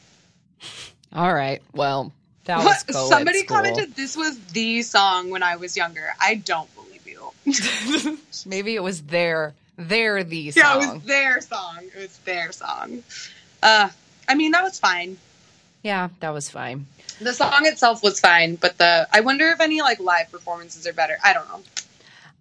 All 1.14 1.34
right. 1.34 1.64
Well, 1.74 2.12
that 2.44 2.58
was 2.64 2.84
What? 2.88 2.94
Somebody 3.10 3.40
school. 3.40 3.58
commented 3.58 3.96
this 3.96 4.16
was 4.16 4.38
the 4.54 4.84
song 4.84 5.32
when 5.32 5.42
I 5.42 5.56
was 5.56 5.76
younger. 5.76 6.14
I 6.22 6.36
don't 6.36 6.70
believe 6.76 7.08
you. 7.08 8.20
Maybe 8.46 8.76
it 8.76 8.84
was 8.84 9.02
their 9.02 9.56
their 9.78 10.24
the 10.24 10.52
song. 10.52 10.64
Yeah, 10.64 10.74
it 10.76 10.94
was 10.94 11.04
their 11.04 11.42
song. 11.42 11.80
It 11.96 12.00
was 12.00 12.18
their 12.20 12.52
song. 12.52 13.04
Uh, 13.62 13.90
I 14.28 14.36
mean, 14.36 14.52
that 14.52 14.64
was 14.64 14.80
fine. 14.80 15.18
Yeah, 15.84 16.10
that 16.20 16.30
was 16.30 16.50
fine. 16.50 16.88
The 17.20 17.34
song 17.34 17.66
itself 17.66 18.04
was 18.04 18.20
fine, 18.20 18.56
but 18.56 18.78
the 18.78 19.08
I 19.12 19.22
wonder 19.22 19.50
if 19.50 19.62
any 19.62 19.82
like 19.82 20.00
live 20.00 20.32
performances 20.32 20.88
are 20.88 20.94
better. 20.94 21.18
I 21.24 21.34
don't 21.34 21.48
know. 21.48 21.62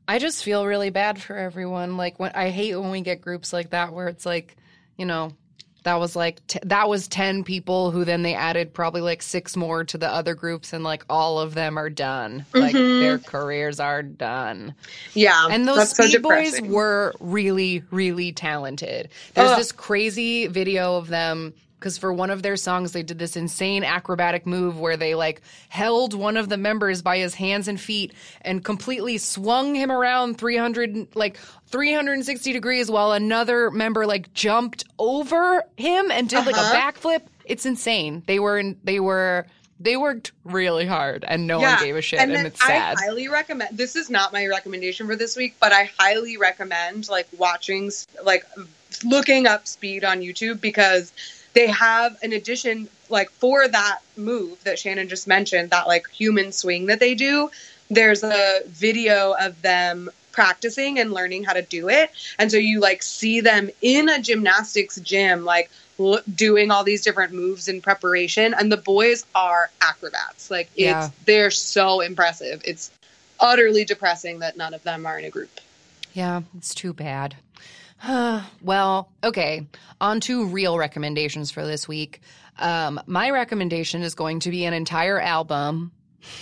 I 0.06 0.18
just 0.18 0.42
feel 0.42 0.66
really 0.66 0.90
bad 0.90 1.20
for 1.20 1.36
everyone. 1.36 1.96
Like 1.96 2.18
when 2.18 2.32
I 2.34 2.50
hate 2.50 2.74
when 2.76 2.90
we 2.90 3.00
get 3.00 3.20
groups 3.20 3.52
like 3.52 3.70
that 3.70 3.92
where 3.92 4.08
it's 4.08 4.26
like, 4.26 4.56
you 4.96 5.06
know, 5.06 5.32
that 5.84 6.00
was 6.00 6.16
like 6.16 6.44
t- 6.46 6.58
that 6.64 6.88
was 6.88 7.06
10 7.08 7.44
people 7.44 7.90
who 7.90 8.04
then 8.04 8.22
they 8.22 8.34
added 8.34 8.74
probably 8.74 9.00
like 9.00 9.22
six 9.22 9.56
more 9.56 9.84
to 9.84 9.96
the 9.98 10.08
other 10.08 10.34
groups 10.34 10.72
and 10.72 10.82
like 10.82 11.04
all 11.08 11.38
of 11.38 11.54
them 11.54 11.78
are 11.78 11.88
done. 11.90 12.44
Like 12.52 12.74
Mhm. 12.74 13.00
their 13.00 13.18
careers 13.18 13.78
are 13.80 14.02
done. 14.02 14.74
Yeah, 15.14 15.46
And 15.50 15.68
those 15.68 15.76
that's 15.76 15.96
so 15.96 16.06
Speed 16.06 16.22
Boys 16.22 16.60
were 16.62 17.14
really, 17.20 17.82
really 17.90 18.32
talented. 18.32 19.08
There's 19.34 19.50
Ugh. 19.50 19.58
this 19.58 19.72
crazy 19.72 20.46
video 20.48 20.96
of 20.96 21.08
them 21.08 21.54
because 21.84 21.98
for 21.98 22.14
one 22.14 22.30
of 22.30 22.42
their 22.42 22.56
songs 22.56 22.92
they 22.92 23.02
did 23.02 23.18
this 23.18 23.36
insane 23.36 23.84
acrobatic 23.84 24.46
move 24.46 24.80
where 24.80 24.96
they 24.96 25.14
like 25.14 25.42
held 25.68 26.14
one 26.14 26.38
of 26.38 26.48
the 26.48 26.56
members 26.56 27.02
by 27.02 27.18
his 27.18 27.34
hands 27.34 27.68
and 27.68 27.78
feet 27.78 28.14
and 28.40 28.64
completely 28.64 29.18
swung 29.18 29.74
him 29.74 29.92
around 29.92 30.38
300 30.38 31.14
like 31.14 31.36
360 31.66 32.54
degrees 32.54 32.90
while 32.90 33.12
another 33.12 33.70
member 33.70 34.06
like 34.06 34.32
jumped 34.32 34.84
over 34.98 35.62
him 35.76 36.10
and 36.10 36.26
did 36.30 36.46
like 36.46 36.56
a 36.56 36.60
Uh-huh. 36.60 36.74
backflip. 36.92 37.20
It's 37.44 37.66
insane. 37.66 38.22
They 38.24 38.38
were 38.38 38.58
in, 38.58 38.78
they 38.82 38.98
were 38.98 39.44
they 39.78 39.98
worked 39.98 40.32
really 40.44 40.86
hard 40.86 41.22
and 41.28 41.46
no 41.46 41.60
one 41.60 41.78
gave 41.80 41.96
a 41.96 42.00
shit 42.00 42.18
and, 42.18 42.30
then 42.34 42.46
it's 42.46 42.64
sad. 42.64 42.96
I 42.96 43.02
highly 43.02 43.28
recommend. 43.28 43.76
This 43.76 43.94
is 43.94 44.08
not 44.08 44.32
my 44.32 44.46
recommendation 44.46 45.06
for 45.06 45.16
this 45.16 45.36
week, 45.36 45.56
but 45.60 45.70
I 45.72 45.90
highly 45.98 46.38
recommend 46.38 47.10
like 47.10 47.28
watching, 47.36 47.90
like 48.22 48.46
looking 49.04 49.46
up 49.46 49.66
speed 49.66 50.02
on 50.04 50.20
YouTube 50.20 50.62
because 50.62 51.12
they 51.54 51.68
have 51.68 52.16
an 52.22 52.32
addition 52.32 52.88
like 53.08 53.30
for 53.30 53.66
that 53.68 54.00
move 54.16 54.62
that 54.64 54.78
Shannon 54.78 55.08
just 55.08 55.26
mentioned, 55.26 55.70
that 55.70 55.86
like 55.86 56.08
human 56.10 56.52
swing 56.52 56.86
that 56.86 57.00
they 57.00 57.14
do. 57.14 57.50
There's 57.90 58.22
a 58.24 58.60
video 58.66 59.34
of 59.40 59.60
them 59.62 60.10
practicing 60.32 60.98
and 60.98 61.12
learning 61.12 61.44
how 61.44 61.52
to 61.52 61.62
do 61.62 61.88
it, 61.88 62.10
and 62.38 62.50
so 62.50 62.56
you 62.56 62.80
like 62.80 63.02
see 63.02 63.40
them 63.40 63.70
in 63.82 64.08
a 64.08 64.20
gymnastics 64.20 64.96
gym, 65.00 65.44
like 65.44 65.70
l- 66.00 66.20
doing 66.34 66.70
all 66.72 66.82
these 66.82 67.02
different 67.02 67.32
moves 67.32 67.68
in 67.68 67.80
preparation 67.80 68.52
and 68.54 68.72
the 68.72 68.76
boys 68.76 69.24
are 69.34 69.70
acrobats 69.80 70.50
like 70.50 70.68
it's 70.74 70.80
Yeah. 70.82 71.10
they're 71.24 71.50
so 71.52 72.00
impressive 72.00 72.60
it's 72.64 72.90
utterly 73.38 73.84
depressing 73.84 74.40
that 74.40 74.56
none 74.56 74.74
of 74.74 74.82
them 74.82 75.06
are 75.06 75.18
in 75.20 75.24
a 75.24 75.30
group 75.30 75.60
Yeah, 76.14 76.42
it's 76.58 76.74
too 76.74 76.92
bad. 76.92 77.36
well, 78.62 79.10
okay. 79.22 79.66
On 80.00 80.20
to 80.20 80.46
real 80.46 80.78
recommendations 80.78 81.50
for 81.50 81.64
this 81.64 81.88
week. 81.88 82.20
Um, 82.58 83.00
my 83.06 83.30
recommendation 83.30 84.02
is 84.02 84.14
going 84.14 84.40
to 84.40 84.50
be 84.50 84.64
an 84.64 84.74
entire 84.74 85.20
album, 85.20 85.92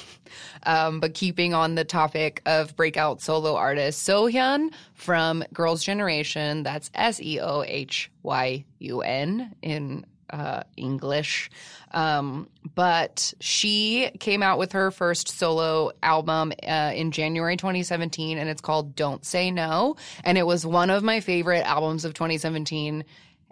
um, 0.65 1.01
but 1.01 1.15
keeping 1.15 1.55
on 1.55 1.75
the 1.75 1.85
topic 1.85 2.43
of 2.45 2.77
breakout 2.77 3.23
solo 3.23 3.55
artist 3.57 4.07
Seohyun 4.07 4.73
from 4.95 5.45
Girls' 5.53 5.85
Generation. 5.85 6.63
That's 6.63 6.91
S 6.95 7.21
E 7.21 7.41
O 7.41 7.63
H 7.63 8.11
Y 8.23 8.65
U 8.81 9.01
N 9.01 9.55
in 9.63 10.05
uh, 10.33 10.63
English. 10.77 11.51
Um, 11.93 12.49
but 12.75 13.35
she 13.41 14.11
came 14.19 14.43
out 14.43 14.59
with 14.59 14.73
her 14.73 14.91
first 14.91 15.29
solo 15.29 15.93
album 16.03 16.53
uh, 16.67 16.93
in 16.95 17.13
January 17.13 17.57
2017, 17.57 18.39
and 18.39 18.49
it's 18.49 18.63
called 18.63 18.97
Don't 18.97 19.25
Say 19.25 19.51
No. 19.51 19.97
And 20.25 20.39
it 20.39 20.47
was 20.47 20.65
one 20.65 20.91
of 20.91 21.03
my 21.03 21.21
favorite 21.21 21.67
albums 21.67 22.05
of 22.05 22.15
2017. 22.15 23.05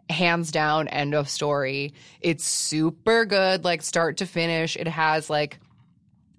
Hands 0.09 0.51
down, 0.51 0.89
end 0.89 1.15
of 1.15 1.29
story. 1.29 1.95
It's 2.21 2.45
super 2.45 3.25
good, 3.27 3.63
like 3.63 3.83
start 3.83 4.17
to 4.17 4.27
finish. 4.27 4.75
It 4.77 4.89
has 4.89 5.31
like 5.31 5.61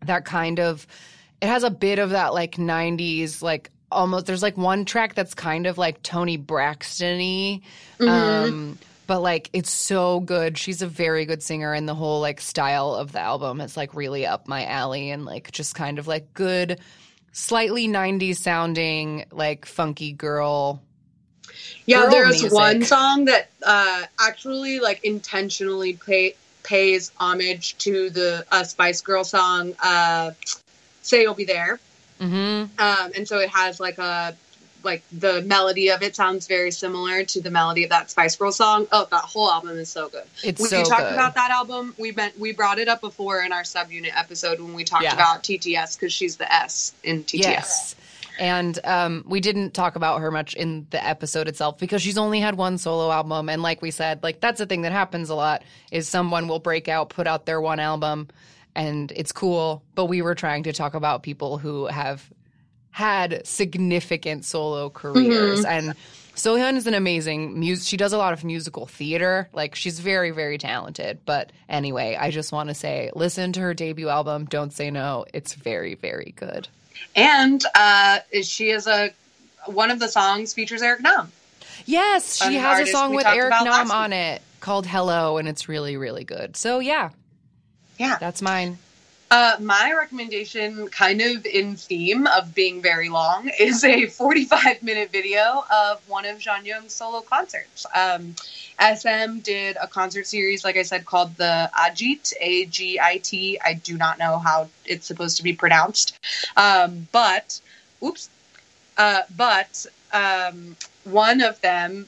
that 0.05 0.25
kind 0.25 0.59
of 0.59 0.85
it 1.41 1.47
has 1.47 1.63
a 1.63 1.69
bit 1.69 1.99
of 1.99 2.11
that 2.11 2.33
like 2.33 2.55
90s 2.55 3.41
like 3.41 3.71
almost 3.91 4.25
there's 4.25 4.43
like 4.43 4.57
one 4.57 4.85
track 4.85 5.15
that's 5.15 5.33
kind 5.33 5.67
of 5.67 5.77
like 5.77 6.01
Toni 6.01 6.37
Braxton-y 6.37 7.61
um 7.99 8.77
but 9.11 9.21
like 9.21 9.49
it's 9.51 9.69
so 9.69 10.21
good. 10.21 10.57
She's 10.57 10.81
a 10.81 10.87
very 10.87 11.25
good 11.25 11.43
singer 11.43 11.73
and 11.73 11.85
the 11.85 11.93
whole 11.93 12.21
like 12.21 12.39
style 12.39 12.93
of 12.95 13.11
the 13.11 13.19
album 13.19 13.59
is 13.59 13.75
like 13.75 13.93
really 13.93 14.25
up 14.25 14.47
my 14.47 14.65
alley 14.65 15.09
and 15.09 15.25
like 15.25 15.51
just 15.51 15.75
kind 15.75 15.99
of 15.99 16.07
like 16.07 16.33
good 16.33 16.79
slightly 17.33 17.89
90s 17.89 18.37
sounding 18.37 19.25
like 19.33 19.65
funky 19.65 20.13
girl 20.13 20.81
yeah 21.85 22.03
Girl 22.03 22.11
there's 22.11 22.39
music. 22.39 22.53
one 22.53 22.85
song 22.85 23.25
that 23.25 23.49
uh 23.65 24.03
actually 24.17 24.79
like 24.79 25.03
intentionally 25.03 25.91
pay, 25.91 26.35
pays 26.63 27.11
homage 27.17 27.77
to 27.79 28.09
the 28.11 28.45
uh, 28.49 28.63
spice 28.63 29.01
girl 29.01 29.25
song 29.25 29.73
uh 29.83 30.31
say 31.01 31.23
you'll 31.23 31.33
be 31.33 31.43
there. 31.43 31.81
Mhm 32.21 32.69
um 32.79 33.11
and 33.13 33.27
so 33.27 33.39
it 33.39 33.49
has 33.49 33.81
like 33.81 33.97
a 33.97 34.37
like 34.83 35.03
the 35.11 35.41
melody 35.41 35.89
of 35.89 36.01
it 36.01 36.15
sounds 36.15 36.47
very 36.47 36.71
similar 36.71 37.23
to 37.25 37.41
the 37.41 37.51
melody 37.51 37.83
of 37.83 37.89
that 37.91 38.09
Spice 38.11 38.35
Girl 38.35 38.51
song. 38.51 38.87
Oh, 38.91 39.07
that 39.11 39.23
whole 39.23 39.49
album 39.49 39.77
is 39.77 39.89
so 39.89 40.09
good. 40.09 40.23
it's 40.43 40.61
we 40.61 40.67
so 40.67 40.83
talked 40.83 41.01
good 41.01 41.13
about 41.13 41.35
that 41.35 41.51
album. 41.51 41.93
We 41.97 42.15
we 42.37 42.51
brought 42.53 42.79
it 42.79 42.87
up 42.87 43.01
before 43.01 43.41
in 43.41 43.51
our 43.51 43.63
subunit 43.63 44.11
episode 44.15 44.59
when 44.59 44.73
we 44.73 44.83
talked 44.83 45.03
Yeah. 45.03 45.13
about 45.13 45.43
TTS 45.43 45.97
because 45.97 46.13
she's 46.13 46.37
the 46.37 46.51
S 46.53 46.93
in 47.03 47.23
TTS. 47.23 47.39
Yes. 47.41 47.95
And 48.39 48.79
um, 48.85 49.23
we 49.27 49.39
didn't 49.39 49.73
talk 49.73 49.95
about 49.95 50.21
her 50.21 50.31
much 50.31 50.55
in 50.55 50.87
the 50.89 51.05
episode 51.05 51.47
itself 51.47 51.77
because 51.77 52.01
she's 52.01 52.17
only 52.17 52.39
had 52.39 52.55
one 52.55 52.77
solo 52.77 53.11
album. 53.11 53.49
And 53.49 53.61
like 53.61 53.81
we 53.81 53.91
said, 53.91 54.23
like 54.23 54.39
that's 54.39 54.59
a 54.59 54.65
thing 54.65 54.81
that 54.81 54.91
happens 54.91 55.29
a 55.29 55.35
lot 55.35 55.63
is 55.91 56.07
someone 56.07 56.47
will 56.47 56.59
break 56.59 56.87
out, 56.87 57.09
put 57.09 57.27
out 57.27 57.45
their 57.45 57.61
one 57.61 57.79
album, 57.79 58.29
and 58.73 59.11
it's 59.11 59.31
cool. 59.31 59.83
But 59.95 60.05
we 60.05 60.21
were 60.23 60.33
trying 60.33 60.63
to 60.63 60.73
talk 60.73 60.93
about 60.95 61.21
people 61.23 61.57
who 61.59 61.85
have 61.87 62.27
had 62.91 63.45
significant 63.47 64.45
solo 64.45 64.89
careers. 64.89 65.65
And 65.65 65.93
Seohyun 66.35 66.75
is 66.75 66.87
an 66.87 66.93
amazing 66.93 67.59
music. 67.59 67.87
She 67.87 67.97
does 67.97 68.13
a 68.13 68.17
lot 68.17 68.33
of 68.33 68.43
musical 68.43 68.85
theater. 68.85 69.49
Like 69.53 69.75
she's 69.75 69.99
very, 69.99 70.31
very 70.31 70.57
talented. 70.57 71.19
But 71.25 71.51
anyway, 71.69 72.17
I 72.19 72.31
just 72.31 72.51
want 72.51 72.69
to 72.69 72.75
say, 72.75 73.11
listen 73.15 73.53
to 73.53 73.61
her 73.61 73.73
debut 73.73 74.09
album. 74.09 74.45
Don't 74.45 74.71
say 74.71 74.91
no. 74.91 75.25
It's 75.33 75.53
very, 75.53 75.95
very 75.95 76.33
good. 76.35 76.67
And 77.15 77.63
uh, 77.75 78.19
she 78.43 78.69
is 78.69 78.87
a 78.87 79.11
one 79.65 79.91
of 79.91 79.99
the 79.99 80.07
songs 80.07 80.53
features 80.53 80.81
Eric 80.81 81.01
Nam. 81.01 81.31
Yes, 81.85 82.35
she 82.43 82.55
has 82.55 82.87
a 82.87 82.91
song 82.91 83.15
with 83.15 83.25
Eric 83.25 83.53
Nam 83.63 83.91
on 83.91 84.13
it 84.13 84.41
called 84.59 84.85
Hello, 84.85 85.37
and 85.37 85.47
it's 85.47 85.67
really, 85.67 85.97
really 85.97 86.23
good. 86.23 86.55
So, 86.55 86.79
yeah, 86.79 87.09
Yeah. 87.97 88.17
that's 88.19 88.41
mine. 88.41 88.77
Uh, 89.31 89.55
my 89.61 89.93
recommendation, 89.97 90.89
kind 90.89 91.21
of 91.21 91.45
in 91.45 91.77
theme 91.77 92.27
of 92.27 92.53
being 92.53 92.81
very 92.81 93.07
long, 93.07 93.49
is 93.59 93.81
a 93.85 94.07
45 94.07 94.83
minute 94.83 95.09
video 95.09 95.63
of 95.73 96.07
one 96.09 96.25
of 96.25 96.37
Jonghyun's 96.37 96.93
solo 96.93 97.21
concerts. 97.21 97.85
Um, 97.95 98.35
SM 98.77 99.39
did 99.39 99.77
a 99.81 99.87
concert 99.87 100.27
series, 100.27 100.65
like 100.65 100.75
I 100.75 100.83
said, 100.83 101.05
called 101.05 101.37
the 101.37 101.71
Agit, 101.73 102.33
A 102.41 102.65
G 102.65 102.99
I 102.99 103.19
T. 103.23 103.57
I 103.63 103.75
do 103.75 103.97
not 103.97 104.19
know 104.19 104.37
how 104.37 104.67
it's 104.85 105.07
supposed 105.07 105.37
to 105.37 105.43
be 105.43 105.53
pronounced. 105.53 106.19
Um, 106.57 107.07
but, 107.13 107.61
oops. 108.03 108.29
Uh, 108.97 109.21
but 109.37 109.85
um, 110.11 110.75
one 111.05 111.41
of 111.41 111.61
them, 111.61 112.05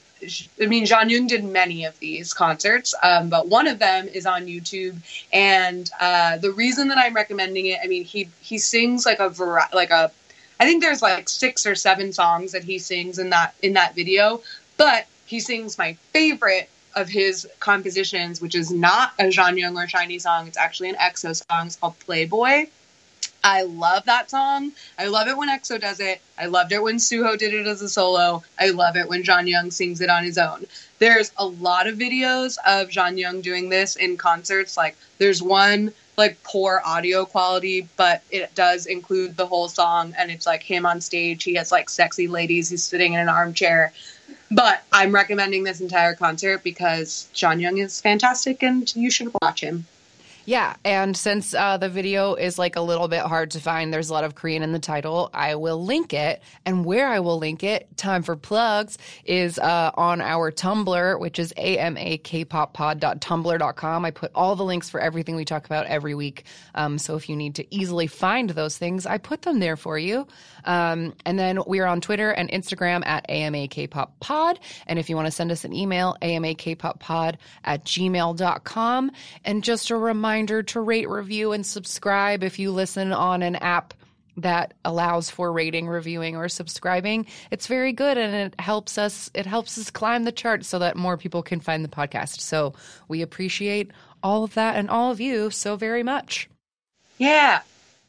I 0.62 0.66
mean, 0.66 0.86
Jonghyun 0.86 1.28
did 1.28 1.44
many 1.44 1.86
of 1.86 1.98
these 2.00 2.34
concerts, 2.34 2.94
um, 3.04 3.30
but 3.30 3.48
one 3.48 3.68
of 3.68 3.80
them 3.80 4.08
is 4.08 4.26
on 4.26 4.45
YouTube 4.45 4.98
and 5.32 5.90
uh, 6.00 6.38
the 6.38 6.52
reason 6.52 6.90
that 6.90 6.98
I'm 6.98 7.14
recommending 7.14 7.66
it, 7.66 7.80
I 7.84 7.88
mean, 7.88 8.04
he 8.04 8.30
he 8.41 8.58
sings 8.58 9.06
like 9.06 9.20
a 9.20 9.30
vari- 9.30 9.70
like 9.74 9.90
a, 9.90 10.12
I 10.60 10.66
think 10.66 10.82
there's 10.82 11.02
like 11.02 11.28
six 11.28 11.66
or 11.66 11.76
seven 11.76 12.14
songs 12.14 12.52
that 12.52 12.64
he 12.64 12.80
sings 12.80 13.20
in 13.20 13.32
that 13.32 13.56
in 13.62 13.74
that 13.74 13.95
video, 13.95 14.41
but 14.78 15.08
he 15.26 15.40
sings 15.40 15.78
my 15.78 15.94
favorite 16.12 16.70
of 16.95 17.10
his 17.10 17.48
compositions, 17.60 18.40
which 18.40 18.54
is 18.54 18.70
not 18.70 19.14
a 19.18 19.24
Jonghyun 19.24 19.76
or 19.76 19.88
SHINee 19.88 20.22
song. 20.22 20.48
It's 20.48 20.58
actually 20.58 20.90
an 20.90 20.95
EXO 20.95 21.34
song. 21.36 21.66
It's 21.66 21.76
called 21.76 21.98
Playboy. 22.00 22.68
I 23.44 23.64
love 23.64 24.06
that 24.06 24.30
song. 24.30 24.72
I 24.98 25.07
love 25.07 25.28
it 25.28 25.36
when 25.36 25.49
EXO 25.49 25.80
does 25.80 25.99
it. 25.99 26.22
I 26.38 26.45
loved 26.45 26.72
it 26.72 26.82
when 26.82 26.95
Suho 26.95 27.38
did 27.38 27.53
it 27.53 27.68
as 27.68 27.82
a 27.82 27.90
solo. 27.90 28.41
I 28.57 28.70
love 28.70 28.95
it 28.95 29.10
when 29.10 29.24
Jonghyun 29.24 29.74
sings 29.74 29.99
it 29.99 30.10
on 30.10 30.24
his 30.24 30.38
own. 30.38 30.65
There's 30.99 31.32
a 31.38 31.45
lot 31.45 31.88
of 31.88 31.98
videos 31.98 32.57
of 32.65 32.88
Jonghyun 32.88 33.41
doing 33.41 33.68
this 33.68 33.98
in 33.98 34.15
concerts. 34.15 34.78
Like 34.78 34.95
there's 35.18 35.44
one 35.44 35.91
like 36.15 36.41
poor 36.44 36.82
audio 36.86 37.26
quality, 37.26 37.90
but 37.98 38.22
it 38.32 38.56
does 38.56 38.86
include 38.86 39.36
the 39.36 39.48
whole 39.48 39.68
song 39.68 40.14
and 40.18 40.32
it's 40.32 40.45
like 40.45 40.64
him 40.64 40.86
on 40.86 41.02
stage. 41.02 41.44
He 41.44 41.56
has 41.56 41.70
like 41.70 41.90
sexy 41.90 42.30
ladies. 42.30 42.70
He's 42.70 42.84
sitting 42.84 43.14
in 43.14 43.20
an 43.20 43.30
armchair. 43.30 43.91
But 44.52 44.84
I'm 44.91 45.14
recommending 45.14 45.64
this 45.64 45.82
entire 45.82 46.14
concert 46.14 46.64
because 46.64 47.28
Jonghyun 47.34 47.78
is 47.84 47.99
fantastic 47.99 48.64
and 48.64 48.95
you 48.95 49.11
should 49.11 49.34
watch 49.41 49.60
him. 49.60 49.86
Yeah, 50.45 50.76
and 50.84 51.15
since 51.15 51.53
uh, 51.53 51.78
the 51.78 51.88
video 51.88 52.34
is 52.34 52.60
like 52.60 52.76
a 52.76 52.82
little 52.82 53.07
bit 53.07 53.22
hard 53.22 53.52
to 53.52 53.61
find, 53.61 53.94
there's 53.94 54.10
a 54.10 54.14
lot 54.14 54.26
of 54.26 54.36
Korean 54.36 54.61
in 54.61 54.74
the 54.74 54.80
title. 54.80 55.30
I 55.34 55.56
will 55.56 55.82
link 55.82 56.14
it, 56.14 56.44
and 56.65 56.84
where 56.84 57.07
I 57.07 57.22
will 57.22 57.38
link 57.38 57.64
it, 57.64 57.88
time 57.95 58.24
for 58.24 58.36
plugs, 58.36 58.98
is 59.24 59.57
uh, 59.57 59.91
on 59.95 60.20
our 60.20 60.52
Tumblr, 60.52 61.18
which 61.20 61.40
is 61.40 61.53
amakpoppod.tumblr.com. 61.57 64.06
I 64.06 64.11
put 64.11 64.32
all 64.36 64.57
the 64.57 64.65
links 64.65 64.90
for 64.90 64.99
everything 64.99 65.38
we 65.38 65.45
talk 65.45 65.65
about 65.65 65.86
every 65.86 66.14
week. 66.14 66.44
Um, 66.76 66.98
so 66.98 67.15
if 67.15 67.30
you 67.30 67.38
need 67.38 67.56
to 67.56 67.65
easily 67.74 68.07
find 68.07 68.49
those 68.49 68.78
things, 68.78 69.06
I 69.06 69.20
put 69.20 69.44
them 69.44 69.61
there 69.61 69.78
for 69.78 69.98
you. 69.98 70.28
Um, 70.65 71.14
and 71.26 71.40
then 71.40 71.60
we 71.65 71.80
are 71.80 71.88
on 71.88 72.02
Twitter 72.02 72.32
and 72.32 72.52
Instagram 72.52 73.06
at 73.06 73.30
amakpoppod. 73.30 74.57
And 74.88 74.99
if 74.99 75.10
you 75.10 75.15
want 75.15 75.28
to 75.28 75.32
send 75.32 75.52
us 75.52 75.64
an 75.64 75.72
email, 75.72 76.18
amakpoppod 76.22 77.38
at 77.64 77.86
gmail.com. 77.86 79.11
And 79.45 79.64
just 79.64 79.90
a 79.90 79.95
reminder 79.95 80.32
to 80.41 80.81
rate, 80.81 81.07
review, 81.07 81.51
and 81.51 81.65
subscribe 81.65 82.43
if 82.43 82.57
you 82.60 82.72
listen 82.72 83.14
on 83.14 83.43
an 83.43 83.55
app 83.57 83.93
that 84.38 84.73
allows 84.84 85.30
for 85.30 85.51
rating, 85.53 85.88
reviewing, 85.88 86.35
or 86.35 86.49
subscribing. 86.49 87.27
It's 87.51 87.68
very 87.68 87.93
good 87.93 88.18
and 88.18 88.34
it 88.34 88.60
helps 88.60 88.97
us 88.97 89.30
it 89.35 89.45
helps 89.45 89.77
us 89.77 89.91
climb 89.91 90.23
the 90.23 90.31
charts 90.31 90.68
so 90.68 90.80
that 90.80 90.95
more 90.97 91.18
people 91.18 91.43
can 91.43 91.60
find 91.60 91.85
the 91.85 91.89
podcast. 91.89 92.39
So 92.39 92.73
we 93.07 93.22
appreciate 93.22 93.91
all 94.23 94.43
of 94.43 94.55
that 94.55 94.76
and 94.76 94.89
all 94.89 95.11
of 95.11 95.22
you 95.22 95.51
so 95.51 95.76
very 95.76 96.01
much. 96.01 96.49
Yeah. 97.19 97.61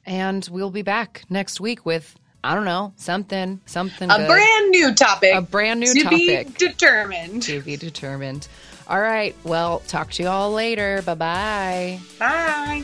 And 0.07 0.49
we'll 0.51 0.71
be 0.71 0.83
back 0.83 1.25
next 1.29 1.61
week 1.61 1.85
with 1.85 2.15
I 2.43 2.55
don't 2.55 2.67
know, 2.67 2.93
something, 2.97 3.61
something 3.65 4.11
A 4.11 4.17
good. 4.19 4.27
brand 4.27 4.71
new 4.71 4.95
topic. 4.95 5.35
a 5.35 5.41
brand 5.41 5.81
new 5.81 5.95
to 5.95 6.03
topic 6.03 6.19
be 6.19 6.45
determined. 6.69 7.43
to 7.45 7.61
be 7.63 7.77
determined. 7.77 8.49
All 8.89 9.01
right. 9.01 9.35
Well, 9.45 9.81
talk 9.89 10.11
to 10.13 10.23
you 10.23 10.29
all 10.29 10.53
later. 10.53 11.03
Bye 11.03 11.15
bye. 11.15 12.01
Bye. 12.19 12.83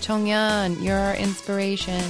Jonghyun, 0.00 0.82
you're 0.82 0.96
our 0.96 1.14
inspiration. 1.16 2.02